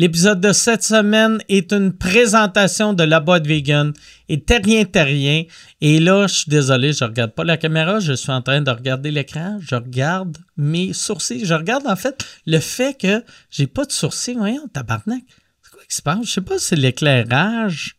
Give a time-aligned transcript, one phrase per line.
[0.00, 3.92] L'épisode de cette semaine est une présentation de la boîte vegan
[4.28, 5.42] et terrien terrien.
[5.80, 8.70] Et là, je suis désolé, je regarde pas la caméra, je suis en train de
[8.70, 13.84] regarder l'écran, je regarde mes sourcils, je regarde en fait le fait que j'ai pas
[13.84, 14.34] de sourcils.
[14.34, 15.24] Voyons, tabarnak.
[15.62, 16.18] C'est quoi qui se passe?
[16.22, 17.96] Je sais pas si c'est l'éclairage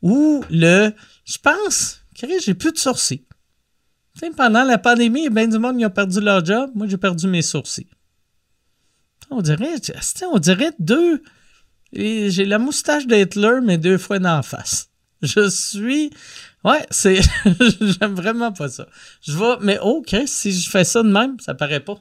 [0.00, 0.92] ou le.
[1.26, 3.26] Je pense j'ai plus de sourcils.
[4.36, 6.70] Pendant la pandémie, bien du monde qui a perdu leur job.
[6.74, 7.88] Moi, j'ai perdu mes sourcils.
[9.30, 9.74] On dirait,
[10.32, 11.22] on dirait deux.
[11.92, 14.90] J'ai la moustache d'Hitler, mais deux fois d'en face.
[15.22, 16.10] Je suis.
[16.64, 17.20] Ouais, c'est.
[17.80, 18.86] J'aime vraiment pas ça.
[19.22, 19.56] Je vais.
[19.60, 21.98] Mais OK, si je fais ça de même, ça paraît pas.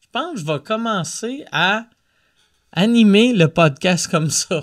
[0.00, 1.86] Je pense que je vais commencer à
[2.72, 4.62] animer le podcast comme ça.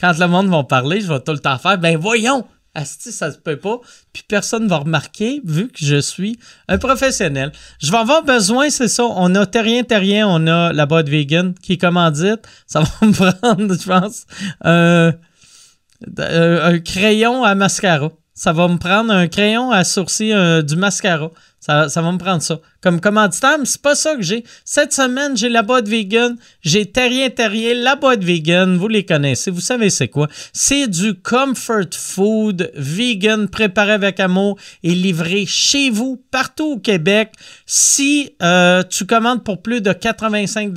[0.00, 1.78] Quand le monde va parler, je vais tout le temps faire.
[1.78, 2.46] Ben voyons!
[2.78, 3.80] Asti, ça se peut pas.
[4.12, 7.52] Puis personne ne va remarquer vu que je suis un professionnel.
[7.80, 9.04] Je vais avoir besoin, c'est ça.
[9.04, 12.46] On a Terrien Terrien, on a la boîte vegan qui est commandite.
[12.66, 14.26] Ça va me prendre, je pense,
[16.18, 18.10] un crayon à mascara.
[18.34, 21.30] Ça va me prendre un crayon à sourcil, du mascara.
[21.60, 22.60] Ça, va me prendre ça.
[22.80, 24.44] Comme commanditaire, mais c'est pas ça que j'ai.
[24.64, 26.36] Cette semaine, j'ai la boîte vegan.
[26.62, 28.76] J'ai Terrien Terrien, la boîte vegan.
[28.76, 29.50] Vous les connaissez.
[29.50, 30.28] Vous savez c'est quoi?
[30.52, 37.32] C'est du comfort food vegan préparé avec amour et livré chez vous, partout au Québec.
[37.66, 40.72] Si euh, tu commandes pour plus de 85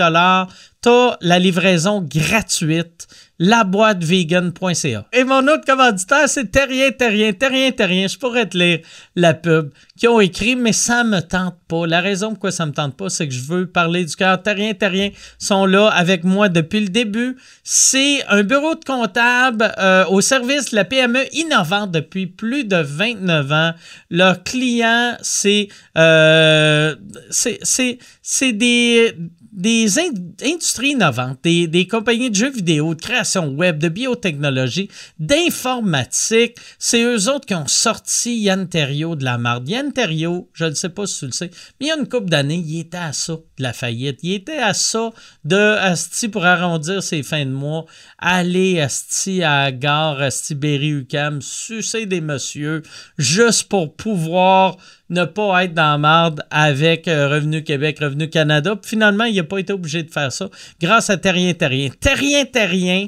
[0.81, 3.07] tu as la livraison gratuite
[3.42, 5.08] laboîtevegan.ca.
[5.11, 8.08] Et mon autre commanditaire, c'est Terrien, Terrien, Terrien, Terrien.
[8.08, 8.81] Je pourrais te lire
[9.16, 11.88] la pub qui ont écrit, mais ça me tente pas.
[11.88, 14.39] La raison pourquoi ça me tente pas, c'est que je veux parler du cœur.
[14.44, 17.36] Terrien, Terrien sont là avec moi depuis le début.
[17.64, 22.78] C'est un bureau de comptable euh, au service de la PME innovante depuis plus de
[22.78, 23.72] 29 ans.
[24.11, 25.67] Leurs clients, c'est
[25.98, 26.95] euh,
[27.31, 29.16] c'est des
[29.52, 36.58] des industries innovantes, des, compagnies de jeux vidéo, de création web, de biotechnologie, d'informatique.
[36.80, 39.67] C'est eux autres qui ont sorti Yann Terrio de la marde.
[39.67, 42.08] Yann Terrio, je ne sais pas si tu le sais, mais il y a une
[42.08, 44.20] couple d'années, il était à ça de la faillite.
[44.23, 45.11] Il était à ça
[45.43, 47.86] de Asti pour arrondir ses fins de mois,
[48.20, 52.83] aller Asti à gare Asti Berry Ucam, sucer des messieurs,
[53.17, 54.77] juste pour pouvoir
[55.11, 58.76] ne pas être dans la marde avec euh, Revenu Québec, Revenu Canada.
[58.82, 60.49] finalement, il n'a pas été obligé de faire ça
[60.82, 61.89] grâce à Terrien Terrien.
[61.99, 63.08] Terrien Terrien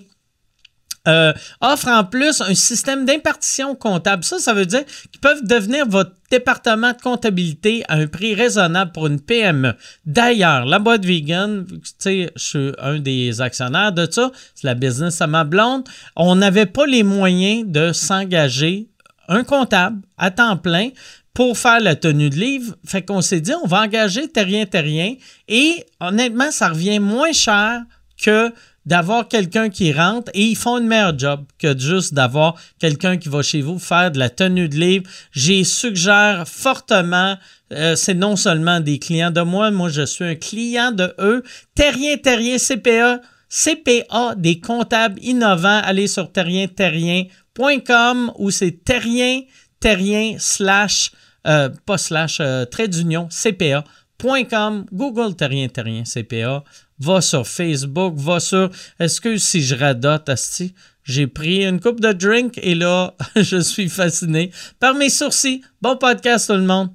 [1.05, 4.23] euh, offre en plus un système d'impartition comptable.
[4.23, 8.93] Ça, ça veut dire qu'ils peuvent devenir votre département de comptabilité à un prix raisonnable
[8.93, 9.73] pour une PME.
[10.05, 14.75] D'ailleurs, la boîte vegan, tu sais, je suis un des actionnaires de ça, c'est la
[14.75, 15.83] business à ma blonde.
[16.15, 18.87] On n'avait pas les moyens de s'engager
[19.27, 20.89] un comptable à temps plein
[21.33, 22.75] pour faire la tenue de livre.
[22.85, 25.15] Fait qu'on s'est dit, on va engager Terrien Terrien.
[25.47, 27.81] Et honnêtement, ça revient moins cher
[28.21, 28.53] que
[28.85, 33.29] d'avoir quelqu'un qui rentre et ils font une meilleure job que juste d'avoir quelqu'un qui
[33.29, 35.09] va chez vous faire de la tenue de livre.
[35.31, 37.37] J'y suggère fortement,
[37.71, 41.43] euh, c'est non seulement des clients de moi, moi je suis un client de eux.
[41.75, 45.81] Terrien Terrien CPA, CPA des comptables innovants.
[45.83, 49.41] Allez sur terrienterrien.com ou c'est terrien
[49.79, 51.11] terrien slash
[51.47, 56.63] euh, pas slash, euh, trait d'union, CPA.com, Google Terrien Terrien CPA,
[56.99, 60.73] va sur Facebook, va sur, excuse si je radote, Asti,
[61.03, 65.61] j'ai pris une coupe de drink et là, je suis fasciné par mes sourcils.
[65.81, 66.89] Bon podcast tout le monde.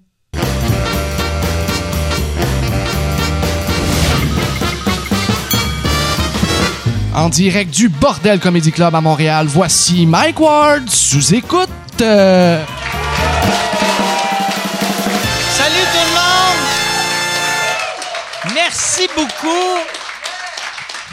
[7.15, 11.69] En direct du Bordel Comedy Club à Montréal, voici Mike Ward sous écoute.
[18.71, 19.79] Merci beaucoup.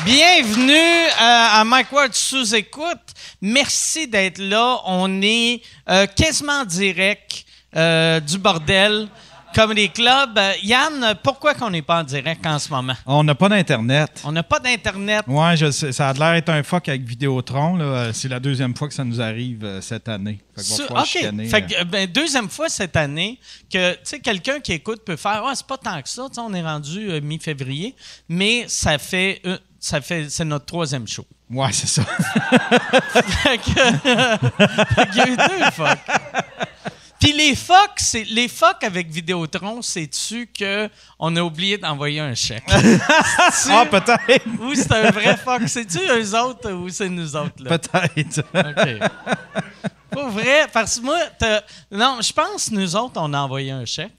[0.04, 3.00] Bienvenue euh, à Mike Ward sous écoute.
[3.42, 4.82] Merci d'être là.
[4.84, 9.08] On est euh, quasiment direct euh, du bordel.
[9.56, 10.38] Comedy Club.
[10.64, 12.94] Yann, pourquoi qu'on n'est pas en direct en ce moment?
[13.06, 14.22] On n'a pas d'Internet.
[14.26, 15.24] On n'a pas d'Internet.
[15.28, 18.12] Oui, ça a l'air d'être un fuck avec Vidéotron.
[18.12, 20.40] C'est la deuxième fois que ça nous arrive euh, cette année.
[20.58, 21.18] OK.
[21.24, 21.84] Euh.
[21.86, 23.40] Ben, deuxième fois cette année
[23.72, 26.28] que quelqu'un qui écoute peut faire Ah, c'est pas tant que ça.
[26.38, 27.96] on est rendu euh, mi-février,
[28.28, 29.42] mais ça fait.
[29.80, 31.26] ça fait c'est notre troisième show.
[31.50, 32.04] Ouais, c'est ça.
[32.04, 33.60] fait
[35.14, 35.98] il y a eu deux fuck.
[37.26, 42.64] Puis les fucks, c'est les fucks avec Vidéotron, c'est-tu qu'on a oublié d'envoyer un chèque?
[42.70, 44.46] ah, peut-être.
[44.62, 45.64] Ou c'est un vrai fuck?
[45.68, 47.64] C'est-tu eux autres ou c'est nous autres?
[47.64, 47.80] Là?
[47.80, 48.44] Peut-être.
[48.54, 49.10] OK.
[50.12, 51.18] Pas vrai, parce que moi,
[51.92, 54.14] non, je pense que nous autres, on a envoyé un chèque.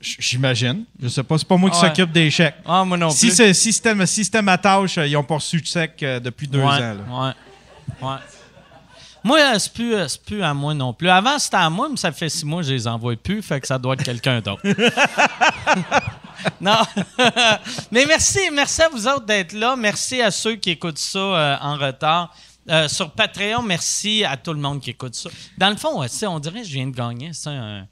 [0.00, 0.84] J'imagine.
[1.00, 1.38] Je sais pas.
[1.38, 1.88] C'est pas moi qui Ouais.
[1.88, 2.56] s'occupe des chèques.
[2.64, 3.36] Ah, moi non Si plus.
[3.36, 6.20] c'est si c'était si c'était ma tâche, euh, ils ont pas reçu de chèque euh,
[6.20, 6.78] depuis deux ouais, ans.
[6.78, 6.94] là.
[8.00, 8.06] Ouais.
[8.08, 8.16] Ouais.
[9.24, 11.08] Moi, euh, c'est plus, euh, c'est plus à moi non plus.
[11.08, 13.60] Avant, c'était à moi, mais ça fait six mois que je les envoie plus, fait
[13.60, 14.62] que ça doit être quelqu'un d'autre.
[16.60, 16.78] non.
[17.90, 19.76] mais merci, merci à vous autres d'être là.
[19.76, 22.34] Merci à ceux qui écoutent ça euh, en retard.
[22.70, 25.30] Euh, sur Patreon, merci à tout le monde qui écoute ça.
[25.56, 27.86] Dans le fond, ouais, on dirait que je viens de gagner c'est un,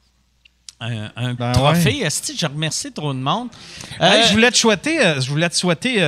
[0.80, 2.06] un, un Ben trophée.
[2.06, 3.48] Je remercie trop de monde.
[3.98, 6.02] Hey, je voulais te souhaiter, je voulais te souhaiter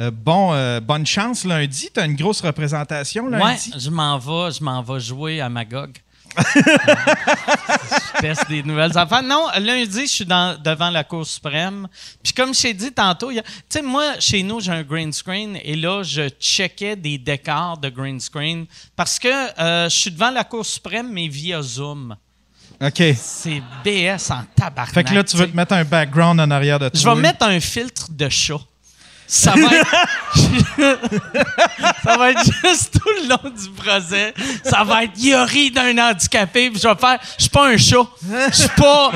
[0.00, 1.88] euh, bon, euh, bonne chance lundi.
[1.92, 3.72] Tu as une grosse représentation Ouais, lundi.
[3.78, 5.96] je m'en vais, je m'en vais jouer à Magog.
[6.54, 9.22] je teste des nouvelles affaires.
[9.22, 11.86] Non, lundi, je suis dans- devant la Cour suprême.
[12.22, 15.58] Puis comme je t'ai dit tantôt, tu sais, moi, chez nous, j'ai un green screen
[15.62, 18.66] et là, je checkais des décors de green screen
[18.96, 19.28] parce que
[19.60, 22.16] euh, je suis devant la Cour suprême, mais via Zoom.
[22.80, 23.02] OK.
[23.16, 24.94] C'est BS en tabarnak.
[24.94, 26.98] Fait que là, tu veux te mettre un background en arrière de toi.
[27.00, 28.58] Je vais mettre un filtre de chat.
[29.34, 29.90] Ça va être.
[32.04, 34.34] ça va être juste tout le long du procès.
[34.62, 36.70] Ça va être Yori d'un handicapé.
[36.74, 37.18] Je vais faire.
[37.38, 38.06] Je suis pas un chat.
[38.50, 39.10] Je suis pas.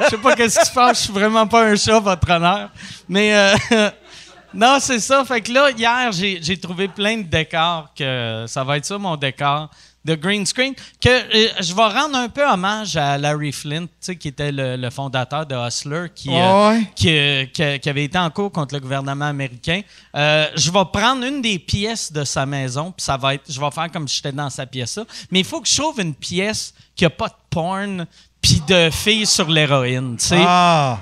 [0.00, 0.98] Je sais pas qu'est-ce qui se passe.
[0.98, 2.68] Je suis vraiment pas un chat, votre honneur.
[3.08, 3.34] Mais.
[3.34, 3.90] euh,
[4.54, 5.24] non, c'est ça.
[5.24, 8.98] Fait que là, hier, j'ai j'ai trouvé plein de décors que ça va être ça,
[8.98, 9.70] mon décor
[10.06, 10.72] de green screen.
[11.00, 13.86] Que euh, je vais rendre un peu hommage à Larry Flint,
[14.18, 18.16] qui était le, le fondateur de Hustler, qui, euh, qui, euh, qui- qui avait été
[18.18, 19.82] en cours contre le gouvernement américain.
[20.14, 23.60] Euh, je vais prendre une des pièces de sa maison, puis ça va être, je
[23.60, 25.04] vais faire comme si j'étais dans sa pièce là.
[25.30, 28.06] Mais il faut que je trouve une pièce qui a pas de porn
[28.40, 30.36] puis de filles sur l'héroïne, tu sais.
[30.46, 30.98] Ah!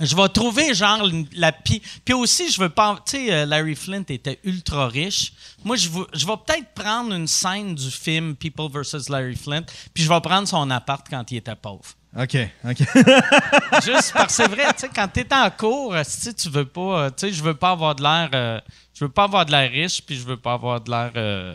[0.00, 1.02] Je vais trouver genre
[1.34, 5.32] la pi- puis aussi je veux pas tu sais euh, Larry Flint était ultra riche.
[5.64, 9.62] Moi je veux- je vais peut-être prendre une scène du film People vs Larry Flint
[9.92, 11.84] puis je vais prendre son appart quand il était pauvre.
[12.16, 12.36] OK.
[12.64, 12.78] OK.
[13.84, 16.80] Juste parce que c'est vrai, tu sais, quand t'es en cours, si tu veux pas,
[17.02, 18.60] euh, tu sais, je veux pas avoir de l'air, euh,
[18.94, 21.54] je veux pas avoir de l'air riche, puis je veux pas avoir de l'air, euh,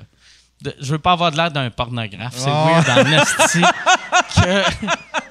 [0.79, 2.35] je veux pas avoir de l'air d'un pornographe.
[2.37, 2.67] C'est Oh.
[2.67, 3.03] weird en
[4.41, 4.63] que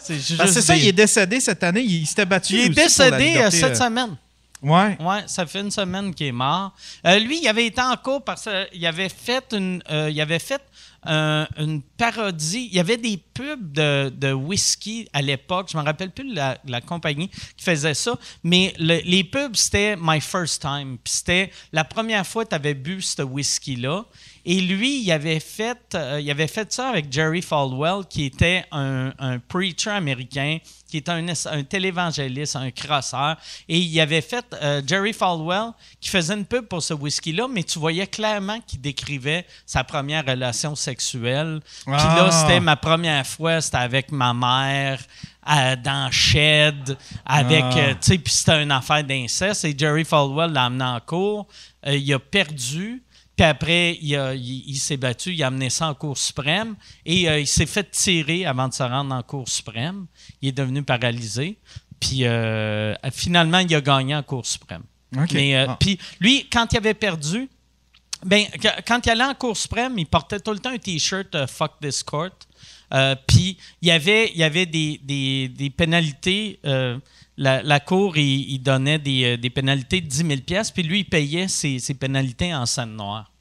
[0.02, 0.36] c'est.
[0.38, 1.82] Ah, c'est ça, il est décédé cette année.
[1.82, 2.54] Il, il s'était battu.
[2.54, 4.16] Il est décédé euh, liberté, cette euh, semaine.
[4.62, 4.96] Ouais.
[5.00, 6.72] Ouais, ça fait une semaine qu'il est mort.
[7.06, 10.38] Euh, lui, il avait été en cours parce qu'il avait fait une, euh, il avait
[10.38, 10.62] fait
[11.08, 12.68] euh, une parodie.
[12.70, 15.68] Il y avait des pubs de, de whisky à l'époque.
[15.72, 19.96] Je me rappelle plus la, la compagnie qui faisait ça, mais le- les pubs c'était
[20.00, 20.96] My First Time.
[21.02, 24.04] Puis c'était la première fois que tu avais bu ce whisky là.
[24.44, 28.64] Et lui, il avait fait, euh, il avait fait ça avec Jerry Falwell, qui était
[28.72, 30.58] un, un preacher américain,
[30.88, 33.36] qui était un, un télévangéliste, un crosseur.
[33.68, 37.62] Et il avait fait euh, Jerry Falwell, qui faisait une pub pour ce whisky-là, mais
[37.62, 41.60] tu voyais clairement qu'il décrivait sa première relation sexuelle.
[41.86, 42.14] Puis Ah.
[42.24, 44.98] là, c'était ma première fois, c'était avec ma mère.
[45.44, 46.96] dans Shed,
[47.26, 47.78] avec, Ah.
[47.78, 51.48] euh, tu sais, puis c'était une affaire d'inceste, et Jerry Falwell l'a amené en cours,
[51.84, 53.02] Euh, il a perdu,
[53.42, 56.76] puis après, il, a- il- il s'est battu, il a amené ça en Cour suprême
[57.04, 60.06] et euh, il s'est fait tirer avant de se rendre en Cour suprême.
[60.40, 61.58] Il est devenu paralysé.
[61.98, 64.84] Puis euh, finalement, il a gagné en Cour suprême.
[65.34, 65.76] Mais euh, Ah.
[65.80, 67.48] puis lui, quand il avait perdu,
[68.24, 71.46] ben, qu- quand il allait en Cour suprême, il portait tout le temps un T-shirt
[71.48, 72.30] Fuck this court.
[73.26, 76.60] Puis il y avait, il y avait des, des, des pénalités.
[76.62, 80.16] la, la Cour, il, il donnait des, des pénalités de 10
[80.46, 83.31] 000 puis lui, il payait ses, ses pénalités en scène noire.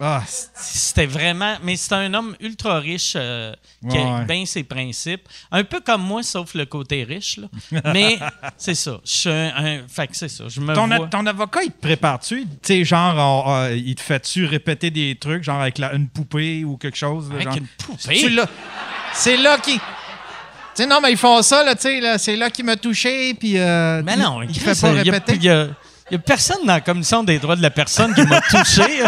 [0.00, 0.22] Ah,
[0.54, 1.56] C'était vraiment.
[1.64, 4.24] Mais c'est un homme ultra riche euh, qui Ouais, a ouais.
[4.26, 5.28] bien ses principes.
[5.50, 7.38] Un peu comme moi, sauf le côté riche.
[7.38, 7.80] Là.
[7.92, 8.16] Mais
[8.56, 9.00] c'est ça.
[9.04, 10.44] Je suis un, un- Fait que c'est ça.
[10.48, 11.08] Je me ton, vois.
[11.08, 12.42] ton avocat, il te prépare-tu?
[12.44, 16.62] Tu sais, genre, on- il te fait-tu répéter des trucs, genre avec la- une poupée
[16.64, 17.28] ou quelque chose?
[17.32, 17.56] Avec genre?
[17.56, 18.36] une poupée?
[19.14, 19.74] C'est là qui.
[19.78, 19.80] Tu
[20.74, 23.34] sais, non, mais ils font ça, là, tu sais, là, c'est là qui m'a touché,
[23.34, 23.58] puis.
[23.58, 25.34] euh, Mais non, il Chris, fait pas il répéter.
[25.34, 25.66] Il y a,
[26.08, 28.82] il a personne dans la commission des droits de la personne qui m'a touché.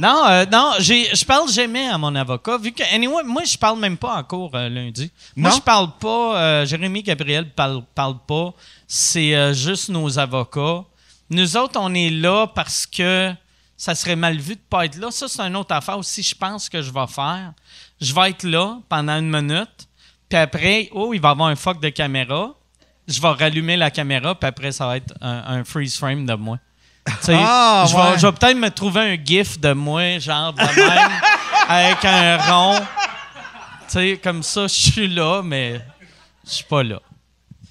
[0.00, 3.78] non, euh, non, je parle jamais à mon avocat, vu que, anyway, moi, je parle
[3.78, 5.12] même pas en cours euh, lundi.
[5.36, 8.54] Moi, je parle pas, euh, Jérémy Gabriel parle, parle pas,
[8.88, 10.84] c'est euh, juste nos avocats.
[11.28, 13.32] Nous autres, on est là parce que
[13.76, 15.10] ça serait mal vu de pas être là.
[15.10, 17.52] Ça, c'est une autre affaire aussi, je pense que je vais faire.
[18.00, 19.86] Je vais être là pendant une minute,
[20.30, 22.54] puis après, oh, il va y avoir un fuck de caméra.
[23.06, 26.34] Je vais rallumer la caméra, puis après, ça va être un, un freeze frame de
[26.34, 26.58] moi.
[27.28, 28.18] Ah, je vais, ouais.
[28.18, 31.10] je vais peut-être me trouver un gif de moi, genre de même,
[31.68, 32.80] avec un rond.
[32.80, 32.86] Tu
[33.88, 35.80] sais, comme ça, je suis là, mais
[36.44, 37.00] je suis pas là.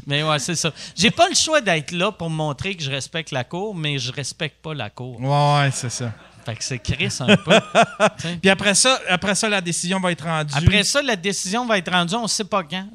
[0.05, 0.71] Mais ouais, c'est ça.
[0.95, 4.11] J'ai pas le choix d'être là pour montrer que je respecte la cour, mais je
[4.11, 5.19] respecte pas la cour.
[5.21, 6.11] Ouais, ouais, c'est ça.
[6.45, 7.59] Fait que c'est Chris un peu.
[8.17, 8.37] T'sais.
[8.37, 10.53] Puis après ça, après ça, la décision va être rendue.
[10.55, 12.87] Après ça, la décision va être rendue, on ne sait pas quand.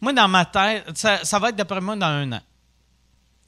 [0.00, 2.40] Moi, dans ma tête, ça, ça va être d'après moi dans un an.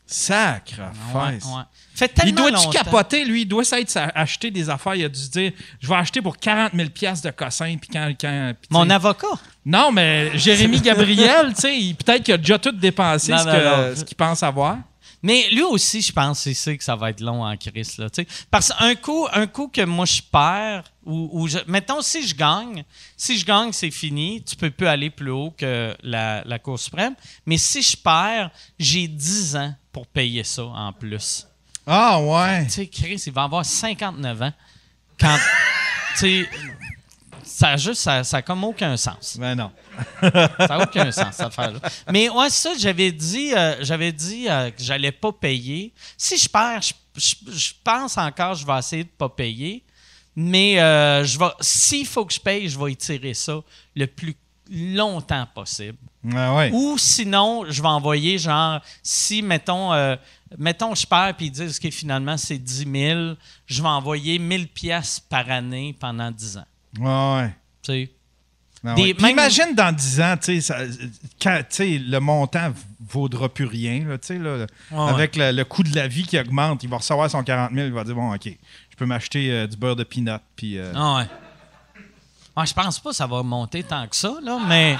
[0.06, 0.80] Sacre
[1.14, 1.62] Ouais, ouais.
[1.94, 3.42] Fait tellement Il doit-tu capoter, lui?
[3.42, 4.94] Il doit s'être acheter des affaires.
[4.94, 7.76] Il a dû se dire Je vais acheter pour 40 000 de cossin.
[7.80, 8.12] Puis quand.
[8.20, 9.26] quand Mon avocat.
[9.64, 14.78] Non, mais Jérémy Gabriel, peut-être qu'il a déjà tout dépensé Non, ce qu'il pense avoir.
[15.24, 17.96] Mais lui aussi, je pense, il sait que ça va être long en crise.
[17.96, 18.08] Là.
[18.50, 22.34] Parce qu'un coup, un coup que moi je perds, ou, ou je, mettons si je
[22.34, 22.84] gagne,
[23.16, 26.78] si je gagne, c'est fini, tu peux plus aller plus haut que la, la Cour
[26.78, 27.14] suprême.
[27.46, 31.46] Mais si je perds, j'ai 10 ans pour payer ça en plus.
[31.86, 32.64] Ah, ouais.
[32.66, 34.52] Tu sais, Chris, il va avoir 59 ans.
[35.20, 35.36] Quand.
[36.18, 36.48] tu sais.
[37.42, 39.36] Ça a juste, ça, ça a comme aucun sens.
[39.38, 39.70] Ben non.
[40.20, 41.78] Ça n'a aucun sens, cette affaire-là.
[42.10, 45.92] Mais ouais, ça, j'avais dit, euh, j'avais dit euh, que j'allais pas payer.
[46.16, 49.84] Si je perds, je, je- je pense encore que je vais essayer de pas payer.
[50.34, 53.60] Mais euh, je vais, s'il faut que je paye, je vais étirer ça
[53.94, 54.34] le plus
[54.68, 55.98] longtemps possible.
[56.34, 56.70] Ah, ouais.
[56.72, 60.16] Ou sinon, je vais envoyer genre, si, mettons, euh,
[60.58, 63.34] mettons je perds puis ils disent que finalement c'est 10 000,
[63.66, 66.66] je vais envoyer 1000 pièces par année pendant 10 ans.
[66.98, 67.54] Ouais, ouais.
[67.82, 68.10] Tu sais.
[68.86, 69.14] Ah Des- ouais.
[69.22, 70.78] Même- imagine dans 10 ans, tu sais, ça-
[71.40, 72.72] quand, le montant
[73.08, 74.04] vaudra plus rien.
[74.06, 74.18] là,
[74.58, 77.42] là, Ouais, avec le, le coût de la vie qui augmente, il va recevoir son
[77.42, 80.38] 40 000, il va dire, bon, OK, je peux m'acheter euh, du beurre de peanut.
[80.54, 81.26] Puis, euh, Ah ouais.
[82.56, 84.96] Ouais, je pense pas que ça va monter tant que ça, là, mais.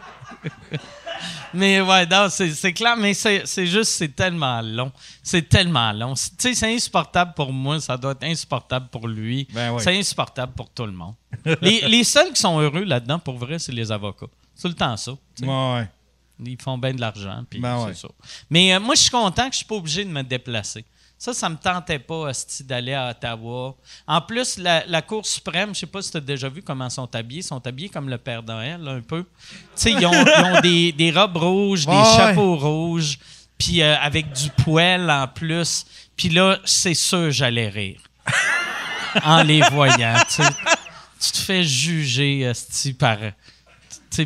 [1.54, 4.92] mais ouais, non, c'est clair, mais c'est juste, c'est tellement long.
[5.24, 6.14] C'est tellement long.
[6.14, 9.48] Tu sais, c'est insupportable pour moi, ça doit être insupportable pour lui.
[9.52, 9.82] Ben oui.
[9.84, 11.16] C'est insupportable pour tout le monde.
[11.62, 14.28] les, les seuls qui sont heureux là-dedans, pour vrai, c'est les avocats.
[14.54, 15.12] C'est tout le temps ça.
[15.42, 15.88] ouais, ouais.
[16.46, 17.94] Ils font bien de l'argent, puis Ben c'est ouais.
[17.96, 18.08] ça.
[18.50, 20.86] Mais euh, moi, je suis content que je suis pas obligé de me déplacer.
[21.20, 23.76] Ça, ça me tentait pas, d'aller à Ottawa.
[24.08, 26.86] En plus, la, la Cour suprême, je sais pas si tu as déjà vu comment
[26.86, 27.42] ils sont habillés.
[27.42, 29.24] Ils sont habillés comme le Père Noël, un peu.
[29.24, 32.16] Tu sais, ils ont, ils ont des, des robes rouges, des ouais.
[32.16, 33.20] chapeaux rouges,
[33.58, 35.86] puis euh, avec du poêle en plus.
[36.16, 38.00] Puis là, c'est sûr, j'allais rire.
[39.26, 43.18] en les voyant, tu te fais juger, hostie, par,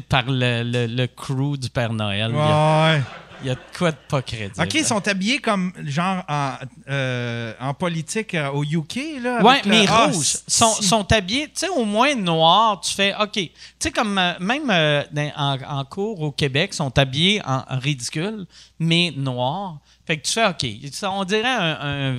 [0.07, 2.35] par le, le, le crew du Père Noël.
[2.35, 3.01] Ouais.
[3.43, 4.61] Il y a de quoi de pas crédible.
[4.61, 6.53] OK, ils sont habillés comme genre en,
[6.89, 9.41] euh, en politique euh, au UK, là.
[9.43, 10.25] Ouais, avec le- mais Ah, rouges.
[10.25, 13.31] si- Sont, sont habillés, tu sais, au moins noir, tu fais OK.
[13.33, 18.45] Tu sais, comme euh, même dans- en, en cours au Québec, sont habillés en ridicule,
[18.79, 19.77] mais noir.
[20.05, 20.65] Fait que tu fais OK.
[20.91, 21.77] Ça, On dirait un,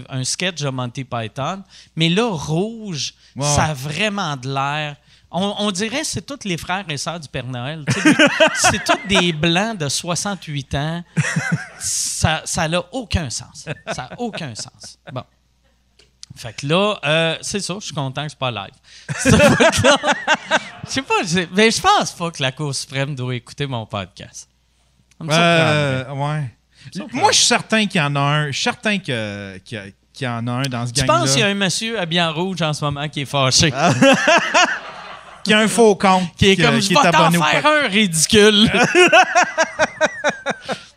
[0.08, 1.62] un- un sketch de Monty Python,
[1.96, 4.96] mais là, rouge, ça a vraiment de l'air.
[5.36, 7.84] On, on dirait que c'est tous les frères et sœurs du Père Noël.
[8.54, 11.04] C'est tous des blancs de 68 ans.
[11.80, 13.64] Ça ça n'a aucun sens.
[13.92, 14.96] Ça n'a aucun sens.
[15.12, 15.24] Bon.
[16.36, 18.74] Fait que là, euh, c'est ça, je suis content que c'est pas live.
[19.24, 21.14] Je sais pas,
[21.52, 24.48] mais je pense pas que la Cour suprême doit écouter mon podcast.
[25.18, 25.36] Ça me surprendrait.
[25.38, 27.06] Euh, ouais.
[27.12, 28.46] Moi, je suis certain qu'il y en a un.
[28.48, 29.78] Je suis certain que- qu'il
[30.20, 31.12] y, y en a un dans ce gang-là.
[31.20, 33.72] penses qu'il y a un monsieur habillé en rouge en ce moment qui est fâché?
[35.44, 36.34] Qui a un faux compte.
[36.36, 38.70] qui est comme, qui je vais t'en faire un ridicule.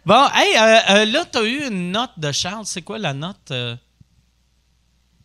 [0.05, 2.65] bon, hey, euh, euh, là, t'as eu une note de Charles.
[2.65, 3.51] C'est quoi la note?
[3.51, 3.75] euh?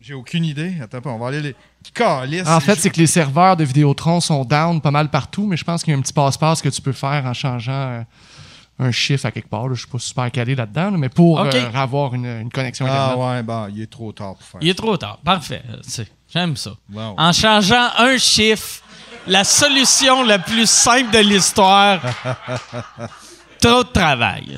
[0.01, 0.75] J'ai aucune idée.
[0.81, 1.55] Attends, peu, on va aller les.
[1.93, 2.47] Calice.
[2.47, 5.57] En fait, Je- c'est que les serveurs de Vidéotron sont down pas mal partout, mais
[5.57, 8.01] je pense qu'il y a un petit passe-passe que tu peux faire en changeant euh,
[8.79, 9.67] un chiffre à quelque part.
[9.67, 9.73] là.
[9.75, 11.53] Je suis pas super calé là-dedans, là, mais pour OK.
[11.53, 13.25] euh, avoir une, une connexion Ah Internet.
[13.25, 14.59] ouais, bah, il est trop tard pour faire.
[14.61, 15.19] Il est trop tard.
[15.23, 15.61] Parfait.
[15.81, 16.71] C'est- J'aime ça.
[16.91, 17.13] Wow.
[17.17, 18.81] En changeant un chiffre,
[19.27, 22.01] la solution la plus simple de l'histoire.
[23.61, 24.57] Trop de travail.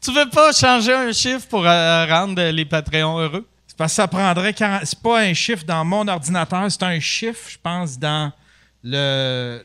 [0.00, 3.44] tu veux pas changer un chiffre pour euh, rendre les Patreons heureux?
[3.66, 4.82] C'est parce que ça prendrait 40.
[4.84, 8.32] C'est pas un chiffre dans mon ordinateur, c'est un chiffre, je pense, dans
[8.84, 9.64] le.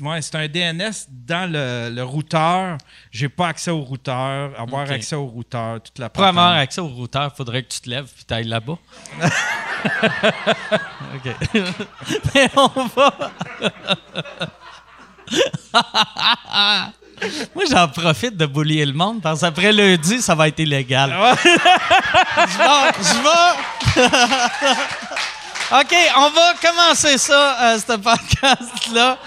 [0.00, 2.76] Ouais, c'est un DNS dans le, le routeur.
[3.10, 4.50] J'ai pas accès au routeur.
[4.58, 7.80] Avoir accès au routeur, toute la Pour avoir accès au routeur, il faudrait que tu
[7.80, 8.76] te lèves et t'ailles là-bas.
[11.14, 11.30] OK.
[12.34, 13.14] Mais on va.
[17.54, 21.10] Moi, j'en profite de boulier le monde parce qu'après lundi, ça va être illégal.
[21.42, 21.48] je
[22.58, 22.92] vais.
[23.00, 24.76] Je vais.
[25.80, 29.18] OK, on va commencer ça, euh, ce podcast-là.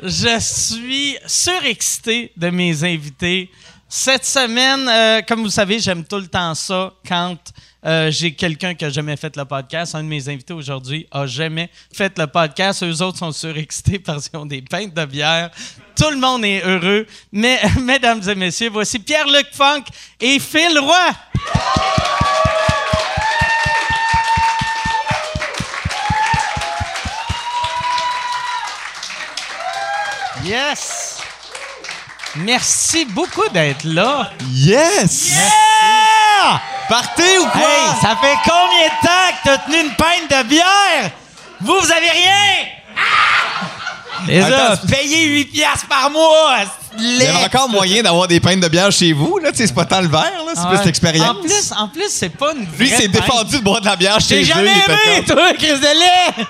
[0.00, 3.50] Je suis surexcité de mes invités
[3.88, 7.36] Cette semaine, euh, comme vous savez, j'aime tout le temps ça quand
[7.84, 9.94] euh, j'ai quelqu'un qui a jamais fait le podcast.
[9.94, 12.82] Un de mes invités aujourd'hui a jamais fait le podcast.
[12.82, 15.50] Eux autres sont surexcités parce qu'ils ont des pintes de bière.
[15.94, 17.06] Tout le monde est heureux.
[17.30, 19.84] Mais, mesdames et messieurs, voici Pierre-Luc Funk
[20.20, 22.31] et Phil Roy.
[30.44, 31.18] Yes!
[32.36, 34.30] Merci beaucoup d'être là.
[34.52, 35.28] Yes!
[35.30, 36.60] Yeah!
[36.88, 37.60] Partez ou quoi?
[37.60, 41.10] Hey, ça fait combien de temps que t'as tenu une pinte de bière?
[41.60, 42.66] Vous, vous avez rien?
[42.96, 43.66] Ah!
[44.26, 46.58] Les autres, payez 8 piastres par mois!
[46.98, 49.50] Il y a encore moyen d'avoir des pintes de bière chez vous, là.
[49.54, 50.52] C'est pas tant le verre, là.
[50.54, 50.76] C'est Ouais.
[50.76, 51.28] plus l'expérience.
[51.28, 54.20] En plus, en plus c'est pas une Lui, c'est défendu de boire de la bière
[54.20, 54.54] chez J'ai eux.
[54.56, 56.44] jamais fait aimé, toi, Chris de lait!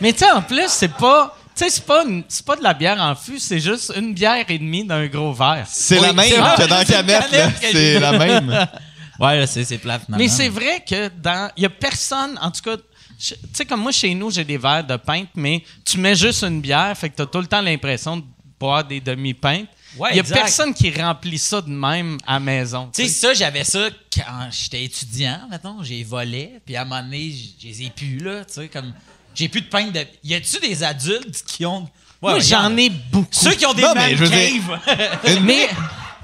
[0.00, 1.34] Mais tu sais, en plus, c'est pas...
[1.56, 4.12] Tu sais, c'est pas, une- c'est pas de la bière en fût, c'est juste une
[4.12, 5.64] bière et demie d'un gros verre.
[5.68, 7.38] C'est Oui, la même c'est vrai, que dans la c'est une canette, là.
[7.38, 8.68] canette que C'est la même.
[9.20, 10.24] Ouais, là, c'est, c'est plate, finalement.
[10.24, 11.48] Mais c'est vrai que dans.
[11.56, 12.76] Il y a personne, en tout cas.
[13.16, 16.16] je- Tu sais, comme moi, chez nous, j'ai des verres de pinte, mais tu mets
[16.16, 18.24] juste une bière, fait que t'as tout le temps l'impression de
[18.58, 19.68] boire des demi-pintes.
[19.96, 20.34] Ouais, Il y a exact.
[20.40, 22.90] personne qui remplit ça de même à la maison.
[22.92, 25.80] Tu sais, ça, j'avais ça quand j'étais étudiant, mettons.
[25.84, 28.44] J'ai volé, puis à un moment donné, j- je les ai plus, là.
[28.44, 28.92] Tu sais, comme.
[29.34, 30.04] J'ai plus de pinte de.
[30.22, 31.82] Y a-tu des adultes qui ont.
[32.22, 33.26] Ouais, moi, j'en ai beaucoup.
[33.30, 35.36] Ceux qui ont des Non, mais je veux dire- caves.
[35.36, 35.68] Une, Mais.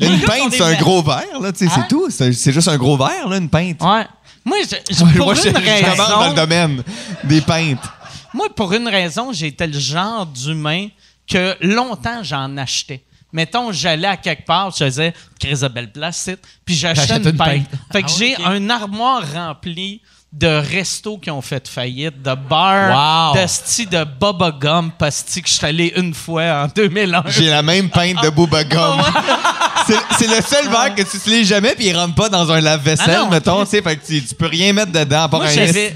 [0.00, 1.52] une pinte, c'est un gros verre, là.
[1.52, 1.82] Tu sais, Hein?
[1.82, 2.08] c'est tout.
[2.10, 3.82] C'est c'est juste un gros verre, là, une pinte.
[3.82, 4.06] Ouais.
[4.44, 6.34] Moi, je, je- Moi, pour une je commence dans le raison.
[6.34, 6.82] domaine
[7.24, 7.82] des pintes.
[8.32, 10.88] Moi, pour une raison, j'étais le genre d'humain
[11.28, 13.02] que longtemps j'en achetais.
[13.32, 17.24] Mettons, j'allais à quelque part, je faisais Chris de belle place, c'est- puis j'achetais J'achète
[17.24, 17.68] une une pinte.
[17.68, 17.80] pinte.
[17.92, 20.00] Fait que Ah j'ai un armoire rempli
[20.32, 23.40] de restos qui ont fait faillite, de bars, Wow.
[23.42, 27.24] de sti de Bubba Gum, parce que je suis allé une fois en 2001.
[27.26, 29.00] J'ai la même pinte de Booba Gum.
[30.18, 33.16] C'est le seul verre que tu utilises jamais puis il rentre pas dans un lave-vaisselle,
[33.18, 33.28] Ah non.
[33.30, 35.54] mettons, tu sais, fait que tu, tu peux rien mettre dedans à part Moi, un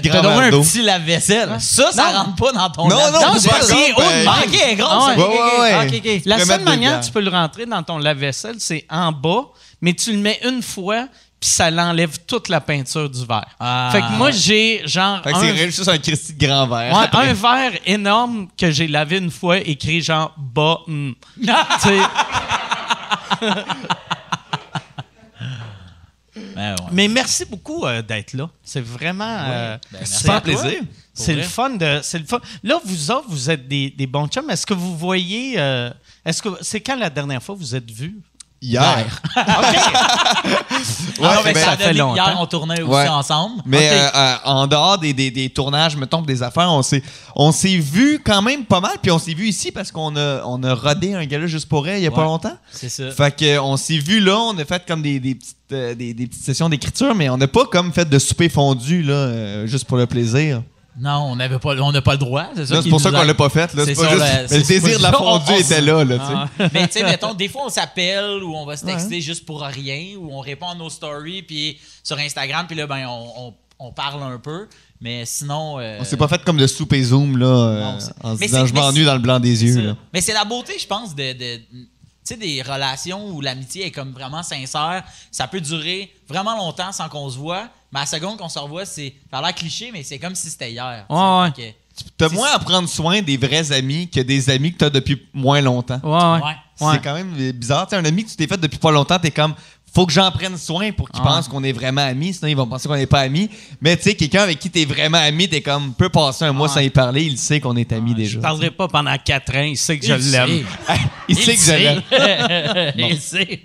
[0.09, 1.55] grand un petit lave-vaisselle.
[1.59, 2.17] Ça, ça Non.
[2.19, 3.51] rentre pas dans ton Non, non, lave-vaisselle.
[3.51, 4.71] Booba c'est- haut de.
[4.71, 4.89] Ok, grosse.
[4.91, 5.15] Ah ouais.
[5.15, 6.15] ok, ok, Ouais, ouais, ok, ouais.
[6.17, 6.21] ok.
[6.25, 9.45] La seule manière que tu peux le rentrer dans ton lave-vaisselle, c'est en bas,
[9.79, 11.07] mais tu le mets une fois,
[11.45, 13.45] puis ça l'enlève toute la peinture du verre.
[13.59, 13.89] Ah.
[13.91, 15.21] Fait que moi, j'ai genre.
[15.23, 16.91] Fait que un- c'est juste un Christy de grand verre.
[16.91, 20.79] Ouais, un verre énorme que j'ai lavé une fois, écrit genre bas.
[20.87, 21.13] tu
[21.81, 21.99] sais,
[26.55, 26.75] Ben ouais.
[26.91, 28.49] mais merci beaucoup euh, d'être là.
[28.63, 29.23] C'est vraiment.
[29.47, 30.53] euh, Ben, super à toi.
[30.61, 30.81] plaisir.
[31.13, 31.99] C'est le fun de.
[32.03, 32.39] C'est le fun.
[32.63, 34.49] Là, vous autres, vous êtes des, des bons chums.
[34.49, 35.53] Est-ce que vous voyez.
[35.57, 35.89] euh,
[36.25, 38.17] est-ce que c'est quand la dernière fois vous êtes vus?
[38.65, 39.21] Hier.
[39.37, 39.45] OK.
[41.21, 42.15] Ah non, mais ben, ça fait longtemps.
[42.15, 43.07] Hier, on tournait aussi Ouais.
[43.07, 43.61] ensemble.
[43.65, 47.03] Mais euh, euh, en dehors des, des, des tournages, mettons, des affaires, on s'est
[47.35, 50.41] on s'est vu quand même pas mal, puis on s'est vu ici parce qu'on a
[50.45, 52.23] on a rodé un gars juste pour elle il y a pas Ouais.
[52.25, 52.57] longtemps.
[52.71, 53.11] C'est ça.
[53.11, 56.13] Fait que on s'est vu là, on a fait comme des, des petites euh, des,
[56.13, 59.67] des petites sessions d'écriture, mais on n'a pas comme fait de souper fondu là, euh,
[59.67, 60.61] juste pour le plaisir.
[60.97, 62.45] Non, on n'avait pas, on n'a pas le droit.
[62.55, 63.73] C'est ça c'est pour ça qu'on a- l'a pas fait.
[63.73, 63.83] là.
[63.85, 65.81] C'est C'est pas ça, juste- mais c'est- le désir de la on- fondue on- était
[65.81, 66.69] là, là, tu sais.
[66.73, 69.61] Mais tu sais, mettons, des fois, on s'appelle ou on va se texter juste pour
[69.61, 73.91] rien ou on répond à nos stories puis sur Instagram, puis là, ben, on, on-
[73.91, 74.67] parle un peu.
[75.01, 75.77] Mais sinon.
[75.79, 78.65] euh, On s'est pas fait comme de souper Zoom là, euh, Non, en se disant
[78.65, 79.81] je m'ennuie dans le blanc des yeux.
[79.81, 79.95] là.
[80.13, 81.35] Mais c'est la beauté, je pense, de.
[82.33, 85.03] Sais, des relations où l'amitié est comme vraiment sincère.
[85.31, 87.67] Ça peut durer vraiment longtemps sans qu'on se voit.
[87.91, 89.13] Mais à la seconde qu'on se revoit, c'est.
[89.31, 91.05] Ça a l'air cliché, mais c'est comme si c'était hier.
[91.09, 91.15] tu.
[91.15, 91.51] Ouais, ouais.
[91.51, 91.77] Que-
[92.17, 95.61] T'as moins à prendre soin des vrais amis que des amis que t'as depuis moins
[95.61, 96.01] longtemps.
[96.03, 96.55] Ouais, ouais.
[96.77, 97.87] C'est quand même bizarre.
[97.87, 99.55] Tu sais, un ami que tu t'es fait depuis pas longtemps, t'es comme,
[99.95, 101.27] faut que j'en prenne soin pour qu'il Ah.
[101.27, 103.49] pense qu'on est vraiment amis, sinon ils vont penser qu'on n'est pas amis.
[103.81, 106.67] Mais tu sais, quelqu'un avec qui t'es vraiment ami, t'es comme, peut passer un mois
[106.69, 106.73] Ah.
[106.73, 108.33] sans y parler, il sait qu'on est amis déjà.
[108.33, 109.61] Je parlerai pas pendant quatre ans.
[109.63, 110.65] Il sait que je l'aime.
[111.29, 112.01] il sait que je l'aime.
[113.09, 113.61] Il sait.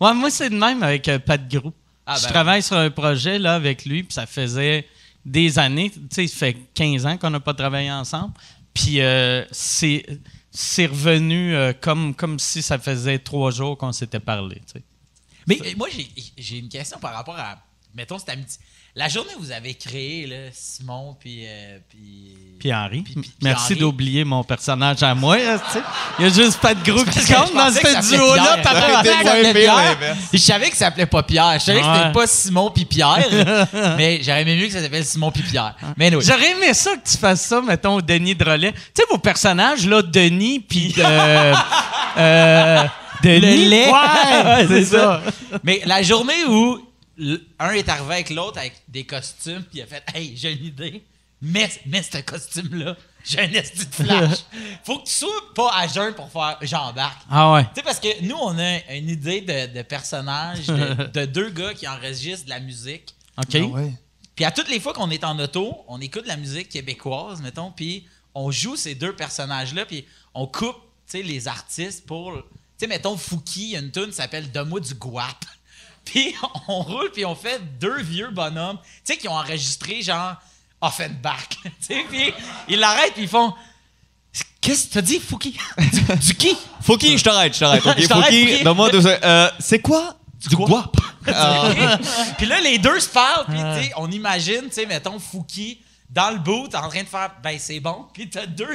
[0.00, 1.72] Ouais, moi, c'est de même avec euh, Pat Grou.
[2.06, 4.86] Ah, je ben travaille sur un projet là, avec lui, puis ça faisait
[5.26, 5.90] des années.
[5.90, 8.32] Tu sais, ça fait 15 ans qu'on n'a pas travaillé ensemble.
[8.72, 10.06] Puis euh, c'est
[10.50, 14.56] c'est revenu euh, comme, comme si ça faisait trois jours qu'on s'était parlé.
[14.66, 14.82] tu sais.
[15.48, 17.56] Mais euh, moi, j'ai- une question par rapport à.
[17.94, 18.60] Mettons, cette amitié.
[18.94, 21.44] La journée où vous avez créé, là, Simon, puis.
[21.46, 25.38] euh, puis Puis Henri, Puis- merci d'oublier mon personnage à moi.
[25.38, 25.82] là, tu sais.
[26.18, 28.56] Il y a juste Pat Grou qui Parce que compte dans que ce duo-là.
[30.32, 31.54] Je savais que ça s'appelait pas Pierre.
[31.58, 31.96] Je savais que Ouais.
[31.98, 33.24] c'était pas Simon puis Pierre.
[33.96, 35.74] mais j'aurais aimé mieux que ça s'appelle Simon puis Pierre.
[35.96, 36.24] Mais anyway.
[36.24, 38.72] J'aurais aimé ça que tu fasses ça, mettons, au Denis Drolet.
[38.72, 41.54] Tu sais, vos personnages, là, Denis, puis euh,
[42.18, 42.84] euh,
[43.22, 43.64] Denis?
[43.64, 43.90] Le lait.
[43.92, 45.22] Ouais, c'est ça.
[45.62, 46.80] Mais la journée où
[47.58, 50.64] un est arrivé avec l'autre avec des costumes, puis il a fait Hey, j'ai une
[50.64, 51.02] idée.
[51.40, 52.96] Mets, mets ce costume-là.
[53.24, 54.38] J'ai un esti de flash.
[54.84, 57.22] Faut que tu sois pas à jeun pour faire j'embarque.
[57.30, 57.64] Ah ouais.
[57.64, 61.50] Tu sais, parce que nous, on a une idée de, de personnage de, de deux
[61.50, 63.14] gars qui enregistrent de la musique.
[63.36, 63.54] OK.
[63.54, 63.92] Ah ouais.
[64.34, 67.72] Puis à toutes les fois qu'on est en auto, on écoute la musique québécoise, mettons,
[67.72, 70.76] puis on joue ces deux personnages-là, puis on coupe,
[71.10, 72.32] tu sais, les artistes pour...
[72.78, 75.44] Tu sais, mettons, Fouki, il y a une tune qui s'appelle «Donne-moi du guap».
[76.04, 76.34] Puis
[76.68, 80.36] on roule, puis on fait deux vieux bonhommes, tu sais, qui ont enregistré, genre,
[80.80, 81.48] Offenbach.
[81.64, 82.32] Tu sais, puis
[82.68, 83.52] ils l'arrêtent, puis ils font...
[84.60, 85.58] Qu'est-ce que t'as dit, Fouki?
[85.78, 86.56] Du, du qui?
[86.80, 87.84] Fouki, je t'arrête, je t'arrête.
[87.84, 87.94] ok?
[87.98, 89.06] Je t'arrête, Fouki, donne-moi deux.
[89.06, 90.16] Euh, c'est quoi?
[90.48, 90.96] Du guap?
[92.38, 95.80] puis là, les deux se parlent, puis tu sais, on imagine, tu sais, mettons, Fouki
[96.10, 98.66] dans le boot en train de faire ben c'est bon, puis t'as deux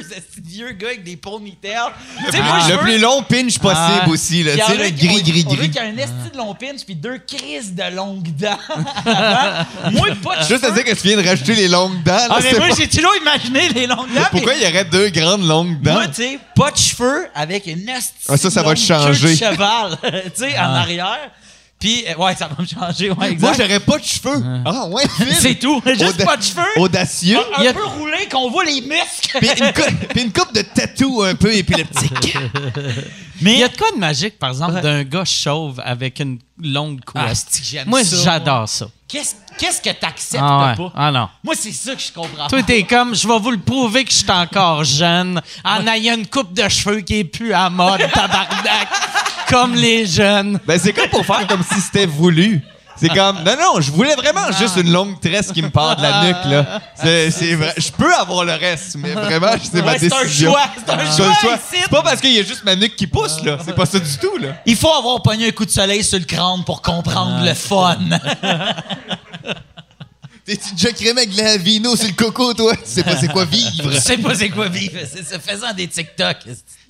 [0.44, 1.90] vieux gars avec des ponytails.
[2.20, 4.08] Moi, le veux- plus long pinch possible Ah.
[4.08, 4.52] aussi, là.
[4.52, 5.70] Tu sais, a le gris, on- gris, gris.
[5.70, 8.56] qu'il y ait un esti de long pinch puis deux crises de longues dents.
[9.92, 10.82] moi, pas de Juste à cheveux.
[10.82, 12.12] dire que tu viens de rajouter les longues dents.
[12.12, 14.22] là, Ah, mais moi, pas- j'ai toujours imaginé les longues dents.
[14.30, 15.92] Pourquoi mais il y aurait deux grandes longues dents?
[15.94, 19.26] Moi, tu sais, pas de cheveux avec une esti Ah, ça, ça va te changer.
[19.26, 21.30] queue de cheval, tu sais, en arrière.
[21.84, 23.40] Puis, euh, ouais, ça va me changer, ouais, exact.
[23.42, 24.42] Moi, j'aurais pas de cheveux.
[24.64, 25.02] Ah, ouais.
[25.38, 25.82] C'est tout.
[25.84, 26.62] Juste Auda- pas de cheveux.
[26.78, 27.38] Audacieux.
[27.38, 29.38] Un Il y a- peu roulé, qu'on voit les muscles.
[29.38, 32.38] Puis une, cou- puis une coupe de tatou un peu épileptique.
[33.42, 37.04] Il y a de quoi de magique, par exemple, d'un gars chauve avec une longue
[37.04, 37.24] couette?
[37.28, 38.86] Ah, c'est-tu que j'aime Moi, ça, j'adore ça.
[39.06, 40.76] Qu'est-ce qu'est-ce que t'acceptes Ah, ouais.
[40.86, 40.92] pas?
[40.96, 41.28] ah non.
[41.42, 42.64] Moi, c'est ça que je comprends Toi, pas.
[42.64, 46.26] t'es comme, je vais vous le prouver que je suis encore jeune en ayant une
[46.26, 48.88] coupe de cheveux qui est plus à mode, tabarnak,
[49.48, 50.58] comme les jeunes.
[50.66, 52.62] Ben, c'est comme pour faire comme si c'était voulu.
[52.96, 56.02] C'est comme, non, non, je voulais vraiment juste une longue tresse qui me part de
[56.02, 56.80] la nuque, là.
[56.94, 57.74] C'est, c'est vrai.
[57.76, 60.52] Je peux avoir le reste, mais vraiment, c'est ma Ouais, c'est un décision.
[60.52, 61.82] choix, c'est un choix, ici.
[61.82, 63.58] C'est pas parce qu'il y a juste ma nuque qui pousse, là.
[63.64, 64.50] C'est pas ça du tout, là.
[64.64, 67.98] Il faut avoir pogné un coup de soleil sur le crâne pour comprendre le fun.
[70.44, 72.76] T'es-tu déjà crémé avec de la vino sur le coco, toi?
[72.76, 73.90] Tu sais pas c'est quoi vivre?
[73.90, 74.98] Je sais pas c'est quoi vivre.
[75.10, 76.36] C'est faisant des TikTok.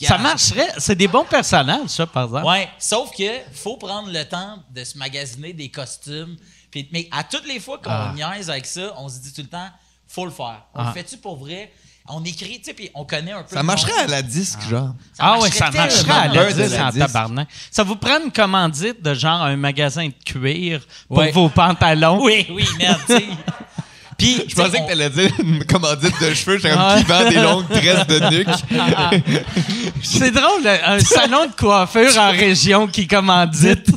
[0.03, 0.73] Ça marcherait.
[0.79, 2.47] C'est des bons personnages, ça, par exemple.
[2.47, 6.37] Ouais, sauf que faut prendre le temps de se magasiner des costumes.
[6.71, 8.13] Puis, mais à toutes les fois qu'on Ah.
[8.15, 9.69] niaise avec ça, on se dit tout le temps,
[10.09, 10.63] faut le faire.
[10.75, 10.87] On Ah.
[10.89, 11.73] le fait-tu pour vrai?
[12.07, 13.57] On écrit, tu sais, puis on connaît un peu.
[13.57, 14.01] Ça marcherait monde.
[14.03, 14.95] à la disque, genre.
[15.19, 16.99] ah oui, ça marcherait à la bien de 10 la en 10.
[16.99, 17.49] tabarnak.
[17.71, 21.33] Ça vous prend une commandite de genre un magasin de cuir pour Ouais.
[21.33, 22.23] vos pantalons?
[22.23, 23.25] Oui, oui, merde, tu sais.
[24.19, 27.37] Puis, Je pensais que t'allais dire une commandite de cheveux, j'étais comme qui vend des
[27.37, 28.49] longues tresses de nuque?
[30.05, 33.91] C'est drôle, un salon de coiffure en région qui commandite.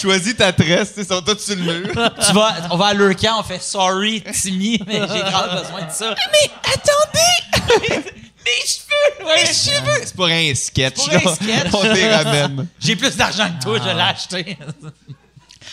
[0.00, 1.88] Choisis ta tresse, ils sont tous sur le mur.
[2.26, 5.84] tu vas, on va à leur camp, on fait sorry, Timmy, mais j'ai grave besoin
[5.86, 6.14] de ça.
[6.32, 8.10] Mais attendez!
[8.46, 9.24] Mes cheveux!
[9.24, 10.00] Mes cheveux!
[10.04, 11.34] C'est pour un sketch, pour un là.
[11.34, 11.72] sketch.
[11.74, 12.68] On les ramène.
[12.80, 13.94] J'ai plus d'argent que toi, je Ah.
[13.94, 14.58] l'ai acheté.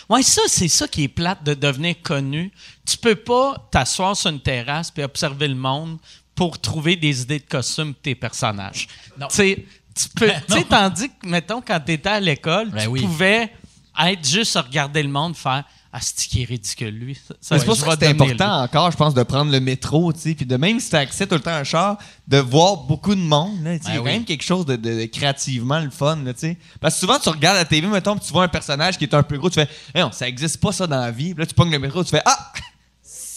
[0.10, 2.52] Ouais, ça, c'est ça qui est plate de devenir connu.
[2.86, 5.98] Tu peux pas t'asseoir sur une terrasse puis observer le monde
[6.36, 8.88] pour trouver des idées de costumes pour tes personnages.
[9.20, 9.28] Non.
[9.28, 13.02] Tu peux, tu sais, tandis que, mettons, quand tu étais à l'école, Ben tu oui.
[13.02, 13.54] pouvais
[14.01, 15.63] être juste à regarder le monde faire
[15.95, 17.13] Ah, c'est qui est ridicule, lui.
[17.39, 18.63] Ça, c'est pour ça que c'est important lui.
[18.63, 21.27] encore, je pense, de prendre le métro, tu sais, puis de même si t'as accès
[21.27, 23.95] tout le temps à un char, de voir beaucoup de monde, là, tu sais, il
[23.95, 26.39] y a Ben quand même quelque chose de, de- de créativement le fun, là, tu
[26.39, 26.58] sais.
[26.82, 29.13] Parce que souvent, tu regardes la TV, mettons, puis tu vois un personnage qui est
[29.13, 31.36] un peu gros, tu fais, non, ça existe pas ça dans la vie.
[31.36, 32.51] Puis là, tu pognes le métro, tu fais, ah!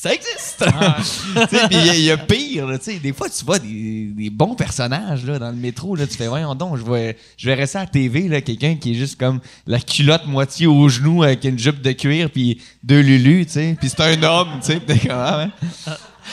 [0.06, 0.64] Ça existe!
[1.50, 2.98] Sais, puis il y a- il y, a pire, là, tu sais.
[2.98, 5.96] Des fois, tu vois des, des bons personnages là, dans le métro.
[5.96, 6.98] Là, tu fais, voyons donc, je, vois,
[7.36, 10.66] je verrais ça à la TV, là, quelqu'un qui est juste comme la culotte moitié
[10.66, 13.76] au genou avec une jupe de cuir puis deux lulus, tu sais.
[13.78, 14.80] Puis c'est un homme, tu sais.
[14.80, 15.38] Puis t'es comme, ah,
[15.86, 15.92] ouais.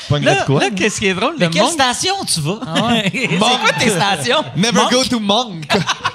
[0.09, 0.59] Pognerais Là, de quoi?
[0.61, 1.35] là, qu'est-ce qui est drôle?
[1.37, 2.59] Mais le quelle monde- station tu vas?
[3.13, 4.43] C'est quoi tes stations?
[4.55, 4.91] Never Monk?
[4.91, 5.65] go to Monk!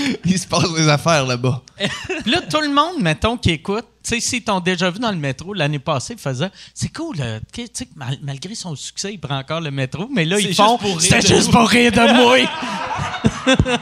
[0.24, 1.62] Il se passe des affaires là-bas.
[1.76, 1.88] Puis
[2.30, 5.16] là, tout le monde, mettons, qui écoute, tu sais, s'ils t'ont déjà vu dans le
[5.18, 9.18] métro l'année passée, ils faisaient C'est cool, euh, tu sais, mal- malgré son succès, il
[9.18, 12.38] prend encore le métro, mais là, ils font C'était juste pour rire de moi.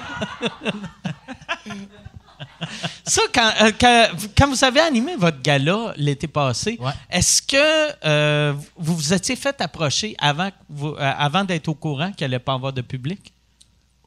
[3.05, 6.93] Ça, quand, euh, quand, quand vous avez animé votre gala l'été passé, Ouais.
[7.11, 12.13] est-ce que euh, vous vous étiez fait approcher avant, vous- euh, avant d'être au courant
[12.13, 13.33] qu'il allait pas avoir de public?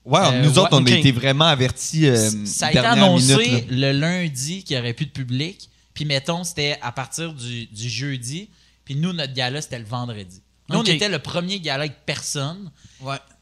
[0.04, 2.08] Ouais, Euh, nous autres, ouais, on a été vraiment avertis.
[2.08, 5.70] euh, ça a été annoncé minute, le lundi qu'il n'y aurait plus de public.
[5.94, 8.50] Puis mettons, c'était à partir du, du jeudi.
[8.84, 10.42] Puis nous, notre gala, c'était le vendredi.
[10.70, 12.72] Nous, on était le premier gala avec personne.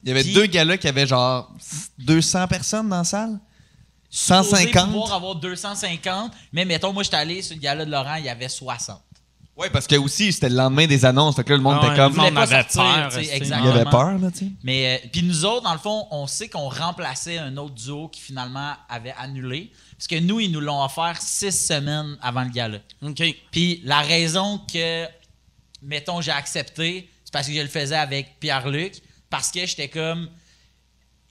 [0.04, 1.50] Il y avait Puis- deux galas qui avaient genre
[2.00, 3.40] 200 personnes dans la salle?
[4.10, 4.88] Supposé 150.
[4.92, 6.32] pouvoir avoir 250.
[6.52, 9.00] Mais mettons, moi, j'étais allé sur le gala de Laurent, il y avait 60.
[9.60, 11.36] Oui, parce que aussi, c'était le lendemain des annonces.
[11.36, 12.14] Fait que là, le monde Ah était comme.
[12.16, 13.20] le monde avait sortir, peur.
[13.44, 14.52] Il avait peur, là, tu sais.
[14.64, 18.08] Mais euh, puis nous autres, dans le fond, on sait qu'on remplaçait un autre duo
[18.08, 19.72] qui finalement avait annulé.
[19.98, 22.78] Parce que nous, ils nous l'ont offert six semaines avant le gala.
[23.02, 23.22] OK.
[23.52, 25.06] Puis la raison que,
[25.82, 30.30] mettons, j'ai accepté, c'est parce que je le faisais avec Pierre-Luc, parce que j'étais comme.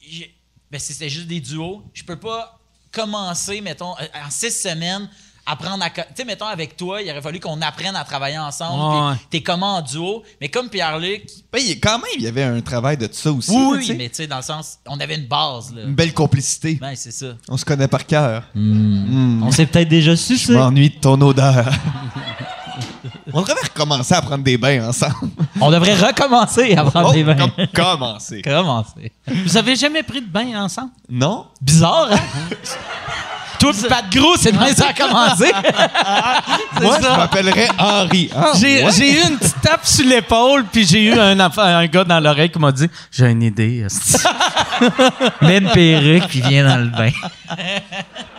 [0.00, 0.34] j'ai-
[0.70, 1.82] Ben, c'était juste des duos.
[1.94, 2.60] Je peux pas
[2.92, 5.08] commencer, mettons, euh, en six semaines,
[5.48, 5.90] apprendre à.
[5.90, 9.08] Tu sais, mettons, avec toi, il aurait fallu qu'on apprenne à travailler ensemble.
[9.08, 9.14] Ouais.
[9.16, 10.22] puis T'es comment en duo.
[10.40, 13.50] Mais comme Pierre-Luc, Ben, il- quand même, il y avait un travail de ça aussi.
[13.50, 15.82] oui, là, mais tu sais, dans le sens, on avait une base, là.
[15.84, 16.74] Une belle complicité.
[16.80, 17.26] Ben, c'est ça.
[17.48, 18.44] On se connaît par cœur.
[18.54, 21.66] On s'est peut-être déjà su, Je m'ennuie de ton odeur.
[23.32, 25.14] On devrait recommencer à prendre des bains ensemble.
[25.61, 27.34] On devrait recommencer à prendre Oh, des bains.
[27.37, 28.40] com- commencer.
[28.44, 29.12] Commencer.
[29.26, 30.92] Vous avez jamais pris de bain ensemble?
[31.11, 31.46] Non?
[31.61, 32.18] Bizarre, hein?
[33.58, 35.50] Toi, Pat Gros, c'est de même ça a commencé.
[36.80, 38.30] Moi, je m'appellerais Henri.
[38.34, 38.98] Ah, J'ai ouais.
[39.10, 42.58] eu une petite tape sur l'épaule, puis j'ai eu un, un gars dans l'oreille qui
[42.58, 43.86] m'a dit J'ai une idée.
[45.42, 47.10] une perruque puis viens dans le bain.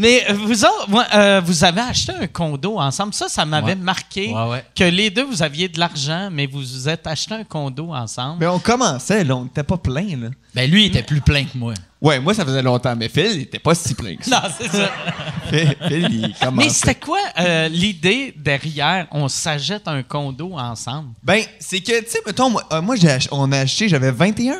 [0.00, 3.12] Mais euh, vous autres, moi, euh, vous avez acheté un condo ensemble.
[3.12, 3.74] Ça, ça m'avait Ouais.
[3.74, 4.64] marqué Ouais, ouais.
[4.74, 8.36] que les deux, vous aviez de l'argent, mais vous vous êtes acheté un condo ensemble.
[8.38, 9.34] Mais on commençait, là.
[9.36, 10.28] On n'était pas plein, là.
[10.54, 11.74] Ben, lui, il était plus plein que moi.
[12.00, 12.94] Ouais, moi, ça faisait longtemps.
[12.96, 14.40] Mais Phil, il était pas si plein que ça.
[14.44, 14.88] Non, c'est ça.
[15.50, 16.66] Phil, Phil, il commençait.
[16.68, 21.08] Mais c'était quoi euh, l'idée derrière on s'achète un condo ensemble?
[21.24, 24.12] Ben, c'est que, tu sais, mettons, moi, euh, moi, j'ai ach- on a acheté, j'avais
[24.12, 24.56] 21.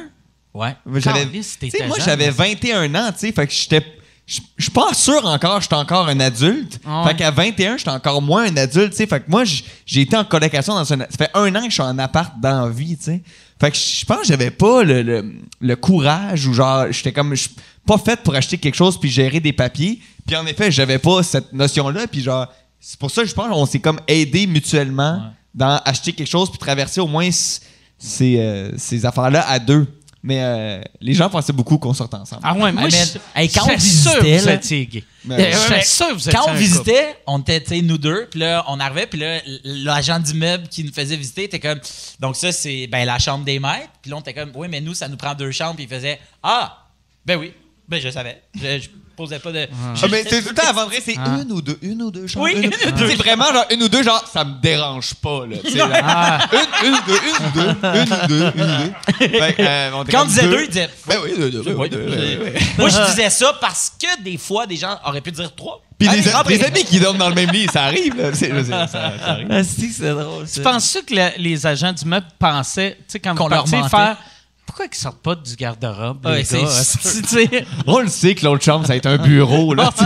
[0.52, 0.74] Ouais.
[0.96, 1.26] J'avais,
[1.86, 2.34] moi, j'avais hein.
[2.36, 3.84] 21 ans, tu sais, fait que j'étais.
[4.28, 6.78] Je je suis pas sûr encore, j'étais encore un adulte.
[6.86, 7.08] Ouais.
[7.08, 9.06] Fait qu'à 21, j'étais encore moins un adulte, tu sais.
[9.06, 9.44] Fait que moi,
[9.86, 10.98] j'ai été en colocation dans un.
[10.98, 13.22] Ça fait un an que je suis en appart dans la vie, tu sais.
[13.58, 17.34] Fait que je pense que j'avais pas le, le, le courage ou genre, j'étais comme.
[17.34, 17.50] je suis
[17.86, 19.98] pas fait pour acheter quelque chose puis gérer des papiers.
[20.26, 22.06] Puis en effet, j'avais pas cette notion-là.
[22.06, 25.22] Puis genre, c'est pour ça que je pense qu'on s'est comme aidé mutuellement
[25.54, 27.30] dans acheter quelque chose puis traverser au moins
[27.98, 29.86] ces, euh, ces affaires-là à deux.
[30.22, 32.42] Mais euh, les gens pensaient beaucoup qu'on sortait ensemble.
[32.44, 34.56] Ah ouais, moi, Ah, mais- je hey, quand on j'étais sûr que visitait, vous là-
[34.90, 35.04] gay.
[35.24, 38.26] Mais- Euh, ouais, sûr que vous Quand on visitait, on était, tu sais, nous deux,
[38.28, 41.78] puis là, on arrivait, puis là, l'agent d'immeuble qui nous faisait visiter était comme,
[42.18, 44.80] donc ça, c'est ben, la chambre des maîtres, puis là, on était comme, oui, mais
[44.80, 46.84] nous, ça nous prend deux chambres, puis il faisait, ah,
[47.24, 47.52] ben oui,
[47.88, 48.42] ben je savais.
[48.56, 49.68] Je, je posais pas de.
[49.70, 51.38] Ah, mais c'est tout le temps avant vrai, c'est Ah.
[51.42, 52.26] une ou deux, une ou deux.
[52.36, 53.08] Oui, une, une ou deux.
[53.10, 55.56] C'est vraiment genre une ou deux, genre ça me dérange pas là.
[55.64, 56.38] tu sais, là.
[56.52, 59.26] Une, une, deux, une ou deux, une ou deux, une deux.
[59.26, 61.74] Que, euh, on Quand on comme disait deux, il disait, Ben oui, deux, deux, deux,
[61.74, 61.90] Oui.
[61.90, 62.52] deux, deux, deux.
[62.78, 65.82] Moi, je disais ça parce que des fois, des gens auraient pu dire trois.
[65.98, 68.30] Puis des, amis qui dorment dans le même lit, ça arrive là.
[68.32, 69.48] C'est- c'est- ça, ça arrive.
[69.50, 70.46] Ah, si, c'est drôle.
[70.48, 73.64] Tu penses-tu que le- les agents du meuble pensaient, tu sais, quand Qu'on vous leur
[73.64, 74.16] partiez faire
[74.68, 76.68] pourquoi ils sortent pas du garde-robe, Ouais, les c'est gars?
[76.70, 77.00] sûr.
[77.22, 79.90] Tu sais, On le sait que l'autre chambre, ça va être un bureau, là.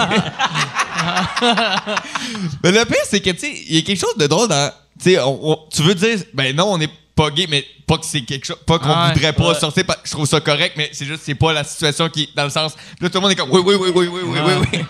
[2.62, 4.70] mais le pire, c'est que, tu sais, il y a quelque chose de drôle dans.
[5.02, 7.98] Tu sais, on- on- tu veux dire, ben non, on n'est pas gay, mais pas
[7.98, 8.58] que c'est quelque chose.
[8.66, 9.54] Pas qu'on Ouais, voudrait pas ouais.
[9.58, 12.28] sortir, pas- je trouve ça correct, mais c'est juste, c'est pas la situation qui.
[12.36, 12.74] Dans le sens.
[13.00, 14.38] Là, tout le monde est comme, oui, oui, oui, oui, oui, oui,
[14.72, 14.84] oui,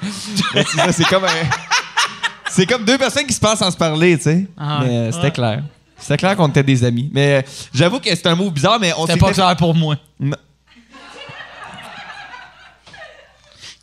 [0.54, 0.62] oui.
[0.92, 1.24] C'est comme.
[2.50, 4.46] C'est comme deux personnes qui se passent sans se parler, tu sais.
[4.58, 5.62] Ah mais euh, c'était clair.
[6.03, 7.09] C'était clair qu'on était des amis.
[7.12, 9.97] Mais euh, j'avoue que c'est un mot bizarre, mais on C'était pas clair pour moi.
[10.19, 10.37] Non,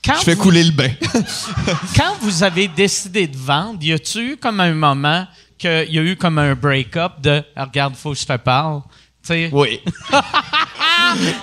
[0.05, 0.89] quand, Je fais vous, couler le bain.
[1.97, 5.27] quand vous avez décidé de vendre, y a-tu eu comme un moment
[5.57, 8.81] qu'il y a eu comme un break-up de Ah, regarde, faut que je te parle?
[9.21, 9.81] Tu sais, oui.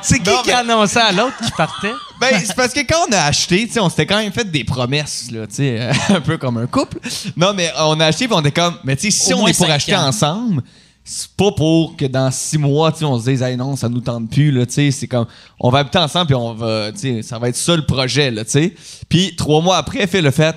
[0.03, 1.93] c'est qui Non, qui mais- annonçait à l'autre qui partait?
[2.21, 4.51] Ben, c'est parce que quand on a acheté, tu sais, on s'était quand même fait
[4.51, 6.99] des promesses, là, tu sais, euh, un peu comme un couple.
[7.37, 9.47] Non, mais on a acheté, puis on était comme, mais tu sais, si Au on
[9.47, 10.07] est pour acheter ans.
[10.09, 10.63] ensemble,
[11.05, 13.89] c'est pas pour que dans six mois, tu sais, on se dise, hey, non, ça
[13.89, 15.27] nous tente plus, là, tu sais, c'est comme,
[15.61, 18.31] on va habiter ensemble, puis on va, tu sais, ça va être ça le projet,
[18.31, 18.75] là, tu sais.
[19.09, 20.57] Puis trois mois après, fait le fait,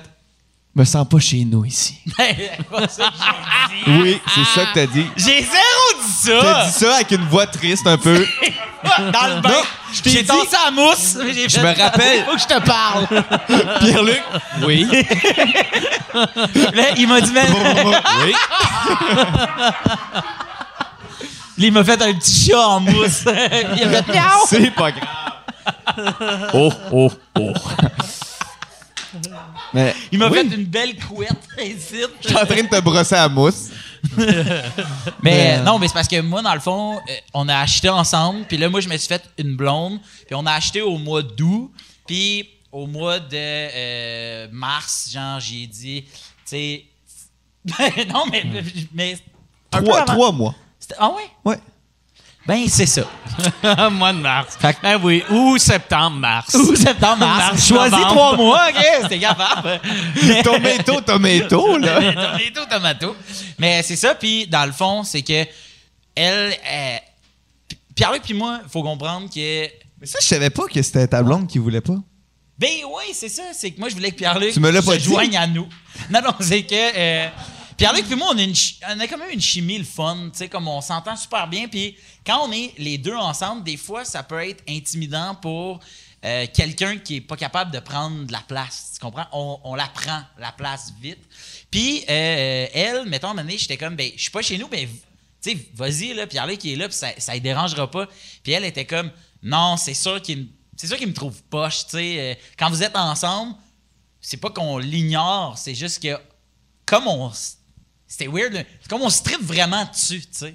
[0.74, 1.96] me sens pas chez nous ici.
[2.16, 3.16] C'est pas ça que
[3.86, 4.00] j'ai dit.
[4.02, 5.06] Oui, c'est ça que t'as dit.
[5.16, 6.40] J'ai zéro dit ça!
[6.40, 8.24] T'as dit ça avec une voix triste un peu.
[8.84, 9.50] Dans le bain.
[9.92, 11.16] J'ai dit- tossé à mousse.
[11.18, 12.24] Je me rappelle.
[12.24, 13.06] Faut que je te parle.
[13.80, 14.22] Pierre-Luc?
[14.62, 14.86] Oui.
[16.74, 17.46] Là, il m'a dit, mais.
[18.24, 18.32] oui.
[21.58, 23.24] Là, il m'a fait un petit chat en mousse.
[23.26, 23.30] il
[23.94, 24.46] a fait miaou.
[24.48, 26.48] C'est pas grave.
[26.54, 27.52] Oh, oh, oh.
[29.74, 31.30] Mais Il m'a oui, fait une belle couette
[31.62, 32.02] ici.
[32.22, 33.70] Je suis en train de te brosser à la mousse.
[35.22, 37.00] Mais euh, non, mais c'est parce que moi, dans le fond, euh,
[37.34, 38.44] on a acheté ensemble.
[38.46, 40.00] Puis là, moi, je me suis fait une blonde.
[40.26, 41.70] Puis on a acheté au mois d'août.
[42.06, 46.10] Puis au mois de euh, mars, genre, j'ai dit, tu
[46.46, 46.84] sais.
[48.08, 48.42] non, mais.
[48.94, 49.18] mais
[49.72, 50.54] un peu Trois, avant- trois mois.
[50.98, 51.30] Ah ouais?
[51.44, 51.58] Ouais.
[52.46, 53.02] Ben, c'est ça.
[53.90, 54.58] mois de mars.
[54.82, 56.54] Ben oui, ou septembre, mars.
[56.54, 57.52] Ou septembre, mars.
[57.52, 58.08] Mars, Choisis novembre.
[58.14, 58.84] trois mois, OK?
[59.02, 59.80] C'était capable.
[60.26, 62.00] Mais- Tomato, tomato, là.
[62.12, 63.16] tomato, tomato.
[63.58, 65.46] Mais c'est ça, puis dans le fond, c'est que
[66.16, 66.96] elle, euh,
[67.68, 69.66] P- Pierre-Luc puis moi, faut comprendre que.
[70.00, 71.96] Mais ça, je savais pas que c'était ta blonde qui voulait pas.
[72.58, 73.42] Ben oui, c'est ça.
[73.52, 75.04] C'est que moi, je voulais que Pierre-Luc Tu me l'as se pas dit.
[75.04, 75.68] joigne à nous.
[76.10, 76.74] Non, non, c'est que.
[76.74, 77.28] euh,
[77.80, 80.82] Pierre-Luc puis moi, on a, quand même une chimie, le fun, tu sais, comme on
[80.82, 81.66] s'entend super bien.
[81.66, 85.80] Puis quand on est les deux ensemble, des fois, ça peut être intimidant pour
[86.22, 88.90] euh, quelqu'un qui est pas capable de prendre de la place.
[88.92, 89.24] Tu comprends?
[89.32, 91.20] On, on la prend, la place, vite.
[91.70, 94.86] Puis euh, elle, mettons, à un j'étais comme, ben, je suis pas chez nous, ben,
[95.40, 98.06] tu sais, vas-y, là, Pierre-Luc qui est là, puis ça, ça ne dérangera pas.
[98.42, 99.10] Puis elle était comme,
[99.42, 100.44] non, c'est sûr qu'il me,
[100.76, 102.20] c'est sûr qu'il me trouve poche, tu sais.
[102.20, 103.54] euh, quand vous êtes ensemble,
[104.20, 106.14] c'est pas qu'on l'ignore, c'est juste que,
[106.84, 107.32] comme on.
[108.10, 108.64] C'était weird, là.
[108.82, 110.54] c'est comme on se tripe vraiment dessus, tu sais.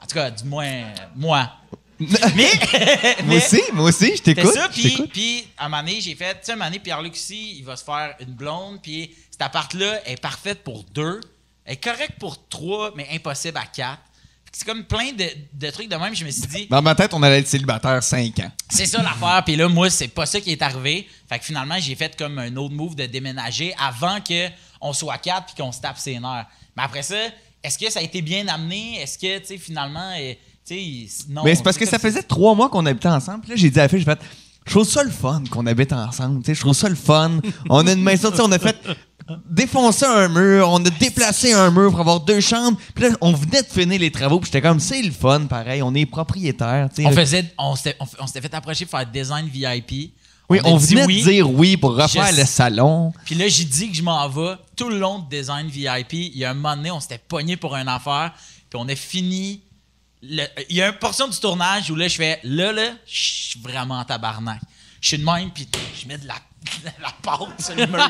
[0.00, 1.50] En tout cas, du moins, euh, moi.
[1.98, 2.50] mais.
[3.24, 4.52] Moi aussi, moi aussi, je t'écoute.
[4.54, 6.78] ça, puis, puis à un moment donné, j'ai fait, tu sais, à un moment donné,
[6.78, 11.20] Pierre-Luc aussi, il va se faire une blonde, puis cet appart-là est parfaite pour deux,
[11.64, 14.00] elle est correcte pour trois, mais impossible à quatre.
[14.44, 16.94] Que C'est comme plein de, de trucs de même, je me suis dit, Dans ma
[16.94, 18.52] tête, on allait être célibataire 5 ans.
[18.70, 19.42] c'est ça l'affaire.
[19.44, 21.08] Puis là, moi, c'est pas ça qui est arrivé.
[21.28, 24.20] Fait que finalement, j'ai fait comme un autre move de déménager avant
[24.82, 26.46] qu'on soit quatre puis qu'on se tape ses nerfs.
[26.76, 27.16] Mais après ça,
[27.62, 29.00] est-ce que ça a été bien amené?
[29.00, 30.34] Est-ce que, tu sais, finalement, euh,
[30.66, 30.74] tu
[31.08, 31.44] sais, non.
[31.44, 33.42] Mais c'est parce que ça faisait trois mois qu'on habitait ensemble.
[33.42, 34.18] Puis là, j'ai dit à la fille, j'ai fait,
[34.66, 36.40] je trouve ça le fun qu'on habite ensemble.
[36.40, 37.40] Tu sais, je trouve ça le fun.
[37.70, 38.76] On a une maison, tu sais, on a fait
[39.48, 42.78] défoncer un mur, on a déplacé un mur pour avoir deux chambres.
[42.94, 44.40] Puis là, on venait de finir les travaux.
[44.40, 45.82] Puis j'étais comme, c'est le fun, pareil.
[45.82, 46.88] On est propriétaire.
[46.98, 50.12] On faisait, on on on s'était fait approcher pour faire design VIP.
[50.52, 51.22] Oui, on, dit venait oui.
[51.22, 53.12] de dire oui pour refaire Je- le salon.
[53.24, 56.12] Puis là, j'ai dit que je m'en vais tout le long de design VIP.
[56.14, 58.32] Il y a un moment donné, on s'était pogné pour une affaire,
[58.70, 59.60] puis on a fini.
[60.22, 63.22] le- Il y a une portion du tournage où là, je fais là, là, je
[63.50, 64.60] suis vraiment en tabarnak.
[65.00, 65.66] Je suis de même, puis
[66.00, 66.34] je mets de la,
[67.00, 67.96] la pâte sur le mur.
[67.98, 68.08] Là.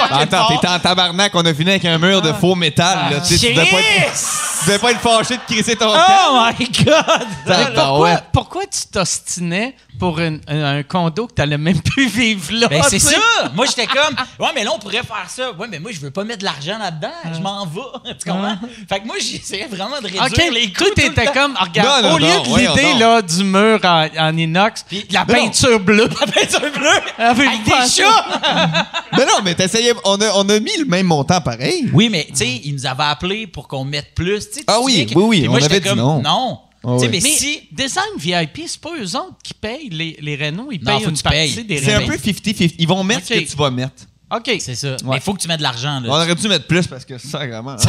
[0.00, 3.10] Fucking Attends, t'étais en tabarnak, on a fini avec un mur de faux métal.
[3.10, 4.12] Là, tu sais, tu devais pas être,
[4.60, 5.98] tu devais pas être fâché de crisser ton camp.
[6.30, 7.74] Oh my God!
[7.74, 12.68] pourquoi, pourquoi tu t'ostinais pour une- un, un condo que t'allais même plus vivre là?
[12.68, 13.16] Ben, c'est ça!
[13.54, 15.52] Moi, j'étais comme, ouais, mais là, on pourrait faire ça.
[15.52, 17.12] Ouais, mais moi, je veux pas mettre de l'argent là-dedans.
[17.34, 17.80] Je m'en vais.
[18.22, 18.56] Tu comprends?
[18.88, 20.84] Fait que moi, j'essayais vraiment de réduire OK, les coûts.
[20.94, 24.36] t'étais comme, regarde, Non, non, au lieu non, de l'idée là, du mur en, en
[24.36, 25.26] inox, de la Non.
[25.26, 26.08] peinture bleue.
[26.20, 27.31] La peinture bleue!
[27.32, 28.86] Avec Avec des des chats!
[29.16, 31.88] Mais non, mais t'essayais, on a, on a mis le même montant pareil.
[31.92, 34.48] Oui, mais tu sais, ils nous avaient appelé pour qu'on mette plus.
[34.48, 36.22] Tu sais, tu Ah te oui, oui, oui, on moi, j'étais avait dit comme, non.
[36.22, 36.58] Non.
[36.84, 37.08] Ah Tu sais, oui.
[37.12, 37.68] mais, Mais si.
[37.70, 41.10] Design VIP, c'est pas eux autres qui payent les, les rénaux, ils Non, payent faut
[41.10, 41.64] une que tu partie payes.
[41.64, 42.74] des C'est un peu 50-50.
[42.78, 44.02] Ils vont mettre ce que tu vas mettre.
[44.34, 44.50] OK.
[44.60, 44.96] C'est ça.
[45.04, 46.00] Mais il faut que tu mettes de l'argent.
[46.04, 47.76] On aurait dû mettre plus parce que ça, vraiment.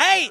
[0.00, 0.30] Hey,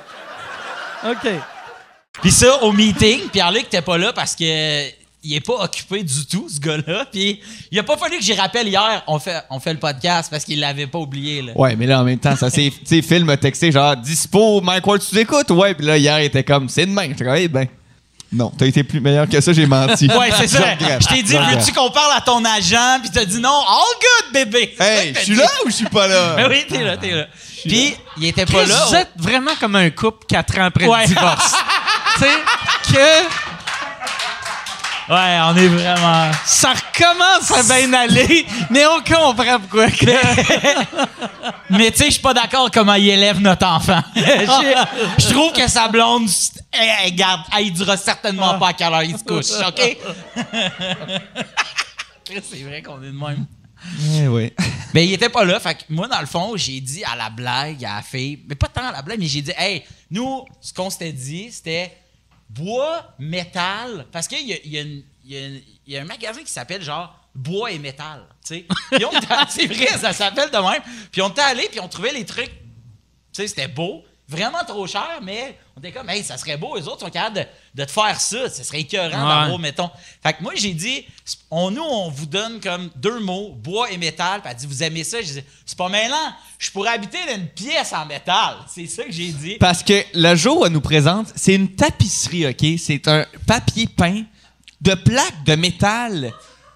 [1.05, 1.31] OK.
[2.21, 5.01] Puis ça, au meeting, Pierre-Luc t'es pas là parce que.
[5.23, 7.05] Il est pas occupé du tout, ce gars-là.
[7.11, 7.39] Puis
[7.71, 10.43] il a pas fallu que j'y rappelle hier, on fait, on fait le podcast parce
[10.43, 11.43] qu'il l'avait pas oublié.
[11.43, 11.51] Là.
[11.55, 12.71] Ouais, mais là, en même temps, ça c'est.
[12.79, 15.51] Tu sais, Phil m'a texté genre, dispo, Mike Ward, tu écoutes?
[15.51, 17.13] Ouais, puis là, hier, il était comme, c'est demain.
[17.13, 17.67] Comme, eh ben.
[18.33, 20.07] Non, t'as été plus meilleur que ça, j'ai menti.
[20.07, 20.75] Ouais, c'est ça.
[20.79, 20.85] Je.
[21.03, 23.01] Je t'ai dit, Je veux-tu qu'on parle à ton agent?
[23.01, 24.73] Puis t'as dit non, all good, bébé.
[24.79, 26.35] Hey, je suis là ou je suis pas là?
[26.35, 27.27] Ben oui, t'es là, t'es là.
[27.67, 28.85] Puis il était pas Chris, là.
[28.87, 31.01] vous êtes vraiment comme un couple quatre ans après Ouais.
[31.03, 31.53] le divorce.
[32.15, 32.29] tu sais,
[32.93, 33.51] que
[35.09, 36.31] Ouais, on est vraiment.
[36.45, 39.89] ça recommence à bien aller, mais on comprend pourquoi.
[39.89, 40.05] que-
[41.69, 44.01] Mais tu sais, je suis pas d'accord comment il élève notre enfant.
[44.15, 44.21] Je
[45.17, 46.29] je trouve que sa blonde,
[46.71, 49.97] elle, elle garde, elle dira certainement pas à quelle heure il se couche, OK?
[52.23, 53.45] Chris, C'est vrai qu'on est de même.
[54.15, 54.53] Eh oui.
[54.93, 55.59] Mais il était pas là.
[55.59, 58.55] Fait que moi, dans le fond, j'ai dit à la blague, à la fille, mais
[58.55, 61.97] pas tant à la blague, mais j'ai dit, hey, nous, ce qu'on s'était dit, c'était
[62.49, 64.05] bois, métal.
[64.11, 64.83] Parce qu'il y a, y a
[65.23, 68.25] y y un magasin qui s'appelle genre bois et métal.
[68.43, 70.81] C'est vrai, ça s'appelle de même.
[71.11, 72.49] Puis on était allé, puis on trouvait les trucs.
[72.49, 72.53] Tu
[73.33, 74.03] sais, c'était beau.
[74.27, 77.37] Vraiment trop cher, mais on était comme, hey, ça serait beau, les autres sont capables
[77.37, 77.45] de,
[77.81, 78.49] de te faire ça.
[78.49, 79.41] Ça serait écœurant Ouais.
[79.41, 79.89] d'avoir, mettons.
[80.21, 81.05] Fait que moi, j'ai dit,
[81.49, 84.41] on, nous, on vous donne comme deux mots, bois et métal.
[84.41, 85.21] Puis elle dit, vous aimez ça?
[85.21, 86.33] J'ai dit, c'est pas mêlant.
[86.59, 88.57] Je pourrais habiter dans une pièce en métal.
[88.71, 89.55] C'est ça que j'ai dit.
[89.59, 92.65] Parce que le jour où elle nous présente, c'est une tapisserie, OK?
[92.77, 94.23] C'est un papier peint
[94.81, 96.31] de plaques de métal,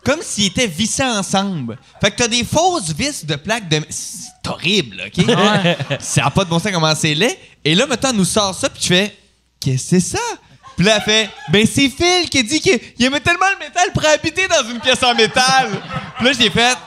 [0.05, 1.77] comme s'ils étaient vissés ensemble.
[1.99, 3.81] Fait que t'as des fausses vis de plaques de...
[3.89, 5.25] C'est horrible, OK?
[5.99, 7.37] Ça n'a pas de bon sens comment c'est laid.
[7.63, 9.17] Et là, maintenant, elle nous sort ça, puis tu fais...
[9.59, 10.23] Qu'est-ce que c'est ça?
[10.77, 11.29] Puis là, elle fait...
[11.49, 14.79] Ben, c'est Phil qui dit qu'il il aimait tellement le métal pour habiter dans une
[14.79, 15.71] pièce en métal.
[16.17, 16.77] Puis là, j'ai fait...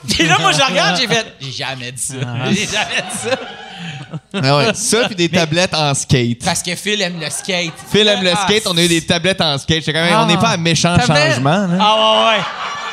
[0.08, 2.14] Puis là, moi, je regarde, j'ai fait, j'ai jamais dit ça.
[2.24, 2.50] Ah.
[2.50, 3.38] J'ai jamais dit ça.
[4.34, 6.44] Ah ouais, ça, puis des tablettes en skate.
[6.44, 7.72] Parce que Phil aime le skate.
[7.90, 9.78] Phil aime le Ah, skate, on a eu des tablettes en skate.
[9.84, 10.22] J'étais quand même, Ah.
[10.22, 11.66] on n'est pas à méchant changement.
[11.66, 11.78] là.
[11.80, 11.96] Ah
[12.30, 12.44] ouais, ouais.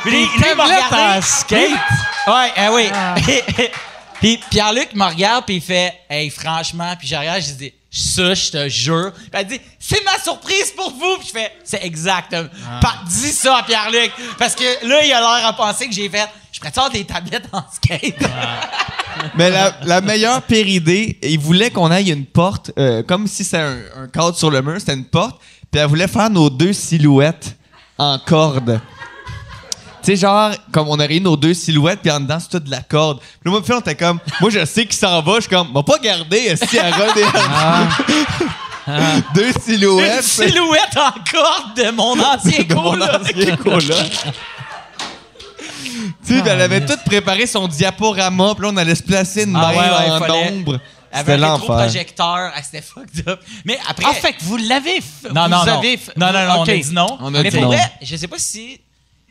[0.02, 1.18] Puis lui, il m'a tablettes regardé.
[1.18, 1.70] en skate?
[2.26, 2.88] Ouais, ah oui.
[4.20, 8.34] puis Pierre-Luc me regarde, puis il fait Hey, franchement, puis je regarde, je dis Ça,
[8.34, 9.12] je te jure.
[9.14, 11.18] Puis elle dit C'est ma surprise pour vous.
[11.18, 11.80] Puis je fais C'est.
[12.80, 14.12] Pa- dis ça à Pierre-Luc.
[14.38, 16.28] Parce que là, il a l'air à penser que j'ai fait
[16.64, 18.16] Je pourrais avoir des tablettes en skate.
[19.36, 23.44] Mais la, la meilleure pire idée, il voulait qu'on aille une porte, euh, comme si
[23.44, 25.40] c'était un, un cadre sur le mur, c'était une porte,
[25.70, 27.56] puis elle voulait faire nos deux silhouettes
[27.96, 28.80] en corde.
[30.02, 32.60] Tu sais, genre, comme on aurait eu nos deux silhouettes, puis en dedans, c'est tout
[32.64, 33.18] de la corde.
[33.20, 35.72] Puis là, moi, on était comme, moi, je sais qu'il s'en va, je suis comme,
[35.72, 37.24] m'a pas gardé, si à Rod et
[39.34, 40.22] Deux Une silhouettes.
[40.22, 43.10] silhouette en corde de mon ancien de mon coloc.
[43.20, 43.92] ancien coloc.
[46.28, 49.56] Tu sais, elle avait tout préparé son diaporama, puis là, on allait se placer une
[49.56, 50.80] Ah main ouais, ouais, en ombre.
[51.10, 51.60] Avec C'était un l'enfer.
[51.70, 52.52] rétroprojecteur.
[52.54, 53.40] Ah, c'était fucked up.
[53.64, 54.04] Mais après.
[54.08, 55.30] Ah, fait que vous l'avez fait.
[55.32, 55.80] Non, vous non, non.
[56.16, 57.16] non, non, non, on a dit non.
[57.20, 57.68] On a mais dit pour non.
[57.68, 58.78] vrai, je sais pas si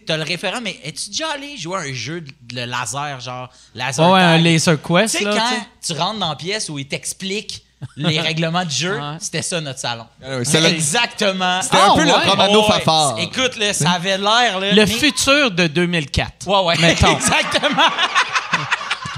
[0.08, 4.06] t'as le référent, mais es-tu déjà allé jouer à un jeu de laser, genre laser
[4.08, 5.94] Ouais, ouais, un laser Tu quest, sais, quand tu sais.
[5.94, 7.64] tu rentres dans la pièce où ils t'expliquent
[7.96, 9.18] les règlements du jeu, Ouais.
[9.20, 10.06] c'était ça notre salon.
[10.24, 11.62] Ah ouais, c'est le- Exactement.
[11.62, 12.12] C'était Ah, un peu le.
[12.12, 12.80] Romano Oh, ouais.
[12.80, 13.20] Fafard.
[13.20, 14.60] Écoute, là, ça avait l'air.
[14.60, 16.48] là, Le mais- futur de 2004.
[16.48, 16.78] Ouais, ouais.
[16.80, 17.08] Mettons.
[17.18, 17.90] Exactement.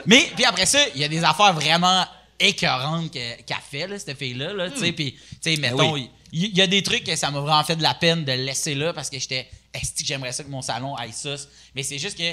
[0.06, 2.04] Mais, puis après ça, il y a des affaires vraiment
[2.40, 4.52] écœurantes que- qu'elle fait, là, cette fille-là.
[4.52, 7.30] Là, tu sais, Puis, tu sais, mettons, il il y, a des trucs que ça
[7.30, 10.32] m'a vraiment fait de la peine de laisser là parce que j'étais, est-ce que j'aimerais
[10.32, 11.36] ça que mon salon aille ça?
[11.76, 12.24] Mais c'est juste que.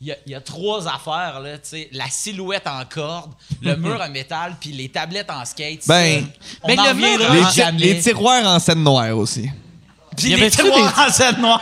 [0.00, 1.88] Il y, a, il y a trois affaires, là, tu sais.
[1.92, 5.82] La silhouette en corde, le mur en métal, puis les tablettes en skate.
[5.82, 6.24] ça, Ben,
[6.62, 9.50] on ben, en le reviendra Les, ti- les tiroirs en scène noire aussi.
[10.16, 11.60] Puis Y les tiroirs des- en scène noire.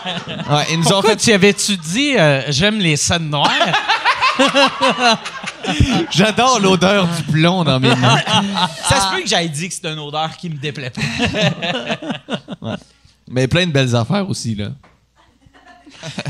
[0.50, 1.16] Ouais, ils nous ont Pourquoi fait.
[1.16, 3.50] tu avais-tu dit euh, j'aime les scènes noires?
[6.10, 8.18] J'adore l'odeur du plomb dans mes mains.
[8.88, 12.76] Ça se peut que j'aille dit que c'est une odeur qui me déplaît pas.
[13.28, 14.68] Mais plein de belles affaires aussi, là.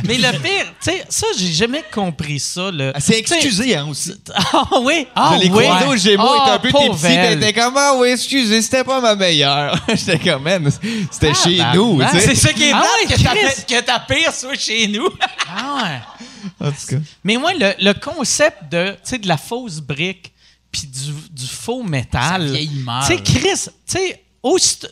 [0.05, 2.71] Mais le pire, tu sais, ça, j'ai jamais compris ça.
[2.71, 2.93] Le...
[2.95, 4.15] Tu sais- excusée, hein, aussi.
[4.53, 5.07] Ah oui?
[5.15, 5.65] Ah je l'ai oui?
[5.65, 8.63] croisée au Gémeaux, était un peu Ah, pauvre puis elle était comme, ah oui, excusez,
[8.63, 9.79] c'était pas ma meilleure.
[9.89, 10.71] J'étais comme, man,
[11.11, 12.27] c'était Ah, chez bah, nous, bah, tu sais.
[12.29, 13.65] C'est ça qui est Ah ouais, que, ta, Chris.
[13.69, 15.09] que ta pire soit chez nous.
[15.49, 16.67] Ah ouais.
[16.67, 16.97] En tout cas.
[17.25, 20.33] Mais moi, le, le concept de, tu sais, de la fausse brique
[20.71, 22.53] puis du, du faux métal.
[22.53, 22.69] Tu
[23.07, 24.23] sais, Chris, tu sais,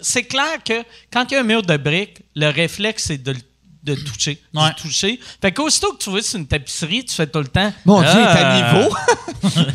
[0.00, 0.82] c'est clair que
[1.12, 3.38] quand il y a un mur de briques, le réflexe, c'est de le
[3.84, 4.72] de toucher, de Ouais.
[4.80, 5.20] toucher.
[5.42, 7.70] Fait qu'aussitôt que tu vois sur une tapisserie, tu fais tout le temps.
[7.84, 8.72] Mon Dieu, est Ah.
[8.72, 8.96] à niveau.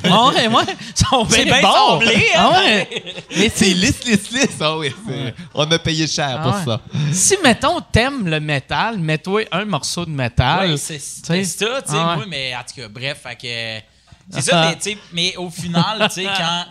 [0.03, 0.63] Ah ouais, ouais.
[0.95, 1.75] Sont C'est bien bien bons.
[1.91, 2.37] semblé, hein?
[2.37, 3.03] Ah ouais.
[3.37, 4.57] Mais C'est lisse, lisse, lisse.
[4.59, 6.65] Ah oui, c'est- on a payé cher Ah pour ouais.
[6.65, 6.81] ça.
[7.13, 10.71] si, mettons, t'aimes le métal, mets-toi un morceau de métal.
[10.71, 13.85] Ouais, c'est c'est ça, tu sais, Ah moi, mais en tout cas, bref, fait que.
[14.31, 16.65] C'est ça, mais, mais au final, tu sais, quand.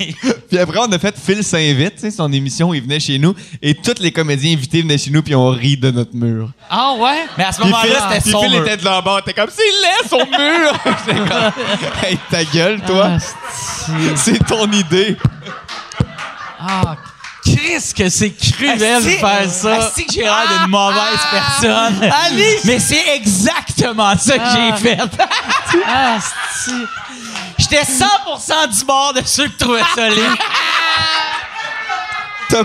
[0.48, 3.94] Puis après, on a fait Phil s'invite, son émission, il venait chez nous et tous
[4.00, 6.50] les comédiens invités venaient chez nous puis on rit de notre mur.
[6.68, 7.26] Ah ouais?
[7.38, 8.62] Mais à ce moment-là, c'était son Phil mur.
[8.66, 10.72] était de là-bas, t'es comme, c'est laid son mur!
[11.06, 11.52] J'étais comme,
[12.04, 13.18] hey, ta gueule, toi, Ah,
[14.16, 15.16] c'est- ton idée.
[16.58, 16.96] Ah,
[17.44, 19.90] Chris, que c'est cruel de faire ça?
[19.94, 22.10] C'est que j'ai l'air d'une mauvaise personne.
[22.26, 22.64] Alice!
[22.64, 24.76] Mais c'est exactement ça que Ah.
[24.76, 24.98] j'ai fait.
[27.70, 30.38] J'étais 100% du bord de ceux qui trouvaient ça laid.
[32.48, 32.64] T'as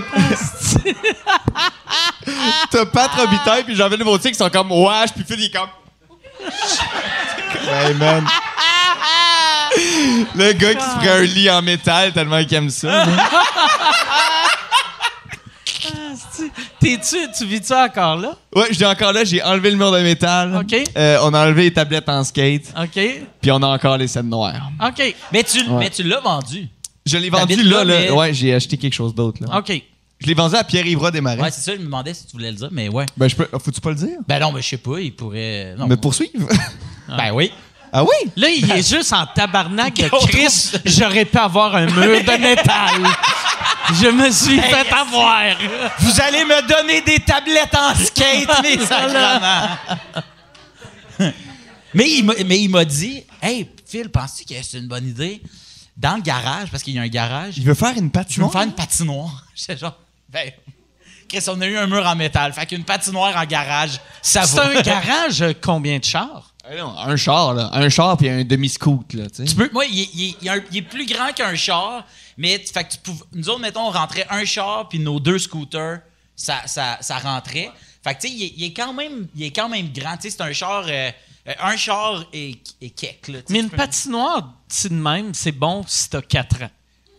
[2.70, 5.68] T'as Pat Robitaille puis Jean-Philippe Vautier qui sont comme wesh, puis Phil il est comme.
[7.68, 8.26] hey man.
[10.34, 13.04] Le gars qui se ferait un lit en métal tellement qu'il aime ça.
[16.80, 18.36] T'es-tu, tu vis-tu encore là?
[18.54, 20.56] Ouais, je dis encore là, j'ai enlevé le mur de métal.
[20.56, 20.74] OK.
[20.96, 23.00] Euh, on a enlevé les tablettes en skate, OK.
[23.40, 24.70] puis on a encore les scènes noires.
[24.84, 25.14] OK.
[25.32, 25.78] Mais tu, Ouais.
[25.78, 26.68] mais tu l'as vendu.
[27.04, 29.58] Je l'ai vendu là, là, mais- Ouais, j'ai acheté quelque chose d'autre là.
[29.58, 29.82] OK.
[30.18, 31.40] Je l'ai vendu à Pierre-Yvra Desmarais.
[31.42, 33.04] Ouais, c'est ça, je me demandais si tu voulais le dire, mais ouais.
[33.18, 33.46] Ben, je peux.
[33.58, 34.16] Faut-tu pas le dire?
[34.26, 35.74] Ben non, mais je sais pas, il pourrait.
[35.78, 35.86] Non.
[35.86, 36.48] Me poursuivre?
[37.08, 37.52] Ben oui.
[37.92, 38.30] ah oui?
[38.34, 40.72] Là, il est juste en tabarnak de Chris.
[40.86, 43.02] J'aurais pu avoir un mur de métal.
[43.94, 45.42] Je me suis fait avoir.
[46.00, 49.76] Vous allez me donner des tablettes en skate, mes sacrements.
[51.94, 55.40] mais il m'a- mais il m'a dit Hey, Phil, penses-tu que c'est une bonne idée?
[55.96, 58.10] Dans le garage, parce qu'il y a un garage, Il veut faire une je veux
[58.10, 58.52] patinoire?
[58.52, 59.44] faire une patinoire.
[59.54, 59.96] J'étais genre,
[60.28, 60.50] ben,
[61.28, 62.52] Chris, on a eu un mur en métal.
[62.52, 64.66] Fait qu'une patinoire en garage, ça C'est va.
[64.78, 66.52] un garage, euh, combien de chars?
[66.68, 67.70] Ah non, un char, là.
[67.72, 71.06] Un char puis un demi-scoot, là, tu peux- moi, il il il il est plus
[71.06, 72.04] grand qu'un char,
[72.36, 75.38] mais tu- fait que tu nous autres, mettons, on rentrait un char, puis nos deux
[75.38, 76.00] scooters,
[76.34, 77.70] ça, ça, ça rentrait.
[78.04, 80.16] Fait que, tu sais, il, est- il est quand même, il est quand même grand.
[80.16, 81.10] Tu sais, c'est un char euh,
[81.48, 82.90] euh, un char et, et
[83.28, 83.42] là.
[83.42, 86.70] tu Mais tu une patinoire, si de même, c'est bon si t'as 4 ans.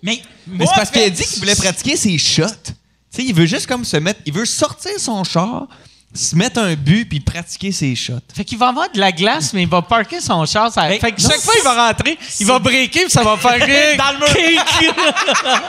[0.03, 2.43] Mais, Mais c'est parce qu'il a dit qu'il voulait pratiquer ses shots.
[2.65, 2.73] Tu
[3.09, 4.21] sais, il veut juste comme se mettre.
[4.25, 5.67] Il veut sortir son char,
[6.13, 8.13] se mettre un but, puis pratiquer ses shots.
[8.35, 10.71] Fait qu'il va avoir de la glace, mais il va parker son char.
[10.71, 13.37] ça- fait que non, chaque fois il va rentrer, il va breaker, puis ça va
[13.37, 13.59] faire.
[13.97, 14.63] Dans le mur.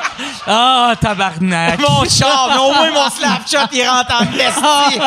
[0.46, 1.78] Ah, tabarnak.
[1.80, 4.98] Mon char, mais au moins mon Snapchat, il rentre en bestie.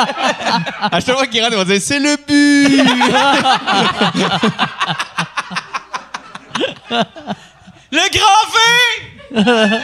[0.91, 2.83] À chaque fois qu'il rentre, il va dire C'est le but!
[7.91, 9.79] Le grand V!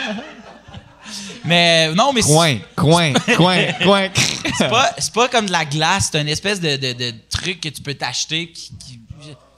[1.47, 4.09] Mais non, mais c'est coin, coin, coin, coin.
[4.57, 7.61] c'est pas, c'est pas comme de la glace, c'est une espèce de, de, de truc
[7.61, 8.71] que tu peux t'acheter qui.
[8.77, 8.99] qui-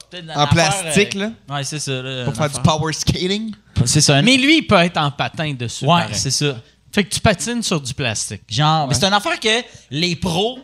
[0.10, 1.56] peut-être une En affaire, plastique, euh, là?
[1.56, 1.92] Ouais, c'est ça.
[2.02, 2.64] là, Pour faire du affaire.
[2.64, 3.54] power skating?
[3.86, 4.22] C'est ça.
[4.24, 5.86] Mais lui, il peut être en patin dessus.
[5.86, 6.16] ouais, pareil.
[6.16, 6.56] c'est ça.
[6.92, 8.42] Fait que tu patines sur du plastique.
[8.50, 10.58] Genre, mais c'est une affaire que les pros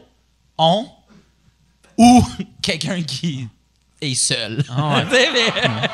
[0.57, 0.88] ont
[1.95, 2.26] ou
[2.63, 3.47] quelqu'un qui
[4.01, 4.63] est seul.
[4.67, 5.05] Ah ouais.
[5.09, 5.88] Tu sais, mais-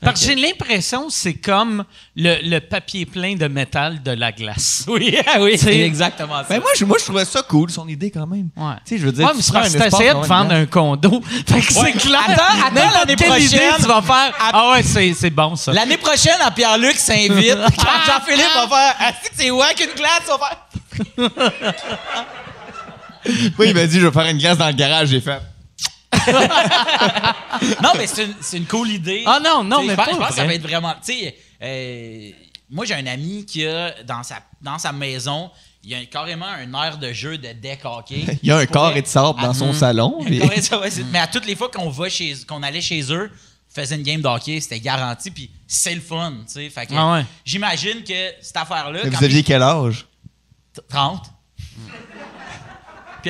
[0.00, 1.84] Parce que j'ai l'impression que c'est comme
[2.16, 4.84] le, le papier plein de métal de la glace.
[4.88, 6.46] oui, ah oui, c'est exactement ça.
[6.48, 8.48] Ben moi, je, moi, je trouvais ça cool, son idée, quand même.
[8.56, 8.74] Ouais.
[8.84, 10.66] Tu sais, je veux dire, Ouais, tu mais c'est prends parce t'essayais de vendre un
[10.66, 11.22] condo.
[11.46, 12.22] Fait que c'est clair.
[12.28, 14.34] Attends, attends, l'année quelle idée, prochaine- tu vas faire?
[14.52, 15.72] Ah ouais, c'est, c'est bon ça.
[15.72, 17.54] L'année prochaine, à Pierre-Luc s'invite.
[17.78, 21.30] Quand Jean-Philippe va faire Ah, c'est que c'est wack une glace, on va faire.
[23.58, 25.08] Oui, il m'a dit, je vais faire une glace dans le garage.
[25.08, 25.40] J'ai fait.
[27.82, 29.22] Non, mais c'est une, c'est une cool idée.
[29.26, 30.94] Ah non, non, mais je pas je pense que ça va être vraiment.
[31.04, 32.30] Tu sais, euh,
[32.70, 35.50] moi, j'ai un ami qui a dans sa, dans sa maison,
[35.82, 38.24] il y a carrément un air de jeu de deck hockey.
[38.42, 40.18] Il y a un corps et de sable dans son salon.
[40.20, 43.30] Ouais, c'est- Mais à toutes les fois qu'on va chez, qu'on allait chez eux,
[43.68, 46.70] faisait une game de hockey, c'était garanti, puis c'est le fun, tu sais.
[46.70, 47.26] Fait que Ah ouais.
[47.44, 50.06] j'imagine que cette affaire-là, Mais Vous aviez quel âge?
[50.88, 51.26] 30.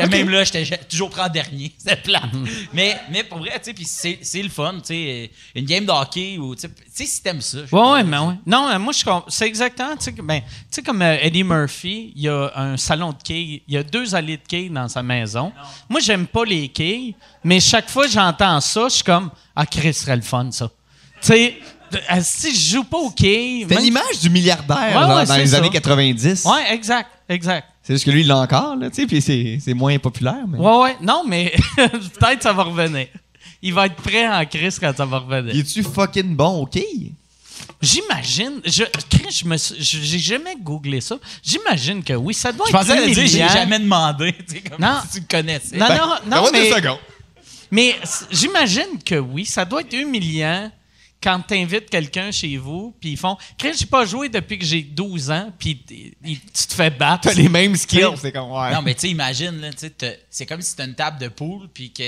[0.02, 1.72] Puis même là, j'étais toujours pris en dernier.
[1.78, 2.22] C'est plat.
[2.72, 5.30] mais, mais pour vrai, tu sais, puis c'est c'est le fun, tu sais.
[5.54, 7.58] Une game de hockey ou, tu sais, si t'aimes ça.
[7.72, 8.34] Ouais, ouais, mais ouais.
[8.46, 12.12] Non, euh, moi, je c'est exactement, tu sais, ben, tu sais, comme euh, Eddie Murphy,
[12.16, 14.88] il y a un salon de quilles, il y a deux allées de quilles dans
[14.88, 15.52] sa maison.
[15.88, 19.66] Moi, j'aime pas les quilles, mais chaque fois que j'entends ça, je suis comme, ah,
[19.66, 20.68] Chris serait le fun, ça.
[21.20, 21.58] Tu sais,
[21.94, 23.62] euh, si je joue pas aux quilles.
[23.62, 25.58] C'était même- l'image du milliardaire Ouais, genre, ouais, dans les ça.
[25.58, 26.44] années 90.
[26.44, 27.68] Ouais, exact, exact.
[27.86, 30.46] C'est juste que lui, il l'a encore, là, tu sais, puis c'est c'est moins populaire.
[30.48, 30.58] Mais...
[30.58, 33.06] Ouais, ouais, non, mais peut-être ça va revenir.
[33.60, 35.54] Il va être prêt en crise quand ça va revenir.
[35.54, 37.12] Il est-tu fucking bon au quai?
[37.80, 41.16] J'imagine, je, Chris, je me je- j'ai jamais googlé ça.
[41.42, 44.32] J'imagine que oui, ça doit Je pensais être le dire, j'ai jamais demandé.
[44.48, 44.98] Tu sais, comme Non.
[45.02, 45.76] si tu le connaissais.
[45.76, 46.70] Non, Ben, non, non, deux mais,
[47.70, 47.96] mais
[48.30, 50.70] j'imagine que oui, ça doit être humiliant
[51.24, 54.64] quand tu invites quelqu'un chez vous, puis ils font Chris, j'ai pas joué depuis que
[54.66, 57.22] j'ai 12 ans, puis tu te fais battre.
[57.28, 58.72] T'as les mêmes skills, c'est comme, ouais.
[58.74, 59.70] Non, mais tu sais, imagine, là,
[60.30, 62.02] c'est comme si t'as une table de pool, puis que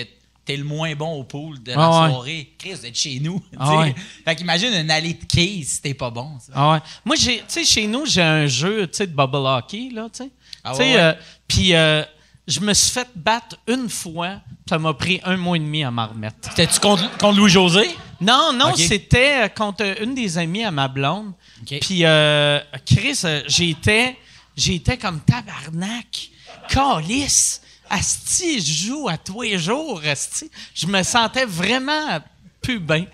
[0.44, 2.10] t'es le moins bon au pool de la Ah ouais.
[2.12, 2.52] soirée.
[2.58, 3.40] Chris, vous êtes chez nous.
[3.40, 3.76] tu Ah sais.
[3.78, 3.94] ouais.
[4.24, 6.38] Fait qu'imagine une allée de quilles si t'es pas bon.
[6.38, 6.52] ça.
[6.54, 6.78] Ah ouais.
[7.04, 10.08] Moi, j'ai, tu sais, chez nous, j'ai un jeu, tu sais, de bubble hockey, là,
[10.12, 10.30] tu sais.
[10.62, 11.14] Ah euh,
[11.48, 12.04] puis euh,
[12.46, 15.90] je me suis fait battre une fois, ça m'a pris un mois et demi à
[15.90, 16.54] m'en remettre.
[16.54, 17.88] T'étais-tu contre, contre Louis-José?
[18.20, 21.32] Non, non, c'était euh, contre une des amies à ma blonde.
[21.80, 24.16] Puis, euh, Chris, euh, j'étais,
[24.56, 26.30] j'étais comme tabarnak,
[26.68, 27.62] calice.
[27.88, 30.50] Asti, je joue à tous les jours, Asti.
[30.74, 32.20] Je me sentais vraiment
[32.60, 33.06] plus bien.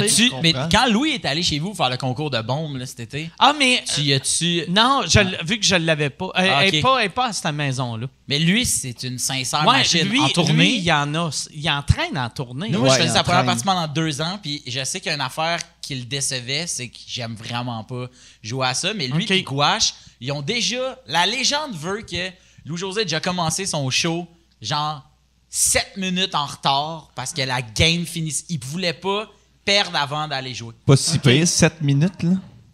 [0.00, 0.30] T'as-tu.
[0.42, 3.30] Mais quand Louis est allé chez vous faire le concours de bombes là, cet été,
[3.38, 3.82] Ah, mais.
[3.94, 4.64] tu y as-tu.
[4.68, 6.30] Non, je vu que je l'avais pas.
[6.34, 6.82] Elle Ah, elle est ok.
[6.84, 8.06] pas, elle est pas à cette maison-là.
[8.28, 10.52] Mais lui, c'est une sincère Ouais, machine lui, en tournée?
[10.52, 11.30] lui, il y en a.
[11.54, 12.68] Il entraîne en tournée.
[12.70, 15.08] Nous, moi, Ouais, je faisais sa première partie pendant deux ans, puis je sais qu'il
[15.08, 18.06] y a une affaire qui le décevait, c'est que j'aime vraiment pas
[18.42, 18.94] jouer à ça.
[18.94, 19.30] Mais lui Ok.
[19.30, 20.98] et Gouache, ils ont déjà.
[21.06, 22.30] La légende veut que
[22.64, 24.26] Louis-José a déjà commencé son show,
[24.62, 25.02] genre
[25.50, 28.44] 7 minutes en retard, parce que la game finissait.
[28.48, 29.28] Il voulait pas
[29.64, 30.74] perdre avant d'aller jouer.
[30.86, 32.32] Pas si pire, 7 minutes, là.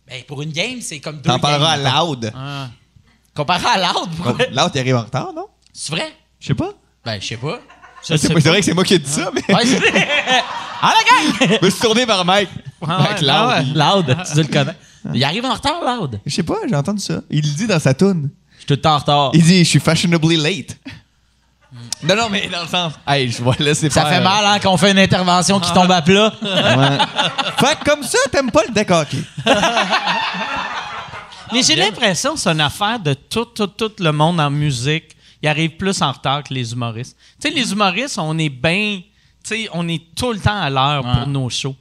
[0.09, 2.03] Ben, pour une game, c'est comme deux T'en parleras à.
[2.05, 2.32] Loud.
[2.34, 2.68] Ah.
[3.34, 4.47] Comparé à l'autre, pourquoi?
[4.51, 5.47] Loud, il arrive en retard, non?
[5.72, 6.12] C'est vrai?
[6.41, 6.72] Je sais pas.
[7.05, 7.61] Ben, je sais pas.
[8.03, 9.62] C'est vrai que c'est moi qui ai dit ça, mais Ouais,
[10.82, 11.59] ah, la gang!
[11.61, 12.49] je me suis tourné vers Mike.
[12.80, 13.28] Mike ouais, Loud.
[13.30, 13.64] ah ouais.
[13.66, 14.74] il- Loud, tu le connais.
[15.14, 16.18] Il arrive en retard, Loud.
[16.26, 17.20] Je sais pas, j'ai entendu ça.
[17.30, 18.30] Il le dit dans sa toune.
[18.55, 19.30] Je suis tout le temps en retard.
[19.34, 20.76] Il dit, je suis fashionably late.
[22.03, 22.94] Non, non, mais dans le sens.
[23.07, 25.70] Hey, je vois laisser Ça faire, fait euh, mal, hein, qu'on fait une intervention qui
[25.72, 26.32] tombe à plat.
[26.42, 26.48] Ouais.
[27.66, 29.18] fait que comme ça, t'aimes pas le deck hockey.
[31.53, 35.16] Mais j'ai l'impression que c'est une affaire de tout, tout, tout le monde en musique.
[35.42, 37.16] Il arrive plus en retard que les humoristes.
[37.40, 39.01] Tu sais, les humoristes, on est bien.
[39.42, 41.12] Tu sais, on est tout le temps à l'heure Ouais.
[41.12, 41.74] pour nos shows.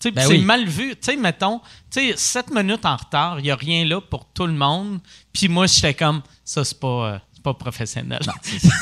[0.00, 0.42] Tu sais, Ben c'est oui.
[0.42, 0.90] mal vu.
[0.90, 1.60] Tu sais, mettons,
[1.90, 4.98] tu sais, 7 minutes en retard, il n'y a rien là pour tout le monde.
[5.32, 8.20] Puis moi, j'étais comme, ça, c'est pas, euh, pas professionnel.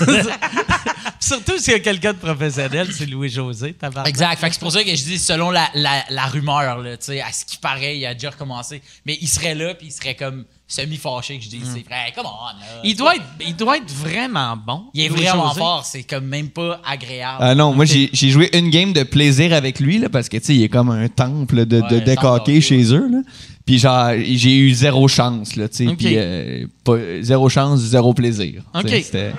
[1.20, 3.74] Surtout s'il y a quelqu'un de professionnel, c'est Louis-José.
[3.74, 4.08] tabarnak.
[4.08, 4.38] Exact.
[4.38, 7.32] Fait que c'est pour ça que je dis selon la, la, la rumeur, là, à
[7.32, 8.82] ce qui paraît, il a déjà recommencé.
[9.06, 12.26] Mais il serait là, puis il serait comme semi-fâché que je dis, c'est vrai, come
[12.26, 12.46] on.
[12.46, 12.80] là.
[12.84, 14.84] Il doit, être, il doit être vraiment bon.
[14.94, 17.38] Il est vraiment fort, c'est comme même pas agréable.
[17.40, 20.36] Ah non, moi j'ai j'ai joué une game de plaisir avec lui là, parce que
[20.36, 22.82] tu sais, il est comme un temple de, de Ouais, deck temple hockey hockey, chez
[22.94, 23.18] eux là.
[23.66, 25.96] Puis genre j'ai eu zéro chance là, tu sais, Ok.
[25.98, 28.62] puis euh, pas- zéro chance, zéro plaisir.
[28.74, 29.02] Tu sais, Ok.
[29.04, 29.32] C'était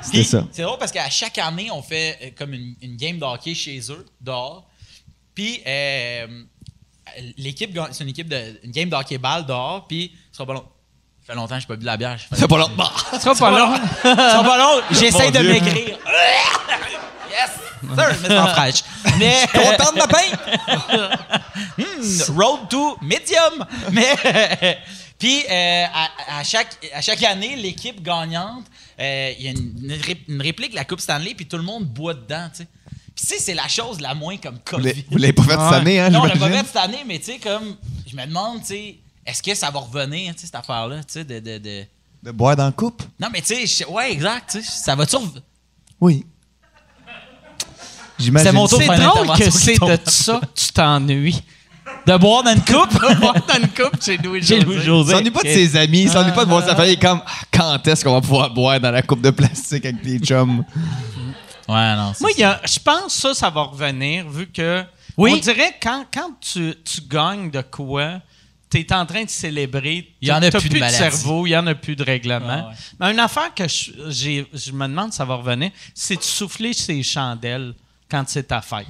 [0.00, 0.46] c'était Puis, ça.
[0.52, 3.54] C'est drôle parce qu'à chaque année, on fait euh, comme une, une game de hockey
[3.54, 4.66] chez eux, dehors.
[5.34, 6.26] Puis euh,
[7.36, 10.54] l'équipe, c'est une équipe de une game de hockey balle dehors, puis ce sera pas
[10.54, 10.64] long.
[11.20, 12.18] Ça fait longtemps que j'ai pas bu de la bière.
[12.32, 12.70] C'est pas long.
[13.12, 13.74] Ce sera pas long.
[14.02, 15.98] Ce sera pas long, j'essaie de maigrir.
[17.30, 17.50] yes!
[17.80, 18.82] Sir, me sens fraîche.
[19.18, 21.22] Mais, Content de ma pain.
[21.78, 23.66] Hmm, road to medium.
[23.92, 24.14] Mais
[25.18, 28.64] puis euh, à, à chaque à chaque année, l'équipe gagnante,
[28.98, 31.84] euh, il y a une, une réplique de la Coupe Stanley, puis tout le monde
[31.84, 32.68] boit dedans, tu sais.
[33.22, 35.04] Puis tu sais, c'est la chose la moins comme COVID.
[35.10, 37.18] vous l'avez pas fait cette année hein, non, on l'a pas fait cette année, mais
[37.18, 37.76] tu sais comme
[38.10, 41.04] je me demande, tu sais, est-ce que ça va revenir, tu sais, cette affaire-là, tu
[41.12, 41.84] sais, de, de, de-
[42.24, 43.02] De boire dans la coupe.
[43.20, 45.16] Non, mais tu sais, ouais, exact, tu sais, ça va-tu
[46.00, 46.26] Oui.
[48.18, 48.48] J'imagine.
[48.50, 48.80] C'est mon tour.
[48.80, 51.42] C'est drôle que c'est de ça que tu t'ennuies.
[52.06, 52.92] de boire dans une coupe?
[53.00, 54.58] dans une coupe chez Louis-José.
[54.58, 55.12] Chez Louis-José.
[55.12, 57.30] Il s'ennuie pas de ses amis, il s'ennuie pas de voir sa famille comme ah,
[57.52, 60.64] quand est-ce qu'on va pouvoir boire dans la coupe de plastique avec tes chums?
[61.72, 62.12] Ouais, non.
[62.14, 64.84] c'est Moi, il y a- je pense que ça, ça va revenir, vu que.
[65.16, 65.32] Oui.
[65.34, 68.20] On dirait que quand, quand tu, tu gagnes de quoi,
[68.70, 70.08] tu es en train de célébrer.
[70.22, 72.46] Il y en a plus de cerveau, il y en a plus de règlement.
[72.48, 72.74] Ah ouais.
[72.98, 73.90] Mais une affaire que je,
[74.54, 77.74] je me demande si ça va revenir, c'est de souffler ces chandelles
[78.10, 78.86] quand c'est ta fête.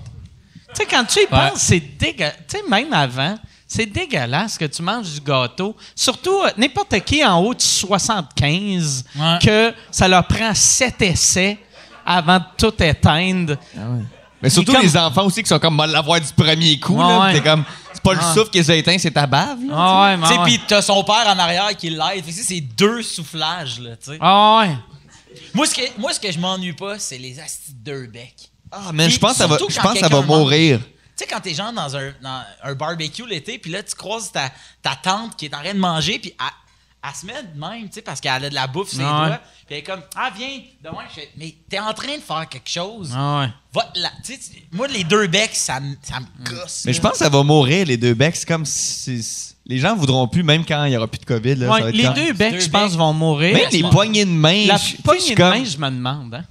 [0.68, 2.36] Tu sais, quand tu y penses, c'est dégueulasse.
[2.48, 5.76] Tu sais, même avant, c'est dégueulasse que tu manges du gâteau.
[5.96, 9.38] Surtout, euh, n'importe qui en haut de 75, Ouais.
[9.42, 11.58] que ça leur prend sept essais
[12.04, 13.56] avant de tout éteindre.
[14.42, 16.96] Mais surtout comme- les enfants aussi qui sont comme mal l'avoir du premier coup.
[17.00, 17.32] Ouais.
[17.34, 19.58] T'es comme, c'est pas le souffle qui les a éteints, c'est ta bave.
[19.68, 19.74] là.
[19.76, 22.24] Ah Tu sais, puis t'as son père en arrière qui l'aide.
[22.28, 24.18] C'est deux soufflages, là, tu sais.
[24.20, 24.76] Ah ouais.
[25.54, 28.50] Moi, ce que, moi, ce que je m'ennuie pas, c'est les astis de deux becs.
[28.70, 30.80] Ah, mais je pense que ça va, je pense que ça va mourir.
[30.80, 30.84] Tu
[31.16, 34.50] sais, quand t'es genre dans un, dans un barbecue l'été, puis là, tu croises ta,
[34.82, 36.34] ta tante qui est en train de manger, puis
[37.04, 39.04] elle, se met de même, tu sais, parce qu'elle a de la bouffe sur les
[39.04, 39.10] Ouais.
[39.10, 39.40] doigts.
[39.66, 42.48] Puis elle est comme, ah, viens, demain, je fais, mais t'es en train de faire
[42.48, 43.12] quelque chose.
[43.14, 43.48] Ah ouais.
[43.74, 43.92] Va
[44.24, 44.38] tu-
[44.72, 46.82] moi, les deux becs, ça, me- ça me gosse.
[46.84, 46.96] Mais là.
[46.96, 48.36] je pense que ça va mourir, les deux becs.
[48.36, 49.24] C'est comme si
[49.66, 51.54] les gens voudront plus, même quand il n'y aura plus de COVID.
[51.56, 52.98] Là, ça va Ouais, être les deux becs, Deux je pense, becs.
[52.98, 53.54] vont mourir.
[53.56, 54.66] Même les poignées de main.
[54.66, 56.34] La poignée de comme- main, je me demande.
[56.34, 56.44] Hein?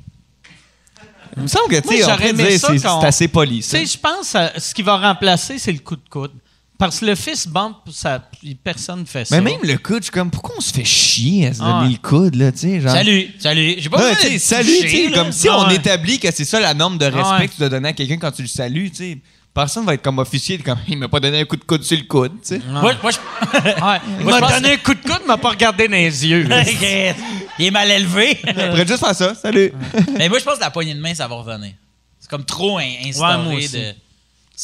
[1.38, 4.74] Il me semble que, tu sais, c'est assez poli, Tu sais, je pense que ce
[4.74, 6.34] qui va remplacer, c'est le coup de coude.
[6.82, 8.28] Parce que le fist bump, ça,
[8.64, 9.40] personne ne fait ça.
[9.40, 11.66] Mais même le coude, je suis comme, pourquoi on se fait chier à se Ah
[11.74, 12.00] donner ouais.
[12.02, 12.92] le coude, là, tu sais, genre?
[12.92, 13.76] Salut, salut.
[13.78, 15.76] J'ai pas salut, tu sais, comme si Ah on ouais.
[15.76, 17.48] établit que c'est ça la norme de respect Ah ouais.
[17.48, 19.18] que tu dois donner à quelqu'un quand tu le salues, tu sais.
[19.54, 21.96] Personne va être comme officier, comme, il m'a pas donné un coup de coude sur
[22.00, 22.62] le coude, tu sais.
[22.68, 23.18] Moi, moi, je...
[23.86, 24.00] Ouais.
[24.20, 26.48] Il m'a donné un coup de coude, il m'a pas regardé dans les yeux.
[27.60, 28.40] Il est mal élevé.
[28.48, 29.72] On pourrait juste faire ça, salut.
[30.18, 31.74] Mais moi, je pense que la poignée de main, ça va revenir.
[32.20, 33.70] C'est comme trop in- instauré Ouais, moi aussi.
[33.74, 33.94] de.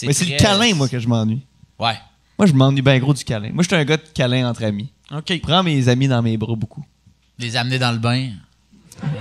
[0.07, 1.41] Mais c'est le câlin, moi, que je m'ennuie.
[1.79, 1.97] Ouais.
[2.37, 3.49] Moi, je m'ennuie bien gros du câlin.
[3.51, 4.91] Moi, je suis un gars de câlin entre amis.
[5.11, 5.25] OK.
[5.29, 6.85] Je prends mes amis dans mes bras beaucoup.
[7.39, 8.29] Les amener dans le bain.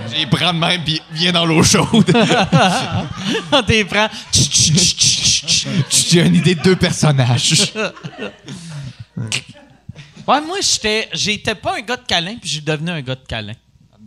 [0.09, 2.11] Je les prends de même, puis viens dans l'eau chaude.
[3.51, 4.07] On t'es prend.
[5.89, 7.73] J'ai une idée de deux personnages.
[10.27, 13.25] Ouais, moi, j'étais, j'étais pas un gars de câlin, puis j'ai devenu un gars de
[13.27, 13.53] câlin.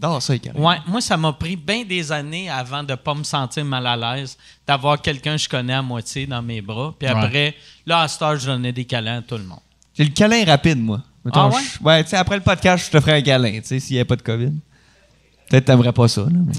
[0.00, 0.34] J'adore ça.
[0.54, 3.96] Ouais, moi, ça m'a pris bien des années avant de pas me sentir mal à
[4.16, 4.36] l'aise,
[4.66, 6.94] d'avoir quelqu'un que je connais à moitié dans mes bras.
[6.98, 9.60] Puis après, là, à cette heure, je donnais des câlins à tout le monde.
[9.94, 11.02] J'ai le câlin rapide, moi.
[11.24, 11.60] Mettons, Ah ouais?
[11.62, 13.96] je- ouais, tu sais, après le podcast, je te ferai un câlin, tu sais, s'il
[13.96, 14.52] n'y a pas de COVID.
[15.50, 16.28] Peut-être que t'aimerais pas ça, là.
[16.32, 16.54] mais-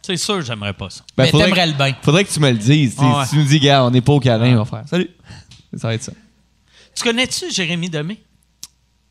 [0.00, 1.02] C'est sûr, j'aimerais pas ça.
[1.14, 1.92] Ben, mais t'aimerais le bain.
[2.00, 2.94] faudrait que tu me le dises.
[2.98, 3.24] Ah ouais.
[3.26, 4.88] Si tu nous dis, gars, on n'est pas au câlin, on va faire.
[4.88, 5.10] Salut.
[5.76, 6.12] Ça va être ça.
[6.94, 8.22] Tu connais-tu Jérémy Demé?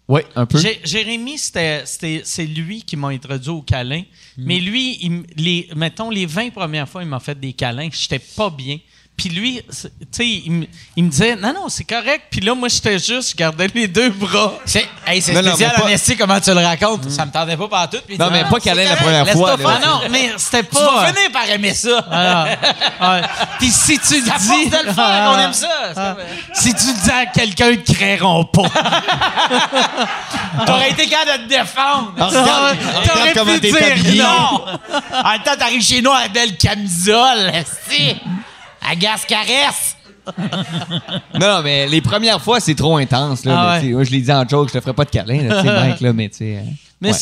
[0.10, 0.58] Oui, un peu.
[0.58, 4.04] Jé- Jérémy, c'est lui qui m'a introduit au câlin.
[4.38, 7.90] Mais lui, les, mettons, les 20 premières fois, il m'a fait des câlins.
[7.92, 8.78] J'étais pas bien.
[9.18, 12.26] Puis lui, tu sais, il, me- il me disait, non, non, c'est correct.
[12.30, 14.54] Puis là, moi, j'étais juste, je gardais les deux bras.
[14.64, 17.10] C'est hey, c'est spécial, pas- comment tu le racontes?
[17.10, 17.98] Ça me tentait pas partout.
[18.06, 19.56] puis Non, mais pas c'est câlin la première fois.
[19.66, 21.08] Ah non, mais c'était Tu vas pas...
[21.08, 22.06] finir par aimer ça.
[22.12, 22.46] Ah.
[23.58, 24.70] Puis si tu le À dis...
[24.70, 25.68] de le faire, Ah, on aime ça.
[25.96, 26.16] Ah.
[26.20, 28.62] euh, Si tu le dis à quelqu'un, ils te créeront pas.
[30.66, 32.14] T'aurais été capable de te défendre.
[32.18, 34.22] Regarde, regarde t'aurais comment t'es habillé.
[34.22, 34.66] Non!
[35.24, 37.52] En même temps, t'arrives chez nous avec belle camisole,
[37.90, 38.16] si!
[38.92, 39.96] Agace caresse!
[41.40, 43.46] Non, mais les premières fois, c'est trop intense.
[43.46, 43.90] Là, Ah ouais.
[43.92, 46.12] Moi, je l'ai dit en joke, je te ferai pas de câlin, là, Mike, là,
[46.14, 46.58] mais tu sais.
[46.58, 46.62] euh,
[47.00, 47.18] Mais ouais.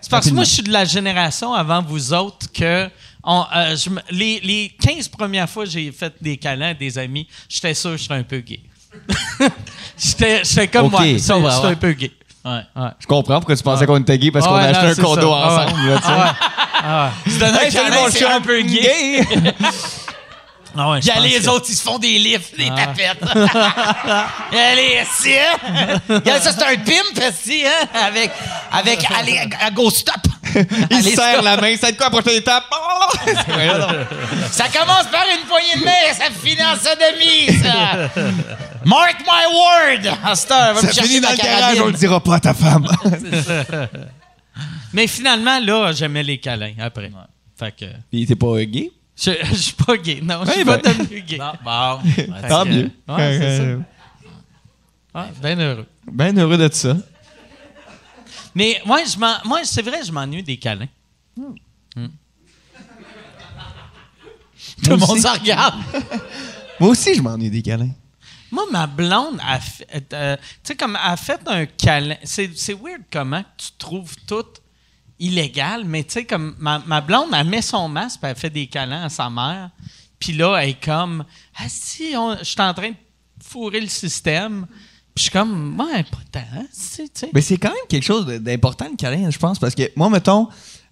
[0.00, 2.88] C'est parce que moi, je suis de la génération avant vous autres que.
[3.24, 6.98] on, euh, je les, les 15 premières fois que j'ai fait des câlins à des
[6.98, 8.60] amis, j'étais sûr que je serais un peu gay.
[9.98, 11.66] j'étais j'étais comme moi, Ça, ouais, ouais.
[11.70, 12.10] un peu gay.
[12.44, 12.60] Ouais.
[13.00, 15.04] Je comprends pourquoi tu pensais qu'on était gay parce Ah qu'on ouais, a acheté un
[15.04, 15.38] condo ça.
[15.42, 15.72] Ah ouais.
[15.72, 15.88] ensemble.
[15.88, 15.98] là,
[17.24, 17.32] tu sais.
[17.32, 19.26] Tu donnes un Hey, salut, câlin, un peu gay.
[20.76, 23.22] Ah ouais, y a les que- autres, ils se font des lifts, des tapettes.
[24.52, 25.98] Allez, si, hein?
[26.08, 27.88] Regarde, ça, c'est un pimp, si, hein?
[28.06, 28.30] Avec,
[28.70, 30.14] avec, allez, à, à go stop.
[30.54, 30.66] Il
[30.96, 31.44] Allez, serre stop.
[31.44, 31.74] la main.
[31.80, 32.64] C'est quoi la prochaine étape?
[34.50, 38.08] Ça commence par une poignée de main, ça finit en sodomie, ça.
[38.84, 40.16] Mark my word.
[40.22, 41.82] Va Ça finit dans le garage, carabine.
[41.82, 42.86] on le dira pas à ta femme.
[44.92, 47.10] Mais finalement, là, j'aimais les câlins après.
[47.58, 47.84] Fait que.
[48.10, 48.90] Puis t'es pas gay?
[49.24, 50.20] Je, je suis pas gay.
[50.22, 50.98] Non, je suis Ouais, pas ben.
[50.98, 51.38] devenu gay.
[51.38, 51.98] Non, bon.
[52.48, 52.90] Tant que- mieux.
[53.08, 53.62] Ouais, c'est ça.
[53.62, 53.80] Euh,
[55.14, 55.86] Ouais, bien heureux.
[56.10, 56.96] Ben heureux de ça.
[58.54, 60.88] Mais moi, je m'en- moi c'est vrai, je m'ennuie des câlins.
[64.82, 65.74] Tout le monde se regarde.
[66.80, 67.90] Moi aussi, je m'ennuie des câlins.
[68.50, 72.16] Moi, ma blonde a fait, euh, tu sais, comme a fait un câlin.
[72.24, 74.44] C'est, c'est weird comment tu trouves tout
[75.22, 78.50] illégal, mais tu sais, comme ma, ma blonde, elle met son masque, puis elle fait
[78.50, 79.70] des câlins à sa mère.
[80.18, 81.24] Puis là, elle est comme,
[81.56, 82.96] ah si, je suis en train de
[83.42, 84.66] fourrer le système.
[85.14, 86.64] Puis je suis comme, ouais, pas tant.
[87.32, 90.48] Mais c'est quand même quelque chose d'important, le câlin, je pense, parce que moi, mettons,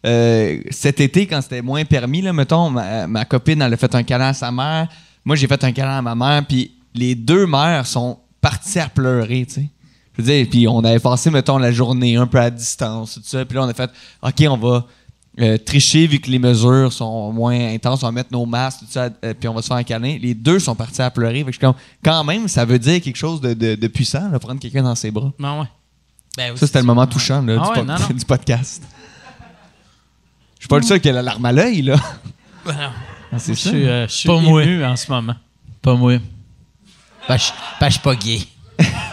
[0.06, 3.94] euh, cet été, quand c'était moins permis, là, mettons, ma, ma copine, elle a fait
[3.94, 4.88] un câlin à sa mère.
[5.24, 8.88] Moi, j'ai fait un câlin à ma mère, puis les deux mères sont parties à
[8.88, 9.68] pleurer, tu sais.
[10.20, 13.20] Je veux dire, puis on avait passé, mettons, la journée un peu à distance, tout
[13.24, 13.44] ça.
[13.44, 13.90] Puis là, on a fait,
[14.22, 14.86] OK, on va
[15.40, 18.86] euh, tricher vu que les mesures sont moins intenses, on va mettre nos masques, tout
[18.90, 20.18] ça, euh, puis on va se faire un câlin.
[20.20, 21.38] Les deux sont partis à pleurer.
[21.38, 23.86] Fait que je suis comme, quand même, ça veut dire quelque chose de, de- de
[23.88, 25.32] puissant, là, prendre quelqu'un dans ses bras.
[25.38, 25.66] Non, ouais.
[26.36, 28.06] Ben, Ça, c'était le moment touchant là, Ah du, ouais, po- non, non.
[28.16, 28.82] du podcast.
[30.56, 31.96] Je suis pas le seul qui a la larme à l'œil, là.
[32.66, 35.34] Ah, c'est Je suis, euh, je suis Pas ému en ce moment.
[35.80, 36.18] Pas moi.
[37.28, 37.44] Ben, je
[37.80, 38.40] ben, je suis pas gay.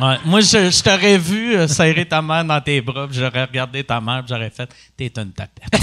[0.00, 0.16] Ouais.
[0.24, 3.84] Moi, je, je t'aurais vu euh, serrer ta mère dans tes bras, puis j'aurais regardé
[3.84, 5.72] ta mère, puis j'aurais fait T'es une tapette.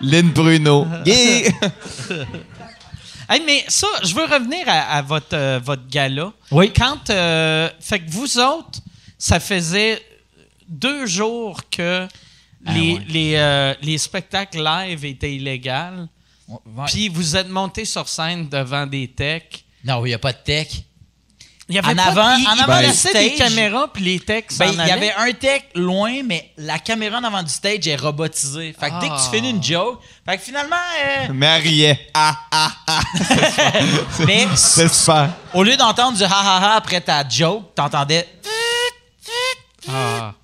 [0.00, 0.86] Lynn Bruno.
[1.06, 1.50] Yeah!
[3.28, 6.32] Hey, mais ça, je veux revenir à, à votre, euh, votre gala.
[6.50, 6.72] Oui.
[6.72, 7.08] Quand.
[7.08, 8.80] euh, fait que vous autres,
[9.16, 10.02] ça faisait
[10.68, 12.06] deux jours que
[12.66, 16.06] les, les, euh, les spectacles live étaient illégaux.
[16.88, 19.64] Puis vous êtes monté sur scène devant des techs.
[19.84, 20.68] Non, il n'y a pas de tech.
[21.68, 23.12] Il y En pas- avant- il- en avant du stage.
[23.14, 27.18] des caméras, puis les techs Ben, il y avait un tech loin, mais la caméra
[27.18, 28.74] en avant du stage est robotisée.
[28.78, 29.30] Fait que dès que tu Ah.
[29.32, 32.08] finis une joke, fait que finalement, euh, Mais elle riait.
[32.12, 33.00] Ah, ah, ah.
[34.56, 35.30] C'est super.
[35.54, 38.28] au lieu d'entendre du ha ha ha après ta joke, t'entendais.
[39.88, 40.34] Ah.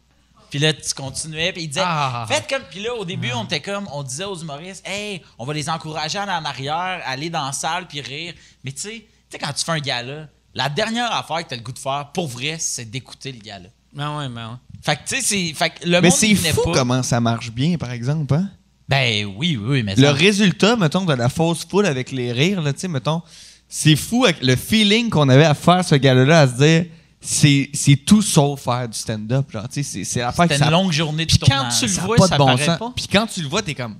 [0.50, 2.24] Puis là, tu continuais, puis il disait, Ah.
[2.28, 2.62] faites comme.
[2.70, 5.68] Puis là, au début, on était comme, on disait aux humoristes, hey, on va les
[5.68, 8.32] encourager à aller en arrière, aller dans la salle, puis rire.
[8.64, 11.56] Mais tu sais, sais, quand tu fais un gala, la dernière affaire que tu as
[11.56, 13.68] le goût de faire, pour vrai, c'est d'écouter le gala.
[13.92, 14.56] Ben ouais, ben ouais.
[14.82, 15.54] Fait que, tu sais, c'est.
[15.54, 16.72] Fait que le Mais c'est fou pas.
[16.72, 18.34] comment ça marche bien, par exemple.
[18.34, 18.50] Hein?
[18.88, 22.60] Ben oui, oui, mais Le ça- résultat, mettons, de la fausse foule avec les rires,
[22.62, 23.22] là, tu sais, mettons,
[23.68, 26.86] c'est fou avec le feeling qu'on avait à faire ce gars-là, à se dire,
[27.20, 29.50] c'est c'est tout sauf faire du stand-up.
[29.50, 31.90] genre, tu sais, C'est c'est l'affaire ça une longue journée de Puis quand tu le
[31.92, 32.78] ça vois, pas ça de bon paraît sens.
[32.78, 32.92] pas.
[32.94, 33.96] Puis quand tu le vois, t'es comme,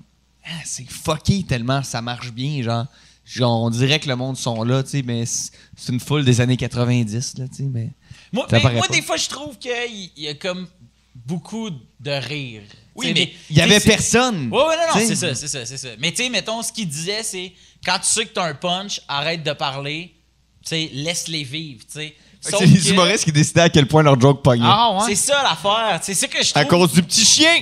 [0.46, 2.86] Ah, c'est fucké tellement ça marche bien, genre.
[3.28, 6.40] Genre, on dirait que le monde sont là, tu sais, mais c'est une foule des
[6.40, 7.90] années 90, là, tu sais, mais...
[8.32, 10.66] Moi, mais moi des fois, je trouve qu'il y, il y a comme
[11.14, 12.62] beaucoup de rire.
[12.94, 14.48] Oui, mais il y avait personne.
[14.50, 15.88] Ouais, ouais, non, non, c'est ça, c'est ça, c'est ça.
[15.98, 17.52] Mais tu sais, mettons, ce qu'il disait, c'est
[17.84, 20.14] quand tu sais que t'as un punch, arrête de parler,
[20.62, 22.16] tu sais, laisse-les vivre, tu sais.
[22.40, 24.64] C'est les que- humoristes qui décidaient à quel point leur joke pognait.
[24.66, 25.04] Ah ouais?
[25.14, 26.80] C'est ça l'affaire, c'est ça que je À trouve.
[26.80, 27.60] cause du petit chien!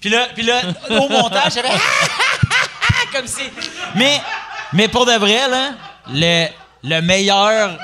[0.00, 1.68] Puis là, puis là, au montage, j'avais
[3.12, 3.42] comme si.
[3.96, 4.18] Mais,
[4.72, 5.72] mais pour de vrai, là,
[6.08, 6.46] le,
[6.84, 7.78] le meilleur.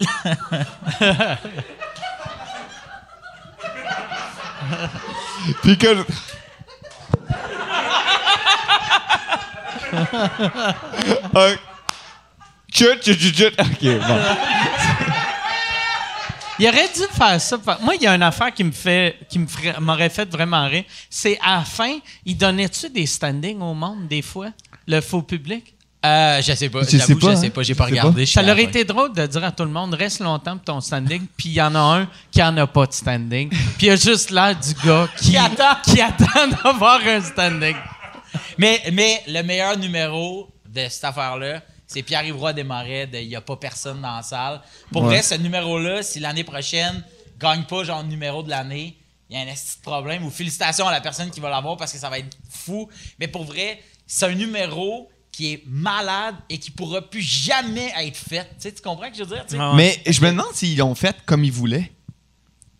[5.62, 6.04] Puis que...
[11.36, 11.56] Euh,
[12.74, 13.60] Chut, chut, chut, chut.
[13.60, 14.18] OK, bon.
[16.58, 17.58] Il aurait dû faire ça.
[17.82, 19.38] Moi, il y a une affaire qui me fait, qui
[19.78, 20.84] m'aurait fait vraiment rire.
[21.10, 24.48] C'est à la fin, il donnait-tu des standings au monde des fois,
[24.86, 25.74] le faux public?
[26.04, 27.36] Euh, je sais pas, Je sais j'avoue, pas, je hein?
[27.36, 28.26] sais pas, j'ai pas sais regardé.
[28.26, 28.56] Ça fin.
[28.56, 31.52] été drôle de dire à tout le monde reste longtemps pour ton standing, puis il
[31.54, 33.48] y en a un qui en a pas de standing,
[33.78, 35.76] puis il y a juste l'air du gars qui, Qui attend.
[35.84, 37.76] qui attend d'avoir un standing.
[38.58, 43.36] Mais, mais le meilleur numéro de cette affaire-là, c'est Pierre-Yves Roy Desmarais de Il n'y
[43.36, 44.60] a pas personne dans la salle.
[44.90, 45.08] Pour Ouais.
[45.08, 47.04] vrai, ce numéro-là, si l'année prochaine,
[47.38, 48.96] gagne pas genre numéro de l'année,
[49.28, 50.24] il y a un esti de problème.
[50.24, 52.88] Ou félicitations à la personne qui va l'avoir parce que ça va être fou.
[53.20, 58.16] Mais pour vrai, c'est un numéro qui est malade et qui pourra plus jamais être
[58.16, 58.44] fait.
[58.44, 59.46] Tu, sais, tu comprends ce que je veux dire?
[59.46, 59.60] tu sais?
[59.60, 59.72] Ah.
[59.74, 61.90] Mais je me demande s'ils l'ont fait comme ils voulaient.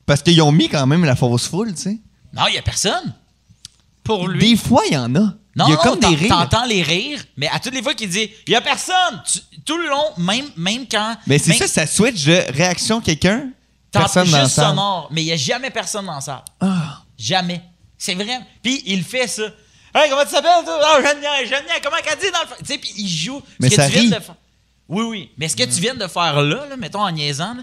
[0.04, 1.98] Parce qu'ils ont mis quand même la fausse foule, tu sais.
[2.34, 3.14] Non, il y a personne.
[4.04, 4.50] Pour lui.
[4.50, 5.34] Des fois, il y en a.
[5.54, 6.28] Non, il y a non, comme des rires.
[6.28, 9.22] t'entends les rires, mais à toutes les fois qu'il dit «Il y a personne!
[9.30, 11.16] Tu- Tout le long, même, même quand...
[11.26, 13.50] Mais c'est même- ça, ça switch de réaction quelqu'un,
[13.90, 14.68] T'entends personne dans juste salle.
[14.70, 16.42] sonore, mais il n'y a jamais personne dans la salle.
[16.60, 17.02] Ah.
[17.18, 17.62] Jamais.
[17.98, 18.40] C'est vrai.
[18.62, 19.42] Puis il fait ça.
[19.94, 20.80] Hey, comment tu t'appelles, toi?
[20.96, 22.58] Oh, Jeanne, Jeanne, comment qu'elle dit dans le.
[22.60, 23.42] Tu sais, puis il joue.
[23.60, 24.10] Mais Ce que ça tu viens rit.
[24.10, 24.34] de faire-
[24.88, 25.30] Oui, oui.
[25.36, 27.62] Mais ce que tu viens de faire là, là, mettons en niaisant, là,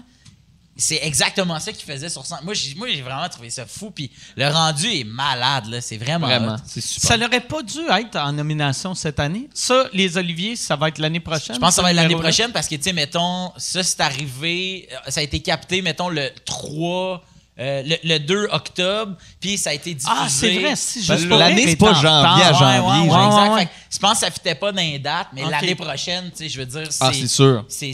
[0.76, 2.38] c'est exactement ça qu'il faisait sur scène.
[2.42, 3.90] Moi, j'ai moi, j'ai vraiment trouvé ça fou.
[3.90, 5.80] Puis le rendu est malade, là.
[5.80, 6.26] C'est vraiment.
[6.26, 6.58] Vraiment, hot.
[6.66, 7.08] c'est super.
[7.10, 9.48] Ça n'aurait pas dû être en nomination cette année?
[9.52, 11.56] Ça, les Oliviers, ça va être l'année prochaine?
[11.56, 12.28] Je pense que ça va être l'année numéro-là?
[12.30, 16.08] prochaine parce que, tu sais, mettons, ça, c'est arrivé, euh, ça a été capté, mettons,
[16.08, 17.22] le 3,
[17.60, 20.12] euh, le, le 2 octobre, puis ça a été diffusé.
[20.18, 20.74] Ah, c'est vrai.
[20.76, 23.26] Si, juste l'année, c'est est pas janvier à janvier, Ouais, ouais, ouais, genre.
[23.26, 23.42] exact.
[23.42, 25.74] Ouais, ouais, Fait que je pense que ça fitait pas dans les dates, mais l'année
[25.74, 27.04] prochaine, tu sais, je veux dire, c'est.
[27.04, 27.64] Ah, c'est sûr.
[27.68, 27.92] c'est-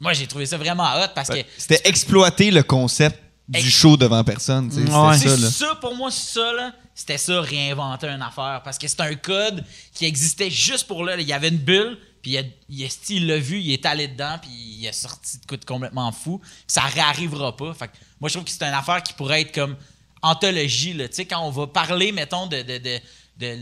[0.00, 1.38] Moi, j'ai trouvé ça vraiment hot parce que.
[1.56, 4.68] C'était exploiter le concept du show devant personne.
[4.68, 5.16] tu sais, Ouais.
[5.16, 5.50] C'était C'est ça, là.
[5.50, 8.60] ça, pour moi, ça, là, c'était ça, réinventer une affaire.
[8.64, 11.16] Parce que c'est un code qui existait juste pour là.
[11.18, 12.36] Il y avait une bulle, puis
[12.68, 16.12] il, il, l'a vu, il est allé dedans, puis il a sorti de de complètement
[16.12, 16.40] fou.
[16.66, 17.74] Ça réarrivera pas.
[18.20, 19.76] Moi, je trouve que c'est une affaire qui pourrait être comme
[20.22, 20.96] anthologie.
[20.96, 23.00] Tu sais, quand on va parler, mettons, de, de,
[23.38, 23.58] de,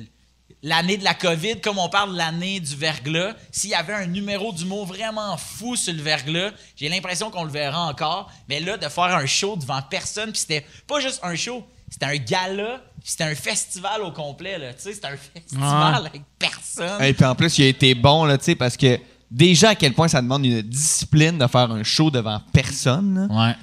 [0.62, 4.06] l'année de la COVID, comme on parle de l'année du verglas, s'il y avait un
[4.06, 8.30] numéro d'humour vraiment fou sur le verglas, j'ai l'impression qu'on le verra encore.
[8.48, 12.06] Mais là, de faire un show devant personne, puis c'était pas juste un show, c'était
[12.06, 14.58] un gala, c'était un festival au complet.
[14.58, 14.72] Là.
[14.74, 16.08] Tu sais, c'était un festival Ouais.
[16.08, 17.02] avec personne.
[17.02, 18.98] Et puis en plus, il a été bon, là, tu sais, parce que
[19.30, 23.28] déjà à quel point ça demande une discipline de faire un show devant personne.
[23.28, 23.48] là.
[23.48, 23.54] Ouais.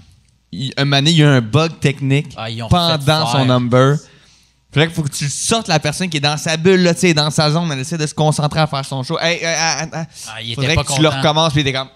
[0.52, 3.98] Il, un moment donné, il y a eu un bug technique Ah, pendant son number.
[4.72, 7.02] Fait qu'il faut que tu sortes la personne qui est dans sa bulle, là, tu
[7.02, 9.20] sais, dans sa zone, elle essaie de se concentrer à faire son show.
[9.20, 11.68] Hey, hey, hey, hey, Ah, il était faudrait pas que tu le recommences, puis il
[11.68, 11.90] était comme.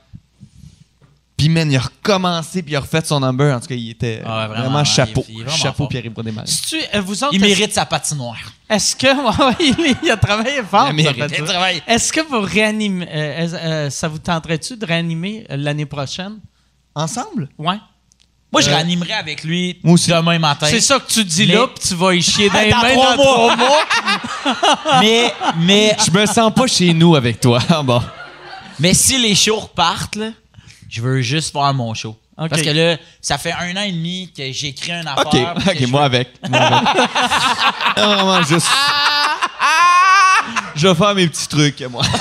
[1.38, 3.56] Puis, man, il a recommencé, puis il a refait son number.
[3.56, 5.24] En tout cas, il était Ah ouais, vraiment, vraiment, ouais, chapeau.
[5.30, 5.90] il est- il est vraiment chapeau, fort.
[5.90, 6.14] Pierre-Yves
[6.96, 8.38] euh, vous autres, Il mérite sa patinoire.
[8.68, 9.08] Est-ce que.
[10.04, 10.90] il, a travaillé fort.
[10.98, 11.82] Il travaille.
[11.88, 13.08] Est-ce que vous réanimez.
[13.14, 16.40] euh, euh, ça vous tenterait-tu de réanimer euh, l'année prochaine?
[16.96, 17.50] Ensemble?
[17.60, 17.78] Ouais.
[18.52, 20.10] Moi, je Euh, réanimerai avec lui moi aussi.
[20.10, 20.66] demain matin.
[20.68, 22.78] C'est ça que tu dis Mais- là, puis tu vas y chier dans les Dans
[22.82, 23.56] mains trois dans mois.
[23.56, 25.00] trois mois.
[25.02, 27.60] mais, mais, Je me sens pas chez nous avec toi.
[27.84, 28.02] bon.
[28.80, 30.30] mais si les shows repartent, là,
[30.90, 32.16] je veux juste faire mon show.
[32.36, 35.26] Parce que là, ça fait un an et demi que j'écris une affaire.
[35.26, 35.90] Ok, moi veux- avec.
[35.90, 36.30] Moi avec.
[37.98, 38.68] Vraiment juste.
[40.76, 42.04] Je vais faire mes petits trucs, moi.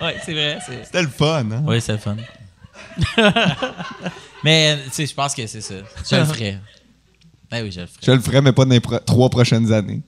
[0.00, 0.58] Ouais, c'est vrai.
[0.66, 1.62] c'est- C'était le fun, hein?
[1.66, 2.16] Oui, c'est le fun.
[4.44, 5.74] mais, tu sais, je pense que c'est ça.
[6.10, 6.58] Je le ferai.
[7.50, 7.98] Ben oui, je le ferai.
[8.06, 10.02] Je le ferai, mais pas dans les pro- trois prochaines années.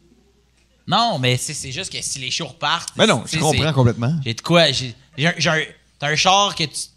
[0.87, 2.91] Non, mais c'est c'est juste que si les shows repartent.
[2.97, 4.15] Mais non, je comprends c'est- complètement.
[4.25, 4.71] J'ai de quoi.
[4.73, 5.63] J'ai j'ai un, j'ai un-
[5.99, 6.71] t'as un char que tu.
[6.73, 6.89] Tu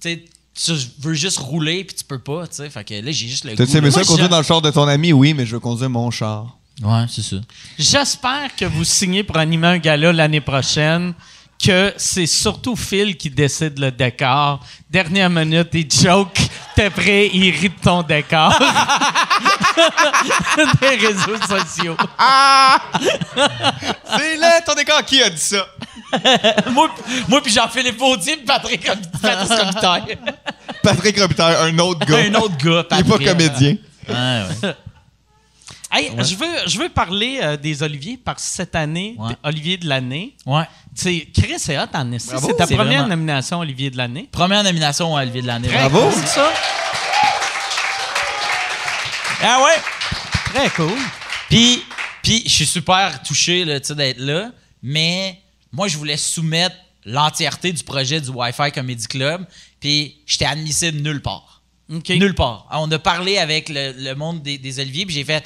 [0.00, 0.24] sais,
[0.54, 2.70] tu veux juste rouler puis tu peux pas, tu sais.
[2.70, 3.56] Fait que là, j'ai juste le goût.
[3.56, 3.90] T'as-tu aimé là.
[3.92, 5.12] ça Moi, conduire je- dans le char de ton ami?
[5.12, 6.56] Oui, mais je veux conduire mon char.
[6.82, 7.36] Ouais, c'est ça.
[7.78, 11.14] J'espère que vous signez pour animer un gala l'année prochaine,
[11.62, 14.60] que c'est surtout Phil qui décide le décor.
[14.90, 16.38] Dernière minute, il joke,
[16.74, 18.52] t'es prêt, il rit de ton décor.
[20.80, 21.96] Des réseaux sociaux.
[24.16, 25.66] C'est là ton décor qui a dit ça?
[26.70, 26.90] moi,
[27.28, 28.88] moi puis Jean-Philippe Audier puis Patrick,
[29.20, 30.18] Patrice Robitaille.
[30.82, 32.18] Patrick Robitaille, un autre gars.
[32.18, 33.28] un autre gars, Il est pas Patrick.
[33.28, 33.76] comédien.
[34.08, 34.74] Ouais.
[35.96, 39.34] Hey, je, veux, je veux parler euh, des Oliviers parce que cette année, Ouais.
[39.44, 40.64] Olivier de l'année, Ouais.
[40.96, 42.18] tu sais, Chris et hot en.
[42.18, 44.28] C'est ta C'est première vraiment- nomination Olivier de l'année.
[44.32, 45.68] Première nomination à Olivier de l'année.
[45.68, 46.10] Bravo.
[46.10, 46.50] cool, ça.
[49.42, 49.82] Ah ouais?
[50.54, 50.92] Très cool.
[51.48, 51.82] Puis,
[52.22, 54.50] puis je suis super touché là, d'être là,
[54.82, 55.38] mais
[55.72, 59.44] moi, je voulais soumettre l'entièreté du projet du Wi-Fi Comedy Club,
[59.80, 61.60] puis j'étais admissible nulle part.
[61.92, 62.08] OK.
[62.10, 62.66] Nulle part.
[62.72, 65.44] On a parlé avec le, le monde des, des Oliviers, puis j'ai fait,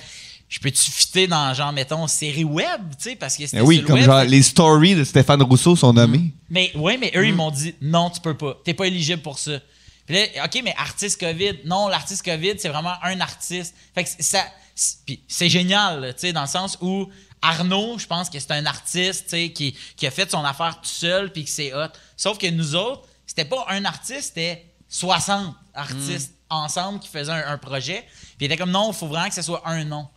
[0.49, 3.82] je peux-tu fitter dans, genre, mettons, série web, tu sais, parce que c'était oui, sur
[3.82, 6.32] le comme web, genre fait les stories de Stéphane Rousseau sont nommées.
[6.49, 8.57] mais oui, mais eux, ils m'ont dit non, tu peux pas.
[8.64, 9.61] T'es pas éligible pour ça.
[10.07, 11.59] Puis là, OK, mais artiste COVID.
[11.66, 13.74] Non, l'artiste COVID, c'est vraiment un artiste.
[13.94, 14.42] Fait que ça.
[14.74, 17.09] c'est- Puis c'est génial, tu sais, dans le sens où
[17.42, 20.76] Arnaud, je pense que c'est un artiste, tu sais, qui, qui a fait son affaire
[20.80, 21.88] tout seul, puis que c'est hot.
[22.16, 27.53] Sauf que nous autres, c'était pas un artiste, c'était 60 artistes ensemble qui faisaient un,
[27.53, 28.05] un projet.
[28.36, 30.09] Puis il était comme non, il faut vraiment que ce soit un nom.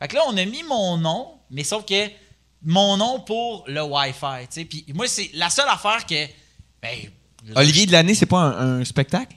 [0.00, 2.08] Fait que là, on a mis mon nom, mais sauf que
[2.62, 4.42] mon nom pour le Wi-Fi.
[4.42, 4.64] tu sais.
[4.64, 6.26] Puis moi, c'est la seule affaire que.
[6.82, 6.96] Ben,
[7.56, 9.36] Olivier de l'année, c'est pas un, un spectacle?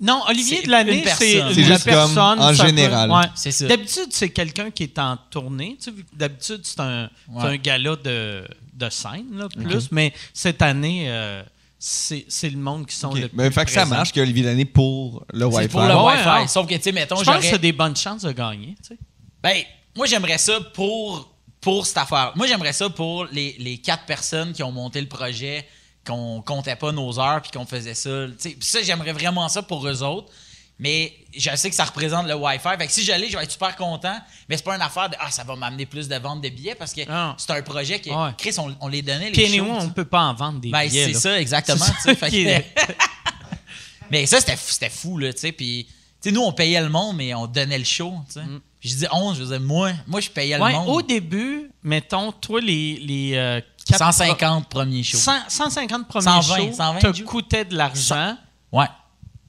[0.00, 1.54] Non, Olivier C'est de l'année, une c'est personne.
[1.78, 2.40] Comme personne.
[2.40, 3.10] en général.
[3.10, 3.24] ouais.
[3.36, 3.66] C'est ça.
[3.68, 5.78] D'habitude, c'est quelqu'un qui est en tournée.
[6.12, 7.50] D'habitude, c'est un, c'est Ouais.
[7.50, 8.44] un gala de,
[8.74, 9.92] de scène, là, plus.
[9.92, 11.42] Mais cette année, euh,
[11.78, 14.48] c'est c'est le monde qui sont le Mais plus fait que ça marche qu'Olivier de
[14.48, 15.68] l'année pour le Wi-Fi.
[15.68, 16.28] pour le Ouais, Wi-Fi.
[16.40, 16.48] ouais.
[16.48, 18.74] Sauf que, tu sais, mettons, Je pense que c'est des bonnes chances de gagner.
[18.82, 18.98] tu sais.
[19.40, 19.62] Ben,
[19.96, 21.30] moi, j'aimerais ça pour,
[21.60, 22.32] pour cette affaire.
[22.34, 25.66] Moi, j'aimerais ça pour les, les quatre personnes qui ont monté le projet,
[26.06, 28.26] qu'on comptait pas nos heures puis qu'on faisait ça.
[28.28, 30.30] Tu sais, puis ça, j'aimerais vraiment ça pour eux autres.
[30.78, 32.70] Mais je sais que ça représente le Wi-Fi.
[32.76, 34.16] Fait que si j'allais, je vais être super content.
[34.48, 36.74] Mais c'est pas une affaire de Ah, ça va m'amener plus de ventes de billets
[36.74, 37.36] parce que Ah.
[37.38, 38.10] c'est un projet qui.
[38.10, 38.30] Ouais.
[38.36, 40.88] Chris, on, on les donnait, les Puis anyway, on peut pas en vendre des Ben,
[40.88, 41.12] billets.
[41.12, 41.84] c'est ça, exactement.
[42.02, 42.92] Ça Fait que-
[44.10, 45.52] mais ça, c'était fou, c'était fou, là, tu sais.
[45.52, 45.86] Puis,
[46.22, 48.46] tu sais, nous, on payait le monde, mais on donnait le show, tu sais.
[48.80, 50.88] Puis je dis 11, je disais, moi, moi, je payais Ouais, le monde.
[50.88, 55.18] au début, mettons, toi, les, les euh, quatre- 150 premiers shows.
[55.18, 57.24] 100 150 premiers 120, shows 120, te Ju.
[57.24, 58.36] coûtaient de l'argent.
[58.72, 58.86] Ouais.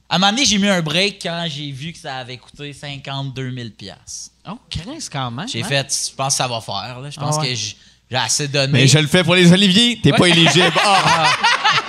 [0.08, 2.72] À un moment donné, j'ai mis un break quand j'ai vu que ça avait coûté
[2.72, 4.30] 52 000 piastres.
[4.48, 5.48] Oh, Chris, quand même.
[5.48, 5.66] J'ai hein?
[5.66, 7.00] fait, je pense que ça va faire.
[7.00, 7.10] Là.
[7.10, 7.48] Je pense Ah ouais.
[7.48, 7.76] que j'ai
[8.16, 8.72] assez donné.
[8.72, 10.72] Mais je le fais pour les Olivier, t'es pas éligible.
[10.84, 11.30] Ah!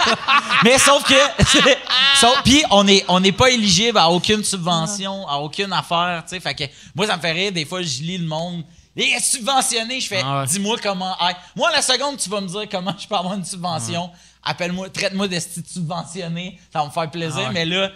[0.64, 1.14] Mais sauf que.
[2.20, 6.24] sauf- Puis on n'est on est pas éligible à aucune subvention, à aucune affaire.
[6.28, 6.64] Fait que
[6.96, 7.52] moi, ça me fait rire.
[7.52, 8.64] Des fois, je lis le monde.
[8.98, 10.48] Et est subventionné, je fais Ah ouais.
[10.48, 11.14] dis-moi comment.
[11.20, 14.10] hey, moi, la seconde, tu vas me dire comment je peux avoir une subvention.
[14.42, 16.60] Appelle-moi, traite-moi de subventionné.
[16.72, 17.42] Ça va me faire plaisir.
[17.44, 17.54] Ah ouais.
[17.54, 17.90] Mais là,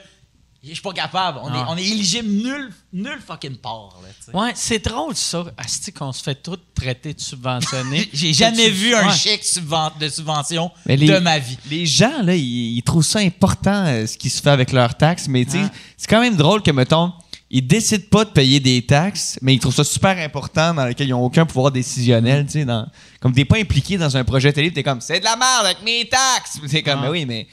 [0.64, 1.39] je suis pas capable.
[1.41, 1.68] On, est, Ah.
[1.70, 3.95] on est éligible nulle, nulle fucking part.
[4.03, 4.39] Là.
[4.39, 5.45] Ouais, c'est drôle ça.
[5.57, 8.10] Asti qu'on se fait tout traiter de subventionné.
[8.14, 9.45] J'ai jamais Tu- vu un chèque
[9.99, 11.57] de subvention Mais les- de ma vie.
[11.70, 14.95] Les gens, là, ils, ils trouvent ça important, euh, ce qui se fait avec leurs
[14.95, 15.45] taxes, mais
[15.97, 17.14] c'est quand même drôle que, mettons,
[17.51, 21.07] ils décident pas de payer des taxes, mais ils trouvent ça super important dans lequel
[21.07, 22.86] ils ont aucun pouvoir décisionnel, tu sais, dans-
[23.22, 25.82] comme t'es pas impliqué dans un projet télé, t'es comme, c'est de la merde avec
[25.84, 26.60] mes taxes!
[26.68, 27.03] C'est comme, Ah.
[27.05, 27.47] mais oui, mais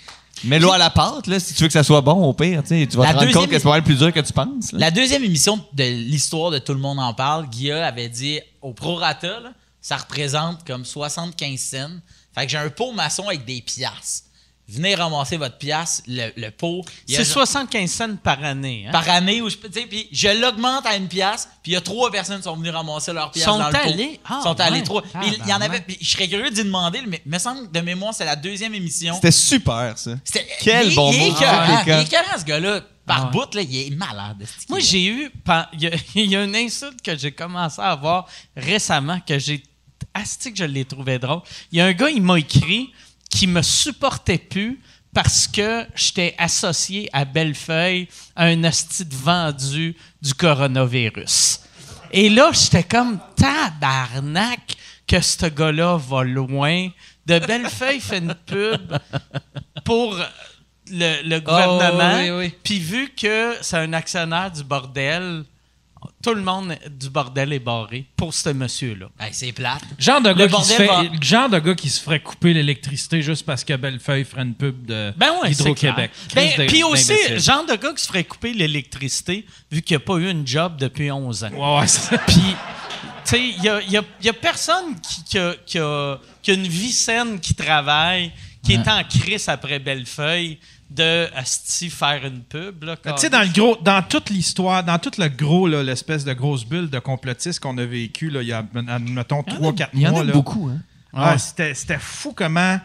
[0.44, 2.68] mets-le à la pâte, là, si tu veux que ça soit bon, au pire, tu
[2.68, 4.20] sais, tu vas La te rendre deuxième- compte que c'est pas mal plus dur que
[4.20, 4.72] tu penses.
[4.72, 4.78] là.
[4.78, 8.72] La deuxième émission de l'histoire de Tout le monde en parle, Guilla avait dit au
[8.72, 11.90] prorata, là, ça représente comme 75 cents.
[12.34, 14.25] Fait que j'ai un pot maçon avec des piastres.
[14.68, 16.84] Venez ramasser votre piastre, le, le pot.
[17.06, 18.86] C'est genre- 75 cents par année.
[18.88, 18.90] Hein?
[18.90, 21.80] par année où je peux, puis je l'augmente à une pièce, puis il y a
[21.80, 23.78] trois personnes qui sont venues ramasser leur pièce Sont dans le pot.
[23.88, 24.20] allés?
[24.24, 25.04] Ah, sont allés trois.
[25.22, 28.12] Il y en avait, je serais curieux d'y demander, mais il me semble de mémoire
[28.12, 29.14] c'est la deuxième émission.
[29.14, 30.12] C'était super, ça.
[30.60, 32.80] Quel il bon il Ah, il est écœurant, ce gars-là.
[33.06, 34.44] Par Ah bout, là, il est malade.
[34.68, 35.30] Moi, j'ai eu.
[35.44, 39.20] pan- Il y, a, il y a une insulte que j'ai commencé à avoir récemment
[39.24, 39.62] que j'ai.
[40.12, 41.42] Asti que je l'ai trouvé drôle.
[41.70, 42.90] Il y a un gars, il m'a écrit
[43.30, 44.80] qui me supportait plus
[45.12, 51.60] parce que j'étais associé à Bellefeuille à un asti de vendu du coronavirus.
[52.12, 56.88] Et là, j'étais comme tabarnak que ce gars-là va loin.
[57.24, 58.96] De Bellefeuille fait une pub
[59.84, 60.16] pour
[60.90, 62.18] le, le gouvernement.
[62.18, 62.54] oui, oui.
[62.62, 65.44] Puis vu que c'est un actionnaire du bordel,
[66.22, 69.06] tout le monde du bordel est barré pour ce monsieur-là.
[69.20, 69.82] Hey, c'est plate.
[69.98, 72.52] Genre de, Le gars qui se fait, va- genre de gars qui se ferait couper
[72.54, 76.10] l'électricité juste parce que Bellefeuille ferait une pub de Ben ouais, c'est Hydro-Québec.
[76.34, 80.16] Ben, puis aussi, genre de gars qui se ferait couper l'électricité vu qu'il n'a pas
[80.16, 81.50] eu une job depuis 11 ans.
[81.80, 81.86] Ouais,
[82.26, 82.54] Puis, tu
[83.24, 86.50] sais, il y a, y a- y a personne qui, qui a, qui a- qui
[86.52, 88.30] a une vie saine, qui travaille,
[88.62, 90.58] qui est en crise après Bellefeuille,
[90.96, 92.84] de asti faire une pub.
[93.04, 96.64] Tu sais, dans le gros, dans toute l'histoire, dans tout le gros, l'espèce de grosse
[96.64, 98.64] bulle de complotistes qu'on a vécu, là, il y a,
[99.00, 100.20] mettons, 3-4 Il y en mois.
[100.20, 100.32] a là.
[100.32, 100.78] beaucoup, hein.
[101.12, 102.78] Ah, c'était, c'était fou comment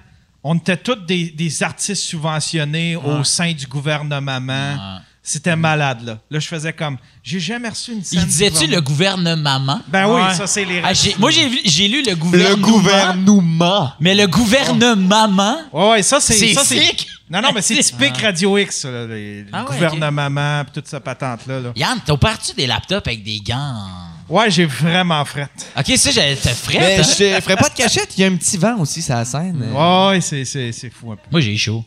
[0.43, 4.99] on était tous des, des artistes subventionnés au sein du gouvernement.
[5.23, 6.17] C'était malade, là.
[6.31, 9.35] Là, je faisais comme, j'ai jamais reçu une scène Il disait-tu le gouvernement?
[9.59, 9.81] gouvernement?
[9.87, 10.33] Ben oui, Ouais.
[10.33, 10.81] ça, c'est les...
[10.83, 12.67] Ah, moi, j'ai, lu le Le gouvernement.
[12.67, 13.93] gouvernement.
[13.99, 15.57] Mais le gouvernement?
[15.71, 16.33] Ouais, ouais, ça, c'est...
[16.33, 17.07] C'est sick.
[17.31, 20.73] Non, non, mais c'est typique Radio X, ça, là, les, Ah le ouais, gouvernement, puis
[20.73, 21.61] toute cette patente-là.
[21.61, 21.71] Là.
[21.77, 23.87] Yann, t'as parti des laptops avec des gants?
[24.27, 25.47] Ouais, j'ai vraiment fret.
[25.77, 27.03] Ok, ça, j'allais te Mais frais.
[27.03, 29.23] je te ferais pas de cachette, il y a un petit vent aussi sur la
[29.23, 29.63] scène.
[29.73, 31.21] Ouais, ouais, c'est, c'est, c'est fou un peu.
[31.31, 31.85] Moi, j'ai chaud.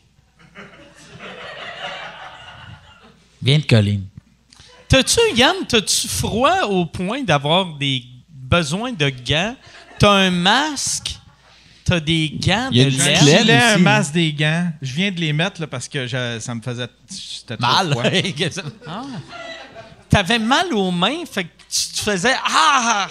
[3.42, 4.00] Viens de coller.
[4.88, 9.56] T'as-tu, Yann, t'as-tu froid au point d'avoir des besoins de gants?
[9.98, 11.18] T'as un masque?
[11.84, 14.70] T'as des gants Il y a de une J'ai un masque, des gants.
[14.80, 16.88] Je viens de les mettre là, parce que je- ça me faisait...
[17.60, 17.90] Mal.
[17.90, 18.04] froid.
[20.08, 23.08] T'avais mal aux mains, fait que tu te faisais Ah!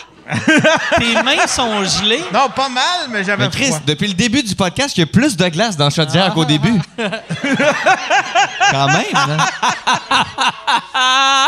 [0.97, 2.23] Tes mains sont gelées.
[2.33, 3.81] Non, pas mal, mais j'avais Mais Chris, froid.
[3.85, 6.79] depuis le début du podcast, il y a plus de glace dans Chaudière qu'au début.
[8.71, 9.37] Quand même, hein?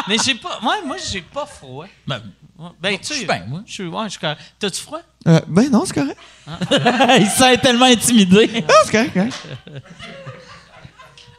[0.08, 0.60] Mais j'ai pas.
[0.62, 1.86] Ouais, moi, j'ai pas froid.
[2.06, 2.22] Ben,
[2.58, 2.70] Ouais.
[2.82, 3.62] Ben, tu Je suis bien, moi.
[3.66, 4.40] Je suis, ouais, je suis correct.
[4.60, 5.00] T'as-tu froid?
[5.28, 6.18] Euh, ben non, c'est correct.
[7.20, 8.48] Il se sent tellement intimidé.
[8.48, 9.34] Non, c'est correct, correct.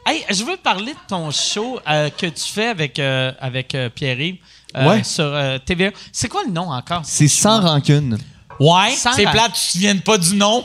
[0.05, 3.89] Hey, je veux parler de ton show euh, que tu fais avec, euh, avec euh,
[3.89, 4.37] Pierre-Yves
[4.77, 5.03] euh, Ouais.
[5.03, 5.91] sur euh, TVA.
[6.13, 7.01] C'est quoi le nom encore?
[7.03, 8.17] C'est sans rancune.
[8.57, 10.63] Ouais, Sans c'est ra- plate, tu te souviens pas du nom?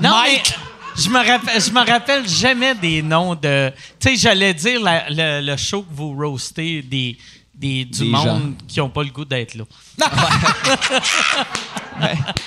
[0.00, 0.54] Non, Mike!
[0.96, 3.72] mais je me rappelle, je me rappelle jamais des noms de.
[3.98, 7.16] Tu sais, j'allais dire la- le, le show que vous roastez des,
[7.54, 8.52] des, du Des monde gens.
[8.66, 9.64] qui n'ont pas le goût d'être là.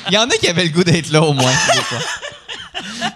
[0.09, 1.51] Il y en a qui avaient le goût d'être là au moins.
[1.73, 1.99] des fois.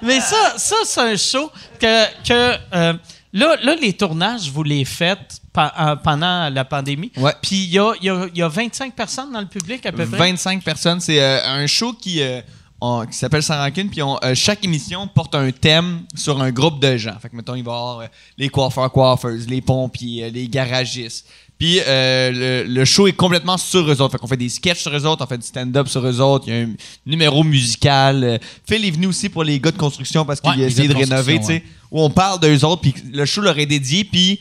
[0.01, 2.23] Mais ça, ça c'est un show que.
[2.23, 2.93] que euh,
[3.33, 7.11] là, là, les tournages, vous les faites euh, pendant la pandémie.
[7.17, 7.33] Ouais.
[7.41, 10.05] Puis il y a, y, a, y a 25 personnes dans le public à peu
[10.05, 10.17] près.
[10.17, 10.99] 25 personnes.
[11.01, 12.41] C'est euh, un show qui, euh,
[12.79, 13.89] on- qui s'appelle Sans rancune.
[13.89, 17.17] Puis on- euh, chaque émission porte un thème sur un groupe de gens.
[17.21, 20.47] Fait que, mettons, il va y avoir euh, les coiffeurs, coiffeuses, les pompiers, euh, les
[20.47, 21.27] garagistes.
[21.59, 24.13] Puis euh, le, le show est complètement sur eux autres.
[24.13, 26.45] Fait qu'on fait des sketchs sur eux autres, on fait du stand-up sur eux autres.
[26.47, 26.73] Il y a un
[27.05, 28.23] numéro musical.
[28.23, 28.37] Euh,
[28.67, 30.95] Phil est venu aussi pour les gars de construction parce qu'il Ouais, a essayé de
[30.95, 31.63] rénover, tu sais.
[31.91, 34.05] Où on parle d'eux autres, puis le show leur est dédié.
[34.05, 34.39] Puis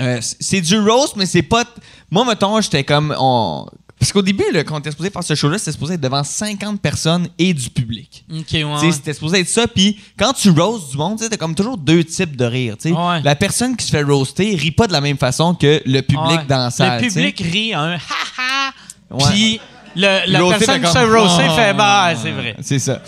[0.00, 1.64] euh, c'est du roast, mais c'est pas.
[2.10, 3.14] Moi, mettons, j'étais comme.
[3.18, 3.66] On...
[3.98, 6.22] Parce qu'au début, là, quand on était supposé faire ce show-là, c'était supposé être devant
[6.22, 8.24] 50 personnes et du public.
[8.32, 8.92] Ok, ouais.
[8.92, 9.66] C'était supposé être ça.
[9.66, 12.76] Puis quand tu roastes du monde, t'as comme toujours deux types de rire.
[12.84, 13.22] Ouais.
[13.22, 16.20] La personne qui se fait roaster rit pas de la même façon que le public
[16.38, 16.44] Ouais.
[16.48, 17.02] dans la salle.
[17.02, 18.70] Le public rit un ha-ha.
[19.10, 19.24] Ouais.
[19.30, 19.60] Puis
[19.96, 21.54] le- la personne qui se fait roaster Oh.
[21.56, 22.56] fait bah, c'est vrai.
[22.62, 23.02] C'est ça.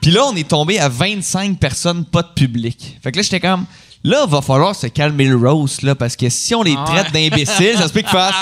[0.00, 2.98] Puis là, on est tombé à 25 personnes, pas de public.
[3.02, 3.66] Fait que là, j'étais comme.
[4.04, 7.12] Là, va falloir se calmer le roast, là, parce que si on les Ah traite
[7.12, 8.34] d'imbéciles, ça se peut qu'ils fassent.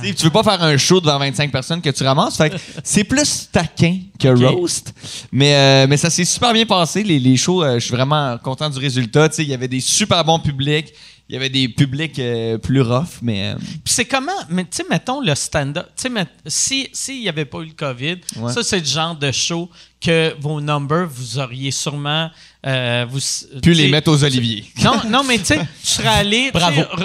[0.00, 2.36] Tu sais, tu veux pas faire un show devant 25 personnes que tu ramasses?
[2.36, 2.52] Fait
[2.84, 4.94] c'est plus taquin que roast.
[5.32, 7.02] Mais, euh, mais ça s'est super bien passé.
[7.02, 9.28] Les, les shows, euh, je suis vraiment content du résultat.
[9.38, 10.92] Il y avait des super bons publics.
[11.28, 13.54] Il y avait des publics euh, plus rough, mais.
[13.82, 15.86] Puis c'est comment, mais tu sais, mettons le stand-up.
[15.96, 18.52] Tu sais, met- si s'il n'y avait pas eu le COVID, Ouais.
[18.52, 19.70] ça, c'est le genre de show
[20.02, 22.28] que vos numbers, vous auriez sûrement.
[22.66, 24.64] Euh, vous, pu tu les mettre aux oliviers.
[24.82, 26.50] Non, non, mais tu sais, je serais allé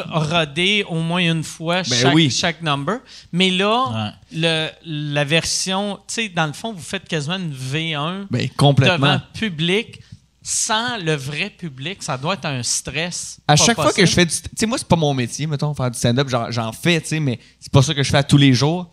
[0.09, 2.29] roder au moins une fois Ben chaque, oui.
[2.29, 2.99] chaque number.
[3.31, 4.11] Mais là, Ouais.
[4.33, 4.69] le,
[5.13, 8.97] la version, tu sais, dans le fond, vous faites quasiment une V1 Ben, complètement.
[8.97, 9.99] devant public.
[10.41, 13.39] Sans le vrai public, ça doit être un stress.
[13.47, 14.31] À chaque fois que je fais du.
[14.33, 16.27] Tu sais, moi, c'est pas mon métier, mettons, faire du stand-up.
[16.29, 18.53] J'en, j'en fais, tu sais, mais c'est pas ça que je fais à tous les
[18.53, 18.89] jours.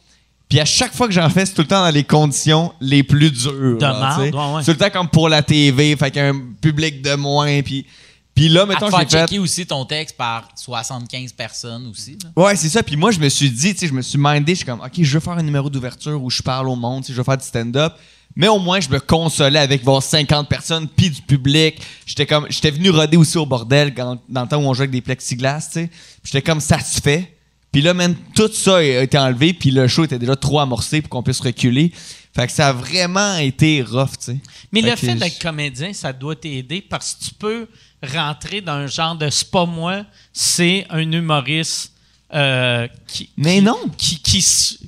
[0.48, 3.02] Puis à chaque fois que j'en fais, c'est tout le temps dans les conditions les
[3.02, 3.78] plus dures.
[3.78, 4.62] De marde, ouais, ouais.
[4.62, 7.14] C'est tout le temps comme pour la TV, fait qu'il y a un public de
[7.16, 7.62] moins.
[7.62, 7.84] Puis,
[8.32, 9.26] puis là, mettons, j'ai fait.
[9.26, 12.16] checker aussi ton texte par 75 personnes aussi.
[12.22, 12.30] là.
[12.44, 12.82] Ouais, c'est ça.
[12.82, 14.80] Puis moi, je me suis dit, tu sais, je me suis mindé, je suis comme,
[14.80, 17.18] OK, je veux faire un numéro d'ouverture où je parle au monde, tu sais, je
[17.18, 17.94] veux faire du stand-up.
[18.36, 21.80] Mais au moins, je me consolais avec voir 50 personnes, puis du public.
[22.04, 24.82] J'étais comme, j'étais venu roder aussi au bordel quand- dans le temps où on jouait
[24.82, 25.86] avec des plexiglas, tu sais.
[25.86, 27.32] Puis J'étais comme, ça se fait.
[27.76, 31.02] Puis là, man, tout ça a été enlevé, puis le show était déjà trop amorcé
[31.02, 31.92] pour qu'on puisse reculer.
[32.34, 34.38] Fait que ça a vraiment été rough, tu sais.
[34.72, 37.66] Mais Fait le fait je- d'être comédien, ça doit t'aider parce que tu peux
[38.14, 41.92] rentrer dans un genre de c'est pas moi, c'est un humoriste
[42.32, 43.28] euh, qui.
[43.36, 43.76] Mais qui- non.
[43.98, 44.20] Qui.
[44.22, 44.78] qui, Ça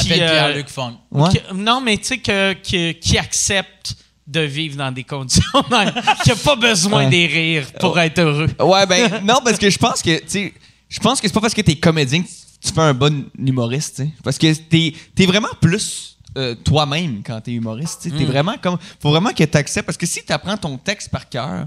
[0.00, 0.96] s'appelle euh, Pierre-Luc Funk.
[1.10, 1.28] Ouais.
[1.28, 3.96] qui- non, mais tu sais, que, qui, qui accepte
[4.26, 5.42] de vivre dans des conditions.
[6.24, 7.10] qui a pas besoin Ouais.
[7.10, 8.48] des rires pour être heureux.
[8.60, 10.54] Ouais, ben non, parce que je pense que, tu sais,
[10.94, 12.28] je pense que c'est pas parce que t'es comédien que
[12.60, 14.10] tu fais un bon humoriste, tu sais.
[14.22, 18.16] Parce que t'es es vraiment plus euh, toi-même quand t'es humoriste, tu sais.
[18.16, 18.78] T'es vraiment comme.
[19.00, 19.86] Faut vraiment que t'acceptes.
[19.86, 21.66] Parce que si t'apprends ton texte par cœur,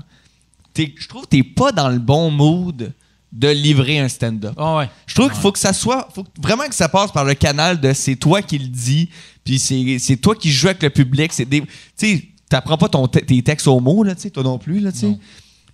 [0.77, 2.93] je trouve que t'es pas dans le bon mood
[3.33, 4.53] de livrer un stand-up.
[4.57, 4.89] Ah ouais.
[5.05, 6.07] Je trouve qu'il faut que ça soit.
[6.15, 9.09] faut vraiment que ça passe par le canal de c'est toi qui le dis,
[9.43, 11.33] puis c'est toi qui joues avec le public.
[11.33, 11.61] C'est des.
[11.61, 11.67] Tu
[11.97, 14.91] sais, t'apprends pas ton te- tes textes au mot, là, tu toi non plus, là,
[14.91, 15.05] tu.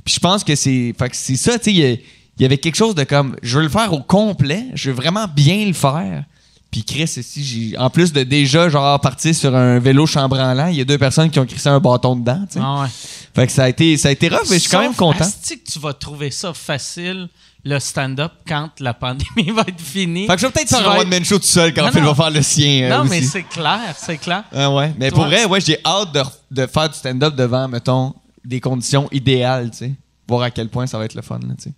[0.04, 0.94] Puis je pense que c'est.
[0.98, 2.04] Fait que c'est ça, tu sais.
[2.38, 3.36] Il y avait quelque chose de comme.
[3.44, 6.24] Je veux le faire au complet, je veux vraiment bien le faire.
[6.72, 7.78] Puis Chris, ici, j'ai.
[7.78, 11.30] En plus de déjà, genre, partir sur un vélo chambranlant, il y a deux personnes
[11.30, 12.60] qui ont crissé un bâton dedans, tu sais.
[12.64, 12.88] Ah ouais.
[13.36, 15.26] Fait que ça a été, ça a été rough, mais je suis quand même content.
[15.26, 17.30] que tu vas trouver ça facile,
[17.64, 20.26] le stand-up, quand la pandémie va être finie.
[20.26, 22.12] Fait que je vais peut-être faire un one-man show tout seul quand Non, Phil non.
[22.14, 22.86] va faire le sien.
[22.86, 23.10] euh, Non, aussi.
[23.12, 24.44] mais c'est clair, c'est clair.
[24.52, 24.96] Ah ouais.
[24.98, 28.60] Mais Toi- pour vrai, ouais, j'ai hâte de, de faire du stand-up devant, mettons, des
[28.60, 29.94] conditions idéales, tu sais.
[30.28, 31.72] Voir à quel point ça va être le fun, tu sais.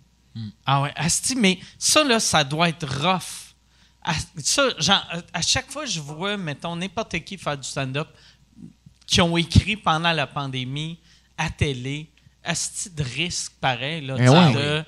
[0.66, 3.54] Ah ouais, asti, mais ça, là, ça doit être rough.
[4.02, 8.08] À, ça, genre, à chaque fois que je vois, mettons, n'importe qui faire du stand-up
[9.06, 10.98] qui ont écrit pendant la pandémie
[11.38, 12.08] à télé,
[12.44, 14.52] asti de risque pareil, là, Eh ouais.
[14.52, 14.84] de-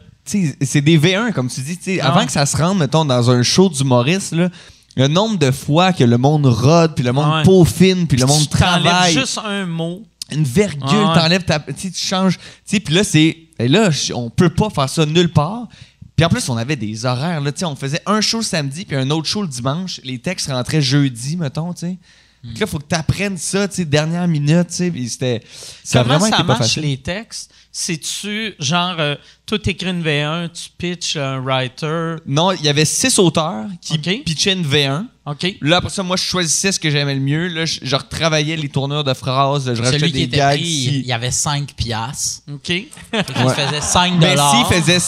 [0.65, 1.99] c'est des V1, comme tu dis.
[2.01, 4.51] Ah Avant que ça se rende, mettons, dans un show d'humoriste, là,
[4.97, 7.43] le nombre de fois que le monde rode, puis le monde Ah ouais.
[7.45, 9.15] peaufine, puis le monde travaille.
[9.15, 10.03] juste un mot.
[10.31, 11.15] une virgule, Ah ouais.
[11.21, 11.59] t'enlèves ta.
[11.59, 12.37] Tu sais, tu changes.
[12.37, 13.48] Tu sais, puis là, c'est.
[13.59, 15.69] Et là, on peut pas faire ça nulle part.
[16.17, 17.41] Puis en plus, on avait des horaires.
[17.41, 20.01] Là, on faisait un show le samedi puis un autre show le dimanche.
[20.05, 21.73] Les textes rentraient jeudi, mettons.
[21.73, 21.99] tu sais.
[22.43, 24.69] Puis là, il faut que tu apprennes ça, tu sais, dernière minute.
[24.69, 25.43] tu sais, c'était.
[25.85, 27.53] Ça a Comment vraiment ça pas marche les textes?
[27.81, 29.15] C'est-tu genre, euh,
[29.47, 33.95] toi t'écris une V1, tu pitches un writer, Non, il y avait six auteurs qui
[33.95, 34.25] Ok.
[34.25, 35.05] pitchaient une V1.
[35.27, 35.55] OK?
[35.61, 37.47] Là, après ça, moi, je choisissais ce que j'aimais le mieux.
[37.47, 39.63] Là, je, je retravaillais les tournures de phrases.
[39.73, 40.59] Je rajoutais Celui qui des était gags.
[40.59, 42.41] pris, si- il y avait 5 piastres.
[42.53, 42.63] OK?
[42.65, 44.57] Qu'il faisait 5 Mais dollars.
[44.69, 44.99] s'il faisait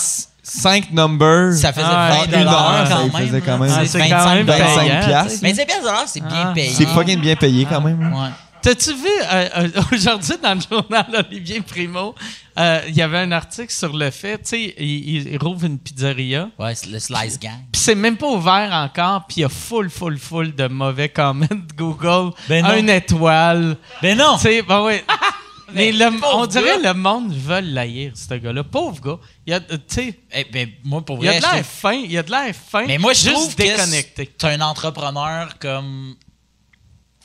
[0.45, 1.55] 5 numbers.
[1.55, 3.27] ça faisait Ah, 20 une heure, dollars ça quand même.
[3.27, 4.59] faisait quand même- Ah, C'est c'est quand 25 même dollars.
[4.61, 4.77] payant.
[4.77, 5.43] 25 piastres.
[5.43, 6.53] 25 piastres, c'est bien Ah.
[6.55, 6.71] payé.
[6.73, 8.01] C'est fucking bien payé quand même.
[8.13, 8.29] Ouais.
[8.63, 12.15] T'as-tu vu, euh, euh, aujourd'hui, dans le journal Olivier Primo,
[12.59, 15.79] euh, il y avait un article sur le fait, tu sais, il, il rouvre une
[15.79, 17.53] pizzeria, Ouais, c'est le Slice Gang.
[17.73, 21.09] puis c'est même pas ouvert encore, puis il y a full, full, full de mauvais
[21.09, 22.35] comments de Google.
[22.49, 22.77] Ben non.
[22.77, 23.77] une étoile.
[24.03, 24.37] Ben non!
[24.37, 24.95] Tu sais, ben oui.
[25.73, 26.93] Mais Mais le- pauvre on dirait gars.
[26.93, 28.65] le monde veut l'haïr, ce gars-là.
[28.65, 29.19] Pauvre gars.
[29.47, 31.93] Il a, tu sais, Eh ben, moi, pour il a vrai, de l'air fin.
[31.93, 32.87] Il a de l'air fin.
[32.87, 34.27] Mais moi, je juste trouve que déconnecté.
[34.27, 36.17] t'es un entrepreneur comme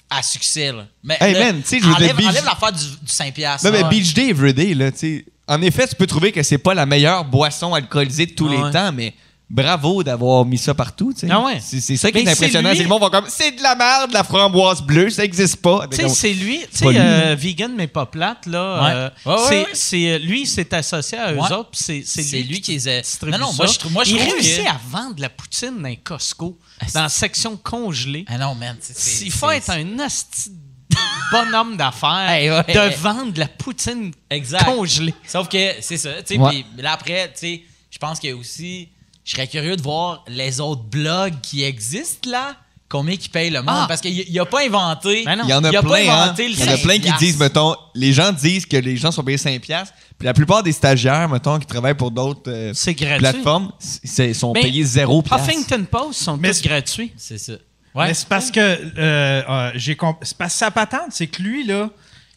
[0.10, 0.86] à succès, là.
[1.03, 3.69] Mais Hey, le- man, tu sais, je enlève, Beach- enlève l'affaire du, du 5 piastres.
[3.69, 3.84] Non, mais.
[3.90, 5.26] Beach Day Everyday, là, tu sais.
[5.48, 8.57] En effet, tu peux trouver que c'est pas la meilleure boisson alcoolisée de tous les
[8.72, 9.14] temps, mais
[9.50, 11.28] bravo d'avoir mis ça partout, tu sais.
[11.32, 11.60] Ah ouais.
[11.62, 12.70] C'est c'est ça qui Mais est impressionnant.
[12.70, 15.10] c'est C'est lui- que le monde va comme, c'est de la merde, la framboise bleue,
[15.10, 15.88] ça existe pas.
[15.90, 16.98] Tu sais, c'est lui, tu pas sais, lui.
[17.00, 18.84] euh, vegan mais pas plate, là.
[18.84, 18.92] Ouais.
[18.92, 19.68] euh, Ouais, ouais, c'est, ouais.
[19.74, 21.52] c'est, euh, lui, il s'est associé à eux Ouais.
[21.52, 23.58] autres, puis c'est, c'est, C'est lui qui les a- distribue Non, non, ça.
[23.58, 25.90] moi, je trouve- moi, je il trouve réussit que- à vendre de la poutine dans
[25.90, 28.26] un Costco, Ah, dans la section congelée.
[28.28, 28.76] Ah non, man.
[28.82, 30.96] c'est- c'est- Il faut c'est- être un asti de
[31.32, 32.64] bonhomme d'affaires Hey, ouais.
[32.64, 34.66] de vendre de la poutine Exact.
[34.66, 35.14] congelée.
[35.28, 36.40] Sauf que c'est ça, tu sais.
[36.40, 36.64] Ouais.
[36.76, 38.90] puis là après, tu sais, je pense que aussi,
[39.26, 42.56] je serais curieux de voir les autres blogs qui existent là,
[42.88, 43.85] combien qui payent le monde, Ah.
[43.88, 45.23] parce qu'il n'a pas inventé.
[45.26, 45.41] Ben.
[45.43, 46.22] Il y en a il plein, hein.
[46.26, 48.77] inventé le Il y en a 5 plein qui disent, mettons, les gens disent que
[48.77, 52.11] les gens sont payés 5 piastres, puis la plupart des stagiaires, mettons, qui travaillent pour
[52.11, 55.49] d'autres euh, plateformes, c'est- sont Ben, payés 0 piastres.
[55.49, 57.11] Huffington Post sont Mais tous c'est- gratuits.
[57.18, 57.53] C'est ça.
[57.95, 58.07] Ouais.
[58.07, 61.41] Mais c'est parce que euh, euh, j'ai comp- c'est parce que sa patente, c'est que
[61.41, 61.89] lui, là.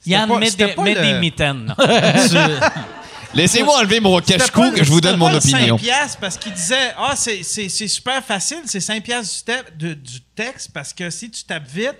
[0.07, 1.75] Yann, pas- mets, c'était des, le- mitaines.
[3.35, 5.77] Laissez-moi enlever mon cache-cou que je vous donne mon opinion.
[5.77, 9.53] 5 piastres parce qu'il disait Ah, c'est- c'est c'est super facile, c'est 5 piastres du,
[9.53, 11.95] te- de- du texte parce que si tu tapes vite,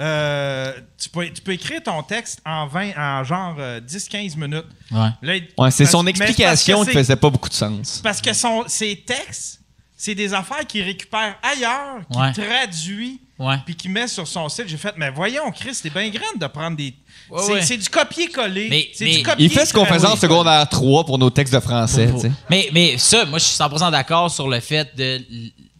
[0.00, 4.66] euh, tu, peux, tu peux écrire ton texte en 20, en genre euh, 10-15 minutes.
[4.90, 5.08] Ouais.
[5.22, 8.00] Là, il- Ouais, c'est parce- son mais explication qui c'est- faisait pas beaucoup de sens.
[8.02, 9.60] Parce que son, ses textes,
[9.96, 12.32] c'est des affaires qu'il récupère ailleurs, qu'il Ouais.
[12.32, 13.20] traduit.
[13.66, 14.68] Puis qu'il met sur son site.
[14.68, 16.94] J'ai fait, mais voyons, Chris, c'est bien grande de prendre des.
[17.30, 17.62] Ouais, c'est ouais.
[17.62, 18.68] c'est du copier-coller.
[18.68, 21.30] Mais- C'est mais- du copier Il fait ce qu'on faisait en secondaire 3 pour nos
[21.30, 22.08] textes de français.
[22.50, 25.22] Mais, mais ça, moi, je suis 100% d'accord sur le fait de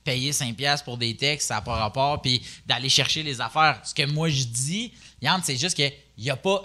[0.03, 3.81] payer 5$ piastres pour des textes, ça n'a pas rapport, puis d'aller chercher les affaires.
[3.85, 5.93] Ce que moi, je dis, Yann, c'est juste qu'il
[6.27, 6.61] n'a pas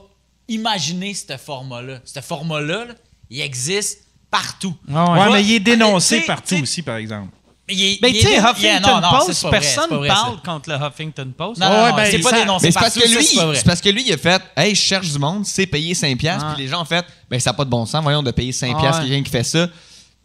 [0.47, 1.99] imaginé ce format-là.
[2.03, 2.93] Ce format-là, là,
[3.29, 4.75] il existe partout.
[4.93, 7.29] Ah Ouais, Va- mais il est dénoncé partout aussi, par exemple.
[7.69, 10.41] Il est- Ben, tu sais, Huffington Yeah, non, non, Post, vrai, personne vrai, parle ça.
[10.51, 11.59] contre le Huffington Post.
[11.61, 13.25] Non, non, Ouais, non, ben, c'est pas ça- dénoncé Mais c'est parce que lui,
[13.55, 16.17] c'est parce que lui, il a fait, hey, je cherche du monde, c'est payer 5
[16.17, 16.53] piastres, Ah.
[16.55, 18.51] puis les gens ont fait, ben ça n'a pas de bon sens, voyons de payer
[18.51, 19.09] 5 Ah piastres ouais.
[19.09, 19.67] quelqu'un qui fait ça.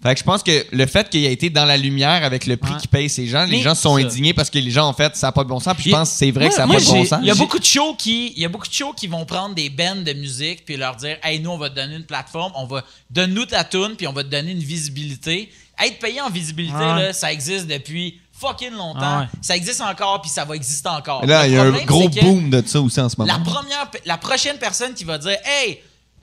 [0.02, 2.58] Fait que je pense que le fait qu'il ait été dans la lumière avec le
[2.58, 2.78] prix Ouais.
[2.78, 4.92] qu'il paye ces gens, les Mais gens sont ça- indignés parce que les gens ont
[4.92, 6.54] fait, ça n'a pas de bon sens, puis je Il- pense que c'est vrai que
[6.54, 7.20] ça n'a pas de bon sens.
[7.22, 9.24] Il y a beaucoup de shows qui, il y a beaucoup de shows qui vont
[9.24, 12.04] prendre des bands de musique puis leur dire, hey, nous on va te donner une
[12.04, 15.48] plateforme, on va donne-nous ta tune puis on va te donner une visibilité.
[15.82, 17.02] Être payé en visibilité Ouais.
[17.06, 19.20] là, ça existe depuis fucking longtemps.
[19.20, 19.26] Ouais.
[19.42, 21.24] Ça existe encore puis ça va exister encore.
[21.24, 23.32] Et Là, il y a un gros boom de ça aussi en ce moment.
[23.32, 25.80] La première, la prochaine personne qui va dire, hey,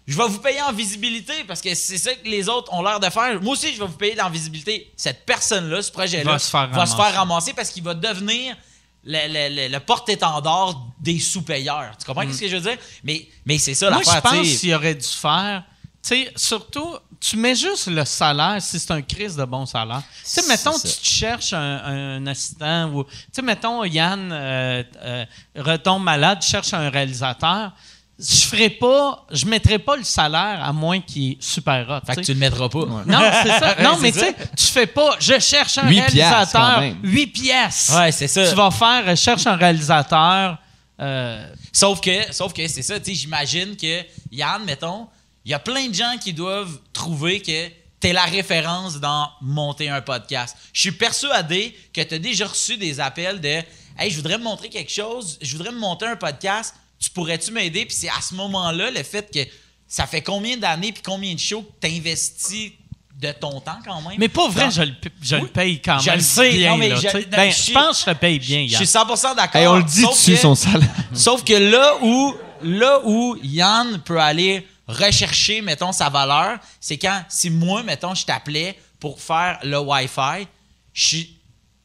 [0.07, 2.99] je vais vous payer en visibilité parce que c'est ça que les autres ont l'air
[2.99, 3.41] de faire.
[3.41, 4.91] Moi aussi, je vais vous payer en visibilité.
[4.97, 7.11] Cette personne-là, ce projet-là, Va se faire va se ramasser.
[7.11, 8.55] faire ramasser parce qu'il va devenir
[9.03, 11.91] le, le- le- le porte-étendard des sous-payeurs.
[11.99, 12.77] Tu comprends ce que je veux dire?
[13.03, 15.63] Mais, mais c'est ça Moi, je pense qu'il aurait dû faire.
[16.03, 20.01] Tu sais, surtout, tu mets juste le salaire si c'est un crise de bon salaire.
[20.23, 20.87] Tu sais, mettons, ça.
[20.89, 23.03] tu te cherches un, un assistant ou.
[23.03, 25.25] Tu sais, mettons, Yann euh, euh,
[25.55, 27.71] retombe malade, tu cherches un réalisateur.
[28.19, 29.25] Je ferais pas.
[29.31, 32.05] Je mettrais pas le salaire à moins qu'il est super hot.
[32.05, 32.85] Fait que tu le mettras pas.
[32.85, 33.03] Non,
[33.43, 33.75] c'est ça.
[33.81, 35.15] Non, mais tu sais, tu fais pas.
[35.19, 36.79] Je cherche un Huit réalisateur.
[36.81, 36.97] même.
[37.03, 37.91] 8 pièces.
[37.95, 38.47] Ouais, c'est ça.
[38.47, 39.07] Tu vas faire.
[39.07, 40.57] euh, cherche un réalisateur.
[40.99, 44.01] euh, Sauf que, sauf que c'est ça, tu sais, j'imagine que
[44.31, 45.07] Yann, mettons,
[45.45, 47.69] il y a plein de gens qui doivent trouver que
[47.99, 50.55] t'es la référence dans monter un podcast.
[50.73, 53.61] Je suis persuadé que tu as déjà reçu des appels de
[53.99, 57.51] Hey, je voudrais me montrer quelque chose, je voudrais me monter un podcast, tu pourrais-tu
[57.51, 57.85] m'aider?
[57.85, 59.39] Puis c'est à ce moment-là, le fait que
[59.87, 62.71] ça fait combien d'années puis combien de shows que tu investis
[63.19, 64.17] de ton temps quand même?
[64.17, 66.17] Mais pas vrai, Dans- je, le, je le paye quand Je même.
[66.19, 68.09] le sais, bien, non, mais là, je- tu non, Ben, je je pense que je
[68.11, 69.61] le paye bien, Je suis 100% d'accord.
[69.61, 70.89] Hey, on le dit sauf dessus, que- son salaire.
[71.13, 77.23] Sauf que là où, là où Yann peut aller rechercher, mettons, sa valeur, c'est quand,
[77.29, 80.47] si moi, mettons, je t'appelais pour faire le Wi-Fi,
[80.93, 81.17] je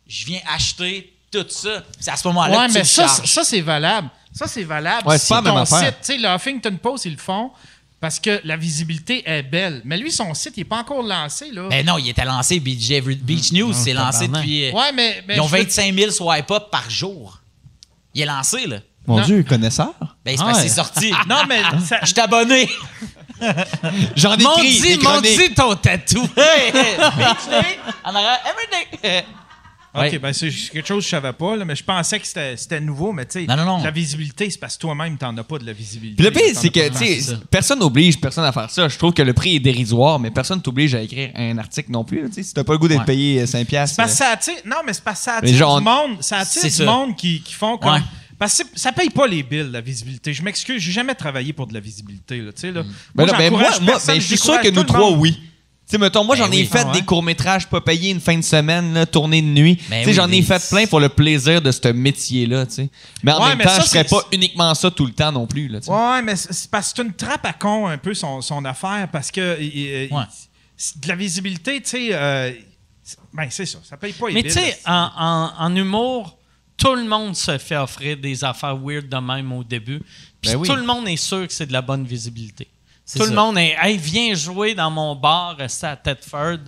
[0.09, 1.83] je viens acheter tout ça.
[1.99, 4.09] C'est à ce moment-là Ouais, que tu mais le ça, ça c'est valable.
[4.33, 5.09] Ça, c'est valable.
[5.09, 5.79] Ouais, si c'est pas ton affaire.
[5.81, 7.51] site, tu sais, le Huffington Post, ils le font
[8.01, 9.81] parce que la visibilité est belle.
[9.85, 11.67] Mais lui, son site, il n'est pas encore lancé, là.
[11.71, 12.89] Mais non, il était lancé, Beach,
[13.23, 14.67] Beach News, c'est lancé depuis...
[14.67, 15.25] euh, ouais, mais.
[15.27, 17.41] mais ils ont je veux- 25 000 swipe-up par jour.
[18.15, 18.79] Il est lancé, là.
[19.07, 19.25] Mon Non.
[19.25, 19.93] Dieu, connaisseur.
[20.25, 20.69] Ben, c'est parce que Ouais.
[20.69, 21.13] c'est sorti.
[21.29, 21.63] Non, mais.
[21.85, 22.69] ça- Je suis abonné.
[24.17, 25.39] J'en ai des dit, chroniques.
[25.39, 26.27] dit ton tatou.
[28.05, 29.25] En arrière, everyday.
[29.95, 30.19] OK, Ouais.
[30.19, 32.81] ben c'est quelque chose que je savais pas, là, mais je pensais que c'était c'était
[32.83, 33.83] nouveau, mais tu sais, Non, non, non.
[33.83, 36.23] la visibilité, c'est parce que toi-même, t'en as pas de la visibilité.
[36.23, 38.89] Puis le pire, c'est que, tu sais, personne n'oblige personne à faire ça.
[38.89, 42.05] Je trouve que le prix est dérisoire, mais personne t'oblige à écrire un article non
[42.05, 42.27] plus.
[42.29, 42.43] tu sais.
[42.43, 43.05] Si t'as pas le goût d'être Ouais.
[43.07, 43.97] payé euh, 5 piastres.
[43.97, 46.63] Parce que ça attire, non, mais c'est parce que ça attire du monde, ça attire
[46.63, 47.95] c'est du monde qui, qui font comme.
[47.95, 48.01] Ouais.
[48.39, 50.33] Parce que ça paye pas les billes, la visibilité.
[50.35, 52.39] Je m'excuse, j'ai jamais travaillé pour de la visibilité.
[52.39, 52.83] Là, tu sais, là.
[53.15, 55.33] Ben ben moi, moi, ben, je suis sûr que nous trois, oui.
[55.89, 56.67] Tu sais, mettons, moi, Ben j'en ai oui.
[56.67, 56.93] fait Ah ouais.
[57.01, 59.77] des courts-métrages pas payés une fin de semaine, là, tournée de nuit.
[59.89, 62.73] Ben tu sais, oui, j'en ai fait plein pour le plaisir de ce métier-là, tu
[62.75, 62.91] sais.
[63.23, 65.31] Mais en Ouais, même mais temps, ça, je ferais pas uniquement ça tout le temps
[65.31, 65.93] non plus, là, tu sais.
[65.93, 69.09] Ouais, mais c'est parce que c'est une trappe à con un peu son, son affaire
[69.13, 70.25] parce que il- Ouais.
[70.77, 72.09] c'est de la visibilité, tu sais.
[72.13, 72.51] euh,
[73.05, 73.79] c'est- ben, c'est ça.
[73.89, 76.36] Ça paye pas les Mais tu sais, en, en- en humour,
[76.77, 80.01] tout le monde se fait offrir des affaires weird de même au début.
[80.41, 80.69] Puis Ben oui.
[80.69, 82.69] tout le monde est sûr que c'est de la bonne visibilité.
[83.09, 86.59] C'est Tout le monde est Hey, viens jouer dans mon bar, reste à Tedford.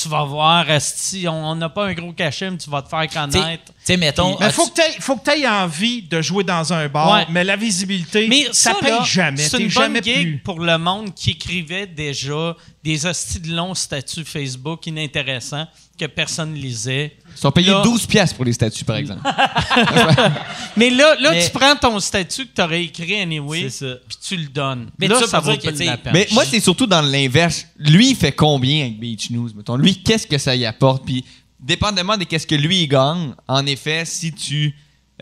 [0.00, 3.02] Tu vas voir, esti, on n'a pas un gros cachet, mais tu vas te faire
[3.08, 3.64] Tu connaître.
[3.64, 4.38] tu sais, mettons.
[4.38, 7.26] Mais faut que tu faut que aies envie de jouer dans un bar, Ouais.
[7.30, 9.42] mais la visibilité, Mais ça, ça, paye là, jamais.
[9.42, 10.38] C'est une jamais bonne gig plus.
[10.44, 15.66] pour le monde qui écrivait déjà des hosties de longs statuts Facebook inintéressants
[15.98, 17.16] que personne lisait.
[17.36, 19.20] Ils sont payés Là- 12 piastres pour les statuts, par exemple.
[20.76, 24.36] Mais là, là Mais- tu prends ton statut que tu aurais écrit anyway, puis tu
[24.36, 24.90] le donnes.
[24.98, 26.12] Mais là, ça ça vaut pas la peine.
[26.12, 27.66] Mais moi, c'est surtout dans l'inverse.
[27.78, 29.76] Lui, il fait combien avec Beach News, mettons?
[29.76, 31.04] Lui, qu'est-ce que ça y apporte?
[31.04, 31.24] Puis,
[31.60, 34.74] dépendamment de qu'est-ce que lui, il gagne, en effet, si tu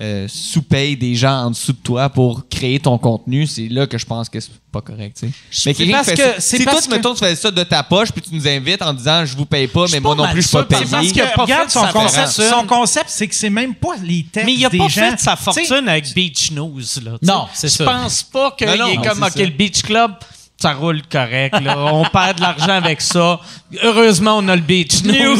[0.02, 3.96] euh, sous-payes des gens en dessous de toi pour créer ton contenu, c'est là que
[3.96, 5.70] je pense que c'est pas correct, tu sais.
[5.70, 8.12] Mais quelqu'un parce que- c'est si toi, que- mettons, tu fais ça de ta poche,
[8.12, 10.42] puis tu nous invites en disant, je vous paye pas, mais moi pas non plus,
[10.42, 10.90] je suis pas c'est payé.
[10.90, 12.50] parce que, pas regarde, son concept, fortune.
[12.50, 15.10] son concept, c'est que c'est même pas les textes Mais il a des pas gens.
[15.12, 16.78] fait sa fortune avec Beach News.
[17.02, 17.84] Là, tu Non, c'est ça.
[17.84, 20.12] Je pense pas qu'il est non, comme, c'est OK, le Beach Club,
[20.58, 21.60] ça roule correct.
[21.60, 21.76] Là.
[21.78, 23.40] On perd de l'argent avec ça.
[23.82, 25.36] Heureusement, on a le Beach News.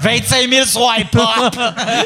[0.00, 1.54] 25 000 swipe-up.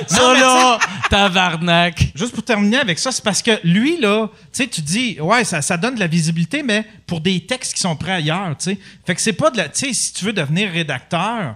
[0.06, 0.78] ça, là,
[1.10, 2.12] tabarnak.
[2.14, 5.44] Juste pour terminer avec ça, c'est parce que lui, là, tu sais, tu dis, ouais,
[5.44, 8.70] ça, ça donne de la visibilité, mais pour des textes qui sont prêts ailleurs, tu
[8.70, 8.78] sais.
[9.06, 9.68] Fait que c'est pas de la.
[9.68, 11.54] Tu sais, si tu veux devenir rédacteur,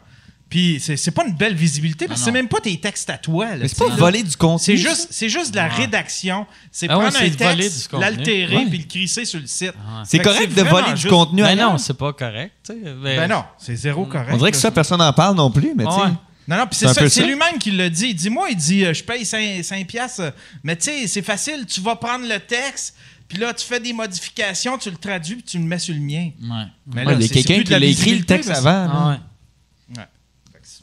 [0.56, 3.18] puis c'est c'est pas une belle visibilité, parce que c'est même pas tes textes à
[3.18, 3.56] toi, là.
[3.60, 3.96] Mais c'est pas là.
[3.96, 4.64] voler du contenu.
[4.64, 6.46] C'est juste, c'est juste de la rédaction.
[6.72, 8.66] C'est Ah ouais, prendre c'est un texte, l'altérer, Ouais.
[8.70, 9.74] puis le crisser sur le site.
[10.04, 11.72] C'est Fait que correct de voler du contenu Mais ailleurs.
[11.72, 12.72] non, c'est pas correct.
[13.02, 14.30] Mais- Ben non, c'est zéro correct.
[14.32, 15.96] On dirait que ça, personne n'en parle non plus, mais tu sais.
[16.00, 16.12] Ouais.
[16.48, 17.26] Non, non, puis C'est c'est ça, c'est ça.
[17.26, 18.06] lui-même qui l'a dit.
[18.10, 21.20] Il dit, moi, il dit, euh, je paye 5, 5 piastres, mais tu sais, c'est
[21.22, 22.94] facile, tu vas prendre le texte,
[23.28, 26.00] puis là, tu fais des modifications, tu le traduis, puis tu le mets sur le
[26.00, 26.30] mien.
[26.40, 26.64] Ouais.
[26.86, 28.48] Mais Ouais, là, il y a c'est- c'est quelqu'un qui la l'a écrit le texte
[28.50, 28.70] avant.
[28.70, 28.90] là.
[28.94, 29.98] Ah ouais.
[29.98, 30.04] Ouais.
[30.52, 30.82] Fait que c'est-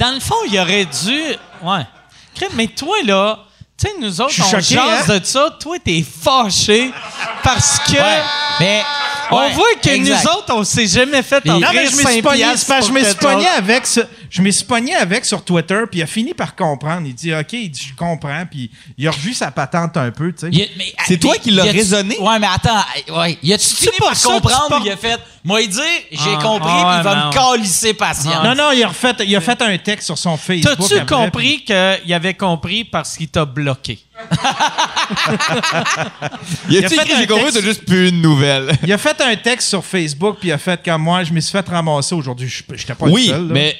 [0.00, 1.20] Dans le fond, il aurait dû.
[1.62, 1.86] Ouais.
[2.54, 3.38] Mais toi, là,
[3.78, 5.18] tu sais, nous autres, on choqué, jase hein?
[5.18, 5.56] de ça.
[5.60, 6.90] Toi, t'es fâché
[7.42, 8.00] parce que.
[8.60, 8.82] Mais.
[9.32, 10.24] On ouais, voit que exact.
[10.24, 13.04] nous autres, on s'est jamais fait en Non, mais je me suis pogné, je me
[13.04, 14.00] suis pogné avec, ce-
[14.30, 17.02] je me suis pogné avec sur Twitter, puis il a fini par comprendre.
[17.06, 20.32] Il dit, OK, il dit, je comprends, puis il a revu sa patente un peu,
[20.32, 20.48] tu sais.
[20.52, 22.16] Il a- C'est toi qui l'as raisonné?
[22.18, 22.84] Ouais, mais attends.
[23.18, 23.36] Ouais.
[23.42, 25.18] Il a-tu fini pour par comprendre il a fait.
[25.42, 25.78] Moi, il dit,
[26.12, 27.30] j'ai Ah, compris, ah, puis il va ouais, me non.
[27.56, 28.44] calisser patience.
[28.44, 30.76] Non, non, il a, refait, il a fait un texte sur son Facebook.
[30.88, 33.98] T'as-tu compris qu'il avait compris parce qu'il t'a bloqué?
[36.68, 38.70] Il a a-tu fait écrit, un j'ai compris, texte- t'as juste plus une nouvelle.
[38.84, 41.40] Il a fait un texte sur Facebook, puis il a fait comme moi, je me
[41.40, 42.48] suis fait ramasser aujourd'hui.
[42.48, 43.46] Je J'étais pas le Oui, seul.
[43.48, 43.52] là.
[43.54, 43.76] mais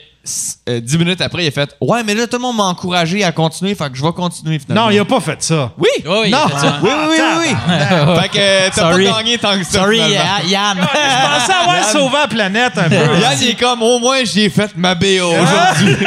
[0.68, 3.24] euh, dix minutes après, il a fait Ouais, mais là, tout le monde m'a encouragé
[3.24, 4.86] à continuer, fait que je vais continuer finalement.
[4.86, 5.72] Non, il a pas fait ça.
[5.78, 5.88] Oui!
[6.04, 6.38] Oui, oui, il Non.
[6.44, 6.78] a fait ça.
[6.82, 7.46] Oui, oui, oui, oui.
[7.48, 8.20] oui.
[8.22, 9.78] fait que euh, t'as pas gagné tant que ça.
[9.80, 10.76] Sorry, Yann.
[10.78, 12.94] Je pensais avoir sauvé la planète un peu.
[12.94, 15.96] Yann, il est comme, au moins, j'ai fait ma BO aujourd'hui.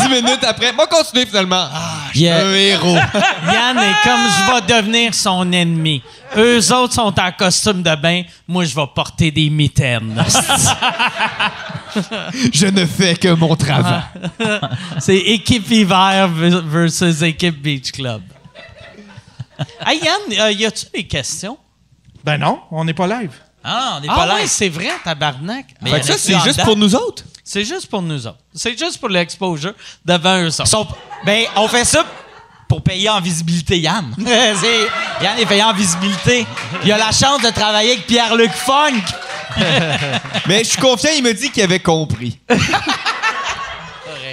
[0.00, 1.66] Dix minutes après, moi, continuer finalement.
[1.72, 1.80] Ah,
[2.12, 2.46] je suis Yeah.
[2.46, 2.94] un héros.
[2.96, 6.02] Yann est comme je vais devenir son ennemi.
[6.36, 8.22] Eux autres sont en costume de bain.
[8.48, 10.24] Moi, je vais porter des mitaines.
[12.52, 14.02] je ne fais que mon travail.
[14.98, 18.22] C'est équipe hiver versus équipe beach club.
[19.86, 21.58] hey Yann, euh, y a-tu des questions?
[22.24, 23.32] Ben non, on n'est pas live.
[23.64, 24.48] Ah, on n'est Ah pas ouais, live.
[24.50, 25.66] c'est vrai, tabarnak.
[25.82, 26.64] Mais Fait que ça, c'est juste dedans?
[26.64, 27.24] pour nous autres.
[27.44, 28.38] C'est juste pour nous autres.
[28.54, 30.66] C'est juste pour l'exposure devant eux autres.
[30.66, 30.86] Sont-
[31.24, 32.04] ben, on fait ça
[32.72, 34.14] pour payer en visibilité Yann.
[34.18, 36.46] Yann est payé en visibilité.
[36.82, 39.02] Il a la chance de travailler avec Pierre-Luc Funk.
[40.46, 42.38] Mais je suis confiant, il me dit qu'il avait compris.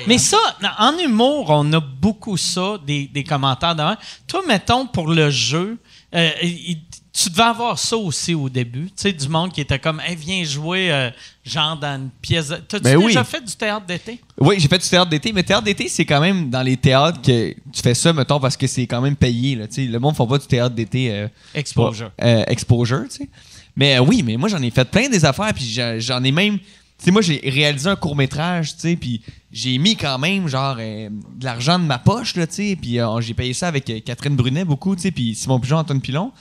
[0.07, 0.37] Mais ça,
[0.77, 3.83] en humour, on a beaucoup ça, des, des commentaires de
[4.25, 5.77] Toi, mettons, pour le jeu,
[6.15, 6.79] euh, il-
[7.21, 8.85] tu devais avoir ça aussi au début.
[8.85, 11.09] Tu sais, du monde qui était comme, hey, viens jouer, euh,
[11.43, 12.47] genre, dans une pièce.
[12.67, 13.25] T'as-tu Ben déjà oui.
[13.27, 14.21] fait du théâtre d'été?
[14.39, 17.21] Oui, j'ai fait du théâtre d'été, mais théâtre d'été, c'est quand même dans les théâtres
[17.21, 19.55] que tu fais ça, mettons, parce que c'est quand même payé.
[19.55, 19.85] Là, tu sais.
[19.85, 22.11] le monde ne fait pas du théâtre d'été euh, Exposure.
[22.21, 23.29] euh, exposure, tu sais.
[23.75, 26.57] Mais oui, mais moi, j'en ai fait plein des affaires, puis j'en j'en ai même.
[26.57, 29.21] Tu sais, moi, j'ai réalisé un court-métrage, tu sais, puis
[29.53, 32.99] j'ai mis quand même, genre, euh, de l'argent de ma poche, là, tu sais, puis
[32.99, 36.01] euh, j'ai payé ça avec euh, Catherine Brunet beaucoup, tu sais, puis Simon Pigeon, Antoine
[36.01, 36.31] Pilon.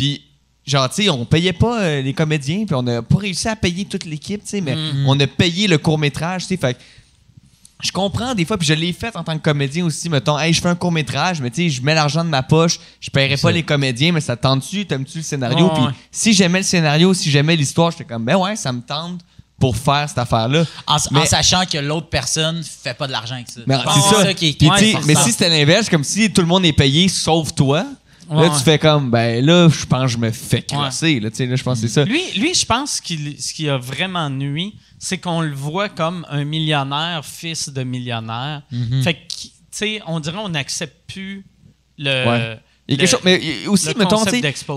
[0.00, 0.22] Puis,
[0.64, 3.54] genre, tu sais, on payait pas euh, les comédiens, puis on n'a pas réussi à
[3.54, 4.74] payer toute l'équipe, tu sais, mais
[5.04, 6.80] on a payé le court-métrage, tu sais, fait que
[7.82, 10.08] je comprends des fois, puis je l'ai fait en tant que comédien aussi.
[10.08, 12.80] Mettons, hey, je fais un court-métrage, mais tu sais, je mets l'argent de ma poche,
[12.98, 15.68] je paierai pas les comédiens, mais ça te tente-tu, t'aimes-tu le scénario?
[15.68, 15.92] Puis ouais.
[16.10, 19.20] si j'aimais le scénario, si j'aimais l'histoire, j'étais comme, ben ouais, ça me tente
[19.58, 20.64] pour faire cette affaire-là.
[20.86, 23.60] En, sachant que l'autre personne fait pas de l'argent avec ça.
[23.66, 24.32] C'est ça.
[24.32, 26.46] qui est Puis, ouais, tu sais, c'est mais si c'était l'inverse, comme si tout le
[26.46, 27.84] monde est payé sauf toi,
[28.30, 28.56] Ouais, là, ouais.
[28.58, 31.18] tu fais comme, ben là, je pense que je me fais crosser.
[31.20, 32.04] Là, tu sais, là, je pense que c'est ça.
[32.04, 36.24] Lui, lui je pense que ce qui a vraiment nuit, c'est qu'on le voit comme
[36.30, 38.62] un millionnaire, fils de millionnaire.
[38.70, 39.02] Mhm.
[39.02, 41.44] Fait que, tu sais, on dirait qu'on n'accepte plus
[41.98, 42.10] le.
[42.28, 42.60] Ouais.
[42.88, 44.24] Il y a quelque chose, mais aussi, mettons,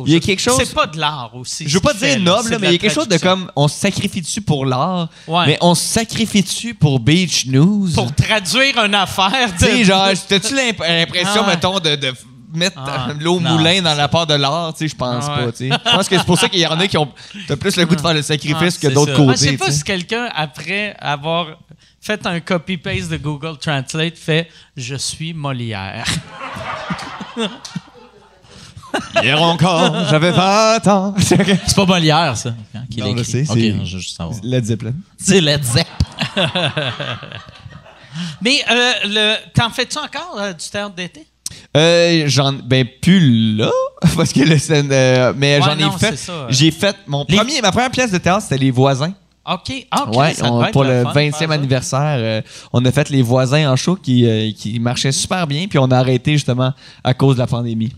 [0.05, 0.55] il y a quelque chose.
[0.59, 1.67] C'est pas de l'art aussi.
[1.67, 2.23] Je veux pas qu'il dire là.
[2.23, 4.67] noble, là, mais il y a quelque chose de comme on se sacrifie dessus pour
[4.67, 5.47] l'art, Ouais.
[5.47, 7.89] mais on se sacrifie dessus pour Beach News?
[7.95, 9.51] Pour traduire une affaire.
[9.57, 11.47] Tu sais, genre, t'as-tu l'imp- l'impression, Ah ouais.
[11.55, 12.13] mettons, de, de
[12.57, 13.07] mettre Ah.
[13.19, 14.73] l'eau au moulin dans la part de l'art?
[14.73, 15.45] Tu sais, je pense Ah ouais.
[15.45, 15.69] pas, tu sais.
[15.69, 17.11] Je pense que c'est pour ça qu'il y en a qui ont
[17.47, 19.37] t'as plus le goût de faire le sacrifice Ah, que d'autres côtés.
[19.37, 19.77] Je sais pas tu sais.
[19.79, 21.47] si quelqu'un, après avoir
[22.01, 26.05] fait un copy-paste de Google Translate, fait «Je suis Molière
[29.23, 31.15] Hier encore, j'avais 20 ans.
[31.17, 32.53] C'est pas Molière, ça.
[32.75, 34.43] hein, qui Non, je sais, Ok, c'est-.
[34.43, 34.93] Led Zeppelin.
[35.17, 35.87] C'est Led Zepp.».
[38.41, 41.25] Mais euh, le, t'en fais-tu encore euh, du théâtre d'été?
[41.75, 43.71] Euh, j'en ben plus là
[44.15, 47.25] parce que le scène euh, mais Ouais, j'en non, ai fait ça, j'ai fait mon
[47.27, 49.13] Les- premier ma première pièce de théâtre c'était les voisins
[49.45, 49.85] OK.
[49.91, 51.53] Ah, OK, ouais ça on- devait être pour le fun de 20e faire ça.
[51.53, 55.67] anniversaire euh, on a fait les voisins en show qui euh, qui marchait super bien
[55.67, 56.73] puis on a arrêté justement
[57.03, 57.91] à cause de la pandémie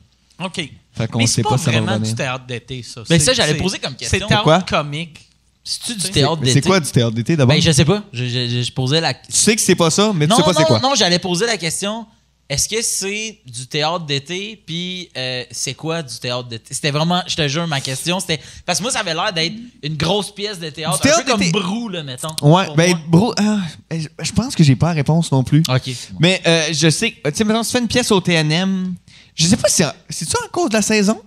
[0.44, 0.69] OK.
[0.98, 2.10] Fait qu'on Mais sait c'est pas pas si ça va vraiment revenir.
[2.11, 3.02] du théâtre d'été, ça.
[3.10, 4.18] Mais C'est- ça, j'allais c'est- poser comme question.
[4.19, 4.61] C'est théâtre Pourquoi?
[4.61, 5.19] comique.
[5.64, 6.61] C'est-tu du C'est- théâtre mais d'été?
[6.61, 7.53] c'est quoi du théâtre d'été d'abord?
[7.56, 8.02] Ben, je sais pas.
[8.14, 9.14] Je, je- je- je posais la...
[9.14, 10.94] tu sais que c'est pas ça mais non, tu sais pas non, c'est quoi non,
[10.95, 12.06] j'allais poser la question.
[12.48, 14.62] Est-ce que c'est du théâtre d'été?
[14.68, 16.76] Puis euh, c'est quoi du théâtre d'été?
[16.76, 18.20] C'était vraiment, je te jure, ma question.
[18.20, 21.02] C'était parce que moi, ça avait l'air d'être une grosse pièce de théâtre.
[21.02, 21.52] Du un théâtre peu comme d'été.
[21.52, 22.36] Brou, là, mettons.
[22.44, 23.00] ouais ben moi.
[23.08, 23.58] bro ah,
[23.90, 25.90] je je pense que j'ai pas la réponse non plus OK.
[26.20, 28.94] mais euh, je sais tu sais maintenant tu fais une pièce au TNM
[29.34, 31.20] je sais pas si c'est tu en cause de la saison?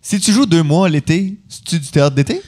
[0.00, 2.40] Si tu joues deux mois l'été c'est-tu du théâtre d'été?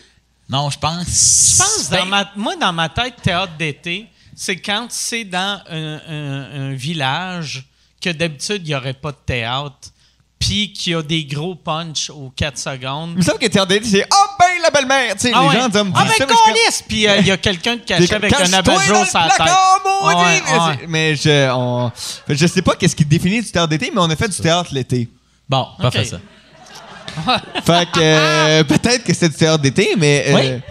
[0.49, 1.07] Non, je pense.
[1.07, 5.61] Je pense, dans Ben, ma, moi, dans ma tête, théâtre d'été, c'est quand c'est dans
[5.69, 7.67] un, un- un village
[8.01, 9.91] que d'habitude, il n'y aurait pas de théâtre,
[10.39, 13.11] puis qu'il y a des gros punch aux 4 secondes.
[13.13, 15.15] Il me semble que théâtre d'été, c'est Oh ben la belle-mère!
[15.15, 15.55] Tu sais, Ah les ouais.
[15.57, 16.85] gens disent, Ah, ben, câlisse!
[16.87, 19.41] Puis euh, il y a quelqu'un de caché avec un abat-jour sur la tête.
[20.05, 20.77] Ouais, Mais ouais.
[20.81, 21.91] c'est- Mais je, on,
[22.29, 24.71] je sais pas qu'est-ce qui définit du théâtre d'été, mais on a fait du théâtre
[24.73, 25.09] l'été.
[25.49, 26.07] Bon, parfait OK.
[26.07, 26.19] ça.
[27.65, 30.63] Fait que euh, peut-être que c'est du théâtre d'été, mais, euh, Oui.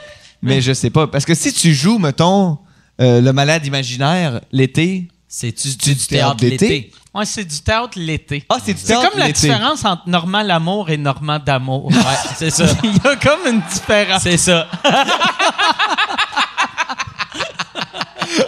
[0.43, 1.07] mais je sais pas.
[1.07, 2.59] Parce que si tu joues, mettons,
[3.01, 6.91] euh, le malade imaginaire l'été, C'est-tu du du, théâtre théâtre d'été?
[7.13, 8.43] Ouais, c'est du théâtre l'été.
[8.49, 11.87] ah, c'est du C'est théâtre comme la différence entre Normand Lamour et Normand d'amour.
[11.87, 11.95] Ouais,
[12.37, 12.65] c'est ça.
[12.83, 14.21] il y a comme une différence.
[14.23, 14.67] C'est ça.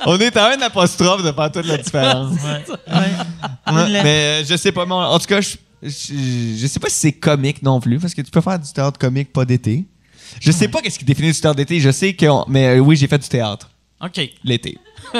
[0.05, 2.33] On est à un apostrophe de faire toute la différence.
[2.41, 2.65] Ouais,
[4.03, 4.85] mais euh, je sais pas.
[4.85, 8.13] mais en tout cas, je, je, je sais pas si c'est comique non plus, parce
[8.13, 9.85] que tu peux faire du théâtre comique pas d'été.
[10.41, 11.79] Je sais pas qu'est-ce qui définit du théâtre d'été.
[11.79, 13.69] Je sais que, on- mais euh, oui, j'ai fait du théâtre
[14.01, 14.19] OK.
[14.43, 14.77] l'été.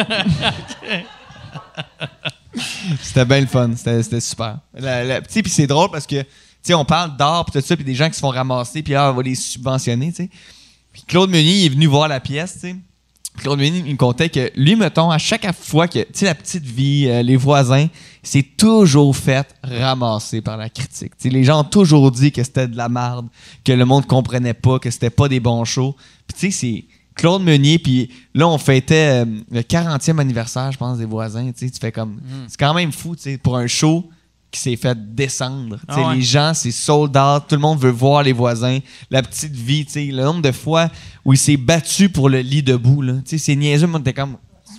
[3.01, 3.71] C'était bien le fun.
[3.75, 4.59] C'était super.
[4.73, 6.23] Puis c'est drôle parce que,
[6.71, 9.11] on parle d'art puis tout ça, puis des gens qui se font ramasser, puis là,
[9.11, 10.11] on va les subventionner.
[10.11, 12.75] Puis Claude Meunier est venu voir la pièce, tu sais.
[13.37, 16.65] Puis Claude Meunier, il me contait que lui, mettons, à chaque fois que, la petite
[16.65, 17.87] vie, euh, les voisins,
[18.23, 21.13] c'est toujours fait ramasser par la critique.
[21.23, 23.27] Les gens ont toujours dit que c'était de la merde,
[23.63, 25.95] que le monde comprenait pas, que c'était pas des bons shows.
[26.27, 26.85] Puis tu sais, c'est
[27.17, 31.45] Claude Meunier, puis là, on fêtait euh, le 40e anniversaire, je pense, des voisins.
[31.51, 32.19] Tu sais, tu fais comme.
[32.47, 34.09] C'est quand même fou, tu sais, pour un show
[34.49, 35.77] qui s'est fait descendre.
[35.89, 36.15] Tu sais, Ah ouais.
[36.15, 38.79] Les gens, c'est sold out, tout le monde veut voir les voisins,
[39.11, 40.89] la petite vie, tu sais, le nombre de fois
[41.25, 43.13] où il s'est battu pour le lit debout, là.
[43.25, 44.37] Tu sais, c'est niaiseux, mais on était comme.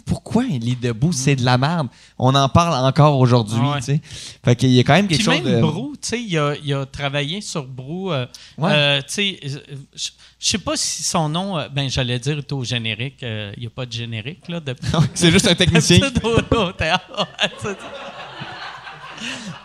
[0.09, 1.89] Pourquoi un lit debout, c'est de la merde.
[2.19, 3.79] On en parle encore aujourd'hui, ouais.
[3.79, 4.01] tu sais.
[4.45, 5.61] Fait qu'il y a quand même quelque Puis chose même de...
[5.61, 8.11] Brou, il a, il a travaillé sur Brou.
[8.11, 8.27] euh,
[8.57, 8.71] Ouais.
[8.73, 9.59] euh, euh,
[9.97, 10.09] je
[10.39, 13.23] sais pas si son nom, euh, ben j'allais dire est au générique.
[13.23, 14.89] euh, Il n'y a pas de générique, là, depuis.
[15.15, 15.99] c'est juste un technicien.
[16.01, 17.77] D'habitude, au- au théâtre, ouais, c'est ça.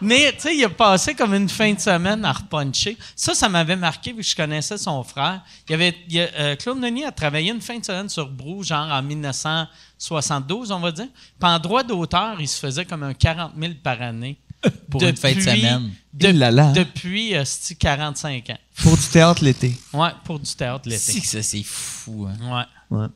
[0.01, 2.97] Mais, tu sais, il a passé comme une fin de semaine à repuncher.
[3.15, 5.41] Ça, ça m'avait marqué, vu que je connaissais son frère.
[5.67, 8.09] Il y avait, il y a- euh, Claude Meunier a travaillé une fin de semaine
[8.09, 11.07] sur Brou, genre en 1972, on va dire.
[11.39, 14.37] Puis en droit d'auteur, il se faisait comme un 40 000 par année.
[14.89, 15.91] Pour une fin de semaine.
[16.13, 16.71] de- là là.
[16.71, 18.57] Depuis, euh, c'est-tu 45 ans.
[18.77, 19.75] Pour du théâtre l'été.
[19.91, 20.99] Ouais, pour du théâtre l'été.
[21.11, 22.27] Si ça, c'est fou.
[22.29, 22.65] hein.
[22.89, 22.97] Ouais.
[22.97, 23.07] Ouais.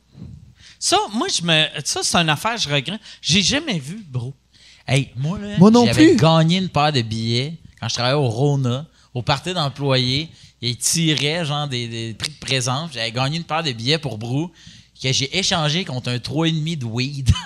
[0.78, 1.64] Ça, moi, je me.
[1.84, 3.00] Ça, c'est une affaire, je regrette.
[3.22, 4.34] J'ai jamais vu, bro.
[4.88, 6.16] Hey, moi, là, Moi non j'avais plus.
[6.16, 10.28] gagné une paire de billets quand je travaillais au Rona, au party d'employés.
[10.60, 12.90] Ils tiraient, genre, des, des prix de présence.
[12.94, 14.50] J'avais gagné une paire de billets pour Brou
[15.00, 17.30] que j'ai échangé contre un 3,5 de weed.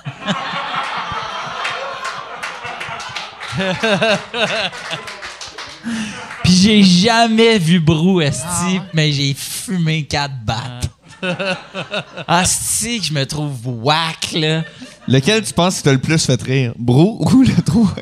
[6.44, 10.89] Puis j'ai jamais vu Brou, Esti, mais j'ai fumé quatre battes.
[12.28, 14.65] Asti, que je me trouve whack, là.
[15.09, 16.73] Lequel tu penses que t'as le plus fait rire?
[16.78, 17.89] Brou ou le trou?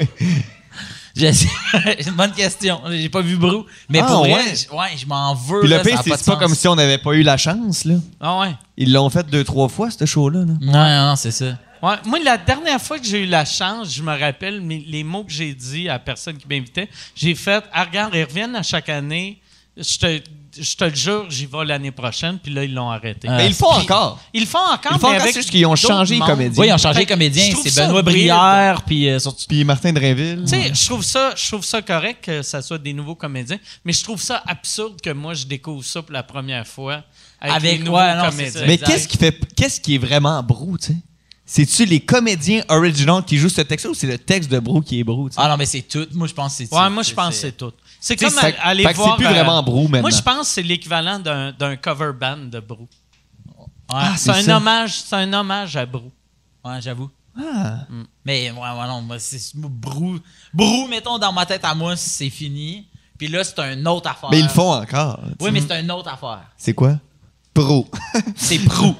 [1.17, 1.49] Je C'est
[2.07, 2.81] une bonne question.
[2.89, 3.67] J'ai pas vu Brou.
[3.89, 4.55] Mais Ah, pour vrai, ouais?
[4.55, 5.61] j- ouais, je m'en veux.
[5.61, 7.97] Puis le là, pire, c'est pas comme si on n'avait pas eu la chance, là.
[8.21, 8.55] Ah ouais.
[8.77, 10.41] Ils l'ont fait deux, trois fois, ce show-là.
[10.41, 10.55] là.
[10.61, 11.59] Non, non, non, c'est ça.
[11.83, 15.03] Ouais, moi, la dernière fois que j'ai eu la chance, je me rappelle mais les
[15.03, 16.89] mots que j'ai dit à la personne qui m'invitait.
[17.17, 19.41] J'ai fait ah, regarde, ils reviennent à chaque année.
[19.77, 20.21] Je te,
[20.61, 22.39] je te le jure, j'y vais l'année prochaine.
[22.43, 23.29] Puis là, ils l'ont arrêté.
[23.29, 24.21] Mais ils le font encore.
[24.35, 25.81] Ils le font encore, Ils le font mais encore, avec c'est juste qu'ils ont d'autres
[25.89, 26.29] changé les mondes.
[26.29, 26.61] comédiens.
[26.61, 28.05] Oui, ils ont changé Fait que trouve C'est ça Benoît weird.
[28.15, 29.45] Brière, puis euh, surtout.
[29.49, 30.43] Puis Martin Drainville.
[30.43, 33.59] Tu sais, je trouve ça, je trouve ça correct que ça soit des nouveaux comédiens,
[33.85, 37.05] mais je trouve ça absurde que moi je découvre ça pour la première fois
[37.41, 38.61] avec, Avec- les nouveaux ouais, non, c'est comédiens.
[38.61, 38.67] ça.
[38.67, 38.87] Mais exact.
[38.91, 40.97] qu'est-ce qui fait qu'est-ce qui est vraiment Brou, tu sais?
[41.47, 45.01] C'est-tu les comédiens original qui jouent ce texte ou c'est le texte de Brou qui
[45.01, 45.41] est Brou, tu sais?
[45.43, 46.07] Ah non, mais c'est tout.
[46.13, 46.93] Moi, je pense que c'est Ouais, tout.
[46.93, 47.73] moi je pense que c'est tout.
[48.01, 49.17] C'est comme c'est- aller fait que c'est voir.
[49.17, 50.01] plus euh, vraiment Brou, maintenant.
[50.01, 52.89] Moi je pense que c'est l'équivalent d'un cover band de Brou.
[53.93, 54.57] Ouais, C'est un ça.
[54.57, 56.11] hommage, c'est un hommage à Brou.
[56.65, 57.11] ouais, j'avoue.
[57.39, 57.87] Ah.
[58.25, 60.19] Mais ouais, ouais, non, moi, c'est Brou.
[60.53, 62.87] Brou, mettons, dans ma tête à moi, c'est fini.
[63.19, 64.31] Puis là, c'est une autre affaire.
[64.31, 65.21] Mais ils le font encore.
[65.41, 65.51] Oui, sais.
[65.53, 66.43] mais c'est une autre affaire.
[66.57, 66.99] C'est quoi?
[67.55, 67.87] Brou.
[68.37, 68.95] C'est Brou.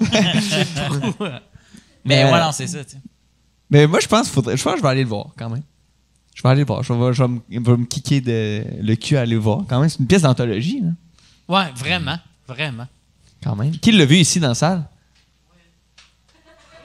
[1.21, 1.33] mais
[2.05, 2.79] Mais- ouais, non, c'est ça.
[3.71, 5.63] Mais moi, je pense, faudrait, je pense que je vais aller le voir quand même.
[6.41, 6.83] Je vais aller le voir.
[6.83, 9.61] Je vais, je vais me, kicker de, le cul à aller le voir.
[9.69, 10.89] Quand même, c'est une pièce d'anthologie, là.
[11.49, 12.17] Ouais, vraiment,
[12.49, 12.87] vraiment.
[13.45, 13.73] Quand même.
[13.73, 14.85] Qui l'a vu ici dans la salle?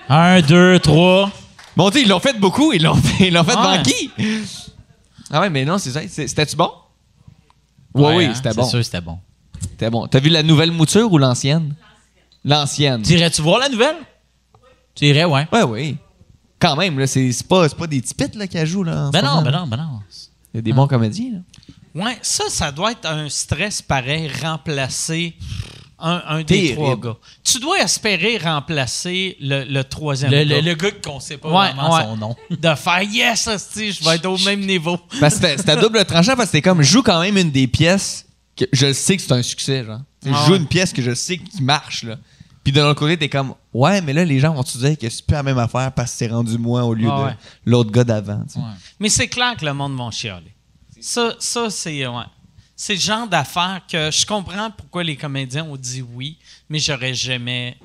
[0.09, 1.31] Un, deux, trois.
[1.77, 2.73] Bon, tu sais, ils l'ont fait beaucoup.
[2.73, 3.77] Ils l'ont fait, ils l'ont fait Ouais.
[3.77, 4.11] devant qui?
[5.31, 6.01] Ah ouais, mais non, c'est ça.
[6.05, 6.71] C'est- C'était-tu bon?
[7.93, 8.65] Ouais, oui, hein, c'était c'est bon.
[8.67, 9.19] sûr, c'était bon.
[9.61, 10.05] C'était bon.
[10.07, 11.75] T'as vu la nouvelle mouture ou l'ancienne?
[12.43, 13.03] L'ancienne.
[13.03, 13.95] Tu irais-tu voir la nouvelle?
[14.95, 15.47] Tu irais, ouais.
[15.53, 15.97] Ouais, oui.
[16.59, 19.07] Quand même, là, c'est c'est pas, c'est pas des tipites là, qui jouent, là.
[19.07, 19.59] en Ben non, moment, ben là.
[19.59, 19.99] non, ben non.
[20.53, 22.03] Il y a des bons comédiens, là.
[22.05, 25.35] Ouais, ça, ça doit être un stress pareil, remplacer
[25.97, 26.73] un, un des Terrible.
[26.75, 27.15] trois gars.
[27.43, 30.55] Tu dois espérer remplacer le, le troisième Le, gars.
[30.55, 32.03] le, le gars qu'on sait pas Ouais, vraiment ouais.
[32.03, 32.35] son nom.
[32.49, 34.97] De faire yes, hostie, je vais être au même niveau.
[35.21, 37.37] Parce que c'était- c'était à double tranchant parce que c'était comme, je joue quand même
[37.37, 38.25] une des pièces
[38.57, 40.01] que je sais que c'est un succès, genre.
[40.25, 40.57] Je Ah joue ouais.
[40.57, 42.17] une pièce que je sais qui marche, là.
[42.65, 45.23] Puis de l'autre côté, t'es comme, ouais, mais là, les gens vont-tu dire que c'est
[45.23, 48.03] plus la même affaire parce que c'est rendu moi au lieu Ah de l'autre gars
[48.03, 48.43] d'avant.
[48.55, 48.63] Ouais.
[48.99, 50.51] Mais c'est clair que le monde va chialer.
[50.99, 52.23] Ça, ça c'est ouais.
[52.75, 57.13] C'est le genre d'affaire que je comprends pourquoi les comédiens ont dit oui, mais j'aurais
[57.13, 57.77] jamais.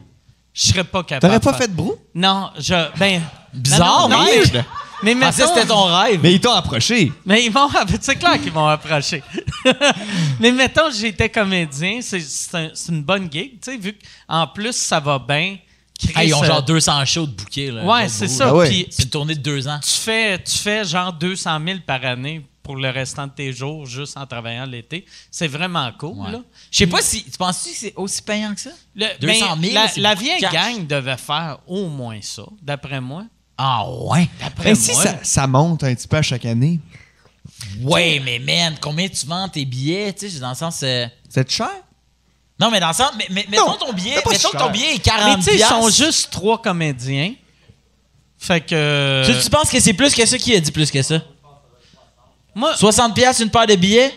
[0.55, 1.31] Je serais pas capable.
[1.31, 1.97] T'aurais pas de fait de brou?
[2.15, 2.99] Non, je.
[2.99, 3.21] Ben.
[3.53, 4.43] Bizarre, non, mais,
[5.03, 6.21] mais Ah, ça, mettons- c'était ton rêve.
[6.23, 7.13] Mais ils t'ont approché.
[7.25, 7.69] Mais ils vont.
[8.01, 9.23] C'est clair qu'ils vont approcher.
[10.41, 13.97] mais mettons, j'étais comédien, c'est c'est un- c'est une bonne gig, tu sais, vu
[14.29, 15.57] qu'en plus, ça va bien.
[15.99, 17.71] Chris, Ah, ils ont euh, genre 200 shows de bouquets.
[17.71, 18.49] Là, Ouais, c'est ça.
[18.49, 18.69] Ah ouais.
[18.71, 19.79] Puis C'est une tournée de deux ans.
[19.83, 23.85] tu fais, tu fais genre 200 000 par année pour le restant de tes jours
[23.85, 25.05] juste en travaillant l'été.
[25.31, 26.33] C'est vraiment cool, Ouais.
[26.33, 26.41] là.
[26.71, 27.25] Je sais pas si.
[27.25, 28.71] Tu penses-tu que c'est aussi payant que ça?
[28.95, 30.53] Le- 200 000, ben, la, c'est la vieille cash.
[30.53, 33.25] gang devait faire au moins ça, d'après moi.
[33.63, 34.27] Ah, ouais?
[34.41, 36.81] D'après Ben, si ça, ça monte un petit peu à chaque année,
[37.83, 40.15] Ouais, mais man, combien tu vends tes billets?
[40.15, 40.81] Tu sais, dans le sens.
[40.83, 41.69] euh, c'est cher?
[42.59, 43.11] Non, mais dans le sens.
[43.19, 44.17] Mais, mais, mettons ton billet.
[44.17, 47.35] Mettons que ton billet est Mais 40 tu sais, ils sont juste trois comédiens.
[48.39, 49.25] Fait que.
[49.27, 50.39] Tu, tu penses que c'est plus que ça?
[50.39, 51.21] Qui a dit plus que ça?
[52.55, 54.13] moi, 60 piastres, une paire de billets?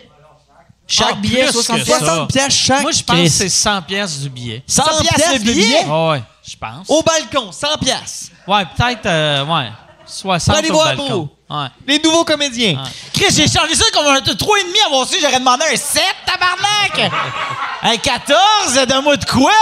[0.86, 2.04] Chaque Ah, billet, plus 60 que piastres?
[2.04, 2.10] ça.
[2.12, 2.82] 60 piastres chaque.
[2.82, 4.62] moi, je pense que c'est 100 pièces du billet.
[4.66, 5.64] 100 100 piastres piastres le de billet?
[5.64, 5.86] billet?
[5.90, 6.86] Ah ouais, je pense.
[6.88, 8.26] Au balcon, 100 piastres.
[8.46, 9.70] Ouais, peut-être, euh, ouais,
[10.06, 11.28] 60 Allez au voir balcon.
[11.50, 11.66] Ouais.
[11.86, 12.82] Les nouveaux comédiens.
[13.12, 17.12] Chris, j'ai changé ça comme un 3,5 avoir su, j'aurais demandé un 7, tabarnak!
[17.82, 19.52] un 14, donne-moi de quoi?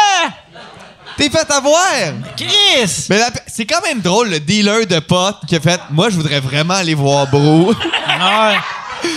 [1.16, 1.84] T'es fait avoir!
[2.36, 3.06] Chris!
[3.10, 6.16] Mais la- c'est quand même drôle, le dealer de potes qui a fait Moi, je
[6.16, 7.74] voudrais vraiment aller voir Bro.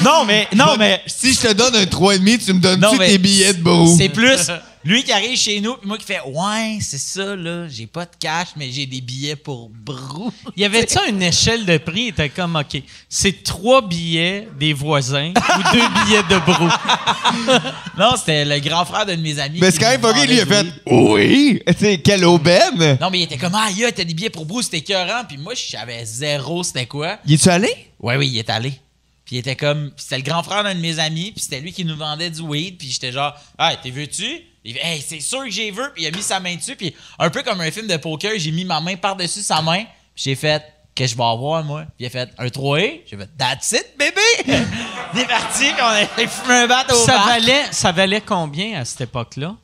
[0.04, 3.54] Non, mais, non, mais, si je te donne un 3,5, tu me donnes-tu tes billets
[3.54, 3.96] de Bro?
[3.98, 4.50] c'est plus
[4.86, 8.06] lui qui arrive chez nous, puis moi qui fais Ouais, c'est ça, là, j'ai pas
[8.06, 10.32] de cash, mais j'ai des billets pour Brou.
[10.56, 12.04] Il y avait-tu une échelle de prix?
[12.04, 16.70] Il était comme, OK, c'est trois billets des voisins ou deux billets de brou.
[17.98, 19.58] Non, c'était le grand frère d'un de mes amis.
[19.60, 20.68] Mais c'est quand même fucké, lui, il a fait.
[20.86, 21.62] Oui!
[21.66, 22.98] Tu sais, quelle aubaine!
[23.02, 25.24] Non, mais il était comme Ah, yeah, t'as des billets pour Brou, c'était écœurant.
[25.28, 27.18] Puis moi, je savais zéro c'était quoi?
[27.26, 27.74] Y es-tu allé?
[28.00, 28.74] Ouais, oui, il est allé.
[29.26, 29.92] Puis il était comme.
[29.98, 32.42] c'était le grand frère d'un de mes amis, puis c'était lui qui nous vendait du
[32.42, 32.78] weed.
[32.78, 34.42] Puis j'étais genre, hey, t'es veux-tu?
[34.64, 35.82] Il fait, hey, c'est sûr que j'ai vu.
[35.94, 36.76] Puis il a mis sa main dessus.
[36.76, 39.84] Puis un peu comme un film de poker, j'ai mis ma main par-dessus sa main.
[40.14, 40.64] Puis j'ai fait,
[40.96, 41.84] que je vais avoir, moi?
[41.98, 43.02] Puis il a fait, un 3A.
[43.06, 44.62] J'ai fait, that's it, bébé!
[45.14, 45.86] on est parti, puis on
[46.24, 47.28] a fumé un bat au Ça bar.
[47.28, 49.56] valait, ça valait combien à cette époque-là?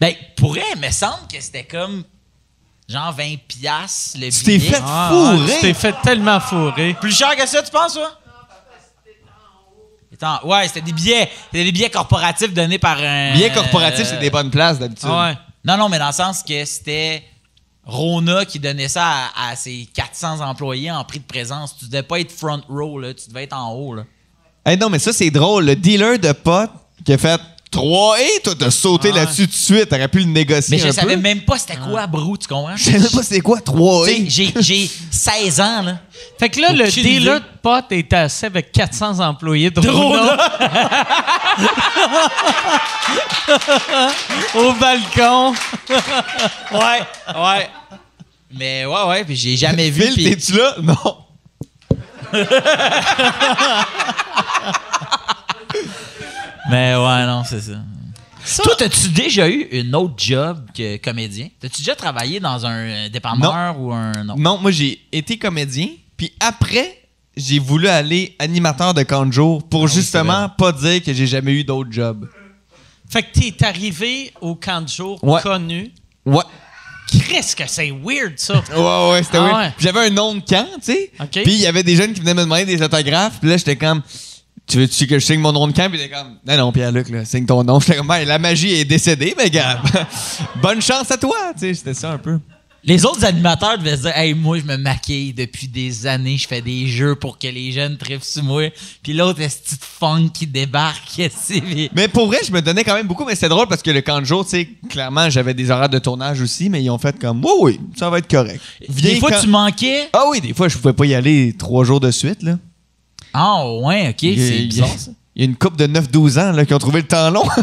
[0.00, 2.04] Ben, pourrait, mais semble que c'était comme.
[2.88, 4.70] Genre 20 piastres le Tu t'es billet.
[4.70, 5.54] fait Ah, fourrer!
[5.54, 6.94] tu t'es fait tellement fourrer.
[7.00, 8.12] Plus cher que ça, tu penses, toi?
[10.44, 11.28] Ouais, c'était des billets.
[11.46, 13.32] C'était des billets corporatifs donnés par un.
[13.32, 15.08] Billets corporatifs, euh, c'est des bonnes places d'habitude.
[15.08, 15.36] Ouais.
[15.64, 17.22] Non, non, mais dans le sens que c'était
[17.84, 19.04] Rona qui donnait ça
[19.36, 21.76] à, à ses 400 employés en prix de présence.
[21.76, 23.14] Tu devais pas être front row, là.
[23.14, 24.04] Tu devais être en haut, là.
[24.64, 25.64] Hey, non, mais ça, c'est drôle.
[25.66, 26.72] Le dealer de potes
[27.04, 27.40] qui a fait
[27.70, 29.16] 3 et toi, t'as sauté Ah.
[29.16, 29.88] là-dessus tout de suite.
[29.88, 31.22] T'aurais pu le négocier Mais je un savais peu.
[31.22, 32.76] même pas c'était quoi, Brou, tu comprends?
[32.76, 34.30] Je même pas c'est quoi 3 Tu sais, et.
[34.30, 35.98] j'ai, j'ai 16 ans, là.
[36.38, 37.40] Fait que là, le Aucune dealer idée.
[37.40, 40.36] de potes était assis avec 400 employés de Rona.
[44.54, 45.54] Au balcon.
[46.72, 47.00] Ouais,
[47.34, 47.68] ouais.
[48.52, 50.02] Mais ouais, ouais, puis j'ai jamais vu.
[50.02, 50.76] Phil, puis- t'es-tu là?
[50.82, 50.96] Non.
[56.70, 57.74] Mais ouais, non, c'est ça.
[58.62, 61.48] Toi, t'as-tu déjà eu une autre job que comédien?
[61.60, 64.12] T'as-tu déjà travaillé dans un euh, dépanneur ou un.
[64.24, 64.34] Non.
[64.36, 65.88] Non, moi, j'ai été comédien.
[66.16, 67.02] Puis après,
[67.36, 71.26] j'ai voulu aller animateur de camp de jour Ah pour justement pas dire que j'ai
[71.26, 72.28] jamais eu d'autre job.
[73.08, 75.40] Fait que t'es arrivé au camp de jour Ouais.
[75.42, 75.92] connu.
[76.24, 76.42] Ouais.
[77.28, 78.62] Qu'est-ce que c'est weird, ça?
[78.74, 79.56] Ouais, ouais, c'était Ah weird.
[79.58, 79.72] ouais.
[79.76, 81.10] Puis J'avais un nom de camp, tu sais.
[81.20, 81.28] OK.
[81.30, 83.38] Puis il y avait des jeunes qui venaient me demander des autographes.
[83.40, 84.02] Puis là, j'étais comme,
[84.66, 85.88] tu veux-tu que je signe mon nom de camp?
[85.90, 87.78] Puis il était comme, non, non, Pierre-Luc, là, signe ton nom.
[87.80, 89.80] J'étais comme, la magie est décédée, mais gars,
[90.62, 91.74] bonne chance à toi, tu sais.
[91.74, 92.38] C'était ça un peu.
[92.88, 96.46] Les autres animateurs devaient se dire Hey, moi, je me maquille depuis des années, je
[96.46, 98.70] fais des jeux pour que les jeunes trippent sur moi.
[99.02, 101.02] Puis l'autre, est petite funk qui débarque?
[101.36, 101.62] c'est-
[101.96, 104.02] Mais pour vrai, je me donnais quand même beaucoup, mais c'était drôle parce que le
[104.02, 106.98] camp de jour, tu sais, clairement, j'avais des horaires de tournage aussi, mais ils ont
[106.98, 108.60] fait comme, oui, oui, ça va être correct.
[108.88, 110.08] Des fois, quand- tu manquais?
[110.12, 112.56] Ah oui, des fois, je pouvais pas y aller trois jours de suite, là.
[113.38, 115.10] Ah, ouais, ok, Il y a- c'est il y a- bizarre, ça.
[115.34, 117.44] Il y a une couple de 9-12 ans, là, qui ont trouvé le temps long.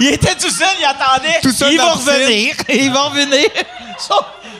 [0.00, 1.38] Il était tout seul, il attendait.
[1.42, 2.50] Tout seul il dans va la piscine.
[2.50, 2.54] revenir.
[2.84, 3.46] Il va revenir.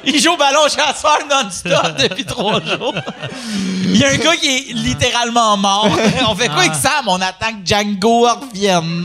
[0.05, 2.95] Il joue au ballon chasseur non-stop depuis trois jours.
[3.83, 5.89] Il y a un gars qui est littéralement mort.
[6.29, 7.09] On fait quoi avec Sam?
[7.09, 9.05] On attend que Django revienne.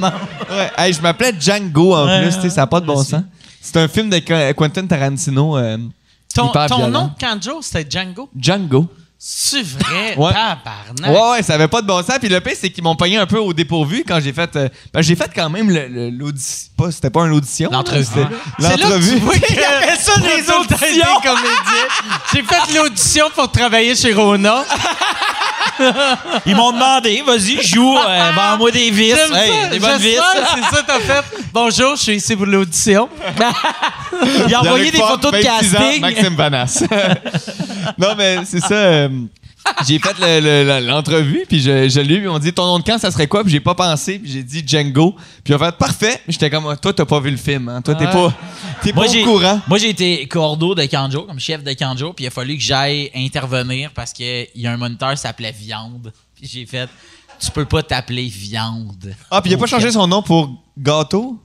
[0.52, 0.72] ouais.
[0.78, 3.24] Hey, je m'appelais Django, en Ouais, plus, tu sais, ça n'a pas de bon sens.
[3.60, 5.58] C'est un film de Qu- Quentin Tarantino.
[5.58, 5.78] euh,
[6.36, 8.30] Ton, nom de jour, c'était Django?
[8.36, 8.88] Django.
[9.26, 10.16] C'est vrai?
[10.18, 10.34] Ouais.
[10.34, 11.10] Tabarnak.
[11.10, 12.18] Ouais, ouais, ça avait pas de bon sens.
[12.20, 14.54] Puis le pire, c'est qu'ils m'ont pogné un peu au dépourvu quand j'ai fait.
[14.58, 16.72] euh, ben, j'ai fait quand même l'audition.
[16.76, 17.70] Pas, c'était pas une audition.
[17.72, 18.06] L'entrevue.
[18.06, 19.18] que L'entrevue.
[19.18, 21.08] appelle ça des auditions.
[22.34, 24.66] J'ai fait l'audition pour travailler chez Rona.
[26.46, 29.10] Ils m'ont demandé, vas-y, joue, euh, vends-moi des vis.
[29.16, 29.68] J'aime Hey, ça.
[29.70, 30.18] des bonnes vis.
[30.56, 31.24] C'est ça t'as fait.
[31.54, 33.10] Bonjour, je suis ici pour l'audition.
[34.48, 36.02] Il a envoyé des photos de Ford, 26 ans, casting.
[36.02, 36.84] Maxime Vanas.
[37.98, 38.74] non, mais c'est ça.
[38.76, 39.10] euh,
[39.88, 42.24] j'ai fait le- le- le- l'entrevue, puis je, je l'ai eu.
[42.24, 43.44] Ils m'ont dit ton nom de camp, ça serait quoi?
[43.44, 45.16] Puis j'ai pas pensé, puis j'ai dit Django.
[45.44, 46.22] Puis ont fait parfait.
[46.28, 47.82] J'étais comme, toi, t'as pas vu le film, hein?
[47.82, 48.12] Toi, t'es Ouais.
[48.12, 48.34] pas,
[48.82, 49.62] t'es pas au courant.
[49.68, 52.62] moi, j'ai été cordeau de Kanjo, comme chef de Kanjo, puis il a fallu que
[52.64, 56.12] j'aille intervenir parce qu'il y a un moniteur qui s'appelait Viande.
[56.36, 56.90] Puis j'ai fait,
[57.40, 59.14] tu peux pas t'appeler Viande.
[59.32, 61.40] Ah, puis il a pas changé son nom pour Gâteau?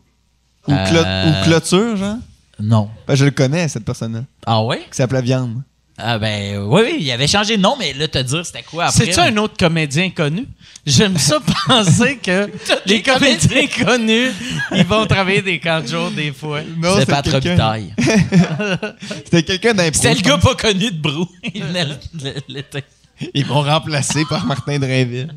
[0.66, 1.31] Ou, clo- Euh.
[1.40, 2.16] ou Clôture, genre?
[2.61, 2.90] Non.
[3.07, 4.78] Ben, je le connais, cette personne-là, Ah ouais?
[4.90, 5.62] qui s'appelait Viande.
[6.01, 8.85] Ah ben, oui, oui, il avait changé de nom, mais là, te dire c'était quoi
[8.87, 9.07] après.
[9.07, 10.47] C'est-tu un autre comédien connu?
[10.87, 12.49] J'aime ça penser que
[12.87, 14.31] les comédiens connus,
[14.77, 16.61] ils vont travailler des camps de jour des fois.
[16.77, 17.93] Non, C'est pas trop bitaille.
[19.25, 20.01] C'était quelqu'un d'impro.
[20.01, 21.29] C'était le gars pas connu de Brou.
[21.55, 22.85] Il venait l- l'été.
[23.35, 25.35] Ils m'ont remplacé par Martin Drainville.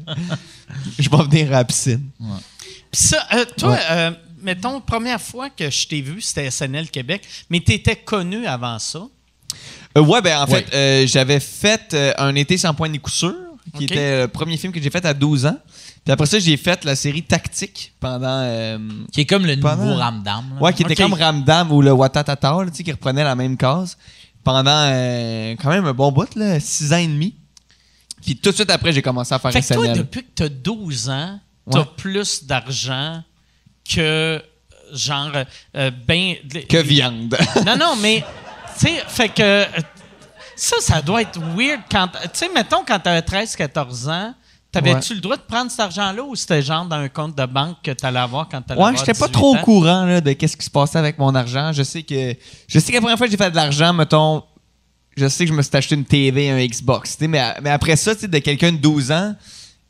[1.00, 2.08] Je vais venir à la piscine.
[2.92, 3.80] Puis ça, euh, toi, Ouais.
[3.90, 4.12] euh,
[4.44, 9.08] mettons, première fois que je t'ai vu, c'était SNL Québec, mais t'étais connu avant ça.
[9.98, 10.64] Euh, ouais, ben en Ouais.
[10.64, 13.34] fait, euh, j'avais fait euh, un été sans point ni coup sûr.
[13.78, 15.58] qui était le premier film que j'ai fait à 12 ans.
[16.04, 18.42] Puis après ça, j'ai fait la série Tactique pendant.
[18.44, 18.78] euh,
[19.14, 20.46] Qui est comme le Pendant- nouveau Ramdam.
[20.56, 20.62] là.
[20.62, 23.56] ouais, qui était comme Ramdam ou le Watatata, là, tu sais, qui reprenait la même
[23.58, 23.98] case
[24.44, 27.36] pendant euh, quand même un bon bout, là, 6 ans et demi.
[28.26, 29.98] Puis tout de suite après, j'ai commencé à faire Fait que toi, SNL.
[30.00, 31.40] depuis que tu as 12 ans,
[31.72, 31.86] tu Ouais.
[31.98, 33.24] plus d'argent
[33.88, 34.42] que
[34.94, 35.32] genre
[35.78, 36.36] euh, ben
[36.68, 37.38] Que viande.
[37.66, 38.24] Non non, mais
[38.82, 39.66] tu sais fait que
[40.56, 44.34] ça ça doit être weird quand tu sais mettons quand tu avais 13 14 ans,
[44.72, 47.78] t'avais-tu le droit de prendre cet argent-là ou c'était genre dans un compte de banque
[47.84, 50.22] que tu allais avoir quand tu allais Ouais, j'étais pas 18 trop au courant là,
[50.22, 51.72] de qu'est-ce qui se passait avec mon argent.
[51.74, 52.36] Je sais que
[52.68, 54.44] je sais que la première fois que j'ai fait de l'argent, mettons,
[55.16, 58.16] je sais que je me suis acheté une TV, un Xbox, mais, mais après ça,
[58.16, 59.36] tu sais, de quelqu'un de 12 ans,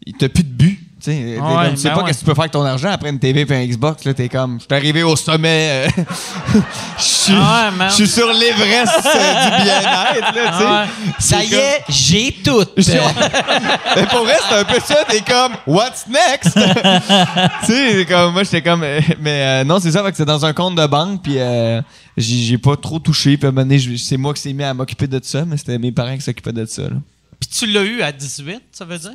[0.05, 0.90] il t'a plus de but.
[1.03, 2.03] Tu sais, Ouais, ben pas ouais.
[2.05, 4.05] qu'est-ce que tu peux faire avec ton argent après une TV et un Xbox.
[4.05, 5.87] Là, t'es comme, je suis arrivé au sommet.
[5.97, 6.03] euh,
[6.97, 10.35] Je suis Ah ouais, je suis sur l'Everest euh, du bien-être.
[10.35, 10.51] là.
[10.53, 10.85] Ah
[11.19, 12.63] Ça y est, j'ai tout.
[12.77, 14.97] Mais pour vrai, c'est un peu ça.
[15.09, 16.53] T'es comme, what's next?
[17.65, 20.17] tu sais, c'est comme, moi, j'étais comme, euh, mais euh, non, c'est ça, fait que
[20.17, 21.81] c'est dans un compte de banque, puis euh,
[22.17, 23.37] j'ai pas trop touché.
[23.37, 25.57] Puis à un moment donné, c'est moi qui s'est mis à m'occuper de ça, mais
[25.57, 26.83] c'était mes parents qui s'occupaient de ça.
[26.83, 26.97] Là.
[27.39, 29.11] Puis tu l'as eu à 18, ça veut dire?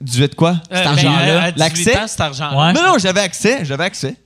[0.00, 0.60] 18 quoi?
[0.72, 1.24] Euh, argent-là.
[1.26, 2.08] ben, à 18 L'accès?
[2.08, 2.56] cet argent-là.
[2.68, 2.72] Ouais.
[2.74, 4.16] Non, non, j'avais accès, j'avais accès.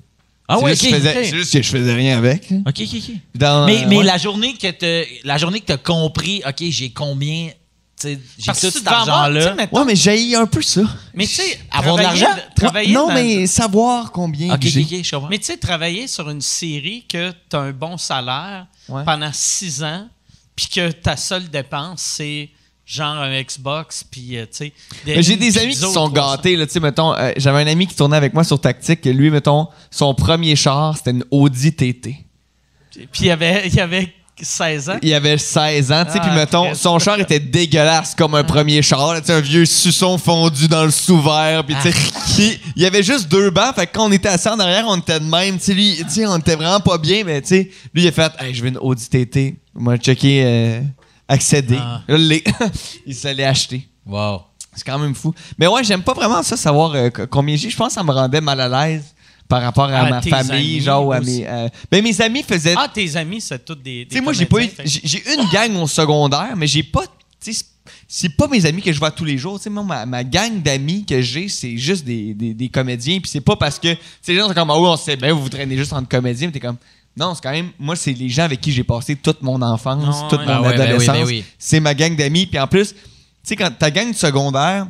[0.48, 0.90] Ah ouais, juste ok.
[0.90, 1.24] que je faisais- ok.
[1.24, 2.50] C'est juste que je faisais rien avec.
[2.50, 2.56] là.
[2.66, 3.14] Ok, ok, ok.
[3.36, 4.04] Dans, Mais, euh, mais ouais.
[4.04, 8.52] la journée que t'as la journée que t'as compris, ok, j'ai combien, tu sais, j'ai
[8.52, 9.54] tout tu cet tu argent-là.
[9.72, 10.82] Ouais, mais j'ai un peu ça.
[11.14, 12.26] Mais tu sais, Avoir de l'argent?
[12.56, 14.80] Travailler non, dans- mais savoir combien Ok, que ok, j'ai.
[14.98, 15.28] ok, je comprends.
[15.30, 19.04] Mais tu sais, travailler sur une série que tu as un bon salaire Ouais.
[19.04, 20.08] pendant six ans,
[20.56, 22.50] puis que ta seule dépense, c'est
[22.84, 24.72] genre un Xbox, puis euh, tu
[25.06, 25.22] sais.
[25.22, 27.94] J'ai des amis qui sont gâtés, là, tu sais, mettons, euh, j'avais un ami qui
[27.94, 32.16] tournait avec moi sur Tactique, lui, mettons, son premier char, c'était une Audi TT.
[32.94, 34.98] Puis il y avait, il avait 16 ans.
[35.02, 36.82] Il avait 16 ans, tu sais, Ah, puis mettons, Christ.
[36.82, 40.90] son char était dégueulasse comme un premier char, tu un vieux suçon fondu dans le
[40.90, 44.12] sous-vert, puis tu sais, puis il y avait juste deux bancs, fait que quand on
[44.12, 46.56] était assis en arrière, on était de même, tu sais, lui, tu sais, on était
[46.56, 49.08] vraiment pas bien, mais tu sais, lui, il a fait, hey, je veux une Audi
[49.08, 50.80] TT, moi, checké, euh,
[51.32, 52.02] accéder, Ah.
[52.08, 52.44] L'ai-
[53.06, 53.88] il se l'est acheté.
[54.06, 54.42] Wow.
[54.74, 55.34] C'est quand même fou.
[55.58, 57.68] Mais ouais, j'aime pas vraiment ça, savoir euh, combien j'ai.
[57.70, 59.04] Je pense que ça me rendait mal à l'aise
[59.48, 61.46] par rapport à, À ma famille, genre, ou à mes.
[61.46, 62.74] euh, Ben, mes amis faisaient.
[62.76, 64.06] Ah, tes amis, c'est tous des.
[64.08, 64.70] tu sais, moi, j'ai pas eu.
[64.84, 67.02] J'ai une gang au secondaire, mais j'ai pas.
[67.38, 69.58] C'est- pas mes amis que je vois tous les jours.
[69.58, 73.18] Tu sais, moi, ma, ma gang d'amis que j'ai, c'est juste des, des, des comédiens.
[73.20, 73.92] Puis c'est pas parce que.
[73.92, 75.92] Tu sais, les gens sont comme, ah oui, on sait bien, vous vous traînez juste
[75.92, 76.46] entre comédiens.
[76.48, 76.76] Mais t'es comme.
[77.16, 77.70] Non, c'est quand même.
[77.78, 80.46] Moi, c'est les gens avec qui j'ai passé toute mon enfance, Ah toute ouais.
[80.46, 81.16] mon Ah ouais, ben oui, adolescence.
[81.16, 81.44] ben oui.
[81.58, 82.46] C'est ma gang d'amis.
[82.46, 82.98] Puis en plus, tu
[83.44, 84.86] sais, quand ta gang de secondaire,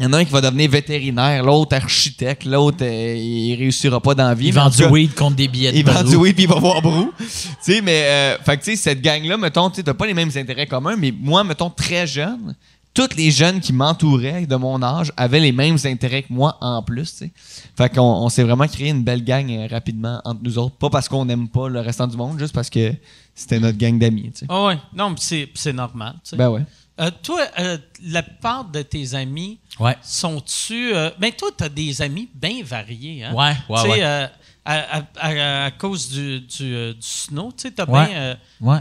[0.00, 4.00] il y en a un qui va devenir vétérinaire, l'autre architecte, l'autre, euh, il réussira
[4.00, 4.46] pas dans la vie.
[4.48, 6.14] Il mais en vend tout du cas, weed contre des billets de Il vend du
[6.16, 7.12] weed puis il va voir Brou.
[7.18, 7.24] tu
[7.60, 10.14] sais, mais, euh, fait que, tu sais, cette gang-là, mettons, tu sais, t'as pas les
[10.14, 12.54] mêmes intérêts communs, mais moi, mettons, très jeune,
[12.98, 16.82] tous les jeunes qui m'entouraient de mon âge avaient les mêmes intérêts que moi en
[16.82, 17.32] plus, tu sais.
[17.76, 20.74] Fait qu'on on s'est vraiment créé une belle gang euh, rapidement entre nous autres.
[20.76, 22.92] Pas parce qu'on n'aime pas le restant du monde, juste parce que
[23.34, 24.32] c'était notre gang d'amis.
[24.48, 24.78] Ah ouais.
[24.94, 26.14] Non, mais c'est c'est normal.
[26.32, 26.62] Ben ouais.
[27.00, 29.96] Euh, toi, euh, la plupart de tes amis Ouais.
[30.02, 30.92] sont-tu.
[30.94, 33.22] euh, ben, toi, tu as des amis bien variés.
[33.22, 33.32] Hein?
[33.34, 34.02] Ouais, ouais, Tu sais, ouais.
[34.02, 34.26] euh,
[34.64, 38.08] à, à- à- à cause du, du, euh, du snow, tu sais, t'as Ouais.
[38.08, 38.16] bien.
[38.16, 38.78] euh, Ouais.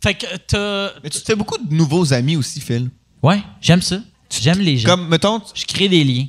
[0.00, 0.92] fait que t'as.
[1.02, 2.90] Mais tu te fais beaucoup de nouveaux amis aussi, Phil.
[3.22, 4.00] Ouais, j'aime ça.
[4.30, 4.88] J'aime les gens.
[4.90, 6.26] Comme, mettons, Je crée des liens.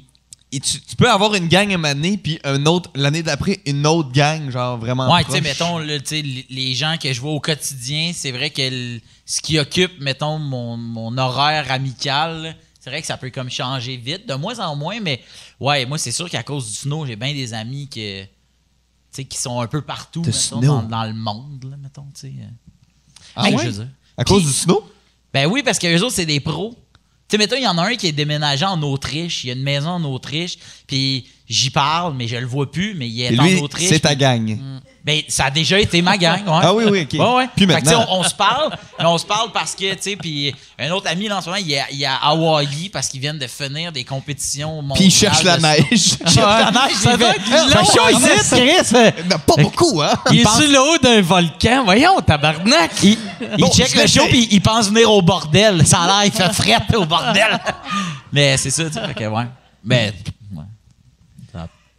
[0.51, 3.85] et tu, tu peux avoir une gang une année, puis un autre, l'année d'après, une
[3.85, 5.11] autre gang, genre vraiment.
[5.13, 5.49] Ouais, tu sais, proche.
[5.49, 8.61] mettons, là, tu sais, les- les gens que je vois au quotidien, c'est vrai que
[8.69, 13.29] le- ce qui occupe, mettons, mon, mon horaire amical, là, c'est vrai que ça peut
[13.29, 15.21] comme changer vite, de moins en moins, mais
[15.59, 18.29] ouais, moi, c'est sûr qu'à cause du snow, j'ai bien des amis que, tu
[19.11, 20.61] sais, qui sont un peu partout, De mettons, snow.
[20.61, 22.33] dans, dans le monde, là, mettons, tu sais.
[23.35, 23.63] Ah Hey, ouais?
[23.65, 23.87] je veux dire.
[24.17, 24.89] À cause Puis- du snow?
[25.33, 26.75] Ben oui, parce que eux autres, c'est des pros.
[27.27, 29.43] Tu sais, mettons, il y en a un qui est déménagé en Autriche.
[29.43, 30.57] Il y a une maison en Autriche.
[30.87, 33.89] Puis j'y parle, mais je le vois plus, mais il est lui, en Autriche.
[33.89, 34.57] c'est ta puis- gang.
[35.03, 36.41] Ben, ça a déjà été ma gang.
[36.45, 36.59] Ouais.
[36.61, 37.19] Ah oui, oui, ok.
[37.19, 37.45] Ouais, ouais.
[37.55, 38.05] Que, sais, maintenant?
[38.09, 38.69] on, on se parle,
[38.99, 41.47] mais on se parle parce que, tu sais, puis un autre ami, là, en ce
[41.49, 44.81] moment, il est, à- il est à Hawaï parce qu'ils viennent de finir des compétitions
[44.81, 44.97] mondiales.
[44.97, 45.79] Puis il cherche la neige.
[45.91, 48.49] Il cherche la neige, Ça il fait- être chaud hein, ici.
[48.51, 49.13] Chris.
[49.25, 50.11] Il a pas beaucoup, hein?
[50.31, 51.83] Il est pense- sur le haut d'un volcan.
[51.85, 52.91] Voyons, tabarnak.
[53.01, 53.17] Il,
[53.57, 54.29] il Bon, check je le show fait.
[54.29, 55.87] puis il pense venir au bordel.
[55.87, 57.57] Ça a l'air, il fait fret au bordel.
[58.33, 59.07] Mais c'est ça, tu sais.
[59.07, 59.45] Fait que, ouais.
[59.83, 60.13] Mais,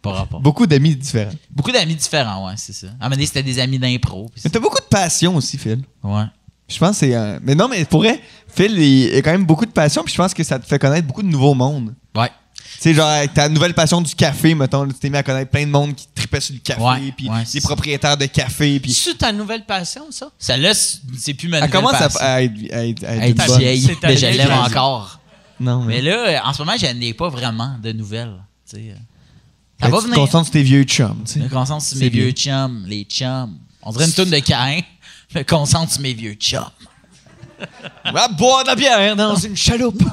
[0.01, 0.39] pas rapport.
[0.41, 1.31] Beaucoup d'amis différents.
[1.49, 2.87] Beaucoup d'amis différents, ouais, c'est ça.
[2.87, 4.29] À un moment donné, c'était des amis d'impro.
[4.43, 5.81] Mais t'as beaucoup de passion aussi, Phil.
[6.03, 6.23] Ouais.
[6.67, 7.15] Je pense que c'est.
[7.15, 10.13] euh, Mais non, mais pour vrai, Phil, il a quand même beaucoup de passion, puis
[10.13, 11.93] je pense que ça te fait connaître beaucoup de nouveaux mondes.
[12.15, 12.29] Ouais.
[12.75, 15.23] Tu sais, genre, avec ta nouvelle passion du café, mettons, là, tu t'es mis à
[15.23, 17.59] connaître plein de monde qui tripait sur le café, Ouais, puis ouais, ça.
[17.61, 18.93] propriétaires de café, puis.
[18.93, 20.31] C'est ta nouvelle passion, ça?
[20.39, 22.19] Celle-là, c'est c'est plus ma Elle nouvelle commence à, passion.
[22.21, 23.59] à être, à être- à être Elle une est bonne.
[23.59, 25.19] vieille, mais je l'aime encore.
[25.59, 26.01] Non, Mais mais.
[26.01, 28.33] là, en ce moment, je n'ai pas vraiment de nouvelles.
[28.67, 28.77] tu
[29.81, 30.15] Ben, va venir.
[30.15, 31.39] concentres sur tes vieux chums, tu sais?
[31.39, 32.23] Je me concentre sur C'est mes bien.
[32.23, 33.57] vieux chums, les chums.
[33.81, 34.79] On dirait une toune de Cain.
[35.33, 36.63] Je me concentre sur mes vieux chums.
[38.05, 40.01] On va boire de la bière dans une chaloupe.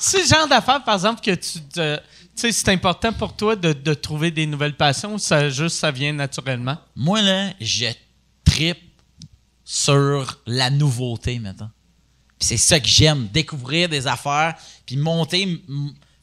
[0.00, 1.96] C'est le genre d'affaire, par exemple, que tu te.
[1.96, 2.02] Tu
[2.42, 5.90] sais, c'est important pour toi de, de trouver des nouvelles passions ou ça juste ça
[5.90, 6.76] vient naturellement?
[6.94, 7.86] Moi, là, je
[8.44, 8.78] tripe
[9.64, 11.70] sur la nouveauté, maintenant.
[12.38, 14.54] Puis c'est ça que j'aime, découvrir des affaires,
[14.86, 15.60] puis monter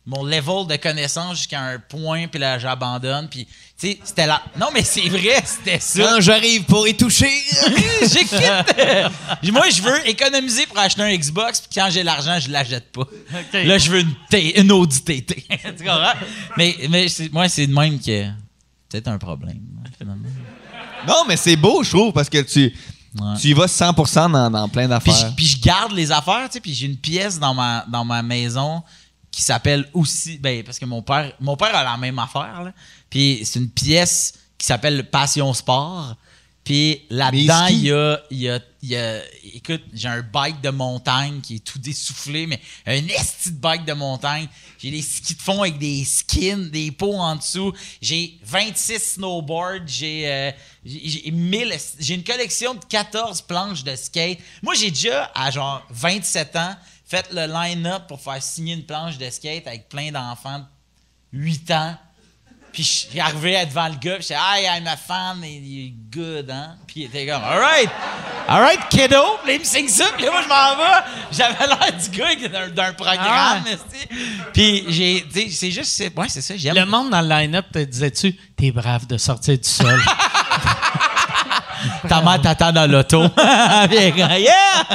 [0.05, 3.27] mon level de connaissance jusqu'à un point, puis là, j'abandonne.
[3.27, 3.51] Puis, tu
[3.89, 4.41] sais, c'était là.
[4.59, 6.03] Non, mais c'est vrai, c'était ça.
[6.03, 7.31] Quand j'arrive pour y toucher.
[8.01, 9.51] J'ai quitté.
[9.51, 13.07] Moi, je veux économiser pour acheter un Xbox, puis quand j'ai l'argent, je l'achète pas.
[13.53, 15.43] Là, je veux une, T- une Audi TT.
[15.49, 16.13] tu comprends?
[16.57, 18.25] Mais, mais c'est- moi, c'est de même que.
[18.89, 19.59] Peut-être un problème,
[19.97, 20.29] finalement.
[21.07, 22.73] non, mais c'est beau, je trouve, parce que tu,
[23.19, 23.37] Ouais.
[23.39, 25.29] tu y vas 100% dans, dans plein Puis, d'affaires.
[25.29, 28.03] je- puis je garde les affaires, tu sais, puis j'ai une pièce dans ma, dans
[28.05, 28.83] ma maison
[29.35, 32.73] qui s'appelle aussi, ben, parce que mon père, mon père a la même affaire, là.
[33.09, 36.15] Puis c'est une pièce qui s'appelle Passion Sport.
[36.63, 39.21] Puis là-dedans, il y a, il y, a, il y a-
[39.53, 43.85] écoute, j'ai un bike de montagne qui est tout dessoufflé, mais un esti de bike
[43.85, 44.47] de montagne.
[44.79, 47.71] J'ai des skis de fond avec des skins, des pots en dessous.
[48.01, 50.51] J'ai 26 snowboards, j'ai euh,
[50.85, 54.39] j'ai j'ai 1000 esti- j'ai une collection de 14 planches de skate.
[54.63, 56.75] Moi, j'ai déjà, à genre 27 ans,
[57.05, 60.65] fait le line-up pour faire signer une planche de skate avec plein d'enfants de
[61.33, 61.95] 8 ans.
[62.71, 65.93] Puis je suis arrivé devant le gars, puis j'étais Hi, I'm a fan, il est
[66.13, 66.75] good, hein?
[66.85, 67.89] Puis il était comme Alright,
[68.49, 69.37] alright, kiddo.
[69.45, 71.05] Puis il me signe ça, puis là, moi, je m'en vais.
[71.31, 74.07] J'avais l'air du gars d'un, programme, esti.
[74.51, 76.75] Puis j'ai, c'est juste, ouais, c'est ça, j'aime.
[76.75, 80.01] Le monde dans le line-up te disais-tu, t'es brave de sortir du sol.
[82.09, 83.23] Ta mère t'attend dans l'auto.
[83.95, 84.85] Yeah!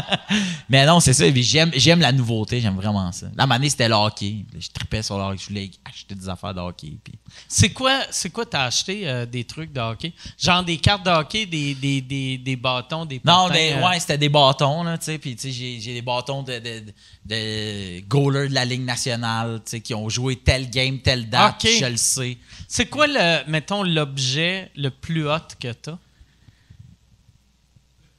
[0.68, 1.24] Mais non, c'est ça.
[1.34, 2.60] J'aime, j'aime la nouveauté.
[2.60, 3.26] J'aime vraiment ça.
[3.36, 4.44] La manée, c'était le hockey.
[4.58, 5.38] Je tripais sur le hockey.
[5.42, 6.92] Je voulais acheter des affaires de hockey.
[7.02, 7.14] Puis...
[7.48, 10.12] c'est quoi, c'est quoi t'as acheté euh, des trucs de hockey?
[10.38, 13.98] Genre des cartes de hockey, des, des, des, des bâtons, des Non, des- euh, ouais,
[14.00, 15.18] c'était des bâtons, là, tu sais.
[15.18, 16.84] Puis, tu sais, j'ai, j'ai des bâtons de, de,
[17.26, 21.56] de goalers de la Ligue nationale, tu sais, qui ont joué tel game, telle date.
[21.80, 22.38] Je le sais.
[22.68, 25.96] C'est quoi, le, mettons, l'objet le plus hot que t'as?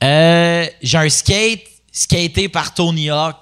[0.03, 1.61] Euh, j'ai un skate,
[1.91, 3.37] skaté par Tony Hawk.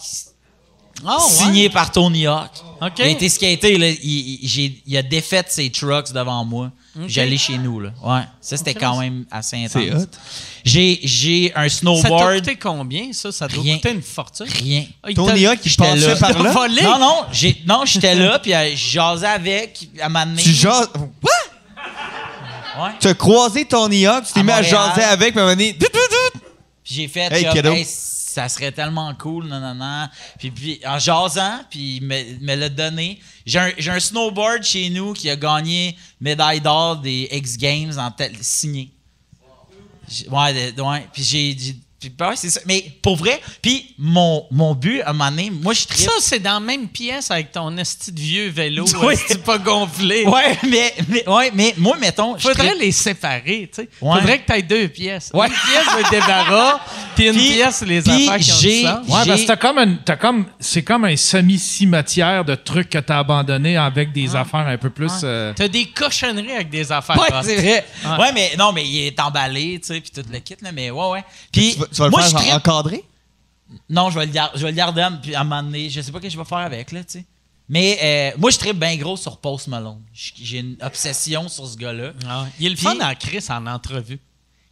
[1.07, 2.51] Ah, signé par Tony Hawk.
[2.97, 6.71] Il a été skaté, là, il, il- j'ai- il a défait ses trucks devant moi.
[7.07, 7.91] J'allais chez nous, là.
[8.03, 8.21] Ouais.
[8.41, 9.81] Ça, c'était quand même assez intense.
[9.81, 10.05] C'est hot.
[10.65, 12.35] J'ai, j'ai un Ça t'a snowboard.
[12.39, 13.31] coûté combien, ça?
[13.31, 13.75] Ça doit Rien.
[13.75, 14.47] coûter une fortune.
[14.49, 14.83] Rien.
[15.01, 16.15] Ah, il Tony t'a- Hawk, il J'étais passait là.
[16.17, 16.51] par là?
[16.51, 16.81] Volé?
[16.81, 20.41] Non, non, j'ai, non, j'étais là, puis euh, je jasais avec, à donné.
[20.41, 20.89] Tu jases.
[21.23, 21.31] What?
[22.83, 22.91] Ouais.
[22.99, 25.45] Tu as croisé Tony Hawk, tu t'es À mis à jaser avec, puis à un
[25.45, 25.73] moment donné,
[26.89, 27.73] j'ai fait Hey, comme, kiddo.
[27.73, 30.07] Hey, ça serait tellement cool, non, non, non.
[30.37, 33.19] Puis, puis en jasant, puis il me, me l'a donné.
[33.45, 38.11] J'ai un, un snowboard chez nous qui a gagné médaille d'or des X Games en
[38.41, 38.91] signé.
[40.29, 41.07] Ouais, ouais.
[41.13, 41.57] Puis j'ai.
[41.99, 42.61] Puis, ouais, c'est ça.
[42.65, 46.05] Mais pour vrai, puis mon, mon but, à un moment donné, moi je tripe.
[46.05, 48.85] Ça, c'est dans la même pièce avec ton esti de vieux vélo.
[49.01, 49.13] Oui.
[49.13, 50.25] esti pas gonflé.
[50.25, 52.37] Ouais, mais, mais, ouais, mais moi, mettons.
[52.37, 53.89] je Faudrait les séparer, tu sais.
[54.01, 54.19] Ouais.
[54.19, 55.31] Faudrait que tu aies deux pièces.
[55.33, 55.47] Ouais.
[55.47, 56.79] Une pièce de débarras,
[57.15, 59.07] puis une pièce les affaires qui ont du j'ai- sens.
[59.07, 62.97] Ouais, parce que t'as comme un- t'as comme, c'est comme un semi-cimetière de trucs que
[62.97, 65.11] t'as abandonnés avec des affaires un peu plus.
[65.23, 67.17] euh, T'as des cochonneries avec des affaires.
[67.19, 67.85] Ouais, c'est vrai.
[68.05, 68.17] Ouais.
[68.17, 68.31] Ouais.
[68.33, 71.09] mais non, mais il est emballé, tu sais, puis tout le kit, là, mais ouais,
[71.09, 71.23] ouais.
[71.51, 73.03] Puis, Tu vas, le moi, je faire encadrer?
[73.89, 76.01] Non, je vais le garder, je vais le garder, puis à un moment donné, je
[76.01, 77.25] sais pas ce que je vais faire avec, là, tu sais.
[77.71, 80.01] Mais euh, moi, je tripe bien gros sur Post Malone.
[80.11, 82.13] J- J'ai une obsession sur ce gars-là.
[82.27, 82.49] Ah ouais.
[82.59, 84.19] Il est le Puis- fun en Chris en entrevue.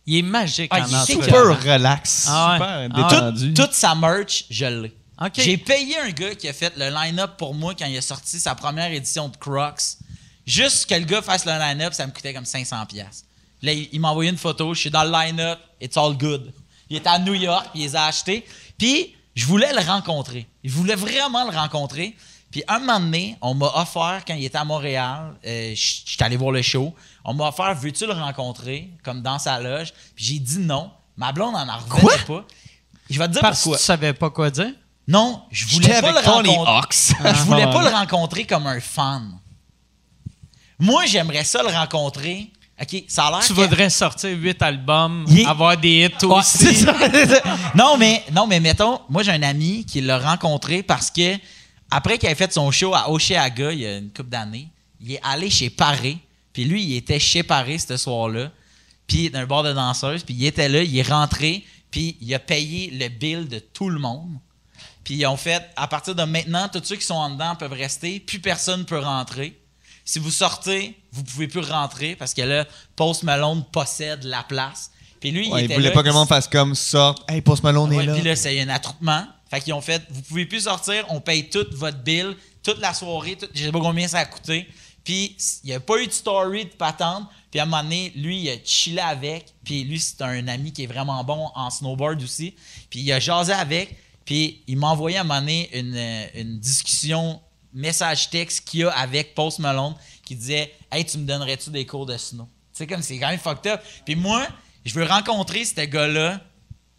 [0.08, 1.24] Il est magique Ah, en il est entrevue.
[1.24, 2.26] Super relax.
[2.28, 2.88] Ah ouais.
[2.88, 3.54] Super Ah détendu.
[3.54, 4.96] toute sa merch, je l'ai.
[5.22, 5.32] OK.
[5.36, 8.40] J'ai payé un gars qui a fait le line-up pour moi quand il a sorti
[8.40, 9.98] sa première édition de Crocs.
[10.46, 12.88] Juste que le gars fasse le line-up, ça me coûtait comme 500$.
[12.88, 13.26] piastres.
[13.62, 16.52] Là, il, il m'a envoyé une photo, je suis dans le line-up, it's all good.
[16.90, 18.46] Il était à New York, puis il les a achetés.
[18.78, 20.48] Puis, je voulais le rencontrer.
[20.64, 22.16] Je voulais vraiment le rencontrer.
[22.50, 26.38] Puis, un moment donné, on m'a offert, quand il était à Montréal, euh, suis allé
[26.38, 26.96] voir le show,
[27.26, 29.94] on m'a offert, veux-tu le rencontrer, comme dans sa loge?
[30.16, 30.92] Puis, j'ai dit non.
[31.18, 32.46] Ma blonde en a revenait pas.
[33.10, 33.78] Je vais te dire Parce que pourquoi.
[33.80, 34.72] tu savais pas quoi dire?
[35.08, 37.16] Non, je voulais J'étais pas avec le rencontrer.
[37.34, 39.40] Je voulais pas le rencontrer comme un fan.
[40.80, 42.52] Moi, j'aimerais ça le rencontrer.
[42.80, 46.36] OK, ça a l'air Tu que- voudrais sortir huit albums, est- avoir des hits Ouais,
[46.38, 46.76] aussi.
[46.76, 46.94] ça.
[47.76, 51.36] Non, mais non, mais mettons, moi j'ai un ami qui l'a rencontré parce que
[51.90, 54.68] après qu'il ait fait son show à Oceaga il y a une couple d'années,
[55.02, 56.18] il est allé chez Paré.
[56.54, 58.52] Puis lui, il était chez Paré ce soir-là.
[59.08, 62.40] Puis d'un bar de danseuse, puis il était là, il est rentré, puis il a
[62.40, 64.38] payé le bill de tout le monde.
[65.04, 67.72] Puis ils ont fait, à partir de maintenant, tous ceux qui sont en dedans peuvent
[67.74, 69.58] rester, plus personne peut rentrer.
[70.08, 72.66] Si vous sortez, vous pouvez plus rentrer parce que là,
[72.96, 74.90] Post Malone possède la place.
[75.20, 77.30] Puis lui, Ouais, il il était voulait là, pas que le monde fasse comme sorte.
[77.30, 78.14] Hey, Post Malone Ouais, est là.
[78.14, 79.26] Puis là, c'est un attroupement.
[79.50, 82.94] Fait qu'ils ont fait, vous pouvez plus sortir, on paye toute votre bill, toute la
[82.94, 84.68] soirée, tout- je sais pas combien ça a coûté.
[85.04, 87.24] Puis il n'y a pas eu de story de patente.
[87.52, 89.46] Puis à un moment donné, lui, il a chillé avec.
[89.66, 92.56] Puis lui, c'est un ami qui est vraiment bon en snowboard aussi.
[92.90, 93.98] Puis il a jasé avec.
[94.26, 95.98] Puis il m'a envoyé à un moment donné une,
[96.36, 97.42] une discussion
[97.74, 101.86] message texte qu'il y a avec Post Malone qui disait Hey, tu me donnerais-tu des
[101.86, 102.48] cours de snow?
[102.74, 103.82] Tu sais, comme c'est quand même fucked up.
[104.06, 104.46] Puis moi,
[104.86, 106.40] je veux rencontrer ce gars-là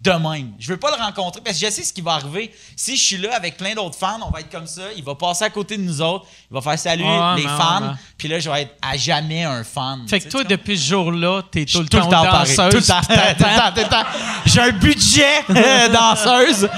[0.01, 0.53] de même.
[0.59, 2.53] Je veux pas le rencontrer parce que je sais ce qui va arriver.
[2.77, 4.83] Si je suis là avec plein d'autres fans, on va être comme ça.
[4.97, 6.27] Il va passer à côté de nous autres.
[6.51, 7.95] Il va faire Ouais, les fans.
[8.17, 10.07] Puis là, je vais être à jamais un fan.
[10.09, 12.71] Fait que toi, depuis ce jour-là, t'es tout, le temps, danseuse.
[12.71, 14.05] Tout le temps.
[14.47, 16.69] J'ai un budget euh, danseuse.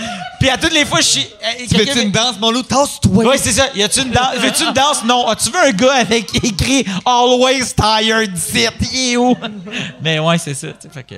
[0.41, 1.21] Puis à toutes les fois, je suis.
[1.45, 2.63] euh, Tu fais-tu une danse, mon loup?
[2.63, 3.25] Tasse-toi!
[3.27, 3.69] Oui, c'est ça.
[3.75, 4.37] Y a-tu une danse?
[4.39, 5.05] Veux-tu une danse?
[5.05, 5.27] Non.
[5.29, 8.71] As-tu vu un gars avec écrit Always tired sit?
[8.93, 9.37] Il est où?
[10.03, 10.69] Mais ouais, c'est ça.
[10.73, 11.15] tu sais, Fait que.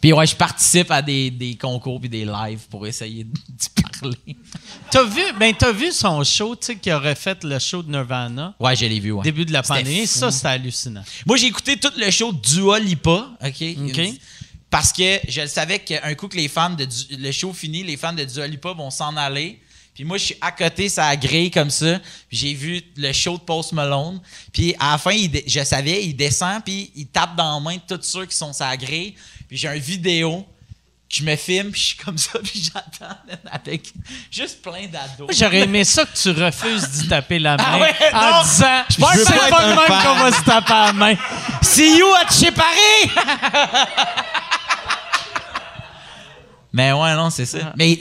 [0.00, 3.68] Puis ouais, je participe à des, des concours puis des lives pour essayer d'y
[4.00, 4.36] parler.
[4.90, 7.90] T'as vu, ben, t'as vu son show, tu sais, qui aurait fait le show de
[7.90, 9.22] Nirvana, Ouais, je l'ai vu, ouais.
[9.24, 10.06] début de la pandémie.
[10.06, 10.18] fou.
[10.18, 11.02] Ça, c'était hallucinant.
[11.24, 13.64] Moi, j'ai écouté tout le show Dua Lipa, OK?
[13.88, 14.00] OK.
[14.74, 17.84] Parce que je le savais qu'un coup que les fans de Du- le show fini,
[17.84, 19.60] les fans de Dua Lipa vont s'en aller.
[19.94, 22.00] Puis moi, je suis à côté, ça a grille comme ça.
[22.28, 24.20] Puis j'ai vu le show de Post Malone.
[24.52, 27.76] Puis à la fin, il je savais, il descend, puis il tape dans la main
[27.76, 29.14] de tous ceux qui sont sa grille.
[29.46, 30.44] Puis j'ai un vidéo
[31.08, 33.14] que je me filme, puis je suis comme ça, puis j'attends
[33.52, 33.92] avec
[34.32, 35.28] juste plein d'ados.
[35.38, 38.42] J'aurais aimé ça que tu refuses d'y taper la main Ah ouais, en non.
[38.42, 41.14] disant Je veux c'est pas un même qu'on va se taper la main.
[41.62, 43.10] See you at chez Paris!
[46.74, 47.72] Mais ouais, non, c'est ça.
[47.76, 47.98] Mais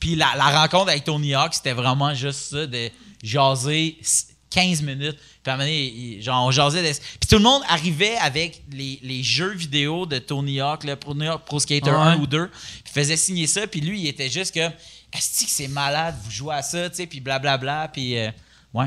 [0.00, 2.88] puis la, la rencontre avec Tony Hawk, c'était vraiment juste ça, de
[3.22, 5.16] jaser s- 15 minutes.
[5.42, 6.82] Puis à un moment donné, genre, on jasait.
[6.82, 10.94] de- Puis tout le monde arrivait avec les, les jeux vidéo de Tony Hawk, le
[10.96, 11.14] Pro,
[11.44, 11.96] Pro Skater Ouais.
[11.96, 12.48] 1 ou 2,
[12.84, 13.66] puis faisait signer ça.
[13.66, 16.96] Puis lui, il était juste que, est-ce que c'est malade, vous jouez à ça, tu
[16.96, 17.88] sais, puis blablabla.
[17.92, 18.30] Puis euh,
[18.74, 18.86] ouais.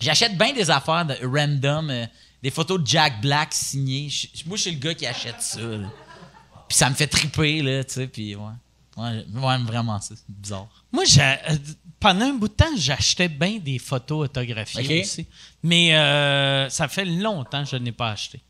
[0.00, 2.06] J'achète bien des affaires de random, euh,
[2.42, 4.08] des photos de Jack Black signées.
[4.46, 5.60] Moi, je suis le gars qui achète ça.
[5.60, 5.88] là.
[6.68, 8.42] Puis ça me fait triper, là, tu sais, puis ouais.
[8.96, 10.68] Ouais, ouais, vraiment, ça, c'est bizarre.
[10.90, 11.56] Moi, j'ai- euh,
[12.00, 15.26] pendant un bout de temps, j'achetais bien des photos autographiées aussi.
[15.62, 18.40] Mais euh, ça fait longtemps que je n'ai pas acheté.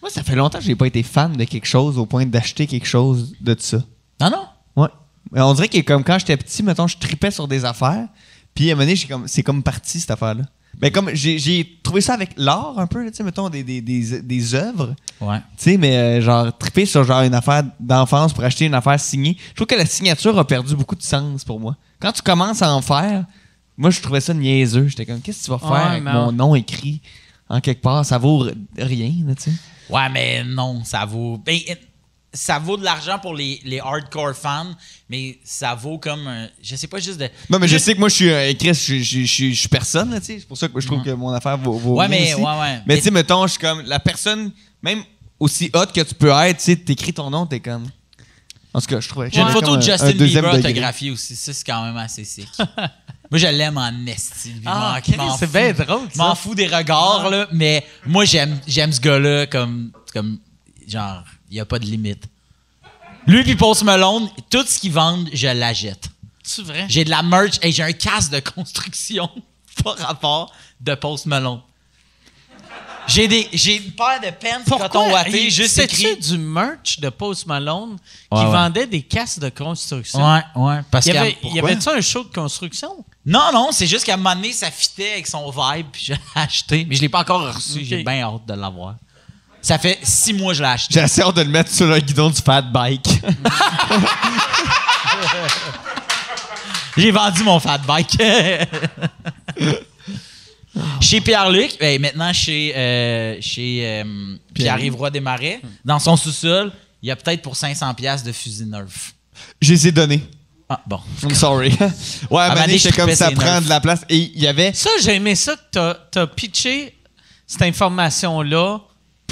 [0.00, 2.66] Moi, ça fait longtemps que j'ai pas été fan de quelque chose au point d'acheter
[2.66, 3.78] quelque chose de ça.
[4.20, 4.46] Non, non.
[4.76, 4.88] Ouais.
[5.32, 8.06] Mais on dirait que comme quand j'étais petit, mettons, je tripais sur des affaires.
[8.54, 10.44] Puis à un moment donné, j'ai comme, c'est comme parti cette affaire-là.
[10.82, 14.20] Mais comme j'ai, trouvé ça avec l'art un peu, tu sais, mettons, des, des, des,
[14.22, 14.94] des œuvres.
[15.20, 15.38] Ouais.
[15.56, 18.98] Tu sais, mais euh, genre, triper sur genre une affaire d'enfance pour acheter une affaire
[19.00, 19.36] signée.
[19.50, 21.76] Je trouve que la signature a perdu beaucoup de sens pour moi.
[22.00, 23.24] Quand tu commences à en faire,
[23.76, 24.88] moi, je trouvais ça niaiseux.
[24.88, 27.00] J'étais comme, qu'est-ce que tu vas faire Ouais, avec mon on- nom écrit?
[27.48, 28.04] En quelque part?
[28.04, 28.46] Ça vaut
[28.76, 29.52] rien, tu sais.
[29.90, 31.38] Ouais, mais non, ça vaut.
[31.44, 31.58] ben,
[32.34, 34.74] ça vaut de l'argent pour les, les hardcore fans,
[35.08, 36.26] mais ça vaut comme.
[36.26, 37.28] un- je sais pas, juste de.
[37.48, 39.54] Non, mais je sais que moi, je suis euh, Chris, je, je- je- je- je
[39.60, 40.38] suis personne, là, tu sais.
[40.40, 42.34] C'est pour ça que je trouve que mon affaire vaut, vaut Ouais, mais.
[42.34, 42.42] aussi.
[42.42, 42.80] Ouais, ouais.
[42.86, 44.50] Mais tu sais, mettons, je suis comme la personne,
[44.82, 45.02] même
[45.40, 47.86] aussi hot que tu peux être, tu sais, t'écris ton nom, t'es comme.
[48.72, 51.36] En tout cas, je trouvais que J'ai une photo de un- Justin Bieber autographiée aussi.
[51.36, 52.48] Ça, c'est quand même assez sick.
[53.30, 54.54] moi, je l'aime en esti.
[54.66, 58.24] Ah, Je ok, m'en c'est bien drôle, Je m'en fous des regards, là, mais moi,
[58.24, 60.38] j'aime j'aime ce gars-là comme, comme.
[60.88, 61.22] Genre,
[61.54, 62.24] il n'y a pas de limite.
[63.28, 66.08] Lui puis Post Malone, tout ce qu'ils vendent, je l'achète.
[66.42, 66.84] C'est vrai?
[66.88, 69.30] J'ai de la merch et j'ai un casque de construction
[69.84, 71.60] par rapport de Post Malone.
[73.06, 76.16] J'ai des j'ai une paire de pants coton watté juste écrit.
[76.16, 78.50] du merch de Post Malone qui Ouais, ouais.
[78.50, 80.18] vendait des casques de construction?
[80.26, 80.80] Ouais, ouais.
[80.90, 83.04] Parce Il y avait, il y avait-tu un show de construction?
[83.24, 86.12] non, non, c'est juste qu'à un moment donné, ça fitait avec son vibe, puis je
[86.14, 86.84] l'ai acheté.
[86.88, 87.84] Mais je l'ai pas encore reçu.
[87.84, 88.96] J'ai bien hâte de l'avoir.
[89.64, 90.92] Ça fait six mois que je l'ai acheté.
[90.92, 93.08] J'ai assez hâte de le mettre sur le guidon du fat bike.
[96.98, 98.18] J'ai vendu mon fat bike.
[101.00, 106.70] chez Pierre-Luc, ben, maintenant chez, euh, chez euh, Pierre-Yves Roy Desmarais, dans son sous-sol,
[107.00, 109.14] il y a peut-être pour 500$ piastres de fusil neuf.
[109.62, 110.28] Je les ai donnés.
[110.68, 111.00] Ah, bon.
[111.22, 111.70] I'm sorry.
[112.30, 114.02] ouais, à Mané, j'étais comme ça prend de la place.
[114.10, 114.74] Et il y avait.
[114.74, 116.94] Ça, j'ai aimé ça que t'as as pitché
[117.46, 118.80] cette information-là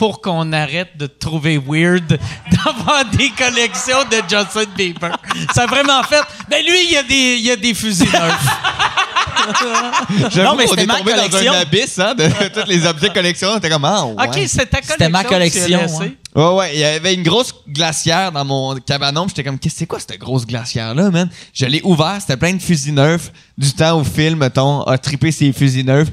[0.03, 2.03] pour qu'on arrête de trouver weird
[2.51, 5.17] d'avoir des collections de Justin Bieber.
[5.55, 6.21] Ça a vraiment fait.
[6.51, 8.47] Ben lui, il y a des, il y a des fusils neufs.
[10.37, 11.53] Non, mais qu'on c'était est ma tombé dans collection.
[11.53, 12.29] un abysse hein, de
[12.61, 13.49] tous les objets de collection.
[13.49, 14.15] On était comme, ah, ouais.
[14.29, 14.93] OK, c'est ta collection.
[14.93, 15.97] C'était ma que tu as collection, laissée.
[15.99, 16.17] ouais.
[16.35, 19.23] Ouais, ouais, il y avait une grosse glacière dans mon cabanon.
[19.27, 21.29] puis J'étais comme, qu'est-ce que c'est quoi cette grosse glacière-là, man?
[21.53, 23.33] Je l'ai ouvert, c'était plein de fusils neufs.
[23.59, 26.09] Du temps où Phil, mettons, a trippé ses fusils neufs.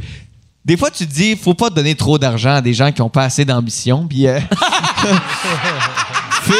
[0.70, 3.10] Des fois, tu te dis, faut pas donner trop d'argent à des gens qui ont
[3.10, 4.06] pas assez d'ambition.
[4.08, 4.40] Puis, euh,
[6.44, 6.56] Phil?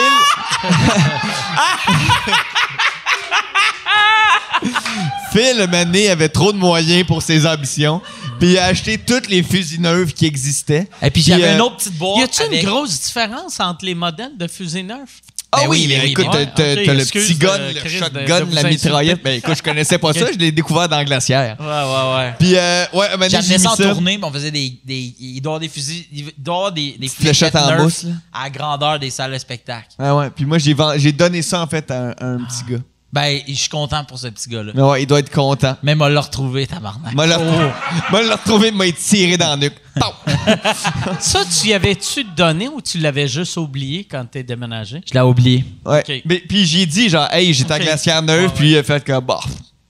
[5.32, 8.02] Phil, Mané, avait trop de moyens pour ses ambitions.
[8.40, 10.90] Puis, il a acheté toutes les fusils neufs qui existaient.
[11.04, 12.18] Et puis j'avais euh, une autre petite boîte.
[12.18, 15.22] Y a-tu avec- une grosse différence entre les modèles de fusils neufs?
[15.52, 17.90] Ah Ben oui, oui, ben mais oui, écoute, ben t'as, le petit gun, euh, le
[17.90, 19.24] shotgun, de- de la mitraillette.
[19.24, 21.58] Ben écoute, je connaissais pas ça, je l'ai découvert dans la glacière.
[21.60, 22.34] Ouais, ouais, ouais.
[22.38, 25.16] Puis, euh, ouais, J'amenais mis ça en tournée, mais on faisait des, des.
[25.20, 26.06] Il doit y avoir des fusils.
[26.12, 28.12] Il doit y avoir des, des Fléchettes en mousse, là.
[28.32, 29.88] à la grandeur des salles de spectacle.
[29.98, 32.38] Ah ouais, puis moi, j'ai, vend- j'ai donné ça, en fait, à un, à un
[32.46, 32.80] petit gars.
[33.12, 34.72] Ben, je suis content pour ce petit gars-là.
[34.76, 35.76] Mais ouais, il doit être content.
[35.82, 37.16] Même on l'a retrouvé, tabarnak.
[37.16, 39.74] Moi, l'a moi, l'a retrouvé, il m'a tiré dans le nuque.
[40.00, 40.14] Pow!
[41.20, 45.02] Ça, tu y avais-tu donné ou tu l'avais juste oublié quand t'es déménagé?
[45.08, 45.66] Je l'ai oublié.
[45.84, 46.04] Ouais.
[46.26, 47.82] Mais- puis j'ai dit, genre, hey, j'étais à Ok.
[47.84, 49.40] glacière neuve, puis il a fait comme, bah.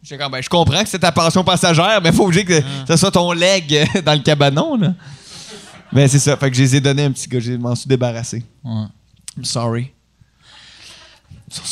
[0.02, 3.12] J'ai comme, ben, je comprends que c'est ta pension passagère, mais faut que ce soit
[3.12, 4.94] ton leg euh, dans le cabanon, là.
[5.92, 6.38] Ben, c'est ça.
[6.38, 8.44] Fait que je les ai donnés à un petit gars, je m'en suis débarrassé.
[8.64, 8.86] Ouais.
[9.38, 9.92] I'm sorry.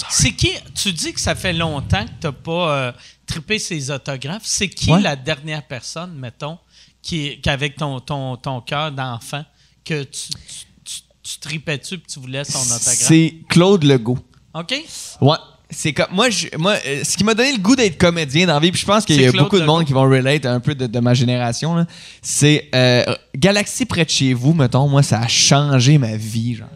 [0.10, 0.52] C'est qui?
[0.76, 2.92] Tu dis que ça fait longtemps que t'as pas euh,
[3.26, 4.46] trippé ses autographes.
[4.46, 5.02] C'est qui Ouais.
[5.02, 6.58] la dernière personne, mettons,
[7.02, 9.44] qui, qui avec ton, ton, ton cœur d'enfant,
[9.86, 12.96] que tu, tu, tu, tu tripais dessus et tu voulais son autographe?
[12.96, 14.20] C'est Claude Legault.
[14.54, 14.74] OK?
[15.22, 15.36] Ouais.
[15.70, 18.54] C'est comme moi, je, moi euh, ce qui m'a donné le goût d'être comédien dans
[18.54, 19.74] la vie, puis je pense qu'il y a Claude beaucoup de Legault.
[19.80, 21.86] monde qui vont relate un peu de, de ma génération.
[22.22, 23.04] C'est euh,
[23.36, 24.88] Galaxie près de chez vous, mettons.
[24.88, 26.70] Moi, ça a changé ma vie, genre.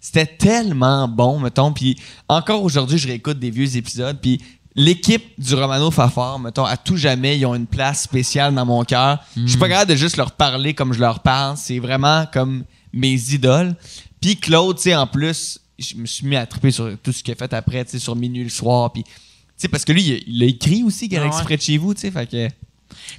[0.00, 1.72] C'était tellement bon, mettons.
[1.72, 1.96] Puis
[2.28, 4.18] encore aujourd'hui, je réécoute des vieux épisodes.
[4.20, 4.40] Puis
[4.74, 8.82] l'équipe du Romano Fafard, mettons, à tout jamais, ils ont une place spéciale dans mon
[8.84, 9.18] cœur.
[9.36, 11.56] Je suis pas capable de juste leur parler comme je leur parle.
[11.56, 13.74] C'est vraiment comme mes idoles.
[14.20, 17.22] Puis Claude, tu sais, en plus, je me suis mis à triper sur tout ce
[17.22, 18.92] qu'il a fait après, tu sais, sur Minuit le soir.
[18.92, 19.10] Puis, tu
[19.56, 21.44] sais, parce que lui, il a, il a écrit aussi Galaxie Ah ouais.
[21.44, 22.10] près de chez vous, tu sais.
[22.10, 22.48] Fait que.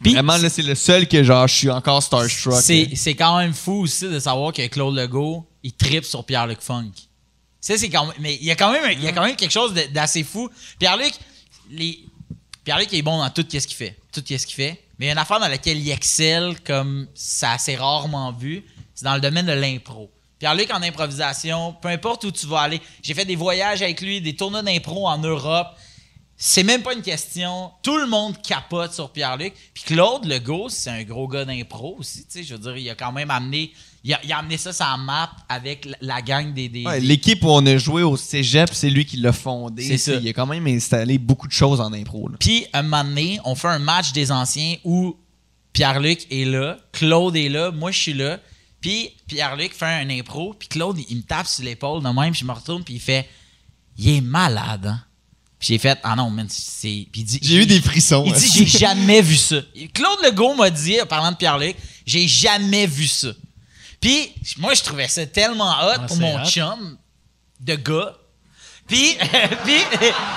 [0.04, 2.62] Vraiment, là, c'est le seul que, genre, je suis encore starstruck.
[2.62, 6.92] C'est quand même fou aussi de savoir que Claude Legault, il tripe sur Pierre-Luc Funk.
[7.60, 8.12] C'est quand.
[8.20, 10.50] Mais il y a quand même, il y a quelque chose d'assez fou.
[10.80, 11.14] Pierre-Luc,
[12.64, 13.98] Pierre-Luc est bon dans tout ce qu'il fait.
[14.12, 14.84] Tout ce qu'il fait.
[14.98, 18.64] Mais il y a une affaire dans laquelle il excelle, comme ça assez rarement vu,
[18.94, 20.12] c'est dans le domaine de l'impro.
[20.38, 22.82] Pierre-Luc en improvisation, peu importe où tu vas aller.
[23.04, 25.68] J'ai fait des voyages avec lui, des tournois d'impro en Europe.
[26.36, 27.72] C'est même pas une question.
[27.84, 29.54] Tout le monde capote sur Pierre-Luc.
[29.74, 32.26] Puis Claude Legault, c'est un gros gars d'impro aussi.
[32.34, 33.72] Je veux dire, il a quand même amené,
[34.04, 36.70] il a, il a amené ça sur la map avec la, gang des.
[36.70, 39.84] des- Ouais, des- L'équipe où on a joué au cégep, c'est lui qui l'a fondé.
[39.84, 40.16] C'est ça.
[40.16, 42.28] Il a quand même installé beaucoup de choses en impro.
[42.28, 42.36] là.
[42.40, 45.16] Puis, un moment donné, on fait un match des anciens où
[45.74, 48.40] Pierre-Luc est là, Claude est là, moi, je suis là.
[48.82, 52.40] Puis, Pierre-Luc fait un impro, puis Claude, il me tape sur l'épaule de même, puis
[52.42, 53.30] je me retourne, puis il fait
[53.98, 55.02] Il est malade, hein?
[55.60, 57.06] Puis j'ai fait Ah non, man, c'est.
[57.12, 58.24] Puis il dit J'ai eu des frissons.
[58.26, 58.36] Il hein.
[58.36, 59.58] dit J'ai jamais vu ça.
[59.94, 63.30] Claude Legault m'a dit, en parlant de Pierre-Luc, J'ai jamais vu ça.
[64.02, 66.46] Puis, moi, je trouvais ça tellement hot pour c'est mon hot.
[66.50, 66.98] chum
[67.60, 68.14] de gars.
[68.88, 69.16] Puis,
[69.64, 69.74] puis.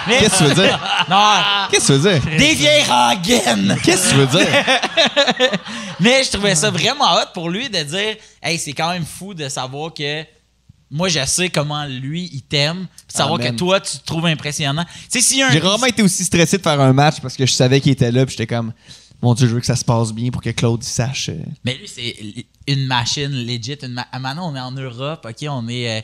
[0.07, 1.07] mais- Qu'est-ce que tu veux dire?
[1.11, 1.33] Non,
[1.71, 2.39] Qu'est-ce que tu veux dire?
[2.39, 3.77] des vieilles rengaines.
[3.83, 4.49] Qu'est-ce que tu veux dire?
[6.01, 9.33] Mais je trouvais ça vraiment hot pour lui de dire Hey, c'est quand même fou
[9.35, 10.25] de savoir que
[10.91, 12.87] moi, je sais comment lui, il t'aime.
[13.09, 14.85] Savoir Ah, que toi, tu te trouves impressionnant.
[15.11, 15.51] Tu sais, a un.
[15.51, 18.13] J'ai rarement été aussi stressé de faire un match parce que je savais qu'il était
[18.13, 18.73] là, puis j'étais comme,
[19.23, 21.31] mon Dieu, je veux que ça se passe bien pour que Claude sache.
[21.31, 21.39] euh.
[21.65, 23.79] Mais lui, c'est une machine legit.
[23.83, 25.47] Une ma- Maintenant, on est en Europe, OK?
[25.49, 26.03] On est euh,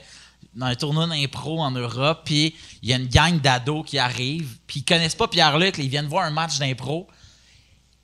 [0.54, 4.56] dans un tournoi d'impro en Europe, puis il y a une gang d'ados qui arrivent,
[4.66, 7.06] puis ils connaissent pas Pierre-Luc, ils viennent voir un match d'impro.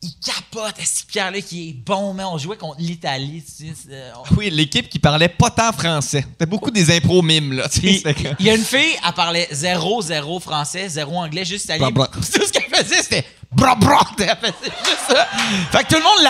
[0.07, 0.79] Ils capotent.
[0.79, 3.43] Est-ce Pierre-Luc, il est bon, mais on jouait contre l'Italie.
[3.45, 6.25] tu sais, euh, on- Oui, l'équipe qui parlait pas tant français.
[6.31, 7.69] C'était beaucoup des impros mimes, là.
[7.69, 8.03] tu sais,
[8.39, 11.91] il y a une fille, elle parlait zéro, zéro français, zéro anglais, juste italien.
[12.13, 14.01] Tout ce qu'elle faisait, c'était bra bra.
[14.19, 15.27] Elle faisait juste ça.
[15.73, 16.23] Fait que tout le monde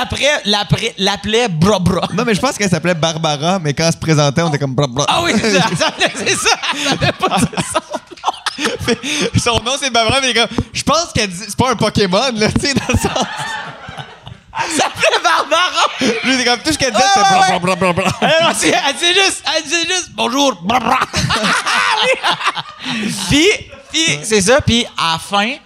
[0.98, 2.09] l'appelait, bra bra.
[2.15, 4.74] Non, mais je pense qu'elle s'appelait Barbara, mais quand elle se présentait, on était comme
[4.74, 5.05] bra, bra.
[5.09, 6.48] Ah oui, c'est ça, ça, c'est ça.
[6.85, 7.82] Ça avait pas de sens.
[9.43, 12.49] Son nom, c'est Barbara, mais comme, je pense qu'elle dit, c'est pas un Pokémon, là,
[12.53, 13.27] tu sais, dans le sens.
[14.59, 15.87] Elle s'appelait Barbara.
[16.24, 17.05] Lui, c'est comme, tout ce qu'elle disait,
[17.93, 18.07] bra.
[18.23, 20.59] Elle, disait- juste, elle disait juste bonjour.
[20.65, 22.11] Oui.
[23.28, 23.47] puis,
[23.93, 24.61] puis c'est ça.
[24.61, 25.57] Puis à la fin,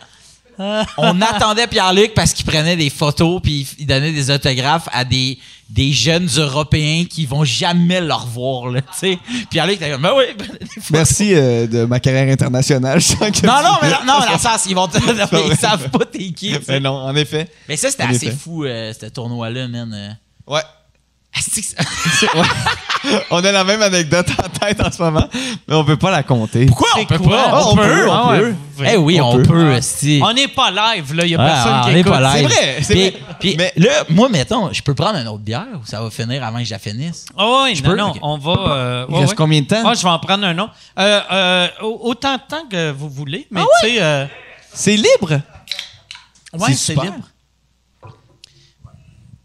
[0.97, 5.39] on attendait Pierre-Luc parce qu'il prenait des photos puis il donnait des autographes à des,
[5.70, 9.18] des jeunes Européens qui vont jamais le revoir, là, tu sais.
[9.48, 10.47] Puis Alec, t'es comme, ben oui, ben,
[10.90, 13.01] Merci euh, de ma carrière internationale.
[13.01, 14.88] Je sens que Non, non, mais non, non, mais dans le sens, ils vont
[15.51, 17.48] ils savent pas t'es qui, non, en effet.
[17.68, 18.36] Mais ça, c'était assez effet.
[18.36, 19.92] fou, euh, ce tournoi-là, man.
[19.94, 20.52] euh.
[20.52, 20.62] Ouais.
[23.02, 23.19] Ouais.
[23.31, 25.27] on a la même anecdote en tête en ce moment,
[25.66, 26.66] mais on peut pas la compter.
[26.66, 26.89] Pourquoi?
[26.98, 27.36] On peut quoi?
[27.36, 27.51] pas?
[27.55, 28.55] Ah, on peut, Ah on ouais, peut.
[28.93, 29.73] Eh oui, on, On peut, peut.
[29.73, 30.20] esti.
[30.23, 31.24] On n'est pas live, là.
[31.24, 32.12] Il n'y a personne on qui est écoute.
[32.12, 32.48] pas live.
[32.51, 33.36] C'est vrai, Puis, vrai.
[33.40, 36.44] puis Mais- là, moi, mettons, je peux prendre une autre bière ou ça va finir
[36.44, 37.24] avant que je la finisse?
[37.39, 37.97] Ah oui, Je non, peux?
[37.97, 38.52] non, on va...
[38.52, 39.82] euh, Il ouais, reste combien de temps?
[39.86, 40.74] Ah, je vais en prendre un autre.
[40.98, 44.02] Euh, euh, au- autant de temps que vous voulez, mais tu sais...
[44.02, 44.27] euh,
[44.74, 45.40] C'est libre?
[46.59, 47.15] ouais, C'est libre.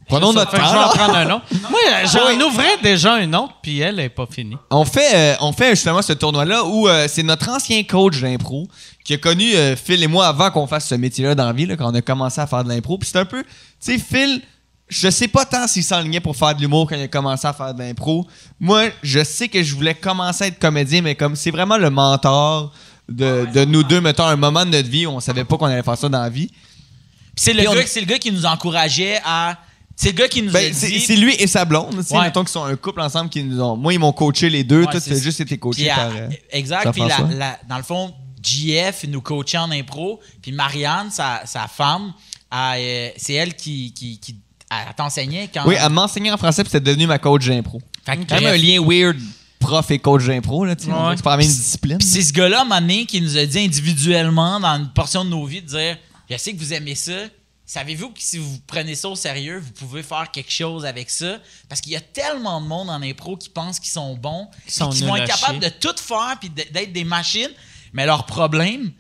[0.07, 0.57] Prenons notre temps.
[0.57, 0.88] je vais en là.
[0.90, 1.45] prendre un autre.
[1.69, 2.44] Moi, j'en Oui.
[2.44, 4.56] ouvrais déjà un autre, puis elle n'est pas finie.
[4.69, 8.68] On fait, euh, on fait justement ce tournoi-là où euh, c'est notre ancien coach d'impro
[9.03, 11.65] qui a connu euh, Phil et moi avant qu'on fasse ce métier-là dans la vie,
[11.65, 12.98] là, quand on a commencé à faire de l'impro.
[12.98, 13.49] Puis c'est un peu, tu
[13.80, 14.41] sais, Phil,
[14.88, 17.53] je sais pas tant s'il s'enlignait pour faire de l'humour quand il a commencé à
[17.53, 18.27] faire de l'impro.
[18.60, 21.90] Moi, je sais que je voulais commencer à être comédien, mais comme c'est vraiment le
[21.90, 22.72] mentor
[23.10, 25.65] de, de nous deux, mettons, un moment de notre vie où on savait pas qu'on
[25.65, 26.48] allait faire ça dans la vie.
[26.48, 26.57] Puis
[27.38, 29.57] c'est le, on- gars- c'est le gars qui nous encourageait à.
[29.96, 31.00] C'est le gars qui nous a Ben, c'est dit.
[31.00, 32.22] c'est lui et sa blonde, Ouais.
[32.24, 33.78] mettons qu'ils sont un couple ensemble qui nous ont.
[33.78, 34.82] Moi, ils m'ont coaché les deux.
[34.84, 36.12] Ouais, Toi, c'est juste été coaché par.
[36.16, 36.92] euh, exact.
[36.92, 37.36] Puis la- Jean-François.
[37.38, 38.14] la- dans le fond,
[38.44, 40.20] JF il nous coachait en impro.
[40.42, 42.12] Puis Marianne, sa, sa femme,
[42.54, 44.36] euh, c'est elle qui, qui, qui
[44.70, 45.64] elle t'enseignait quand.
[45.66, 47.80] Oui, elle m'enseignait en français puis c'est devenu ma coach d'impro.
[48.06, 49.18] Fait que Quand même un lien weird
[49.60, 50.92] prof et coach d'impro, là, tu sais.
[51.16, 51.98] C'est pas la même discipline.
[51.98, 54.90] Puis c'est ce gars-là, à un moment donné, qui nous a dit individuellement, dans une
[54.90, 55.98] portion de nos vies, de dire
[56.30, 57.14] Je sais que vous aimez ça.
[57.68, 61.40] Savez-vous que si vous prenez ça au sérieux, vous pouvez faire quelque chose avec ça?
[61.68, 65.04] Parce qu'il y a tellement de monde en impro qui pensent qu'ils sont bons, qui
[65.04, 67.50] vont être capables de tout faire puis d'être des machines.
[67.92, 68.92] Mais leur problème,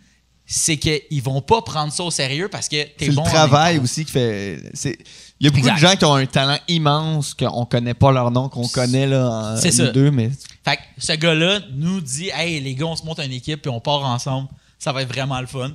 [0.47, 3.23] c'est qu'ils vont pas prendre ça au sérieux parce que t'es C'est bon.
[3.23, 3.83] le en travail impro.
[3.83, 4.59] aussi qui fait.
[4.73, 4.97] c'est-
[5.39, 5.75] Il y a beaucoup Exact.
[5.75, 9.29] de gens qui ont un talent immense qu'on connaît pas leur nom, qu'on connaît là,
[9.29, 9.87] en- C'est ça.
[9.87, 10.31] deux, mais
[10.63, 13.69] Fait que ce gars-là nous dit Hey, les gars, on se monte une équipe puis
[13.69, 14.47] on part ensemble.
[14.79, 15.71] Ça va être vraiment le fun.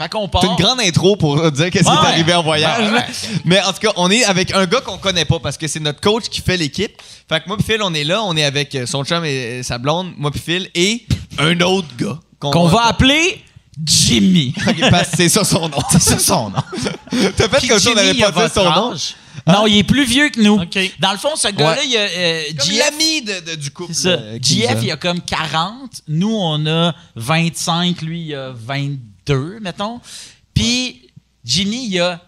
[0.00, 0.42] Fait qu'on part.
[0.42, 2.78] c'est une grande intro pour dire qu'est-ce qui est arrivé en voyage.
[2.78, 2.92] Ouais, là.
[2.92, 3.04] ouais.
[3.44, 5.80] Mais en tout cas, on est avec un gars qu'on connaît pas parce que c'est
[5.80, 6.92] notre coach qui fait l'équipe.
[7.28, 9.62] Fait que moi puis Phil, on est là, on est avec euh, son chum et
[9.62, 11.04] sa blonde, moi puis Phil et
[11.38, 13.42] un autre gars Qu'on va appeler
[13.84, 14.54] Jimmy.
[14.68, 15.78] Ok, parce que c'est ça son nom.
[15.90, 16.62] C'est ça son nom.
[17.36, 18.92] T'as fait comme si on n'avait pas dit son nom?
[18.92, 19.14] âge.
[19.46, 20.56] Non, il est plus vieux que nous.
[20.98, 21.86] Dans le fond, ce gars-là, Ouais.
[21.86, 23.94] il y a euh, Comme GF, l'ami de, de- du couple.
[23.94, 24.08] c'est ça.
[24.10, 26.02] euh, GF, a- il a comme 40.
[26.08, 28.02] Nous, on a 25.
[28.02, 28.98] Lui, il a 22,
[29.60, 30.00] mettons.
[30.54, 31.08] Puis
[31.44, 32.20] Jimmy, il a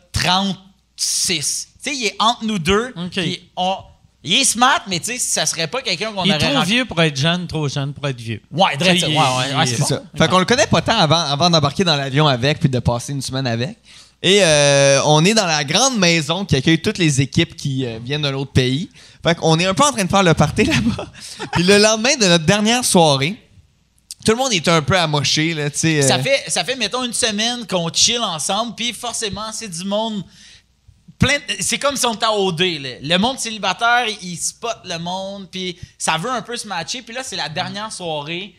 [0.97, 1.69] 36.
[1.85, 2.93] Tu sais, il est entre nous deux.
[2.97, 3.11] OK.
[3.13, 3.77] Puis on-
[4.25, 6.49] il est smart, mais tu sais, ça serait pas quelqu'un qu'on Il est aurait trop
[6.55, 8.41] rencontré- vieux pour être jeune, trop jeune pour être vieux.
[8.53, 9.17] Ouais, Il ouais, ouais,
[9.57, 9.87] ouais, est- c'est C'est bon.
[9.89, 10.03] ça.
[10.17, 13.13] Fait qu'on le connaît pas tant avant, avant d'embarquer dans l'avion avec puis de passer
[13.13, 13.77] une semaine avec.
[14.23, 17.99] Et euh, on est dans la grande maison qui accueille toutes les équipes qui euh,
[18.05, 18.89] viennent d'un autre pays.
[19.25, 21.11] Fait qu'on est un peu en train de faire le party là-bas.
[21.51, 23.37] puis le lendemain de notre dernière soirée,
[24.25, 26.03] tout le monde est un peu amoché, là, tu sais.
[26.03, 29.85] Ça euh, fait, ça fait, mettons, une semaine qu'on chill ensemble, puis forcément, c'est du
[29.85, 30.23] monde.
[31.19, 32.61] plein de- C'est comme si on était à OD.
[32.81, 32.89] là.
[33.03, 37.03] Le monde célibataire, il, il spot le monde, puis ça veut un peu se matcher.
[37.03, 38.55] Puis là, c'est la dernière soirée.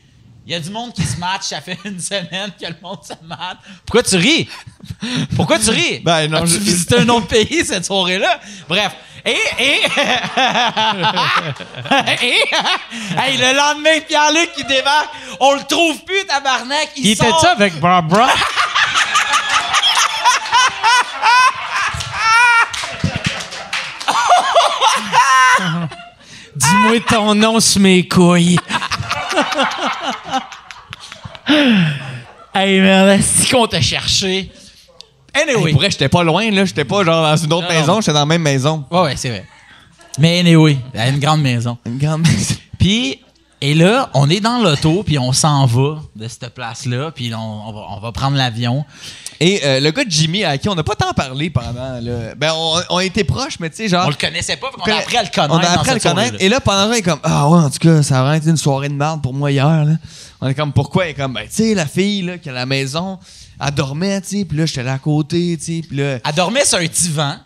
[0.45, 2.99] Il y a du monde qui se match, ça fait une semaine que le monde
[3.01, 3.57] se match.
[3.85, 4.49] Pourquoi tu ris?
[5.37, 5.99] Pourquoi tu ris?
[5.99, 8.41] Ben non, As-tu je- visité un autre pays cette soirée-là?
[8.67, 8.93] Bref.
[9.25, 9.81] Et, et,
[12.21, 12.43] et,
[13.17, 15.09] hey, le lendemain, Pierre-Luc qui débarque,
[15.39, 16.89] on le trouve plus, tabarnak.
[16.97, 17.27] Il, Il sort.
[17.27, 18.27] était-tu avec Barbara?
[26.55, 28.59] Dis-moi ton nom sur mes couilles.
[32.53, 34.51] Hey, man, c'est qu'on t'a cherché.
[35.33, 35.71] Anyway.
[35.71, 36.65] Pour vrai, j'étais pas loin, là.
[36.65, 38.83] J'étais pas genre dans une autre Non, maison, j'étais dans la même maison.
[38.91, 39.45] Ouais, ouais, c'est vrai.
[40.19, 41.77] Mais anyway, il y a une grande maison.
[41.85, 42.55] Une grande maison.
[42.79, 43.19] Puis,
[43.61, 47.69] et là, on est dans l'auto, puis on s'en va de cette place-là, puis on,
[47.69, 48.83] on va, on va prendre l'avion.
[49.39, 52.35] Et euh, le gars de Jimmy, à qui on n'a pas tant parlé pendant, là,
[52.35, 54.05] ben on, on était proches, mais tu sais, genre.
[54.05, 55.53] On le connaissait pas, puis on a appris à le connaître.
[55.53, 56.35] On a appris à le connaître.
[56.39, 58.35] Et là, pendant ça, il est comme Ah ouais, en tout cas, ça a vraiment
[58.35, 59.85] été une soirée de merde pour moi hier.
[59.85, 59.93] Là.
[60.41, 61.07] On est comme Pourquoi?
[61.07, 63.17] Il est comme Ben, tu sais, la fille là, qui est à la maison,
[63.65, 66.19] elle dormait, tu sais, puis là, j'étais là à côté, tu sais, puis là.
[66.25, 67.37] Elle dormait sur un divan,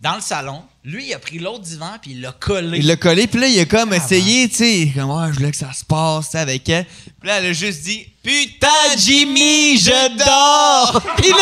[0.00, 0.62] dans le salon.
[0.84, 2.78] Lui, il a pris l'autre divan, puis il l'a collé.
[2.78, 5.52] Il l'a collé, puis là, il a comme essayé, tu sais, comme Ouais, je voulais
[5.52, 6.84] que ça se passe tu sais, avec elle.
[7.20, 11.36] Puis là, elle a juste dit Putain, Jimmy, je dors Puis là,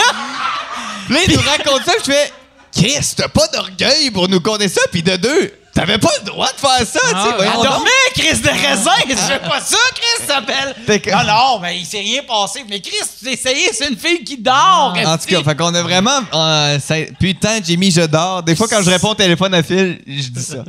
[1.08, 2.32] là, il nous raconte ça, je fais
[2.72, 5.52] Chris, t'as pas d'orgueil pour nous conter ça, puis de deux.
[5.72, 7.14] T'avais pas le droit de faire ça, tu sais.
[7.14, 7.62] Ah, Elle donc.
[7.64, 8.90] dormait, Chris de raisin!
[9.08, 10.74] Je fais pas ça, Chris s'appelle!
[10.84, 12.64] Fait Ah non, mais il s'est rien passé.
[12.68, 14.94] Mais Chris, tu t'es essayé, c'est une fille qui dort!
[15.06, 16.20] En tout cas, fait qu'on a vraiment.
[16.34, 16.78] euh,
[17.20, 18.42] putain, Jimmy, je dors.
[18.42, 20.64] Des fois, quand je réponds au téléphone à Phil, je dis ça.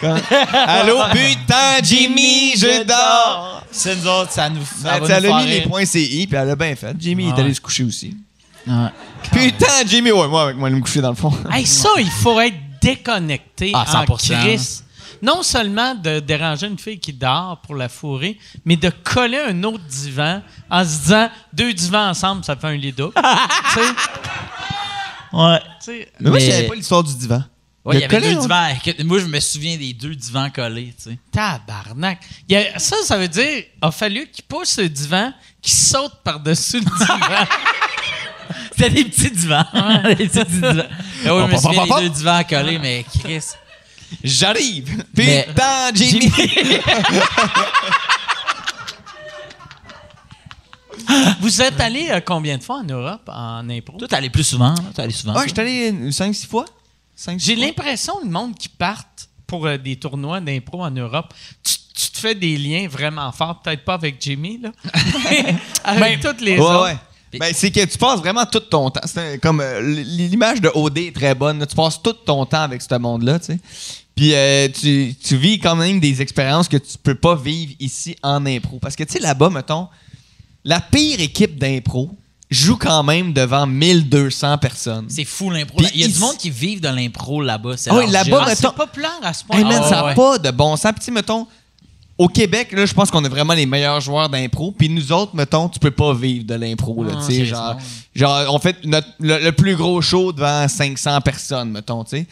[0.00, 0.16] Quand-
[0.66, 3.62] Allô, putain, Jimmy, je dors.
[3.70, 6.50] C'est nous autres, ça nous ça Ben, elle a mis les points CI, puis elle
[6.50, 6.94] a bien fait.
[6.98, 8.16] Jimmy est allé se coucher aussi.
[8.66, 8.74] Ouais.
[9.32, 11.32] Putain, Jimmy, ouais, moi, avec moi, aller me coucher dans le fond.
[11.50, 14.40] Hey, ça, il faut être déconnecté Ah, en 100%.
[14.40, 14.84] crise.
[15.22, 19.62] Non seulement de déranger une fille qui dort pour la fourrer, mais de coller un
[19.62, 23.14] autre divan en se disant deux divans ensemble, ça fait un lit double.
[23.72, 23.86] tu sais,
[25.32, 25.60] Ouais.
[25.60, 27.42] tu sais, Mais moi, je savais pas l'histoire du divan.
[27.84, 28.68] Ouais, il y a avait collé, deux divans.
[28.84, 31.18] Que- Moi, je me souviens des deux divans collés, tu sais.
[31.32, 32.20] tabarnak.
[32.48, 36.14] Il y a- ça, ça veut dire a fallu qu'il pousse le divan, qu'il saute
[36.22, 37.18] par-dessus le divan.
[38.76, 39.64] C'était des petits divans.
[40.04, 40.82] des petits divans.
[41.26, 43.44] Ah oui, je me souviens des deux divans collés, mais Chris.
[44.22, 45.04] J'arrive.
[45.16, 46.30] Mais- Putain, Jimmy.
[51.40, 53.98] Vous êtes allé euh, combien de fois en Europe en impro?
[53.98, 54.70] Toi, t'es allé plus souvent.
[54.74, 54.82] là.
[54.94, 55.32] T'es allé souvent.
[55.34, 55.64] Ouais, toi.
[55.64, 56.64] je suis allé 5-6 fois.
[57.16, 61.74] 5 J'ai l'impression le monde qui partent pour euh, des tournois d'impro en Europe, tu,
[61.94, 64.70] tu te fais des liens vraiment forts, peut-être pas avec Jimmy, là,
[65.30, 65.54] mais
[65.84, 66.84] avec toutes les Ouais, autres.
[66.84, 66.96] ouais.
[67.38, 69.00] Ben, c'est que tu passes vraiment tout ton temps.
[69.04, 71.64] C'est comme euh, l'image de OD est très bonne.
[71.66, 73.58] Tu passes tout ton temps avec ce monde-là, tu sais.
[74.14, 78.14] Puis euh, tu, tu vis quand même des expériences que tu peux pas vivre ici
[78.22, 78.78] en impro.
[78.78, 79.88] Parce que, tu sais, là-bas, mettons,
[80.64, 82.10] la pire équipe d'impro
[82.50, 85.06] joue quand même devant 1200 personnes.
[85.08, 85.78] C'est fou l'impro.
[85.94, 87.76] Il y a du monde qui vivent de l'impro là-bas.
[87.78, 88.40] C'est Ah oui, là-bas.
[88.42, 89.56] Ah, mettons- c'est populaire à ce point.
[89.56, 90.14] Hey man, Ah, ça n'a ouais.
[90.14, 90.92] pas de bon sens.
[91.02, 91.46] Puis mettons,
[92.18, 94.72] au Québec, là, je pense qu'on a vraiment les meilleurs joueurs d'impro.
[94.72, 97.02] Puis nous autres, mettons, tu peux pas vivre de l'impro.
[97.04, 97.80] là, Ah, tu sais, c'est genre, bon.
[98.14, 102.26] genre, on fait notre- le, le plus gros show devant 500 personnes, mettons, tu sais.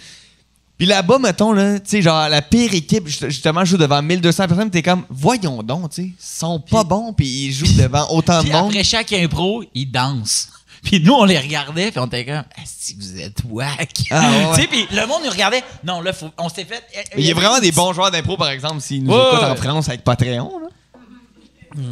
[0.79, 4.47] Puis là-bas, mettons, là, tu sais, genre, la pire équipe, ju- justement, joue devant 1200
[4.49, 4.71] personnes.
[4.71, 8.07] Puis t'es comme, voyons donc, tu sais, ils sont pas bons, puis ils jouent devant
[8.11, 8.71] autant de Puis monde.
[8.71, 10.49] après chaque impro, ils dansent.
[10.83, 13.91] Puis nous, on les regardait, puis on était comme, si vous êtes wack.
[14.11, 14.47] Ah, ouais.
[14.55, 15.63] Tu sais, puis le monde nous regardait.
[15.85, 16.83] Non, là, faut- on s'est fait.
[17.19, 19.51] Il y a vraiment des bons joueurs d'impro, par exemple, s'ils nous Ouais, écoutent ouais.
[19.51, 20.51] en France avec Patreon.
[20.59, 20.67] là.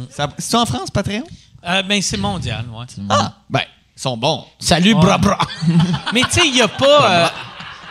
[0.09, 1.23] Ça- C'est en France, Patreon?
[1.67, 2.85] Euh, ben, c'est mondial, ouais.
[3.09, 3.61] Ah, ben,
[3.95, 4.45] ils sont bons.
[4.59, 5.37] Salut, bra bra.
[6.13, 7.11] Mais tu sais, il n'y a pas...
[7.11, 7.27] euh,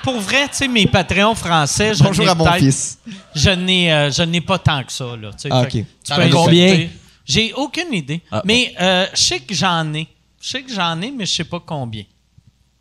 [0.03, 2.99] pour vrai, tu sais, mes Patreons français, je Bonjour n'ai à mon fils.
[3.35, 5.31] Je n'ai, euh, je n'ai pas tant que ça, là.
[5.33, 5.49] tu sais.
[5.51, 5.71] Ah, ok.
[5.71, 5.85] tu
[6.15, 6.89] peux combien?
[7.27, 8.23] J'ai aucune idée.
[8.33, 10.09] Ah, mais euh, je sais que j'en ai.
[10.41, 12.05] Je sais que j'en ai, mais je sais pas combien.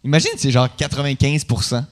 [0.04, 1.84] Imagine, c'est genre 95%.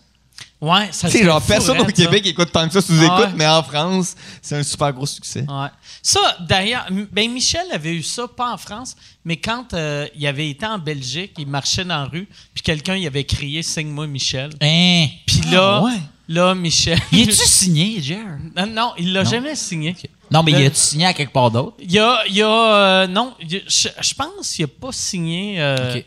[0.62, 1.92] Ouais, ça Tu sais, serait genre, personne au ça.
[1.92, 3.34] Québec écoute tant que ça sous Ah écoute, ouais.
[3.36, 5.42] mais en France, c'est un super gros succès.
[5.48, 5.68] Ouais.
[6.02, 10.50] Ça, d'ailleurs, ben Michel avait eu ça, pas en France, mais quand euh, il avait
[10.50, 14.52] été en Belgique, il marchait dans la rue, puis quelqu'un il avait crié Signe-moi Michel.
[14.62, 15.08] Hein?
[15.28, 16.00] Puis là, Ah, ouais?
[16.30, 17.00] là, Michel.
[17.12, 18.26] Y est-tu signé, Jer?
[18.56, 19.96] non, non, il l'a jamais signé.
[20.32, 21.76] Non, mais y a-tu signé à quelque part d'autre?
[21.80, 22.20] Il y a.
[22.28, 25.56] Il y a euh, non, il a- je, je pense qu'il n'a pas signé.
[25.62, 26.00] euh,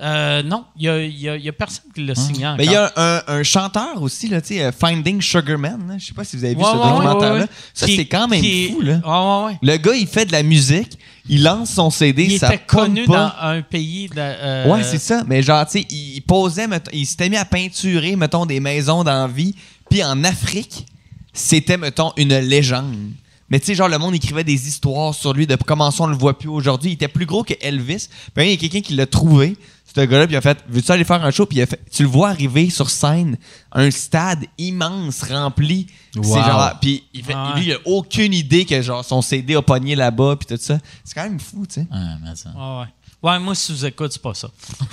[0.00, 2.46] euh, non, il n'y a, il y a- il y a personne qui l'a signé
[2.46, 2.58] encore.
[2.58, 5.88] Mais il y a un, un chanteur aussi, là, tu sais, Finding Sugarman.
[5.88, 5.94] là.
[5.98, 7.34] Je sais pas si vous avez vu Ouais, ce ouais, documentaire-là.
[7.34, 7.48] ouais, ouais.
[7.74, 9.00] Ça, c'est quand même qui fou, là.
[9.04, 9.58] Ouais, ouais, ouais.
[9.60, 10.96] Le gars, il fait de la musique,
[11.28, 13.34] il lance son CD, Il ça était connu pas.
[13.40, 14.08] dans un pays.
[14.08, 15.24] De, euh, Ouais, c'est ça.
[15.26, 18.60] Mais genre, tu sais, il il posait, mettons- il s'était mis à peinturer, mettons, des
[18.60, 19.54] maisons d'envie.
[19.90, 20.86] Puis en Afrique,
[21.32, 23.10] c'était, mettons, une légende.
[23.50, 26.06] Mais tu sais, genre, le monde écrivait des histoires sur lui de comment ça on
[26.08, 26.90] le voit plus aujourd'hui.
[26.90, 28.08] Il était plus gros que Elvis.
[28.34, 29.56] Puis il y a quelqu'un qui l'a trouvé,
[29.94, 31.46] ce gars-là, puis il a fait Veux-tu aller faire un show?
[31.46, 33.38] Puis il a fait, tu le vois arriver sur scène,
[33.72, 35.86] un stade immense, rempli.
[36.12, 37.54] Puis c'est genre, puis il fait, Ouais.
[37.56, 40.78] lui, il a aucune idée que genre son CD a pogné là-bas, puis tout ça.
[41.02, 41.86] C'est quand même fou, tu sais.
[41.90, 42.50] Ah, mais ça.
[42.50, 42.86] Ouais, ouais.
[43.20, 44.48] Ouais, moi, si vous écoutez, c'est pas ça.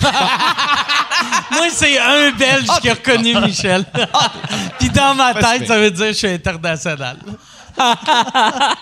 [1.52, 3.84] moi, c'est un Belge qui a reconnu Michel.
[4.78, 7.18] Puis dans ma tête, ça veut dire que je suis international.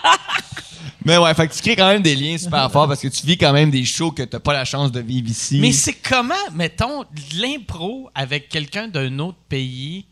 [1.05, 3.25] Mais ouais, fait que tu crées quand même des liens super forts parce que tu
[3.27, 5.59] vis quand même des shows que t'as pas la chance de vivre ici.
[5.59, 7.05] Mais c'est comment, mettons,
[7.39, 10.05] l'impro avec quelqu'un d'un autre pays,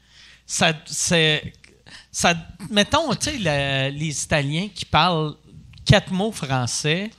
[0.46, 1.52] ça, c'est,
[2.12, 2.36] ça,
[2.70, 5.34] mettons, tu sais, le- les Italiens qui parlent
[5.84, 7.10] quatre mots français,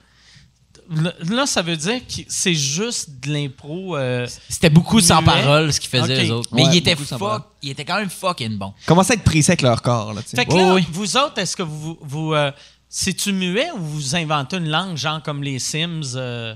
[1.31, 3.97] là, ça veut dire que c'est juste de l'impro.
[3.97, 6.23] euh, C'était beaucoup sans parole ce qu'ils faisaient Ok.
[6.23, 6.51] les autres.
[6.52, 7.39] Mais Ouais, il était beaucoup sans parole.
[7.40, 8.73] fuck, il était quand même fucking bon.
[8.86, 10.36] Commence à être pressé avec leur corps, là, tu sais.
[10.36, 10.85] Fait que là, oui.
[10.93, 11.98] vous autres, est-ce que vous.
[12.02, 12.51] vous euh,
[12.89, 16.12] c'est-tu muet ou vous inventez une langue, genre comme les Sims?
[16.15, 16.55] euh?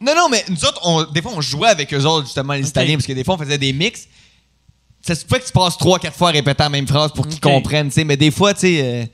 [0.00, 2.68] Non, non, mais nous autres, on- des fois, on jouait avec eux autres, justement, les.
[2.68, 4.06] Italiens, parce que des fois, on faisait des mix.
[5.00, 7.26] Ça se peut que tu passes trois, quatre fois à répéter la même phrase pour
[7.26, 8.04] qu'ils comprennent, tu sais.
[8.04, 9.06] Mais des fois, tu sais, euh,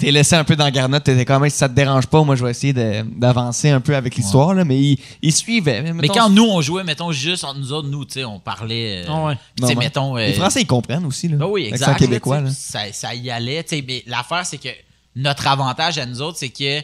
[0.00, 2.22] t'es laissé un peu dans la garnotte, t'étais quand même, si ça te dérange pas,
[2.24, 5.82] moi je vais essayer d'avancer un peu avec l'histoire, là, mais il, il suivait.
[5.92, 9.04] Mais quand nous, on jouait, mettons, juste entre nous autres, nous, tu sais, on parlait.
[9.06, 9.74] euh, Ah ouais.
[9.76, 10.16] mettons.
[10.16, 11.36] euh, Les Français, ils comprennent aussi, là.
[11.36, 11.98] Ben oui, exact.
[11.98, 12.50] québécois, là, là.
[12.50, 13.62] Ça, ça y allait.
[13.62, 14.68] tu sais, Mais l'affaire, c'est que
[15.16, 16.82] notre avantage à nous autres, c'est qu'ils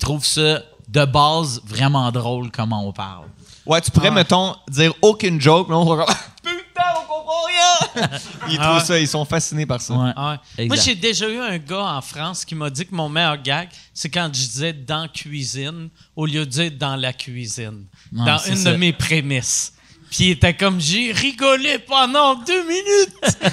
[0.00, 3.26] trouvent ça de base vraiment drôle comment on parle.
[3.66, 5.84] Ouais, tu pourrais, mettons, dire aucune joke, mais on
[8.48, 9.94] ils Ah trouvent ça, ils sont fascinés par ça.
[9.94, 10.10] Ouais.
[10.16, 10.66] Ah ouais.
[10.66, 13.68] Moi, j'ai déjà eu un gars en France qui m'a dit que mon meilleur gag,
[13.92, 17.84] c'est quand je disais dans cuisine au lieu de dire dans la cuisine.
[18.12, 18.72] Ouais, dans une ça.
[18.72, 19.72] de mes prémices.
[20.10, 23.38] Puis il était comme j'ai rigolé pendant deux minutes.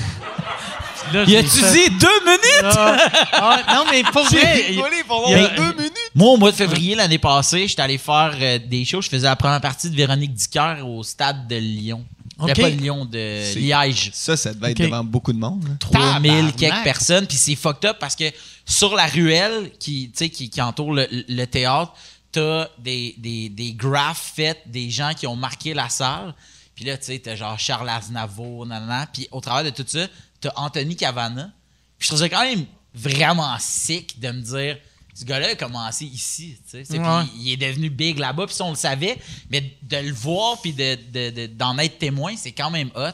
[1.13, 2.63] Là, j'ai a-tu fait- dit deux minutes?
[2.63, 2.97] Ah,
[3.33, 4.65] ah, non, mais pour vrai.
[4.69, 5.91] il- pendant il y a- deux minutes!
[6.15, 9.01] Moi, au mois de février l'année passée, j'étais allé faire euh, des shows.
[9.01, 12.05] Je faisais la première partie de Véronique Dicker au stade de Lyon.
[12.41, 12.59] Ok.
[12.59, 14.09] Pas de Lyon, de Liège.
[14.13, 15.63] Ça, ça devait être devant beaucoup de monde.
[15.67, 15.75] là.
[15.79, 16.55] 3000 Tabarnak.
[16.55, 17.27] quelques personnes.
[17.27, 18.25] Puis c'est fucked up parce que
[18.65, 21.93] sur la ruelle qui, tu sais, qui, qui entoure le, le théâtre,
[22.31, 26.33] t'as des, des, des graphes faits des gens qui ont marqué la salle.
[26.75, 29.07] Puis là, tu sais, t'as genre Charles Aznavour, nanana.
[29.11, 30.07] Puis au travers de tout ça,
[30.39, 31.51] t'as Anthony Cavana.
[31.97, 34.77] Puis je trouve ça quand même vraiment sick de me dire
[35.13, 36.85] ce gars-là a commencé ici, tu sais.
[37.23, 39.17] Puis il est devenu big là-bas, puis ça, on le savait.
[39.49, 43.11] Mais de le voir puis de, de- de- d'en être témoin, c'est quand même hot.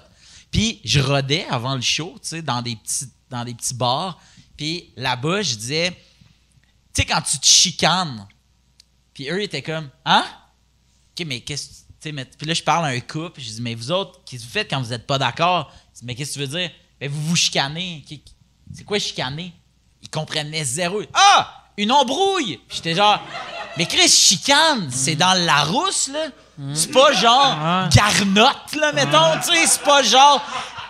[0.52, 4.20] Puis je rodais avant le show, tu sais, dans des petits, dans des petits bars.
[4.56, 8.28] Puis là-bas, je disais, tu sais, quand tu te chicanes,
[9.14, 10.26] puis eux étaient comme, hein?
[11.20, 13.50] OK, mais qu'est-ce que tu sais, mais- Puis là, je parle à un couple, je
[13.50, 15.74] dis, mais vous autres, qu'est-ce que vous faites quand vous n'êtes pas d'accord?
[15.94, 16.72] Je dis, mais qu'est-ce que tu veux dire?
[17.00, 18.04] Ben, vous vous chicanez.
[18.74, 19.52] C'est quoi chicaner?
[20.02, 21.02] Ils comprenaient zéro.
[21.14, 21.67] Ah!
[21.78, 22.60] Une embrouille!
[22.74, 23.20] J'étais genre,
[23.78, 26.20] mais Chris, chicane, c'est dans la rousse, là.
[26.74, 29.68] C'est pas genre garnotte, là, mettons, tu sais.
[29.68, 30.42] C'est pas genre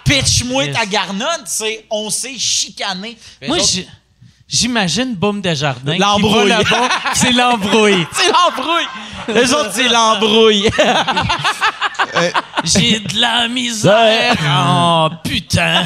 [0.06, 3.18] pitch-moi ta garnotte, c'est on s'est chicané.
[3.46, 3.68] Moi, autres,
[4.48, 5.96] j'imagine Boom Desjardins.
[5.96, 6.54] qui L'embrouille.
[7.14, 8.08] c'est l'embrouille.
[8.14, 8.88] c'est l'embrouille!
[9.28, 10.70] Les autres, c'est l'embrouille.
[12.64, 14.36] J'ai de la misère.
[14.50, 15.84] Oh, putain.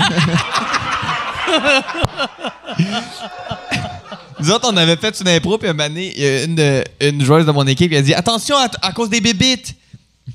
[4.42, 6.56] Nous autres, on avait fait une impro, puis un moment donné, il y a une,
[6.56, 9.76] de- une joueuse de mon équipe qui a dit Attention à, à cause des bébites.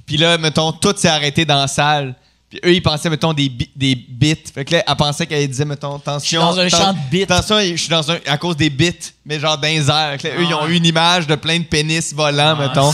[0.07, 2.15] Puis là, mettons, tout s'est arrêté dans la salle.
[2.49, 4.37] Puis eux, ils pensaient, mettons, des, bi- des bits.
[4.55, 6.41] Fait que là, elle pensait qu'elle disait, mettons, attention.
[6.41, 7.23] dans un champ de bits.
[7.25, 8.19] Attention, je suis dans un.
[8.27, 10.17] à cause des bits, mais genre dans les airs.
[10.21, 12.93] Fait que là, eux, ils ont eu une image de plein de pénis volants, mettons.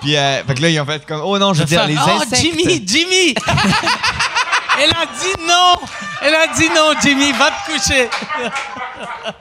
[0.00, 1.94] Puis, euh, fait que là, ils ont fait comme Oh non, je veux dire, les
[1.96, 2.42] oh, insectes.
[2.42, 3.34] Jimmy, Jimmy.
[4.82, 5.74] Elle a dit non.
[6.22, 8.08] Elle a dit non, Jimmy, va te coucher.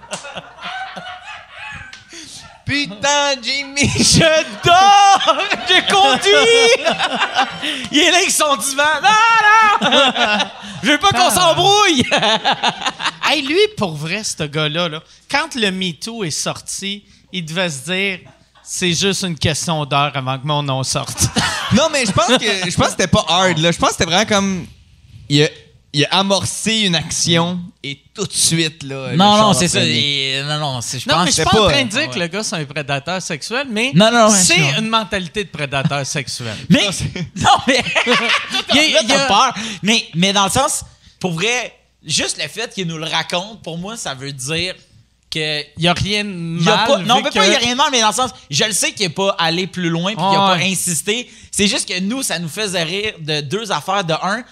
[2.70, 3.90] Putain, Jimmy!
[3.98, 5.38] Je dors!
[5.68, 6.86] Je conduis!
[7.92, 8.84] Il est là avec son divan.
[9.02, 10.38] Non, non!
[10.84, 12.04] Je veux pas qu'on s'embrouille!
[13.32, 17.86] Hey, lui, pour vrai, ce gars-là, là, quand le MeToo est sorti, il devait se
[17.86, 18.20] dire
[18.64, 21.28] c'est juste une question d'heure avant que mon nom sorte.
[21.76, 23.60] Non, mais je pense que je pense que c'était pas hard.
[23.60, 23.72] Là.
[23.72, 24.66] Je pense que c'était vraiment comme.
[25.30, 25.48] Il a,
[25.94, 28.84] il a amorcé une action et tout de suite.
[28.84, 29.84] Là, Non, non, c'est ça.
[29.84, 31.90] Et- non, non, c'est, je Non, pense mais je suis pas, pas, en train de
[31.90, 35.44] dire que le gars, c'est un prédateur sexuel, mais Non, non, ouais, c'est une mentalité
[35.46, 36.56] de prédateur sexuel.
[36.70, 36.88] Mais,
[37.38, 37.84] non, mais.
[38.74, 39.54] Il y a- il il y a- peur.
[39.82, 40.84] Mais, mais dans le sens,
[41.20, 41.76] pour vrai,
[42.06, 44.76] juste le fait qu'il nous le raconte, pour moi, ça veut dire
[45.32, 45.62] que.
[45.78, 46.88] Il n'y a rien de Il y a mal.
[46.88, 48.32] pas, non, mais que- pas il y a rien de mal, mais dans le sens,
[48.52, 50.72] je le sais qu'il n'est pas allé plus loin puis qu'il n'a pas ouais.
[50.72, 51.30] insisté.
[51.52, 54.04] C'est juste que nous, ça nous faisait rire de deux affaires.
[54.04, 54.44] De un,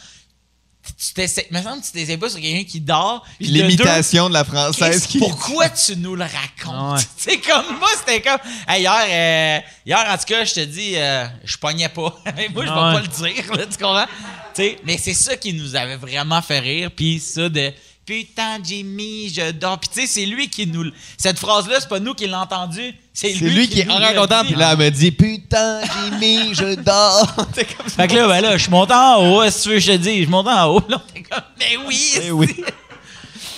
[0.95, 3.25] tu t'essayes, me semble que tu t'essayes pas sur quelqu'un qui dort.
[3.39, 5.19] de L'imitation de la française qui.
[5.19, 6.99] Pourquoi tu nous le racontes?
[6.99, 7.05] Ouais.
[7.17, 8.39] C'est comme moi, c'était comme.
[8.67, 12.15] Hey, hier, euh, hier, en tout cas, je te dis, euh, je pognais pas.
[12.35, 12.93] Mais moi, je vais ouais.
[12.93, 14.05] pas le dire, là, tu comprends?
[14.53, 16.89] Tu sais, mais c'est ça qui nous avait vraiment fait rire.
[16.95, 17.71] Puis ça de.
[18.07, 19.77] Putain, Jimmy, je dors.
[19.77, 20.85] Puis tu sais, c'est lui qui nous.
[21.17, 22.93] Cette phrase-là, c'est pas nous qui l'a entendu.
[23.11, 26.75] C'est lui, lui qui est en racontant, puis là, elle me dit Putain, Jimmy, je
[26.75, 27.35] dors.
[27.35, 27.95] Comme ça.
[27.97, 29.91] Fait que là, ben là, je monte en haut, est-ce que tu veux que je
[29.91, 30.23] te dise?
[30.23, 30.81] Je monte en haut.
[30.87, 32.13] Là, t'es comme, mais oui!
[32.23, 32.63] Eh oui.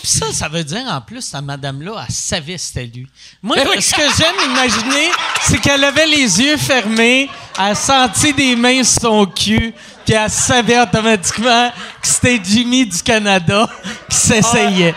[0.02, 3.08] Puis ça, ça veut dire en plus, cette madame-là, elle savait c'était lui.
[3.42, 3.82] Moi, Ben oui.
[3.82, 5.10] ce que j'aime imaginer,
[5.42, 9.74] c'est qu'elle avait les yeux fermés, elle sentit des mains sur son cul,
[10.06, 11.72] puis elle savait automatiquement
[12.02, 13.68] que c'était Jimmy du Canada
[14.10, 14.96] qui s'essayait.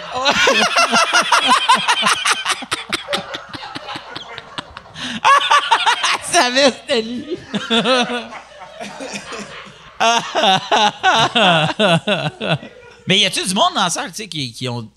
[6.26, 7.36] Tu savais, c'était lui.
[13.06, 14.88] Mais y a-tu du monde dans la salle, tu sais, qui, qui ont,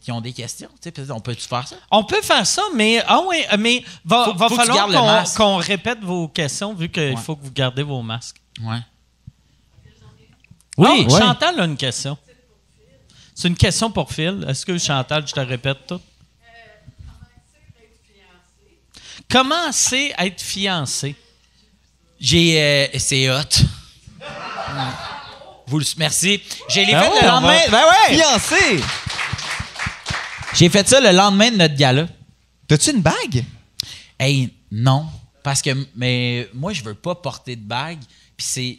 [0.00, 0.68] qui ont des questions?
[0.74, 1.76] Tu sais, peut-être on peut-tu faire ça?
[1.90, 6.00] On peut faire ça, mais ah ouais, mais va, Faut- va faut falloir qu'on répète
[6.00, 7.16] vos questions vu qu'il Ouais.
[7.16, 8.36] faut que vous gardez vos masques.
[8.62, 8.80] Ouais.
[10.76, 11.20] Oui, ouais.
[11.20, 12.18] Chantal a une question.
[13.34, 14.44] C'est une question pour Phil.
[14.48, 16.00] Est-ce que Chantal, je te répète tout?
[19.30, 21.16] Comment c'est être fiancé?
[22.20, 22.60] J'ai.
[22.60, 23.42] euh, c'est hot.
[25.66, 26.42] Vous le merci.
[26.68, 27.58] J'ai les Ben fait ouais, le lendemain.
[27.68, 28.16] va- Ben ouais!
[28.16, 28.80] Fiancé!
[30.54, 32.06] J'ai fait ça le lendemain de notre gala.
[32.68, 33.44] T'as-tu une bague?
[34.18, 35.06] Hey, non.
[35.42, 37.98] Parce que mais moi, je veux pas porter de bague.
[38.36, 38.78] Puis c'est.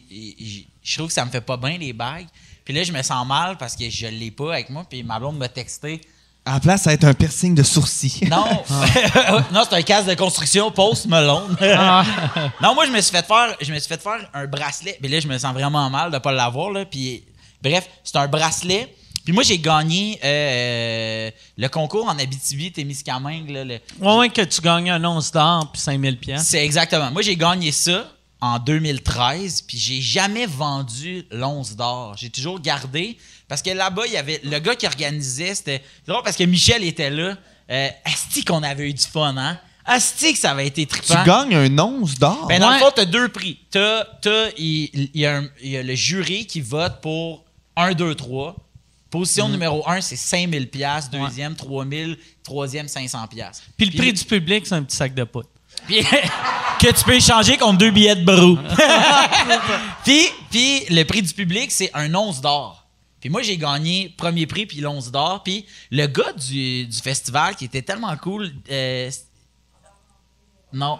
[0.82, 2.26] Je trouve que ça me fait pas bien les bagues.
[2.64, 4.84] Puis là, je me sens mal parce que je l'ai pas avec moi.
[4.88, 6.00] Puis ma blonde m'a texté.
[6.48, 8.28] À la place, ça va être un piercing de sourcil.
[8.30, 8.44] Non,
[9.52, 11.56] non, c'est un casque de construction Post Malone.
[12.62, 14.96] non, moi je me suis fait faire, je me suis fait faire un bracelet.
[15.02, 16.84] Mais là, je me sens vraiment mal de pas l'avoir là.
[16.84, 17.24] Puis
[17.60, 18.94] bref, c'est un bracelet.
[19.24, 23.50] Puis moi j'ai gagné euh, le concours en Abitibi-Témiscamingue.
[23.50, 26.42] là, le- Ouais, ouais, que tu gagnes un once d'or puis 5000 pièces.
[26.46, 27.10] C'est exactement.
[27.10, 28.06] Moi j'ai gagné ça
[28.40, 29.62] en 2013.
[29.62, 32.14] Puis j'ai jamais vendu l'once d'or.
[32.16, 33.16] J'ai toujours gardé
[33.48, 35.54] parce que là-bas il y avait le gars qui organisait.
[35.54, 37.36] C'était drôle parce que Michel était là.
[37.70, 39.58] Euh, Asti qu'on avait eu du fun, hein?
[39.84, 41.24] Asti que ça avait été Tu trippant.
[41.24, 42.46] gagnes un once d'or?
[42.48, 42.74] Ben, dans Ouais.
[42.74, 43.58] le fond, t'as deux prix.
[43.70, 47.44] T'as, t'as- il, y a y le jury qui vote pour
[47.76, 48.56] 1, 2, 3.
[49.10, 51.08] Position numéro 1, c'est 5000 pièces.
[51.10, 52.18] Deuxième, 3000.
[52.42, 53.62] Troisième, 500 pièces.
[53.76, 55.48] Puis le prix du public, c'est un petit sac de poudre.
[55.86, 56.02] Puis,
[56.80, 58.58] que tu peux échanger contre deux billets de brou.
[60.04, 62.85] puis, puis le prix du public, c'est un once d'or.
[63.20, 65.42] Puis moi, j'ai gagné premier prix puis l'once d'or.
[65.42, 69.10] Puis le gars du, du festival qui était tellement cool, euh,
[70.72, 70.98] non.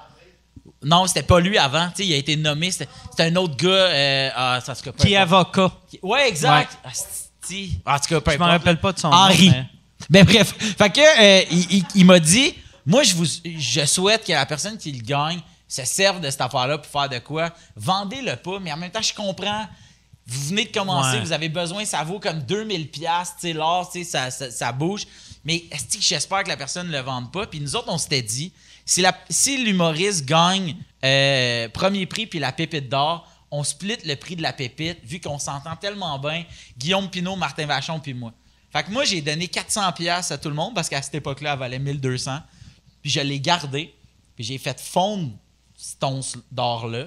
[0.83, 1.89] Non, c'était pas lui avant.
[1.89, 2.71] Tu sais, il a été nommé.
[2.71, 2.89] C'était
[3.19, 3.69] un autre gars.
[3.71, 5.73] euh, ah, ça se peu Qui est avocat.
[6.03, 6.77] Ouais, exact.
[6.85, 7.79] Asti.
[7.85, 8.59] En tout cas, peu Je me importe.
[8.59, 9.49] rappelle pas de son Henri.
[9.49, 9.55] nom.
[9.55, 9.67] mais-
[10.11, 14.27] Ben bref, fait que euh, il, il- il m'a dit, moi je vous, je souhaite
[14.27, 17.51] que la personne qui le gagne se serve de cette affaire-là pour faire de quoi?
[17.77, 19.67] Vendez-le pas, mais en même temps je comprends.
[20.27, 21.21] Vous venez de commencer, Ouais.
[21.23, 24.51] vous avez besoin, ça vaut comme 2000 pièces, tu sais, l'or, tu sais, ça, ça,
[24.51, 25.07] ça bouge.
[25.45, 27.47] Mais est-ce que j'espère que la personne ne le vende pas?
[27.47, 28.53] Puis nous autres, on s'était dit,
[28.85, 34.17] si, la- si l'humoriste gagne euh, premier prix puis la pépite d'or, on split le
[34.17, 36.45] prix de la pépite, vu qu'on s'entend tellement bien,
[36.77, 38.33] Guillaume Pinot, Martin Vachon puis moi.
[38.73, 41.53] Fait que moi, j'ai donné 400 pièces à tout le monde parce qu'à cette époque-là,
[41.53, 42.41] elle valait 1200.
[43.01, 43.95] Puis je l'ai gardé.
[44.35, 45.31] Puis j'ai fait fondre
[45.77, 47.07] cet once d'or-là.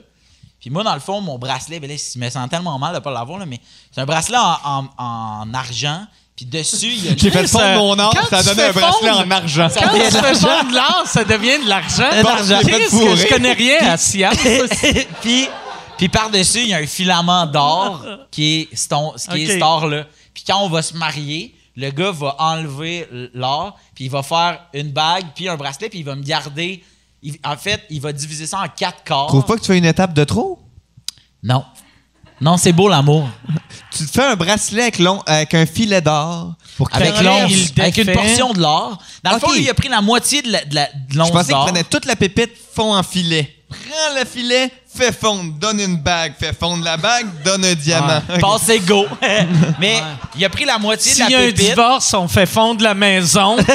[0.59, 2.95] Puis moi, dans le fond, mon bracelet, ben là, je me sens tellement mal de
[2.97, 3.59] ne pas l'avoir, là, mais
[3.91, 6.05] c'est un bracelet en, en- en argent.
[6.35, 9.09] Puis dessus, il y a J'ai fait fondre mon or, ça a donné un bracelet
[9.09, 9.67] en argent.
[9.73, 12.09] Quand tu fais fondre de l'or, ça devient de l'argent.
[12.89, 13.17] Fourrer.
[13.17, 14.37] je connais rien à science.
[15.21, 15.47] puis,
[15.97, 19.51] puis par-dessus, il y a un filament d'or qui est, cet on- qui est Ok.
[19.53, 20.05] cet or-là.
[20.33, 24.61] Puis quand on va se marier, le gars va enlever l'or, puis il va faire
[24.73, 26.83] une bague, puis un bracelet, puis il va me garder.
[27.23, 29.27] Il- en fait, il va diviser ça en quatre quarts.
[29.27, 30.59] Trouve pas que tu fais une étape de trop?
[31.43, 31.63] Non.
[32.41, 33.27] Non, c'est beau l'amour.
[33.91, 37.97] Tu te fais un bracelet avec, long- avec un filet d'or pour Avec l'once, avec
[37.97, 38.97] une portion de l'or.
[39.23, 41.47] Dans le fond, lui, il a pris la moitié de la- de Je l'once pensais
[41.53, 43.55] qu'il prenait toute la pépite, fond en filet.
[43.67, 48.21] Prends le filet, fais fondre, donne une bague, fais fondre la bague, donne un diamant.
[48.33, 48.39] Ok.
[48.41, 49.05] Passez go.
[49.79, 50.01] Mais
[50.37, 51.69] il a pris la moitié de S'il y la a un pépite.
[51.69, 53.57] divorce, on fait fondre la maison.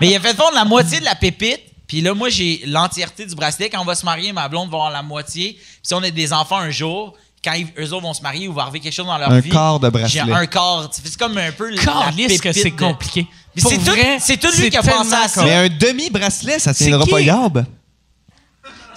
[0.00, 1.60] Mais il a fait fondre la moitié de la pépite.
[1.86, 3.70] Puis là, moi, j'ai l'entièreté du bracelet.
[3.70, 5.52] Quand on va se marier, ma blonde va avoir la moitié.
[5.54, 8.46] Puis si on a des enfants un jour, quand ils- eux autres vont se marier
[8.48, 9.48] ou va arriver quelque chose dans leur Un vie.
[9.48, 10.22] quart de bracelet.
[10.26, 10.90] J'ai un quart.
[10.92, 13.26] C'est comme un peu la que pépite c'est de- compliqué.
[13.56, 15.42] C'est tout, vrai, c'est tout lui qui a pensé à ça.
[15.42, 17.64] Mais un demi-bracelet, ça C'est tiendra pas garbe.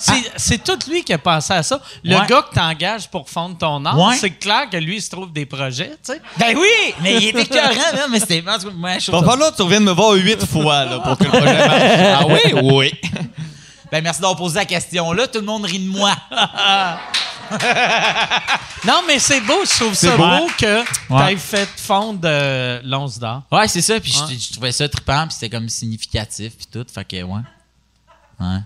[0.03, 1.79] C'est c'est tout lui qui a pensé à ça.
[2.03, 2.25] Le Ouais.
[2.27, 4.15] gars que t'engages pour fondre ton art, Ouais.
[4.19, 6.21] c'est clair que lui, il se trouve des projets, tu sais.
[6.37, 6.93] Ben oui!
[7.01, 8.41] Mais il était écœurant, là, mais c'était.
[8.41, 11.67] moi, je falloir que tu reviennes me voir huit fois là, pour que le projet
[11.67, 12.19] marche.
[12.19, 12.61] Ah oui?
[12.73, 12.91] Oui.
[13.91, 15.27] Ben merci d'avoir posé la question là.
[15.27, 16.13] Tout le monde rit de moi.
[18.85, 20.25] Non, mais c'est beau, je trouve ça C'est beau.
[20.25, 20.79] beau que
[21.13, 21.27] Ouais.
[21.27, 23.43] t'aies fait fondre euh, l'once d'or.
[23.51, 23.99] Ouais, c'est ça.
[23.99, 26.85] Puis je- je, trouvais ça trippant, puis c'était comme significatif, puis tout.
[26.91, 27.41] Fait que, ouais.
[28.39, 28.57] Ouais.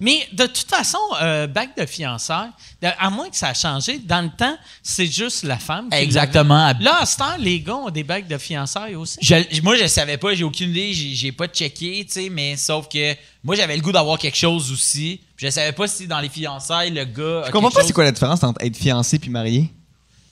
[0.00, 2.50] Mais de toute façon, euh, bac de fiançailles,
[2.98, 5.88] à moins que ça a changé, dans le temps, c'est juste la femme.
[5.90, 6.72] qui Exactement.
[6.80, 9.18] Là, à ce temps, les gars ont des bacs de fiançailles aussi.
[9.20, 12.56] Je- moi, je savais pas, j'ai aucune idée, j'ai j'ai pas checké, tu sais, mais
[12.56, 15.20] sauf que moi, j'avais le goût d'avoir quelque chose aussi.
[15.36, 17.42] Je savais pas si dans les fiançailles, le gars.
[17.42, 19.70] a Je comprends pas chose- c'est quoi la différence entre être fiancé puis marié.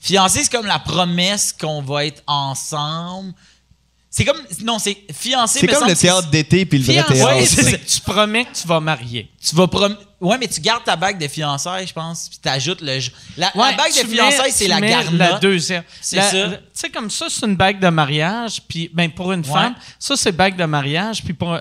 [0.01, 3.33] Fiancé, c'est comme la promesse qu'on va être ensemble.
[4.15, 4.37] C'est comme.
[4.63, 5.61] Non, c'est fiancé.
[5.61, 7.35] C'est me comme le théâtre d'été puis le vrai théâtre.
[7.35, 9.31] ouais, c'est c'est- que tu promets que tu vas marier.
[9.43, 9.97] Tu vas prom...
[10.21, 12.99] Ouais, mais tu gardes ta bague de fiançailles, je pense, puis t'ajoutes le.
[13.39, 15.19] La, la Ouais, bague tu de mets- fiançailles, c'est la mets garnotte.
[15.19, 15.83] La deuxième.
[16.03, 16.49] C'est La- ça.
[16.51, 18.61] Tu sais, comme ça, c'est une bague de mariage.
[18.69, 21.25] Puis, ben, pour une femme, ça, c'est bague de mariage.
[21.25, 21.61] Puis, pour euh,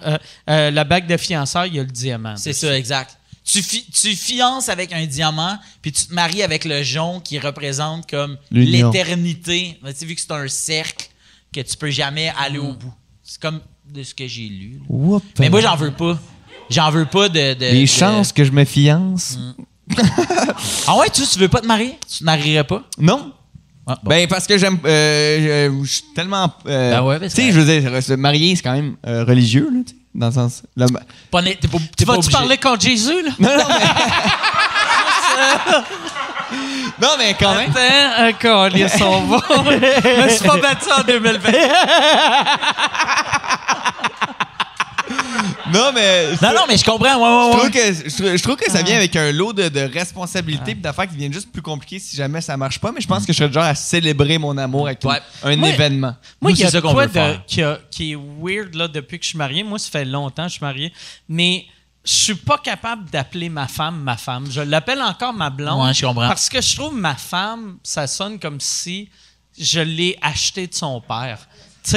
[0.49, 2.36] euh, la bague de fiançailles, il y a le diamant.
[2.36, 3.18] C'est ça, exact.
[3.45, 7.40] Tu, fi- tu fiances avec un diamant, puis tu te maries avec le jonc qui
[7.40, 9.80] représente comme l'éternité.
[9.86, 11.07] Tu sais, vu que c'est un cercle,
[11.53, 12.94] que tu peux jamais aller au bout.
[13.23, 13.60] C'est comme
[13.90, 14.78] de ce que j'ai lu.
[14.80, 14.86] là.
[14.88, 15.23] Whoop.
[15.40, 16.18] Mais moi, j'en veux pas.
[16.69, 17.53] j'en veux pas de.
[17.53, 19.38] de- Les de- chances que je me fiance?
[20.88, 21.98] Ah ouais, tu, tu veux pas te marier?
[22.10, 22.84] Tu te marierais pas?
[22.98, 23.34] Non.
[23.86, 24.10] Ah, bon.
[24.10, 24.78] Ben, parce que j'aime.
[24.86, 26.53] euh, je je suis tellement.
[26.68, 29.26] euh, Ben ouais, ben, tu sais, je veux dire, se marier, c'est quand même euh,
[29.26, 30.64] religieux, là, tu sais, dans le sens.
[31.30, 32.32] Pas né- t'es pas, Tu pas vas-tu obligé.
[32.32, 33.32] parler contre Jésus, là?
[33.40, 33.86] Non, non, mais.
[37.01, 37.72] non, mais quand même.
[37.72, 39.38] Attends, un collier son va.
[39.49, 41.51] Je me suis pas battu en 2020.
[45.73, 46.31] Non, mais.
[46.41, 47.15] Non, non, mais je comprends.
[47.15, 47.72] Ouais, Je ouais, trouve, ouais.
[47.72, 50.76] que, je, trouve- je trouve que ça vient avec un lot de, de responsabilités et
[50.76, 52.91] d'affaires qui viennent juste plus compliquées si jamais ça marche pas.
[52.91, 55.19] Mais je pense que je serais le genre à célébrer mon amour avec Ouais.
[55.43, 56.15] un Moi- événement.
[56.41, 58.18] Moi, il y a c'est ça de qu'on quoi veut de- qui, a- qui est
[58.41, 59.63] weird là, depuis que je suis marié.
[59.63, 60.91] Moi, ça fait longtemps que je suis marié.
[61.30, 61.65] Mais
[62.03, 64.48] je suis pas capable d'appeler ma femme ma femme.
[64.49, 65.86] Je l'appelle encore ma blonde.
[65.86, 66.28] Ouais, je comprends.
[66.28, 69.10] Parce que je trouve ma femme, ça sonne comme si
[69.57, 71.40] je l'ai acheté de son père.
[71.84, 71.91] Tu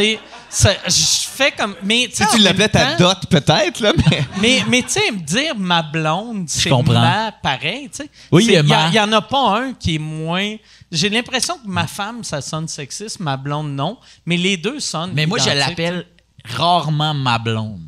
[0.49, 1.75] sais, je fais comme.
[1.83, 4.25] Mais Si tu l'appelais ta dot, peut-être, là, mais.
[4.41, 8.11] mais, mais tu sais, me dire ma blonde, c'est ma pareil, tu sais.
[8.33, 10.57] Oui, il ma- n'y en a pas un qui est moins.
[10.91, 13.99] J'ai l'impression que ma femme, ça sonne sexiste, ma blonde, non.
[14.25, 15.13] Mais les deux sonnent.
[15.13, 16.07] Mais moi, je l'appelle
[16.45, 17.83] rarement ma blonde.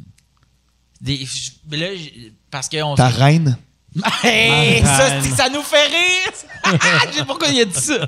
[1.01, 3.57] Des- je- mais là, je- parce que on Ta reine?
[4.23, 5.23] Hey, Ma ça, reine.
[5.23, 6.33] c'est- ça nous fait rire.
[7.13, 8.05] Je sais pourquoi il a dit ça?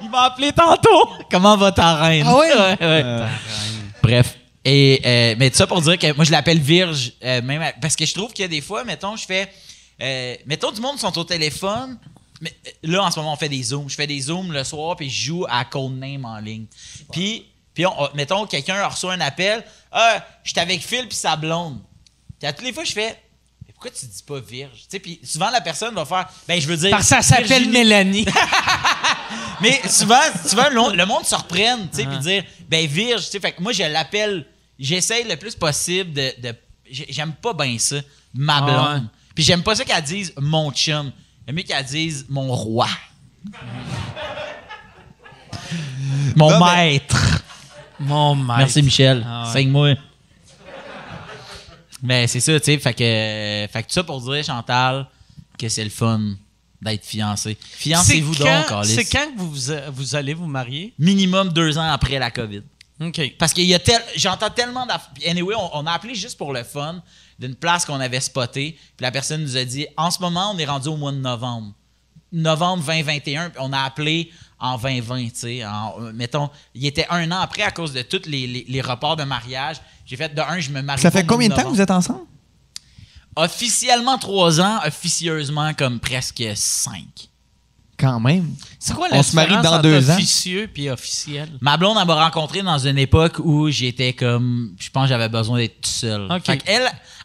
[0.00, 1.08] Il m'a appelé tantôt.
[1.30, 2.24] Comment va ta reine?
[2.26, 2.76] Ah ouais?
[2.80, 3.26] ouais.
[4.02, 4.36] Bref.
[4.64, 7.72] Et, euh, mais tout ça pour dire que moi, je l'appelle Virge, euh, même à-
[7.72, 9.50] parce que je trouve qu'il y a des fois, mettons, je fais.
[10.00, 11.98] euh, mettons, du monde sont au téléphone.
[12.40, 13.88] Mais euh, là, en ce moment, on fait des zooms.
[13.88, 16.66] Je fais des zooms le soir, puis je joue à Codename en ligne.
[17.12, 19.64] Puis, puis on- on- mettons, quelqu'un reçoit un appel.
[19.90, 21.80] Ah, j'étais avec Phil, puis sa blonde.
[22.38, 23.18] Puis à toutes les fois, je fais.
[23.66, 24.72] Mais pourquoi tu dis pas Virge?
[24.82, 26.28] Tu sais, puis souvent, la personne va faire.
[26.48, 26.90] Ben, je veux dire.
[26.90, 27.68] Parce que ça s'appelle.
[27.68, 28.26] Mélanie.
[29.60, 33.40] Mais souvent, souvent le, monde- se reprenne, tu sais, puis dire, ben Virge, tu sais,
[33.40, 34.44] fait que moi, je l'appelle,
[34.78, 36.32] j'essaye le plus possible de.
[36.42, 36.56] de-
[36.90, 37.96] j'ai- j'aime pas bien ça,
[38.34, 39.02] ma Ah blonde.
[39.04, 39.08] ouais.
[39.36, 41.12] Puis j'aime pas ça qu'elle dise mon chum.
[41.46, 42.88] J'aime mieux qu'elle dise mon roi.
[46.36, 47.42] mon Non, mais- maître.
[48.02, 48.58] Mon maître.
[48.58, 49.24] Merci, Michel.
[49.26, 49.60] Ah ouais.
[49.60, 49.94] Signe-moi.
[52.02, 55.06] Mais c'est ça, tu sais, fait que, fait que tout ça pour dire, Chantal,
[55.56, 56.20] que c'est le fun
[56.80, 57.56] d'être fiancé.
[57.60, 58.94] Fiancez-vous donc, Alice.
[58.94, 60.92] C'est quand que vous, vous allez vous marier?
[60.98, 62.62] minimum deux ans après la COVID.
[63.00, 63.34] OK.
[63.38, 66.36] Parce qu'il y a tel, j'entends tellement d'aff- puis Anyway, on, on a appelé juste
[66.38, 67.02] pour le fun
[67.38, 68.72] d'une place qu'on avait spotée.
[68.96, 71.18] Puis la personne nous a dit en ce moment, on est rendu au mois de
[71.18, 71.72] novembre.
[72.32, 74.30] Novembre 2021, puis on a appelé
[74.62, 75.64] en 2020, tu sais.
[75.66, 78.80] en- euh, Mettons, il était un an après à cause de tous les, les- les
[78.80, 79.76] reports de mariage.
[80.06, 81.02] J'ai fait de un, je me marie.
[81.02, 82.20] Ça fait combien de temps que vous êtes ensemble?
[83.34, 87.28] Officiellement trois ans, officieusement comme presque cinq.
[87.98, 88.54] Quand même.
[88.78, 90.14] C'est quoi la On se marie différence dans entre deux ans.
[90.14, 91.48] officieux puis officiel?
[91.60, 94.74] Ma blonde, elle m'a rencontré dans une époque où j'étais comme.
[94.78, 96.30] Je pense que j'avais besoin d'être tout seul.
[96.30, 96.44] Ok.
[96.46, 96.82] Fait qu'elle,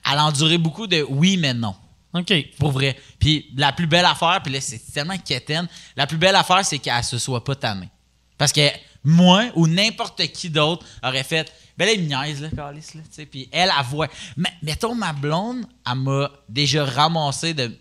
[0.09, 1.75] elle a enduré beaucoup de oui, mais non.
[2.13, 2.33] OK.
[2.57, 2.97] Pour vrai.
[3.19, 5.67] Puis la plus belle affaire, puis là, c'est tellement quétaine.
[5.95, 7.89] La plus belle affaire, c'est qu'elle se soit pas tannée.
[8.37, 8.69] Parce que
[9.03, 11.51] moi ou n'importe qui d'autre aurait fait.
[11.77, 13.01] Ben là, il là, Calice, là.
[13.29, 14.07] Puis elle, elle voit.
[14.35, 17.77] Mais mettons, ma blonde, elle m'a déjà ramassé de.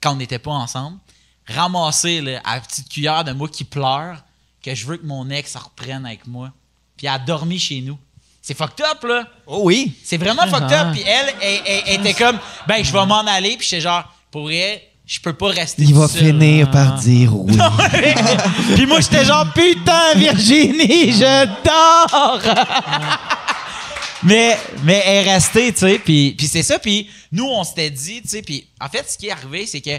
[0.00, 0.98] Quand on n'était pas ensemble,
[1.46, 4.22] ramassé, à la petite cuillère de moi qui pleure,
[4.62, 6.52] que je veux que mon ex reprenne avec moi.
[6.96, 7.98] Puis elle a dormi chez nous.
[8.46, 9.24] C'est fucked up, là.
[9.46, 9.94] Oh oui.
[10.04, 10.88] C'est vraiment fucked up.
[10.92, 12.38] Puis elle, elle, elle- elle était comme,
[12.68, 13.56] ben, je vais m'en aller.
[13.56, 16.26] Puis j'étais genre, pour vrai, je peux pas rester Il va seul.
[16.26, 17.56] finir par dire oui.
[18.74, 22.42] Puis moi, j'étais genre, putain, Virginie, je dors!
[24.22, 25.98] mais, mais elle est restée, tu sais.
[25.98, 26.78] Puis, puis c'est ça.
[26.78, 28.42] Puis nous, on s'était dit, tu sais.
[28.42, 29.98] Puis en fait, ce qui est arrivé, c'est que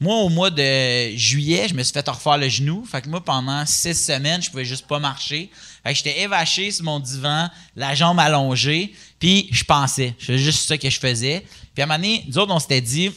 [0.00, 2.84] moi, au mois de juillet, je me suis fait refaire le genou.
[2.90, 5.50] Fait que moi, pendant six semaines, je pouvais juste pas marcher.
[5.92, 8.94] J'étais évaché sur mon divan, la jambe allongée.
[9.18, 10.14] Puis je pensais.
[10.18, 11.44] Faisais juste ça que je faisais.
[11.74, 13.10] Puis à un moment donné, nous autres, on s'était dit,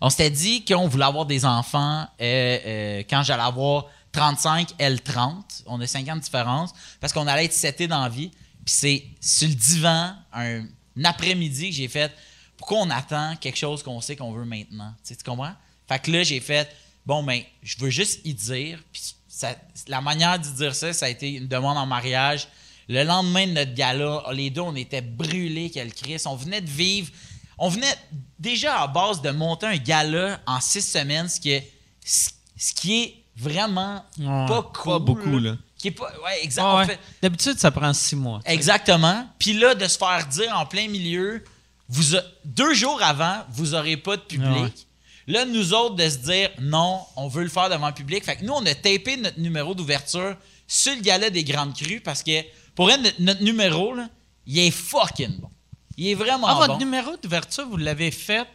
[0.00, 5.00] on s'était dit qu'on voulait avoir des enfants euh, euh, quand j'allais avoir 35, elle
[5.00, 5.64] 30.
[5.66, 8.30] On a 5 ans de différence parce qu'on allait être setés dans la vie.
[8.64, 12.12] Puis c'est sur le divan, un, un après-midi que j'ai fait
[12.56, 14.94] pourquoi on attend quelque chose qu'on sait qu'on veut maintenant?
[15.02, 15.52] Tu, sais, tu comprends?
[15.88, 16.68] Fait que là, j'ai fait
[17.04, 18.82] bon, ben, je veux juste y dire.
[18.92, 19.54] Puis ça-
[19.88, 22.48] la manière d'y dire ça, ça a été une demande en mariage.
[22.88, 26.22] Le lendemain de notre gala, les deux, on était brûlés, quel Chris.
[26.26, 27.10] On venait de vivre.
[27.58, 27.94] On venait
[28.38, 31.70] déjà à base de monter un gala en six semaines, ce qui est,
[32.04, 34.46] ce ce qui est vraiment Ouais.
[34.48, 34.92] pas cool.
[34.92, 35.56] Pas beaucoup, là.
[35.76, 36.62] Qui est pas, ouais, exact.
[36.64, 36.86] Ah on ouais.
[36.86, 38.40] fait- D'habitude, ça prend six mois.
[38.46, 39.26] Exactement.
[39.38, 41.44] Puis là, de se faire dire en plein milieu,
[41.88, 44.85] vous a- deux jours avant, vous n'aurez pas de public.
[45.28, 48.24] Là, nous autres, de se dire non, on veut le faire devant le public.
[48.24, 50.36] Fait que nous, on a tapé notre numéro d'ouverture
[50.68, 52.42] sur le gala des Grandes Crues parce que
[52.74, 54.08] pour elle, notre, notre numéro, là,
[54.48, 55.48] Il est fucking bon.
[55.96, 56.60] Il est vraiment Ah, bon.
[56.60, 58.46] votre numéro d'ouverture, vous l'avez fait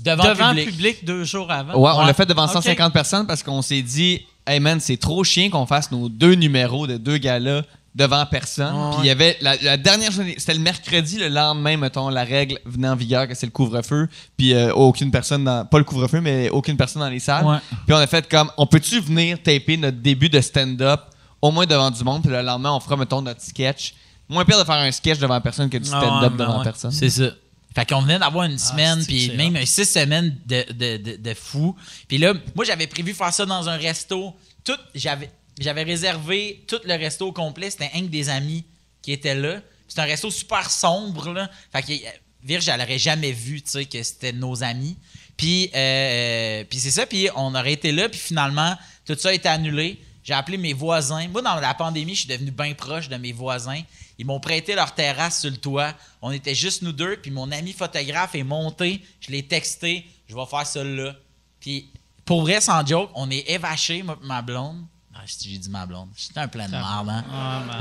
[0.00, 0.68] devant, devant, public.
[0.70, 1.04] public.
[1.04, 1.74] deux jours avant?
[1.74, 2.06] Ouais, on Ouais.
[2.06, 2.52] l'a fait devant Ok.
[2.52, 6.32] 150 personnes parce qu'on s'est dit, hey man, c'est trop chien qu'on fasse nos deux
[6.34, 7.62] numéros de deux galas
[7.98, 8.92] devant personne.
[8.92, 12.24] Puis il y avait la, la dernière journée, c'était le mercredi, le lendemain, mettons, la
[12.24, 14.08] règle venait en vigueur que c'est le couvre-feu.
[14.36, 17.44] Puis euh, aucune personne dans, pas le couvre-feu, mais aucune personne dans les salles.
[17.44, 17.58] Ouais.
[17.86, 21.00] Puis on a fait comme, on peut-tu venir taper notre début de stand-up
[21.42, 23.94] au moins devant du monde, puis le lendemain, on fera, mettons, notre sketch?
[24.28, 26.58] Moins pire de faire un sketch devant personne que du Ah, stand-up ouais, ben devant
[26.58, 26.64] ouais.
[26.64, 26.90] personne.
[26.92, 27.30] C'est ça.
[27.74, 31.34] Fait qu'on venait d'avoir une semaine, c'est puis même six semaines de, de, de, de
[31.34, 31.76] fou.
[32.08, 34.34] Puis là, moi, j'avais prévu faire ça dans un resto.
[34.64, 37.70] Tout, j'avais, j'avais réservé tout le resto au complet.
[37.70, 38.64] C'était un que des amis
[39.02, 39.60] qui étaient là.
[39.86, 41.50] C'est un resto super sombre, là.
[41.72, 42.10] Fait que euh,
[42.42, 44.96] Virge, elle jamais vu, tu sais, que c'était nos amis.
[45.36, 49.32] Puis, euh, puis c'est ça, puis on aurait été là, puis finalement, tout ça a
[49.32, 49.98] été annulé.
[50.22, 51.26] J'ai appelé mes voisins.
[51.28, 53.80] Moi, dans la pandémie, je suis devenu bien proche de mes voisins.
[54.18, 55.94] Ils m'ont prêté leur terrasse sur le toit.
[56.20, 59.00] On était juste nous deux, puis mon ami photographe est monté.
[59.20, 60.04] Je l'ai texté.
[60.28, 61.14] Je vais faire ça là.
[61.60, 61.90] Puis,
[62.24, 64.84] pour vrai, sans joke, on est évachés, moi, ma blonde.
[65.28, 66.08] Ah, j'ai dit ma blonde.
[66.16, 67.24] J'étais un plein de merde, hein?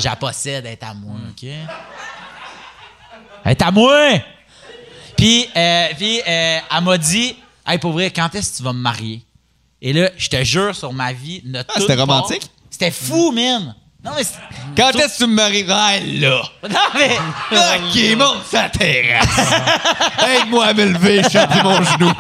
[0.04, 1.44] La possède, elle est à moi, OK?
[1.44, 1.68] Elle
[3.52, 4.20] est à moi!
[5.16, 8.74] Puis, euh, puis euh, elle m'a dit, hey, pour vrai, quand est-ce que tu vas
[8.74, 9.24] me marier?
[9.82, 12.50] Et là, je te jure sur ma vie, notre Ah, c'était romantique?
[12.70, 13.74] C'était fou, man!
[14.04, 14.24] Non, mais.
[14.76, 15.66] Quand est-ce que tu me maries?
[15.70, 16.42] Ah, là!
[16.70, 17.18] Non, mais.
[17.52, 19.54] Ok, monte sa terrasse.
[20.28, 22.12] Aide-moi à me lever, je suis mon genou.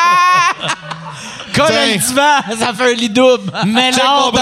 [1.54, 3.50] Colle le divan, ça fait un lit double.
[3.54, 4.32] À la Dans le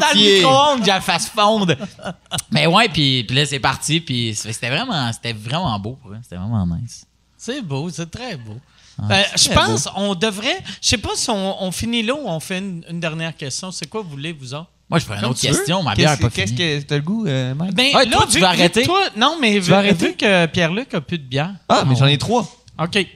[0.00, 0.38] moitié.
[0.40, 1.74] micro-ondes, que j'ai la face fondre.
[2.50, 5.98] Mais ouais, puis, puis là, c'est parti, puis c'était vraiment, c'était vraiment beau.
[6.22, 7.04] C'était vraiment nice.
[7.36, 8.56] C'est beau, c'est très beau.
[9.00, 10.58] Ah, Ben, je pense on devrait.
[10.82, 13.70] Je sais pas si on, on finit là ou on fait une, une dernière question.
[13.70, 14.66] C'est quoi vous voulez, vous autres?
[14.90, 15.54] Moi, je prends une autre tu veux.
[15.54, 16.80] question, ma bière Qu'est-ce n'est pas qu'est-ce finie.
[16.80, 17.74] que t'as le goût, euh, Mike?
[17.74, 18.82] Ben, Ouais, toi, tu vas arrêter?
[18.84, 20.06] toi- non, mais vu, vas arrêter?
[20.08, 21.52] vu que Pierre-Luc a plus de bière.
[21.68, 22.44] Ah, mais j'en ai trois.
[22.82, 23.06] OK.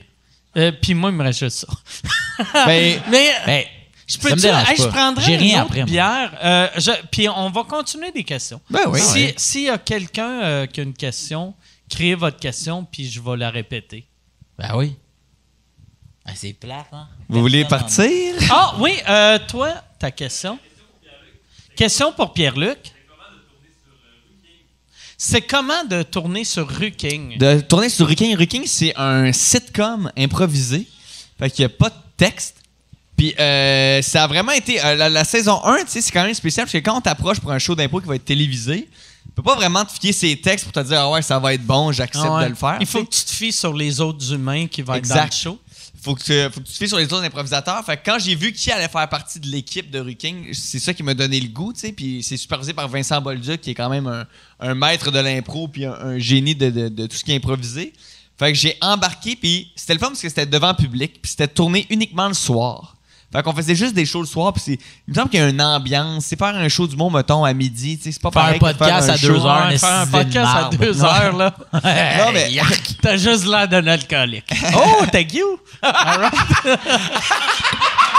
[0.56, 2.44] Euh, Puis moi, il me reste juste ça.
[2.66, 3.64] Ben, Mais Ben,
[4.06, 6.38] je peux dire, hey, je prendrais une autre après, bière.
[6.42, 6.68] Euh,
[7.10, 8.60] puis on va continuer des questions.
[8.68, 9.00] ben oui.
[9.00, 11.54] Si- S'il y a quelqu'un euh, qui a une question,
[11.88, 14.06] créez votre question, puis je vais la répéter.
[14.58, 14.96] Ben oui.
[16.24, 17.08] Ah, c'est plate, hein?
[17.28, 18.34] Vous voulez en- partir?
[18.50, 20.58] Ah oui, euh, toi, ta question?
[21.76, 22.78] Question pour Pierre-Luc.
[25.24, 27.38] C'est comment de tourner sur Ruking?
[27.38, 28.34] De tourner sur Ruking.
[28.36, 30.84] Ruking, c'est un sitcom improvisé.
[31.38, 32.56] Fait qu'il n'y a pas de texte.
[33.16, 34.84] Puis euh, ça a vraiment été.
[34.84, 37.00] euh, la, la saison 1, tu sais, c'est quand même spécial parce que quand on
[37.00, 38.88] t'approche pour un show d'impro qui va être télévisé,
[39.24, 41.54] tu peux pas vraiment te fier ses textes pour te dire, ah ouais, ça va
[41.54, 42.44] être bon, j'accepte Ah ouais.
[42.46, 42.78] de le faire.
[42.80, 45.32] Il faut que tu te fies sur les autres humains qui vont être dans Exact.
[45.34, 45.58] le show.
[46.02, 47.84] Faut que, tu, faut sur les autres improvisateurs.
[47.84, 50.92] Fait que quand j'ai vu qui allait faire partie de l'équipe de Ruking, c'est ça
[50.92, 51.92] qui m'a donné le goût, tu sais.
[51.92, 54.26] Puis c'est supervisé par Vincent Bolduc, qui est quand même
[54.60, 57.92] un, maître de l'impro puis un, génie de tout ce qui est improvisé.
[58.38, 61.46] Fait que j'ai embarqué, puis c'était le fun parce que c'était devant public, puis c'était
[61.48, 62.96] tourné uniquement le soir.
[63.32, 64.72] Fait qu'on faisait juste des shows le soir, puis c'est-
[65.08, 66.26] il me semble qu'il y a une ambiance.
[66.26, 68.12] C'est faire un show du monde, mettons, à midi, tu sais.
[68.12, 69.62] C'est pas Faire un pareil podcast un à show- deux heures.
[69.62, 71.04] Ouais, mais faire un podcast à deux Non.
[71.04, 71.54] heures, là.
[71.72, 72.50] Non, mais-
[73.00, 74.44] T'as juste l'air d'un alcoolique.
[74.76, 75.58] Oh, thank you!
[75.82, 76.32] All right.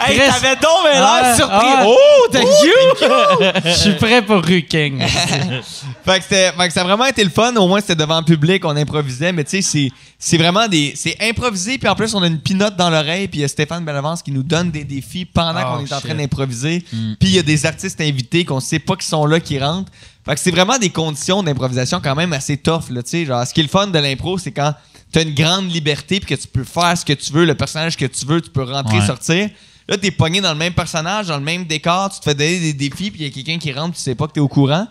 [0.00, 0.26] Hey, Chris.
[0.28, 1.66] t'avais donc mais l'air Ouais, surpris.
[1.66, 1.84] ouais.
[1.86, 3.60] Oh, thank you!
[3.64, 5.00] Je suis prêt pour Ruking.
[6.04, 7.54] Fait que, c'était- fait que ça a vraiment été le fun.
[7.56, 9.32] Au moins, c'était devant le public, on improvisait.
[9.32, 10.92] Mais tu sais, c'est- c'est vraiment des.
[10.94, 11.78] C'est improvisé.
[11.78, 13.26] Puis en plus, on a une pinote dans l'oreille.
[13.28, 15.92] Puis il y a Stéphane Bellavance qui nous donne des défis pendant Oh, qu'on est
[15.92, 16.84] en train d'improviser.
[16.90, 19.90] Puis il y a des artistes invités qu'on sait pas qui sont là, qui rentrent.
[20.24, 22.90] Fait que c'est vraiment des conditions d'improvisation quand même assez tough.
[22.90, 23.24] Là, tu sais.
[23.24, 24.74] genre, ce qui est le fun de l'impro, c'est quand
[25.12, 26.20] tu as une grande liberté.
[26.20, 28.50] Puis que tu peux faire ce que tu veux, le personnage que tu veux, tu
[28.50, 29.06] peux rentrer, Ouais.
[29.06, 29.50] sortir.
[29.88, 32.58] Là, t'es pogné dans le même personnage, dans le même décor, tu te fais donner
[32.58, 34.48] des défis, puis il y a quelqu'un qui rentre, tu sais pas que t'es au
[34.48, 34.86] courant.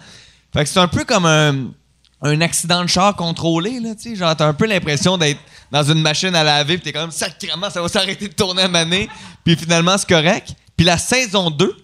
[0.54, 1.72] Fait que c'est un peu comme un,
[2.22, 4.16] un accident de char contrôlé, là, tu sais.
[4.16, 7.70] Genre, t'as un peu l'impression d'être dans une machine à laver, puis t'es comme, sacrément,
[7.70, 9.10] ça va s'arrêter de tourner à maner.
[9.44, 10.54] Puis finalement, c'est correct.
[10.78, 11.76] Puis la saison 2,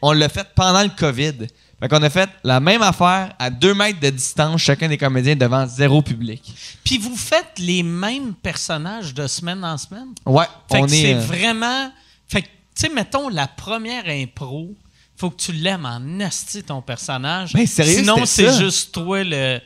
[0.00, 1.34] on l'a fait pendant le COVID.
[1.80, 5.36] Fait qu'on a fait la même affaire à deux mètres de distance, chacun des comédiens
[5.36, 6.42] devant zéro public.
[6.82, 10.08] Puis vous faites les mêmes personnages de semaine en semaine?
[10.24, 11.02] Ouais, Fait on que est.
[11.02, 11.90] c'est euh, vraiment.
[12.28, 14.70] Fait que, tu sais, mettons la première impro,
[15.16, 17.52] faut que tu l'aimes en asti ton personnage.
[17.52, 19.60] Ben, sérieux, Sinon, c'est juste toi le.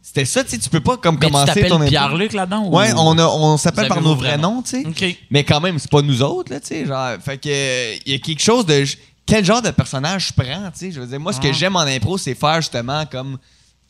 [0.00, 1.78] C'était ça, tu sais, tu peux pas comme Mais tu commencer ton.
[1.86, 2.64] Pierre-Luc là-dedans?
[2.66, 4.82] ou- Ouais, on, a- on s'appelle par nos vrais noms, tu sais.
[5.30, 6.86] Mais quand même, c'est pas nous autres, là, tu sais.
[6.86, 8.84] Genre, fait que, il y a quelque chose de.
[9.26, 10.90] Quel genre de personnage je prends, tu sais?
[10.92, 13.36] Je veux dire, moi, ce que j'aime en impro, c'est faire justement comme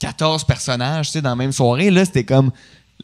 [0.01, 1.91] 14 personnages, tu sais, dans la même soirée.
[1.93, 2.51] Là, c'était comme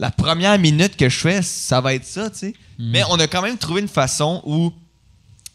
[0.01, 2.55] la première minute que je fais, ça va être ça, tu sais.
[2.79, 4.73] Mais on a quand même trouvé une façon où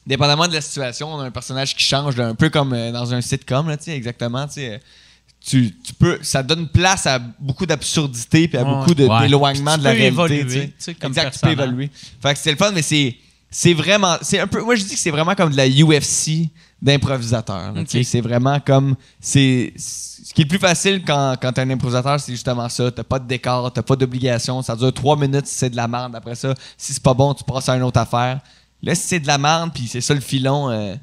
[0.09, 3.13] dépendamment de la situation, on a un personnage qui change, un peu comme euh, dans
[3.13, 4.77] un sitcom, là, exactement, tu euh,
[5.41, 8.69] Tu, peux, ça donne place à beaucoup d'absurdité puis à Ouais.
[8.73, 9.21] beaucoup de- Ouais.
[9.21, 10.07] d'éloignement de la réalité.
[10.13, 10.67] évoluer, tu sais.
[10.67, 11.89] tu sais, comme exact, tu peux évoluer.
[12.21, 13.15] Fait que c'est le fun, mais c'est,
[13.49, 16.49] c'est vraiment, c'est un peu, moi je dis que c'est vraiment comme de la UFC
[16.81, 17.73] d'improvisateur.
[17.88, 22.19] C'est vraiment comme, c'est, ce qui est le plus facile quand, quand t'es un improvisateur,
[22.19, 22.91] c'est justement ça.
[22.91, 24.61] T'as pas de décor, t'as pas d'obligation.
[24.61, 26.15] Ça dure trois minutes si c'est de la merde.
[26.15, 28.39] Après ça, si c'est pas bon, tu passes à une autre affaire.
[28.82, 30.69] Là, si c'est de la merde, puis c'est ça le filon.
[30.69, 30.95] euh,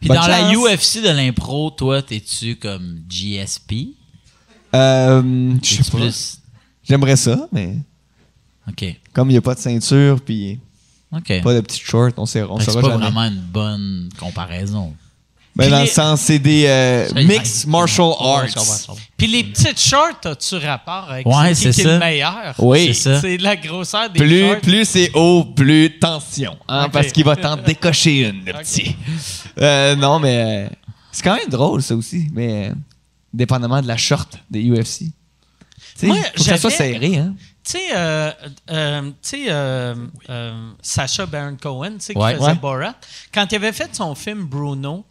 [0.00, 0.52] Puis dans la.
[0.52, 3.94] UFC de l'impro, toi, t'es-tu comme GSP?
[4.74, 5.98] euh, je sais pas.
[5.98, 6.38] plus.
[6.84, 7.76] J'aimerais ça, mais
[8.68, 8.84] OK.
[9.12, 10.58] comme il n'y a pas de ceinture, puis
[11.14, 11.42] OK.
[11.42, 13.04] pas de petites shorts, on sait, on saura c'est pas jamais.
[13.04, 14.94] vraiment une bonne comparaison.
[15.54, 18.46] Ben, Puis dans les- le sens, c'est des euh, mixed martial arts.
[19.18, 22.54] Puis les petites shorts, as-tu rapport avec Ouais, c'est qui c'est qui est le meilleur?
[22.58, 22.94] Oui.
[22.94, 23.20] C'est ça.
[23.20, 24.60] C'est la grosseur des Plus, shorts.
[24.62, 26.56] plus c'est haut, plus tension.
[26.68, 26.88] Hein.
[26.90, 28.96] Parce qu'il va t'en décocher une, le petit.
[29.60, 30.74] Euh, non, mais euh,
[31.12, 32.28] c'est quand même drôle, ça aussi.
[32.32, 32.74] Mais euh,
[33.34, 35.12] dépendamment de la short des UFC.
[36.04, 37.34] Moi, faut que ça soit serré, hein?
[37.64, 38.32] Tu sais, euh,
[38.70, 39.94] euh, tu sais, euh,
[40.30, 42.34] euh, Sacha Baron Cohen, tu sais, qui Ouais.
[42.34, 42.54] faisait Ouais.
[42.54, 42.94] Borat,
[43.32, 45.04] quand il avait fait son film Bruno,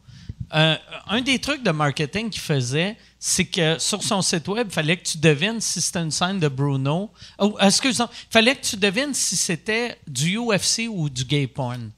[0.53, 0.75] euh,
[1.07, 4.97] un des trucs de marketing qu'il faisait, c'est que sur son site web, il fallait
[4.97, 7.11] que tu devines si c'était une scène de Bruno.
[7.37, 11.91] Oh, excuse-moi, il fallait que tu devines si c'était du UFC ou du gay porn.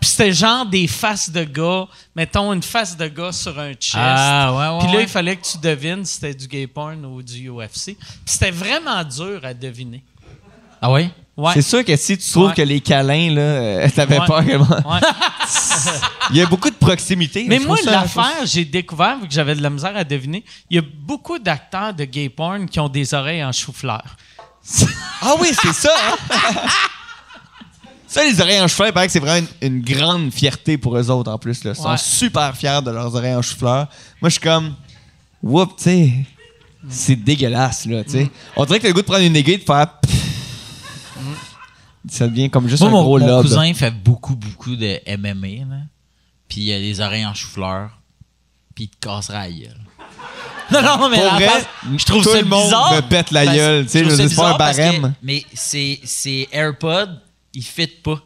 [0.00, 3.96] Puis c'était genre des faces de gars, mettons une face de gars sur un chest.
[3.96, 5.02] Ah, ouais, ouais, Puis là, ouais.
[5.02, 7.96] il fallait que tu devines si c'était du gay porn ou du UFC.
[7.96, 10.02] Puis c'était vraiment dur à deviner.
[10.80, 11.10] Ah oui?
[11.40, 11.52] Ouais.
[11.54, 12.54] C'est sûr que si tu trouves Ouais.
[12.54, 14.26] que les câlins, là, euh, t'avais Ouais.
[14.26, 14.68] peur que moi.
[14.84, 15.00] Ouais.
[16.30, 17.44] Il y a beaucoup de proximité.
[17.48, 20.78] Mais moi, l'affaire, j'ai découvert, vu que j'avais de la misère à deviner, il y
[20.78, 24.02] a beaucoup d'acteurs de gay porn qui ont des oreilles en chou-fleur.
[25.22, 26.16] Ah oui, c'est ça, hein?
[28.06, 30.96] Ça, les oreilles en chou-fleur, il paraît que c'est vraiment une, une grande fierté pour
[30.96, 31.62] eux autres en plus.
[31.62, 31.72] Là.
[31.76, 33.86] Ils sont super fiers de leurs oreilles en chou-fleur.
[34.20, 34.74] Moi, je suis comme,
[35.42, 36.12] whoop, tu sais,
[36.88, 38.30] c'est dégueulasse, là, tu sais.
[38.56, 39.86] On dirait que t'as le goût de prendre une aiguille et de faire.
[40.00, 40.19] pff.
[42.08, 43.42] Ça devient comme juste Moi, un mon, gros mon lobe.
[43.42, 45.66] cousin fait beaucoup, beaucoup de MMA.
[45.68, 45.82] Là.
[46.48, 47.90] Puis il a des oreilles en chou-fleur.
[48.74, 49.76] Puis il te cassera la gueule.
[50.72, 51.64] Non, non, mais Pour vrai, face,
[51.98, 52.94] je trouve tout ça le monde bizarre.
[52.94, 55.14] me pète la gueule, tu sais, je c'est pas un que- barème.
[55.20, 57.20] mais c'est c'est AirPod,
[57.54, 58.22] il fit pas.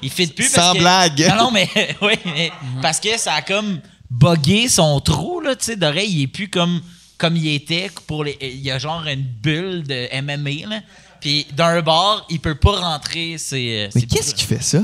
[0.00, 1.26] Il fit plus Sans parce que- blague.
[1.28, 1.68] Non, non, mais
[2.00, 2.50] oui, mais
[2.80, 6.48] parce que ça a comme buggé son trou là, tu sais, d'oreille, il est plus
[6.48, 6.80] comme
[7.18, 10.80] comme il était pour les il y a genre une bulle de MMA là.
[11.22, 14.82] Puis d'un bord, il peut pas rentrer ses Mais ses- qu'est-ce qui fait ça?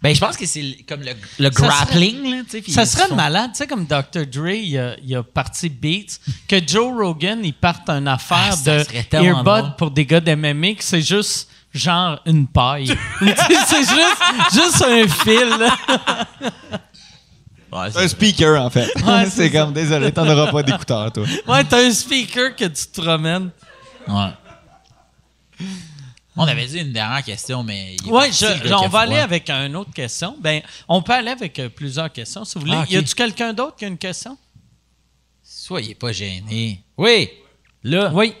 [0.00, 2.86] Ben je pense que c'est comme le, le Ça grappling là, tu sais, puis Ça
[2.86, 4.26] serait font- malade, tu sais, comme Dr.
[4.32, 8.56] Dre, il a, il a parti Beats, que Joe Rogan, il parte une affaire Ah,
[8.78, 9.74] de serait earbud drôle.
[9.76, 12.96] pour des gars d'MMA, que c'est juste genre une paille.
[13.20, 15.68] C'est juste, juste un fil.
[17.72, 18.86] Ouais, C'est un speaker, en fait.
[19.04, 21.24] Ouais, c'est c'est comme, désolé, t'en auras pas d'écouteur, toi.
[21.46, 23.50] Ouais, t'as un speaker que tu te promènes.
[24.06, 24.30] Ouais.
[26.36, 27.96] On avait dit une dernière question, mais.
[28.06, 28.26] Oui,
[28.70, 30.36] on va aller avec une autre question.
[30.40, 32.76] Ben, on peut aller avec euh, plusieurs questions, si vous voulez.
[32.76, 32.86] Ah.
[32.88, 34.38] Y a-tu quelqu'un d'autre qui a une question?
[35.42, 36.84] Soyez pas gêné.
[36.96, 37.28] Oui!
[37.82, 38.10] Là.
[38.14, 38.34] Oui.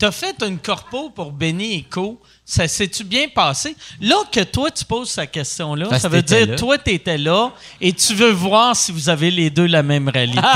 [0.00, 2.18] T'as fait une corpo pour Benny et Co.
[2.42, 3.76] Ça s'est-tu bien passé?
[4.00, 6.56] Là que toi, tu poses cette question-là, ça veut dire là.
[6.56, 10.08] toi, tu étais là et tu veux voir si vous avez les deux la même
[10.08, 10.40] réalité.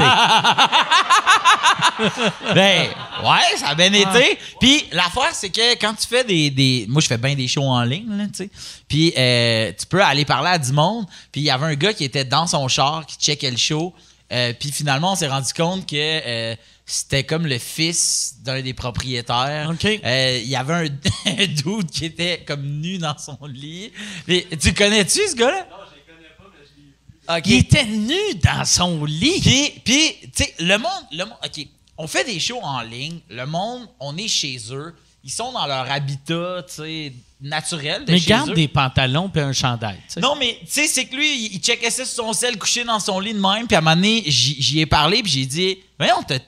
[2.54, 2.88] Ben,
[3.22, 4.38] ouais, ça a bien été.
[4.58, 6.86] Puis l'affaire, c'est que quand tu fais des, des.
[6.88, 8.50] Moi, je fais bien des shows en ligne, là, tu sais.
[8.88, 11.06] Puis euh, tu peux aller parler à du monde.
[11.30, 13.94] Puis il y avait un gars qui était dans son char, qui checkait le show.
[14.32, 16.56] Euh, puis finalement, on s'est rendu compte que euh,
[16.86, 19.70] c'était comme le fils d'un des propriétaires.
[20.04, 20.84] Euh, Il y avait un,
[21.26, 23.90] un dude qui était comme nu dans son lit.
[24.28, 25.66] Mais, tu connais-tu ce gars-là?
[25.70, 27.54] Non, je le connais pas, mais je l'ai vu.
[27.54, 29.40] Il était nu dans son lit.
[29.40, 33.20] Puis, puis tu sais, le monde, le monde, OK, on fait des shows en ligne.
[33.30, 34.94] Le monde, on est chez eux.
[35.26, 38.54] Ils sont dans leur habitat, tu sais, naturel de Mais chez garde eux.
[38.54, 39.98] des pantalons puis un chandail.
[40.20, 43.00] Non, mais tu sais, c'est que lui, il checkait ça sur son sel, couché dans
[43.00, 43.66] son lit de même.
[43.66, 46.44] Puis à un moment donné, j'y ai parlé, puis j'ai dit, voyons, t'as- t'es-tu-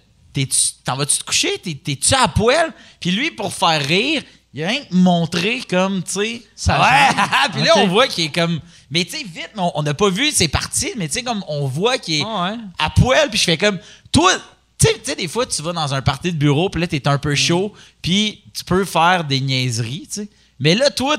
[0.85, 1.57] t'en vas-tu te coucher?
[1.59, 2.73] T'es- T'es-tu à poil?
[3.01, 6.43] Puis lui, pour faire rire, il a rien que montré comme, tu sais.
[6.55, 7.17] Ça ouais!
[7.17, 7.29] jambe.
[7.55, 8.61] puis là, on voit qu'il est comme.
[8.91, 11.67] Mais tu sais, vite, on- n'a pas vu ses parties, mais tu sais, comme on
[11.67, 12.59] voit qu'il est Ah ouais.
[12.79, 13.79] à poil, puis je fais comme.
[14.13, 14.33] Toi,
[14.79, 17.19] tu sais- des fois, tu vas dans un party de bureau, puis là, t'es un
[17.19, 17.37] peu Mm.
[17.37, 20.29] chaud, puis tu peux faire des niaiseries, tu sais.
[20.59, 21.17] Mais là, toi,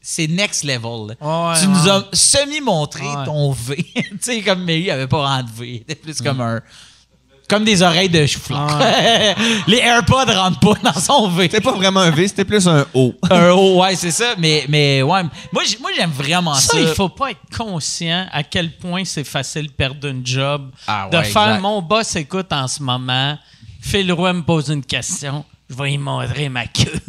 [0.00, 1.16] c'est next level.
[1.20, 1.66] Ouais, tu ouais.
[1.66, 3.84] nous as semi-montré ton V.
[3.94, 5.68] tu sais, comme, mais lui, il avait pas de V.
[5.68, 6.24] Il était plus Mm.
[6.24, 6.60] comme un.
[7.50, 8.78] Comme des oreilles de chou-fleur.
[9.66, 11.42] les AirPods rentrent pas dans son V.
[11.44, 13.12] C'était pas vraiment un V, c'était plus un O.
[13.30, 14.34] Un haut, ouais, c'est ça.
[14.38, 15.22] Mais, mais ouais,
[15.52, 15.62] moi,
[15.96, 16.74] j'aime vraiment ça.
[16.74, 20.70] Ça, il faut pas être conscient à quel point c'est facile de perdre une job.
[20.86, 21.60] Ah de faire exact.
[21.60, 23.36] mon boss écoute en ce moment.
[23.80, 25.44] Phil Roy me pose une question.
[25.70, 26.92] Je vais lui montrer ma queue.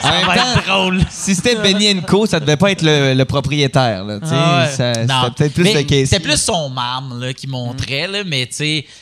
[0.00, 1.00] En ça même va temps, être drôle.
[1.10, 4.04] Si c'était Benny Co, ça devait pas être le, le propriétaire.
[4.04, 4.34] Là, tu sais.
[4.36, 4.70] Ah ouais.
[4.72, 6.08] Ça- Non, C'était peut-être plus mais le case.
[6.08, 8.48] C'était plus son marne là, qui montrait, là, mais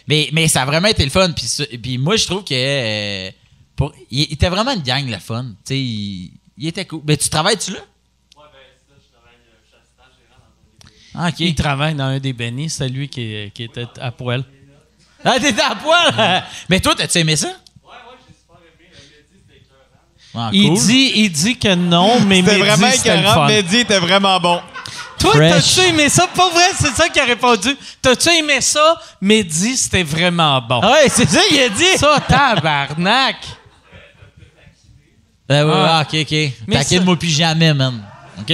[0.08, 1.30] mais, mais ça a vraiment été le fun.
[1.32, 3.30] Puis, puis moi, je trouve que euh,
[3.76, 5.44] pour, il, il était vraiment une gang le fun.
[5.44, 7.02] Tu sais, il, il était cool.
[7.06, 7.80] Mais tu travailles-tu là?
[11.14, 11.40] Ah, ok.
[11.40, 12.70] Il travaille dans un des bénis.
[12.70, 14.42] C'est lui qui, qui était à poil.
[15.24, 16.42] Ah, t'étais à poil!
[16.70, 17.48] mais toi, t'as-tu aimé ça?
[17.48, 18.56] Ouais, ouais, j'ai super
[20.48, 20.50] aimé.
[20.52, 23.34] Il, dit, il dit que non, mais C'était Mehdi, vraiment c'était le écœurant.
[23.34, 23.46] fun.
[23.46, 24.60] Mehdi était vraiment bon.
[25.18, 25.50] Toi, Fresh.
[25.74, 26.26] t'as-tu aimé ça?
[26.26, 27.74] Pas vrai, c'est ça qu'il a répondu.
[28.02, 29.00] T'as-tu aimé ça?
[29.20, 30.80] Mehdi, c'était vraiment bon.
[30.82, 31.96] Ouais, c'est ça qu'il a dit!
[31.98, 33.36] Ça, tabarnak!
[35.48, 36.04] Ben ouais, Ah.
[36.12, 36.52] ouais, ok, ok.
[36.66, 38.02] Mais T'inquiète-moi plus jamais, man.
[38.40, 38.52] Ok?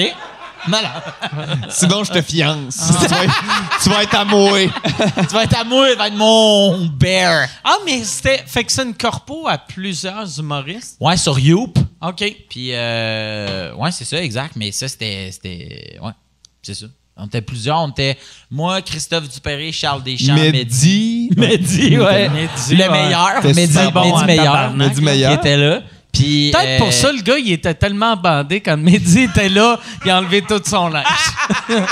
[0.68, 1.02] Malade.
[1.70, 2.76] Sinon, je te fiance.
[3.00, 3.42] tu, vas être,
[3.82, 4.58] tu vas être à moi.
[5.28, 7.49] tu vas être moi, tu vas être mon bear.
[7.65, 8.44] Ah, mais c'était.
[8.47, 10.97] Fait que c'est une corpo à plusieurs humoristes?
[11.00, 11.78] Ouais, sur Youp.
[12.00, 12.24] OK.
[12.49, 14.55] Puis, euh, ouais, c'est ça, exact.
[14.57, 15.31] Mais ça, c'était.
[15.32, 16.12] c'était ouais,
[16.62, 16.86] c'est ça.
[17.16, 17.78] On était plusieurs.
[17.81, 18.16] On était
[18.50, 21.31] moi, Christophe Dupéré, Charles Deschamps, Mehdi.
[21.36, 21.36] Mehdi.
[21.36, 22.28] Mehdi, ouais.
[22.28, 23.44] Mehdi, le meilleur.
[23.44, 24.70] Mehdi, bon Mehdi meilleur.
[24.73, 25.32] Mehdi meilleur.
[25.32, 25.82] Qui était là.
[26.12, 29.81] Puis, Peut-être euh, pour ça, le gars, il était tellement bandé quand Mehdi était là,
[30.05, 31.07] il a enlevé tout son linge.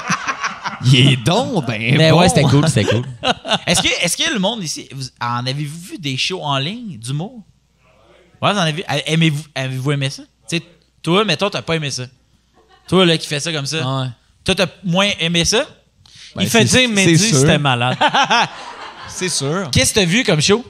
[0.85, 2.21] Il est donc ben Mais bon.
[2.21, 3.05] ouais, c'était cool, c'était cool.
[3.67, 6.97] Est-ce que, est-ce que le monde ici, vous, en avez-vous vu des shows en ligne
[6.97, 7.43] d'humour?
[8.41, 8.83] Ouais, vous en avez vu.
[9.07, 10.23] Aimez-vous, avez-vous aimé ça?
[10.49, 10.63] Tu sais,
[11.03, 12.05] toi, mais toi, t'as pas aimé ça.
[12.89, 13.77] Toi, là, qui fais ça comme ça.
[13.79, 14.09] Ouais.
[14.43, 15.67] Toi, t'as moins aimé ça?
[16.35, 17.99] Ben, il fait c'est- dire Mehdi, c'était malade.
[19.09, 19.69] C'est sûr.
[19.71, 20.65] Qu'est-ce que t'as vu comme show?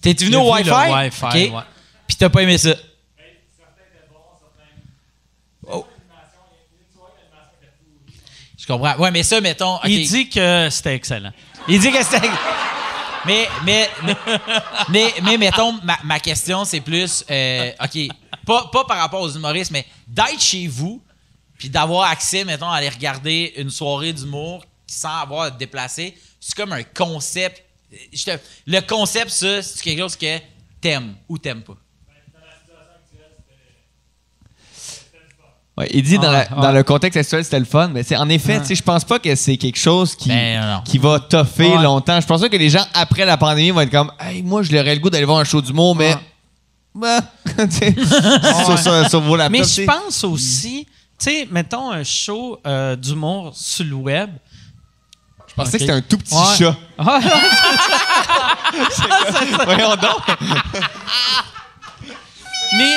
[0.00, 0.70] T'es venu au Wi-Fi?
[0.70, 1.62] le Wi-Fi, ouais.
[2.18, 2.74] Puis t'as pas aimé ça?
[5.70, 5.86] Oh.
[8.58, 8.96] Je comprends.
[8.96, 9.78] Ouais, mais ça, mettons.
[9.84, 11.32] Il dit que c'était excellent.
[11.68, 12.28] Il dit que c'était.
[13.24, 14.14] Mais, mais, mais,
[14.88, 17.24] mais, mais mettons, ma, ma question, c'est plus.
[17.30, 18.08] euh, OK,
[18.44, 21.00] pas, pas par rapport aux humoristes, mais d'être chez vous,
[21.56, 26.16] puis d'avoir accès, mettons, à aller regarder une soirée d'humour sans avoir à te déplacer,
[26.40, 27.62] c'est comme un concept.
[28.12, 30.38] Je te- le concept, ça, c'est quelque chose que
[30.80, 31.76] t'aimes ou t'aimes pas.
[35.78, 36.72] Ouais, il dit dans, dans ouais.
[36.72, 39.78] le contexte actuel, c'était le fun, mais en effet, je pense pas que c'est quelque
[39.78, 42.20] chose qui, Ben, qui va toffer longtemps.
[42.20, 44.72] Je pense pas que les gens, après la pandémie, vont être comme Hey, moi, je
[44.72, 46.16] l'aurais le goût d'aller voir un show d'humour, mais.
[47.70, 47.94] Sais,
[48.64, 49.78] sur, sur, sur vos laptops.
[49.78, 50.90] Mais je pense aussi, tu
[51.30, 54.30] sais, mettons un show euh, d'humour sur le web.
[55.46, 56.56] Je pensais que c'était un tout petit Ouais.
[56.58, 56.76] chat.
[56.98, 57.20] Ah,
[59.64, 60.22] Voyons donc.
[62.76, 62.96] Mais,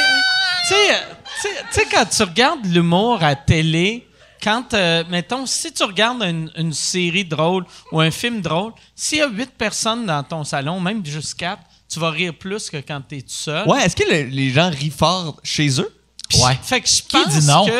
[1.71, 4.07] sais- tu sais, quand tu regardes l'humour à télé,
[4.43, 9.19] quand, euh, mettons, si tu regardes une, une série drôle ou un film drôle, s'il
[9.19, 12.77] y a huit personnes dans ton salon, même juste quatre, tu vas rire plus que
[12.77, 13.67] quand tu es tout seul.
[13.67, 15.93] Ouais, est-ce que le- les gens rient fort chez eux?
[16.35, 16.57] Ouais.
[16.63, 17.65] Fait que je Qui pense dit non?
[17.65, 17.71] que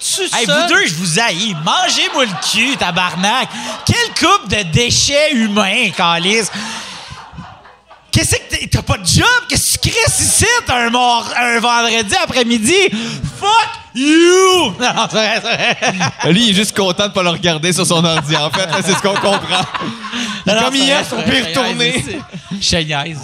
[0.00, 1.54] tu Hey, seul- vous deux, je vous haïs.
[1.64, 3.48] Mangez-moi le cul, tabarnak.
[3.84, 6.50] Quelle coupe de déchets humains, Calice.
[8.12, 9.24] Qu'est-ce que t'as pas de job?
[9.48, 10.90] Qu'est-ce que tu crisses ici un,
[11.60, 12.74] vendredi après-midi?
[13.40, 14.74] Fuck you!
[14.80, 16.08] Non, c'est vrai, c'est vrai.
[16.32, 18.36] Lui, il est juste content de pas le regarder sur son ordi.
[18.36, 19.64] En fait, c'est ce qu'on comprend.
[20.46, 22.04] Non, non, Comme hier, vrai, on peut y retourner.
[22.04, 23.18] c'est- c'est- niaise.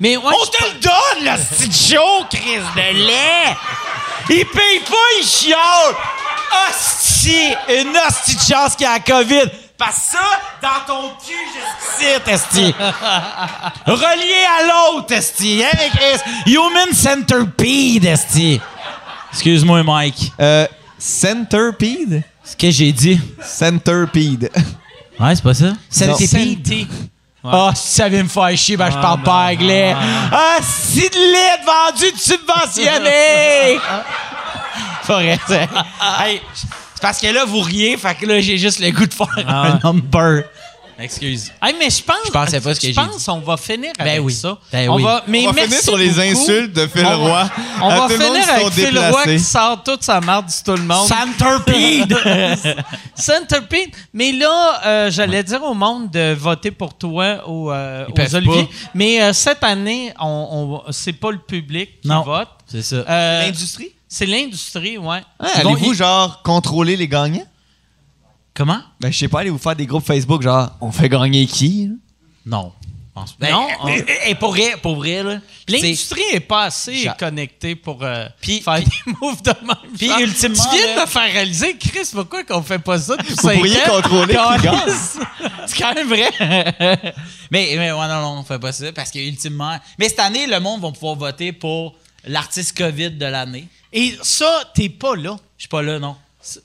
[0.00, 3.56] Mais ouais, On te le donne, le petit show, Chris de lait!
[4.30, 5.94] Il paye pas, il chiale!
[6.68, 7.54] Hostie!
[7.68, 9.50] Une hostie de chance qu'il y a la COVID!
[9.84, 10.18] Parce que ça,
[10.62, 12.74] dans ton cul jusqu'ici, Esti!
[13.84, 15.60] Relié à l'autre, Esti!
[15.64, 16.52] Hein, Chris?
[16.54, 18.60] Human centipede, Esti!
[19.32, 20.32] Excuse-moi, Mike.
[20.38, 22.22] Euh, centipede?
[22.44, 23.20] Ce que j'ai dit.
[23.42, 24.52] Centipede.
[25.18, 25.72] Ouais, c'est pas ça?
[25.90, 26.86] Centipede.
[27.42, 29.96] Ah, si ça vient me faire chier, ben je parle pas anglais.
[30.30, 33.80] Ah, si de lait vendu de subventionné!
[35.08, 35.68] Vrai, c'est.
[36.20, 36.40] Hey,
[37.02, 39.78] parce que là, vous riez, fait que là, j'ai juste le goût de faire un
[39.84, 40.44] number.
[40.98, 41.50] Excuse.
[41.60, 42.16] Hey, mais je pense.
[42.26, 44.32] Je pensais pas ce que je j'ai pense qu'on va finir avec oui.
[44.32, 44.56] ça.
[44.70, 45.02] Ben on oui.
[45.02, 46.20] va, mais On va finir sur les beaucoup.
[46.20, 47.50] insultes de Phil On va- Roy.
[47.82, 51.08] On va finir avec Phil Roy qui sort toute sa marde sur tout le monde.
[51.08, 52.16] Centipede!
[53.16, 53.88] Centipede.
[54.14, 58.28] Mais là, euh, j'allais dire au monde de voter pour toi au, euh, Ils peuvent
[58.32, 58.64] aux Oliviers.
[58.64, 58.70] pas.
[58.94, 62.22] Mais euh, cette année, on, on- c'est pas le public qui Non.
[62.22, 62.48] vote.
[62.66, 62.96] C'est ça.
[63.08, 63.92] Euh, L'industrie?
[64.14, 65.22] C'est l'industrie, ouais.
[65.38, 67.46] Allez-vous, genre, contrôler les gagnants?
[68.54, 68.80] Comment?
[69.00, 71.86] Ben, je sais pas, allez-vous faire des groupes Facebook, genre, on fait gagner qui?
[71.88, 71.94] là?
[72.44, 72.72] Non.
[73.14, 75.38] Non, Ben, on- et- et pour vrai, pour vrai, là.
[75.68, 79.76] L'industrie est pas assez connectée pour euh, Puis- faire puis- des moves de même.
[79.98, 83.16] puis Genre, ultimement, Tu viens de me faire réaliser, Chris, pourquoi qu'on fait pas ça
[83.16, 84.60] depuis Vous 5 pourriez contrôler qui gagne.
[84.62, 85.18] Câlisse.
[85.66, 86.30] C'est quand même vrai.
[87.50, 89.78] mais, mais ouais, non, non, on fait pas ça parce que ultimement.
[89.98, 91.94] Mais cette année, le monde va pouvoir voter pour
[92.26, 93.68] l'artiste COVID de l'année.
[93.92, 95.36] Et ça, t'es pas là.
[95.56, 96.16] Je suis pas là, non.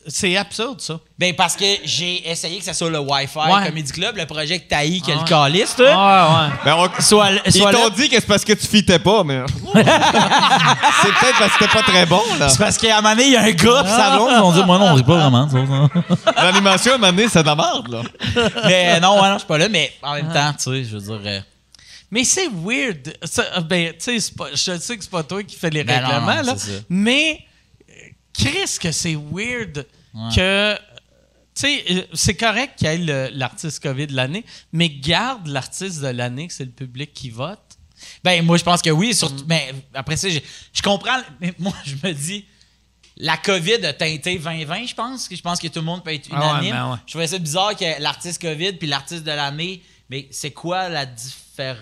[0.07, 0.99] C'est- absurde, ça.
[1.19, 3.67] Ben parce que j'ai essayé que ça soit le Wi-Fi Ouais.
[3.67, 5.23] Comedy Club, le projet que t'as que Ah le ouais.
[5.27, 6.29] calice, Ouais, toi.
[6.41, 6.49] ouais.
[6.65, 7.77] Ben, on- Soit, Ils soit là.
[7.77, 9.41] t'ont dit que c'est parce que tu fitais pas, mais.
[9.75, 12.49] c'est peut-être parce que c'était pas très bon, là.
[12.49, 14.39] C'est parce qu'à un moment donné, il y a un gars pis sa blonde, ils
[14.39, 15.47] vont dire, moi non, on rit pas vraiment.
[15.47, 15.57] ça,
[16.33, 16.41] ça.
[16.43, 18.01] L'animation, à un moment donné, c'est de la merde, là.
[18.65, 20.97] mais non, ouais, non, je suis pas là, mais en même temps, tu sais, je
[20.97, 21.21] veux dire.
[21.23, 21.39] euh,
[22.11, 23.17] Mais c'est weird.
[23.23, 26.35] Ça, ben, tu sais, je sais que c'est pas toi qui fais les Ben règlements,
[26.37, 26.55] non, là.
[26.89, 27.45] Mais,
[27.89, 27.93] euh,
[28.33, 30.29] Chris, que c'est weird Ouais.
[30.35, 30.75] que.
[31.53, 36.01] Tu sais, euh, c'est correct qu'il y ait l'artiste COVID de l'année, mais garde l'artiste
[36.01, 37.59] de l'année, que c'est le public qui vote.
[38.23, 39.13] Ben, moi, je pense que oui.
[39.15, 40.39] Surtout, mais après ça, je,
[40.71, 41.19] je comprends.
[41.41, 42.45] Mais moi, je me dis,
[43.17, 45.27] la COVID a teinté 2020, je pense.
[45.31, 46.71] Je pense que tout le monde peut être Ah ouais, unanime.
[46.75, 46.97] ben ouais.
[47.07, 49.81] Je trouvais ça bizarre que l'artiste COVID puis l'artiste de l'année.
[50.09, 51.43] Mais c'est quoi la différence?
[51.57, 51.75] Ben,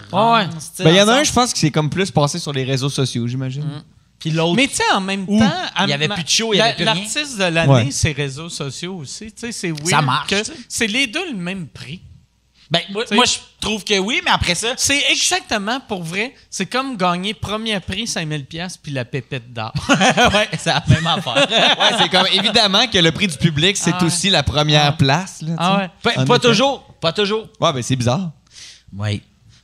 [0.79, 2.89] il y en a un, je pense, qui s'est comme plus passé sur les réseaux
[2.89, 3.83] sociaux, j'imagine.
[4.19, 4.55] Puis l'autre.
[4.55, 5.51] Mais tu sais, en même temps.
[5.83, 6.93] il y avait plus de show, il y la- avait plus rien.
[6.95, 7.87] L'artiste de l'année, Ouais.
[7.91, 9.25] c'est réseaux sociaux aussi.
[9.33, 9.89] Tu sais, c'est weird.
[9.89, 10.41] Ça marche, que.
[10.69, 12.01] C'est les deux le même prix.
[12.71, 14.69] Ben, moi, je trouve que oui, mais après ça.
[14.77, 16.33] C'est exactement pour vrai.
[16.49, 19.71] C'est comme gagner premier prix 5000 pièces puis la pépette d'or.
[19.89, 21.35] ouais, c'est la même affaire.
[21.79, 24.07] Ouais, c'est comme évidemment que le prix du public, c'est Ah ouais.
[24.07, 24.91] aussi la première Ah.
[24.93, 25.43] place.
[25.43, 26.25] Là, Ah ouais.
[26.25, 26.81] Pas, toujours.
[26.99, 27.47] Pas toujours.
[27.59, 28.31] Ouais, ben c'est bizarre.
[28.97, 29.21] Oui.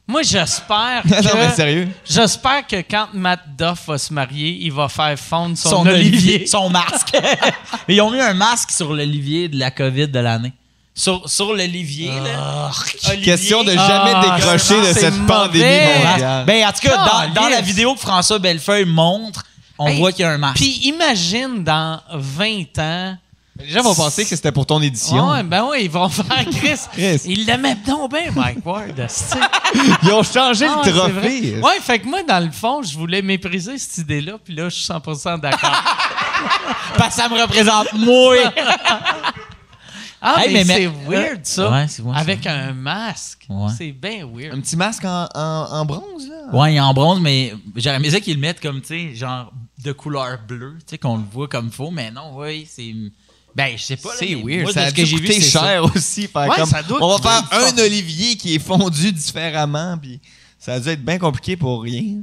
[0.07, 1.55] Moi, j'espère non, mais que.
[1.55, 1.89] sérieux.
[2.09, 6.35] J'espère que quand Matt Duff va se marier, il va faire fondre son, Son, olivier.
[6.35, 6.47] olivier.
[6.47, 7.15] Son masque.
[7.87, 10.53] Ils ont mis un masque sur l'olivier de la COVID de l'année.
[10.93, 12.69] Sur, sur l'olivier, là.
[13.09, 13.23] Olivier.
[13.23, 15.25] Question de jamais Ah, décrocher de cette mauvais.
[15.27, 16.45] pandémie mondiale.
[16.45, 19.43] Ben, en tout cas, dans, dans la vidéo que François Bellefeuille montre,
[19.79, 20.57] on Hey, voit qu'il y a un masque.
[20.57, 23.17] Puis imagine dans 20 ans.
[23.63, 25.29] Les gens vont penser que c'était pour ton édition.
[25.31, 26.79] Ouais, ben oui, ils vont faire Chris.
[26.91, 27.21] Chris.
[27.25, 29.07] Ils l'aiment donc bien, Mike Ward.
[30.03, 31.59] Ils ont changé Ah, le c'est trophée.
[31.59, 34.75] Ouais, fait que moi, dans le fond, je voulais mépriser cette idée-là, puis là, je
[34.75, 35.71] suis 100% d'accord.
[36.97, 38.35] Parce que ça me représente moi.
[40.23, 41.71] Ah, Hey, mais, mais- c'est mais- weird, ça.
[41.71, 43.45] Ouais, c'est vrai, Avec un masque.
[43.49, 43.71] Ouais.
[43.75, 44.55] C'est bien weird.
[44.55, 46.55] Un petit masque en, en- en bronze, là?
[46.55, 49.15] Ouais, il est en bronze, mais j'aurais aimé ça qu'ils le mettent comme, tu sais,
[49.15, 49.51] genre
[49.83, 52.93] de couleur bleue, tu sais, qu'on le voit comme faux, mais non, oui, c'est.
[53.55, 54.09] Ben, je sais pas.
[54.17, 54.63] C'est weird.
[54.63, 55.59] moi, ça a que j'ai vu, ça.
[55.61, 56.27] cher aussi.
[56.27, 59.97] faire Ouais, comme, ça doit on va faire un olivier qui est fondu différemment.
[60.01, 60.19] Puis
[60.57, 62.21] ça a dû être bien compliqué pour rien.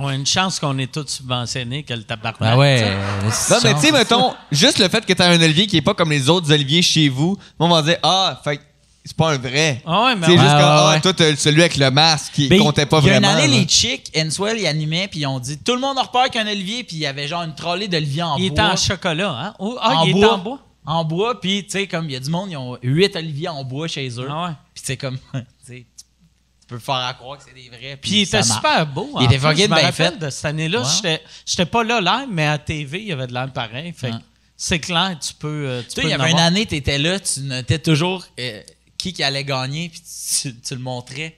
[0.00, 2.38] Ouais, une chance qu'on est tous subventionnés que le tabarnak.
[2.40, 2.80] Ben ouais.
[2.80, 3.52] tu sais.
[3.52, 5.76] euh, Non, mais tu sais, mettons, juste le fait que tu as un olivier qui
[5.76, 8.60] est pas comme les autres oliviers chez vous, on va dire, ah, fait
[9.04, 9.82] c'est pas un vrai.
[9.86, 10.38] Ah ouais, mais C'est ouais.
[10.38, 11.00] juste ouais, comme, ah, ouais.
[11.00, 13.32] toi, celui avec le masque qui Ben, comptait pas il y a vraiment.
[13.34, 13.58] une année, là.
[13.60, 16.46] les chicks, Enswell, ils animaient, puis ils ont dit tout le monde a repart qu'un
[16.46, 18.64] olivier, puis il y avait genre une trolley d'olivier en Il bois.
[18.64, 19.54] est en chocolat, hein?
[19.58, 20.58] Oh, ah, en il bois, est en bois.
[20.86, 23.48] En bois, puis tu sais, comme il y a du monde, ils ont huit oliviers
[23.48, 24.28] en bois chez eux.
[24.30, 24.50] Ah ouais.
[24.74, 27.98] Puis tu sais, comme, tu sais, tu peux faire à croire que c'est des vrais.
[28.00, 28.48] Puis il était marche.
[28.50, 29.10] super beau.
[29.20, 30.18] Il était fucking bien fait.
[30.18, 30.80] de cette année-là.
[30.80, 30.86] Ouais.
[30.96, 33.92] J'étais- J'étais pas là live, mais à TV, il y avait de l'air pareil.
[33.96, 34.12] Fait
[34.56, 35.48] c'est clair, tu peux.
[35.68, 38.60] euh, tu sais, il y avait une année, tu étais là, tu notais toujours euh,
[39.04, 40.00] qui qui allait gagner, puis
[40.40, 41.36] tu, tu le montrais.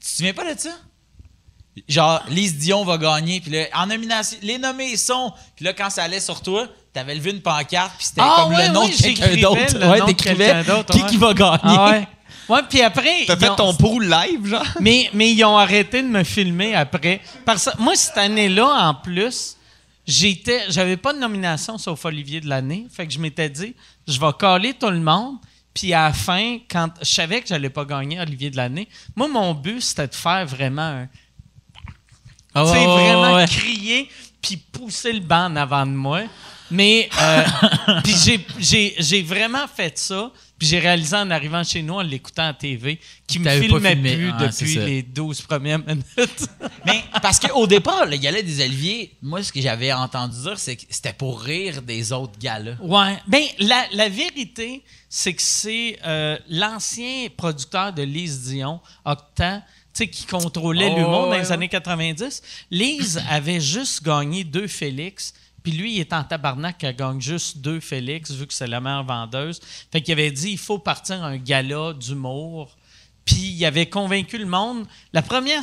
[0.00, 0.70] Tu te souviens pas de ça?
[1.88, 5.32] Genre, Lise Dion va gagner, puis là, en nomination, les nommés sont.
[5.54, 8.54] Puis là, quand ça allait sur toi, t'avais levé une pancarte, puis c'était Ah comme
[8.54, 9.90] ouais, le nom ouais, de quelqu'un j'écrivais d'autre.
[9.90, 11.08] Ouais, t'écrivais qui ouais.
[11.08, 11.60] qui va gagner.
[11.62, 12.08] Ah ouais.
[12.48, 13.24] Ouais, puis après.
[13.28, 14.66] T'as fait ont- ton pool live, genre?
[14.80, 17.20] Mais, mais ils ont arrêté de me filmer après.
[17.44, 19.56] Parce que moi, cette année-là, en plus,
[20.04, 22.86] j'étais, j'avais pas de nomination sauf Olivier de l'année.
[22.90, 23.74] Fait que je m'étais dit,
[24.08, 25.36] je vais caler tout le monde.
[25.76, 29.28] Puis à la fin, quand je savais que j'allais pas gagner Olivier de l'année, moi,
[29.28, 31.08] mon but, c'était de faire vraiment un.
[32.54, 33.46] Ah tu sais, vraiment ouais.
[33.46, 34.08] crier
[34.40, 36.22] puis pousser le banc en avant de moi.
[36.70, 37.44] Mais euh,
[38.58, 40.32] j'ai vraiment fait ça.
[40.58, 44.16] Puis j'ai réalisé en arrivant chez nous, en l'écoutant à TV, qu'il me filmait filmé.
[44.16, 46.04] plus Ah, depuis les 12 premières minutes.
[46.86, 50.76] Mais parce qu'au départ, le gala des Oliviers, moi, ce que j'avais entendu dire, c'est
[50.76, 52.76] que c'était pour rire des autres galas.
[52.80, 53.18] Ouais.
[53.26, 59.60] Ben, la, la vérité, c'est que c'est euh, l'ancien producteur de Lise Dion, Octan,
[59.94, 61.52] tu sais, qui contrôlait Oh, l'humour dans les ouais.
[61.52, 62.42] années 90.
[62.70, 65.34] Lise avait juste gagné deux Félix.
[65.66, 69.02] Puis lui, il est en tabarnak gagne juste deux Félix, vu que c'est la meilleure
[69.02, 69.58] vendeuse.
[69.90, 72.76] Fait qu'il avait dit, il faut partir un gala d'humour.
[73.24, 74.86] Puis il avait convaincu le monde.
[75.12, 75.62] La première,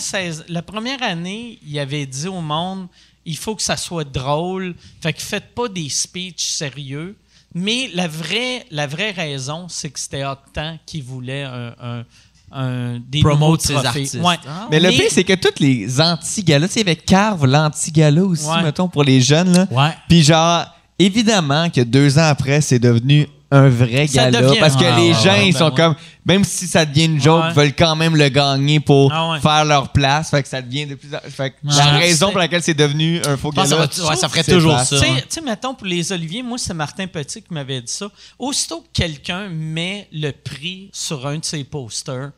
[0.49, 2.90] la première année, il avait dit au monde
[3.23, 4.75] il faut que ça soit drôle.
[4.99, 7.15] Fait que faites pas des speeches sérieux.
[7.53, 12.06] Mais la vraie, la vraie raison, c'est que c'était Octan qui voulait un-
[12.53, 14.15] un- des Promote ses artistes.
[14.15, 14.35] Ouais.
[14.48, 18.45] Ah, Mais le pire, c'est que tous les anti-galas, tu sais, avec Carve, l'anti-gala aussi,
[18.48, 18.64] Ouais.
[18.64, 19.67] mettons, pour les jeunes, là.
[19.72, 19.91] Ouais.
[20.07, 20.65] Puis genre,
[20.99, 24.41] évidemment que deux ans après, c'est devenu un vrai Ça gala.
[24.41, 25.75] devient- parce que Ah, les ouais, gens, ouais, ils ben sont ouais.
[25.75, 25.93] comme,
[26.25, 27.49] même si ça devient une joke, Ouais.
[27.51, 29.40] ils veulent quand même le gagner pour Ah ouais.
[29.41, 30.32] faire leur place.
[30.32, 31.99] Fait que ça devient de plus en Fait que la Ouais.
[31.99, 33.67] raison pour laquelle c'est devenu un faux gala.
[33.67, 34.98] ça va- ouais, ça ferait toujours ça.
[34.98, 35.22] Tu sais- ouais.
[35.22, 38.07] tu sais, mettons, pour les Oliviers, moi, c'est Martin Petit qui m'avait dit ça.
[38.40, 42.32] Aussitôt que quelqu'un met le prix sur un de ses posters,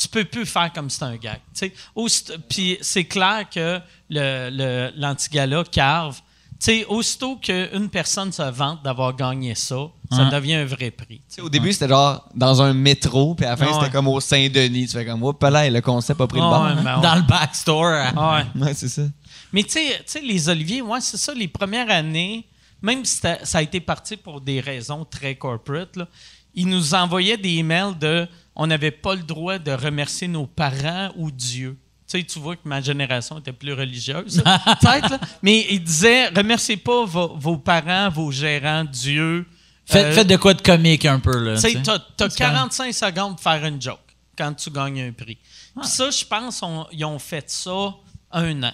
[0.00, 1.40] tu peux plus faire comme si c'était un gag.
[1.52, 6.20] Tu sais, aussitôt- Puis c'est clair que le, le- l'antigala carve.
[6.60, 9.76] Tu sais, aussitôt qu'une personne se vante d'avoir gagné ça,
[10.10, 10.30] ça Ouais.
[10.30, 11.18] devient un vrai prix.
[11.18, 13.72] Tu sais, Au début, c'était genre dans un métro, puis à la fin, ouais.
[13.74, 14.86] c'était comme au Saint-Denis.
[14.88, 16.64] Tu fais comme, oups là, le concept a pris le bord.
[16.64, 17.02] ouais, ben ouais.
[17.02, 17.84] Dans le backstore.
[17.86, 18.44] hein.
[18.56, 18.60] Ouais.
[18.66, 19.02] Ouais, c'est ça.
[19.52, 22.44] Mais tu sais- tu sais, les Oliviers, ouais, c'est ça, les premières années,
[22.82, 26.08] même si ça a été parti pour des raisons très corporate, là,
[26.54, 28.26] ils nous envoyaient des emails de
[28.58, 31.78] on n'avait pas le droit de remercier nos parents ou Dieu.
[32.10, 34.42] Tu sais, tu vois que ma génération était plus religieuse,
[34.80, 39.46] peut-être, mais ils disaient remerciez pas vos, vos parents, vos gérants, Dieu.
[39.86, 41.56] Faites, Euh, faites de quoi de comique un peu, là.
[41.82, 44.00] tu quand même- 45 secondes pour faire une joke
[44.36, 45.36] quand tu gagnes un prix.
[45.80, 47.94] Puis ça, je pense, on- ils ont fait ça
[48.32, 48.72] un an.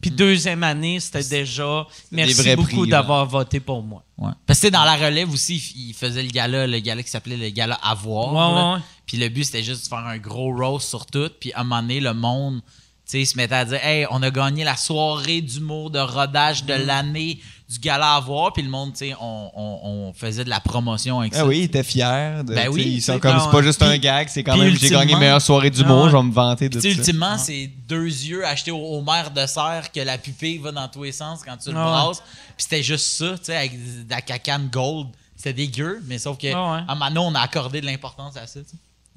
[0.00, 4.02] Puis deuxième année, c'était déjà merci beaucoup d'avoir voté pour moi.
[4.16, 4.30] Ouais.
[4.46, 7.10] Parce que tu sais, dans la relève aussi, il faisait le gala, le gala qui
[7.10, 8.32] s'appelait le gala Avoir.
[8.32, 8.80] Ouais, ouais.
[9.06, 11.30] Puis le but, c'était juste de faire un gros roast sur tout.
[11.40, 12.60] Puis à un moment donné, le monde,
[13.06, 16.62] tu sais, se mettait à dire Hey, on a gagné la soirée d'humour de rodage
[16.62, 16.66] Mm.
[16.66, 17.40] de l'année
[17.70, 18.52] du gala Avoir.
[18.52, 21.46] Puis le monde, tu sais, on, on- on faisait de la promotion avec Ah ça.
[21.46, 22.42] oui, ils étaient fiers.
[22.44, 24.74] De, Ben oui, ils sont c'est comme, c'est pas juste un gag, c'est quand même,
[24.76, 26.10] j'ai gagné meilleure soirée d'humour, Ah ouais.
[26.10, 26.88] je vais me vanter de ça.
[26.88, 30.88] ultimement, c'est deux yeux achetés au, au maire de serre que la pupille va dans
[30.88, 31.90] tous les sens quand tu le Ah ouais.
[31.90, 32.20] brasses.
[32.20, 33.72] Puis c'était juste ça, tu sais, avec
[34.06, 35.08] de la cacane gold.
[35.36, 36.80] C'était dégueu, mais sauf que Ah ouais.
[36.86, 38.60] à Manon, on a accordé de l'importance à ça.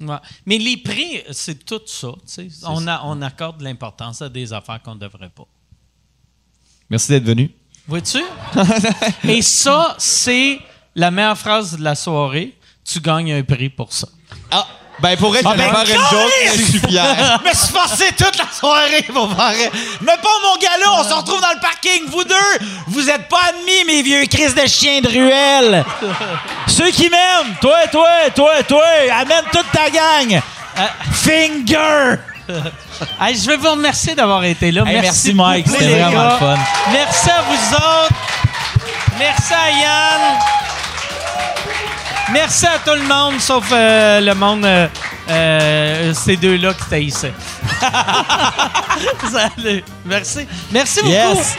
[0.00, 0.16] Ouais.
[0.46, 2.08] Mais les prix, c'est tout ça.
[2.26, 2.48] tu sais.
[2.66, 5.44] On, a- on accorde de l'importance à des affaires qu'on ne devrait pas.
[6.90, 7.50] Merci d'être venu.
[7.86, 8.22] Vois-tu?
[9.28, 10.58] Et ça, c'est
[10.94, 12.54] la meilleure phrase de la soirée.
[12.84, 14.08] Tu gagnes un prix pour ça.
[14.50, 14.66] Ah,
[15.00, 16.32] ben pour être, j'allais ben, faire une joke.
[16.88, 19.70] Je me suis forcé toute la soirée pour faire.
[20.00, 22.66] Mais pas mon gala, on se retrouve dans le parking, vous deux!
[22.88, 25.84] Vous êtes pas admis, mes vieux crises de chiens de ruelle!
[26.68, 30.40] Ceux qui m'aiment, toi, toi, toi, toi, amène toute ta gang!
[30.78, 32.18] Euh, finger!
[33.20, 34.84] Hey, je veux vous remercier d'avoir été là.
[34.86, 36.32] Hey, merci, Mike, c'était vraiment gars.
[36.32, 36.58] le fun.
[36.92, 38.14] Merci à vous autres.
[39.18, 40.38] Merci à Yann.
[42.32, 44.88] Merci à tout le monde, sauf euh, le monde, euh,
[45.28, 47.34] euh, ces deux-là qui taillissaient.
[49.30, 49.84] Salut.
[50.04, 50.46] Merci.
[50.70, 51.12] Merci beaucoup.
[51.12, 51.56] Yes.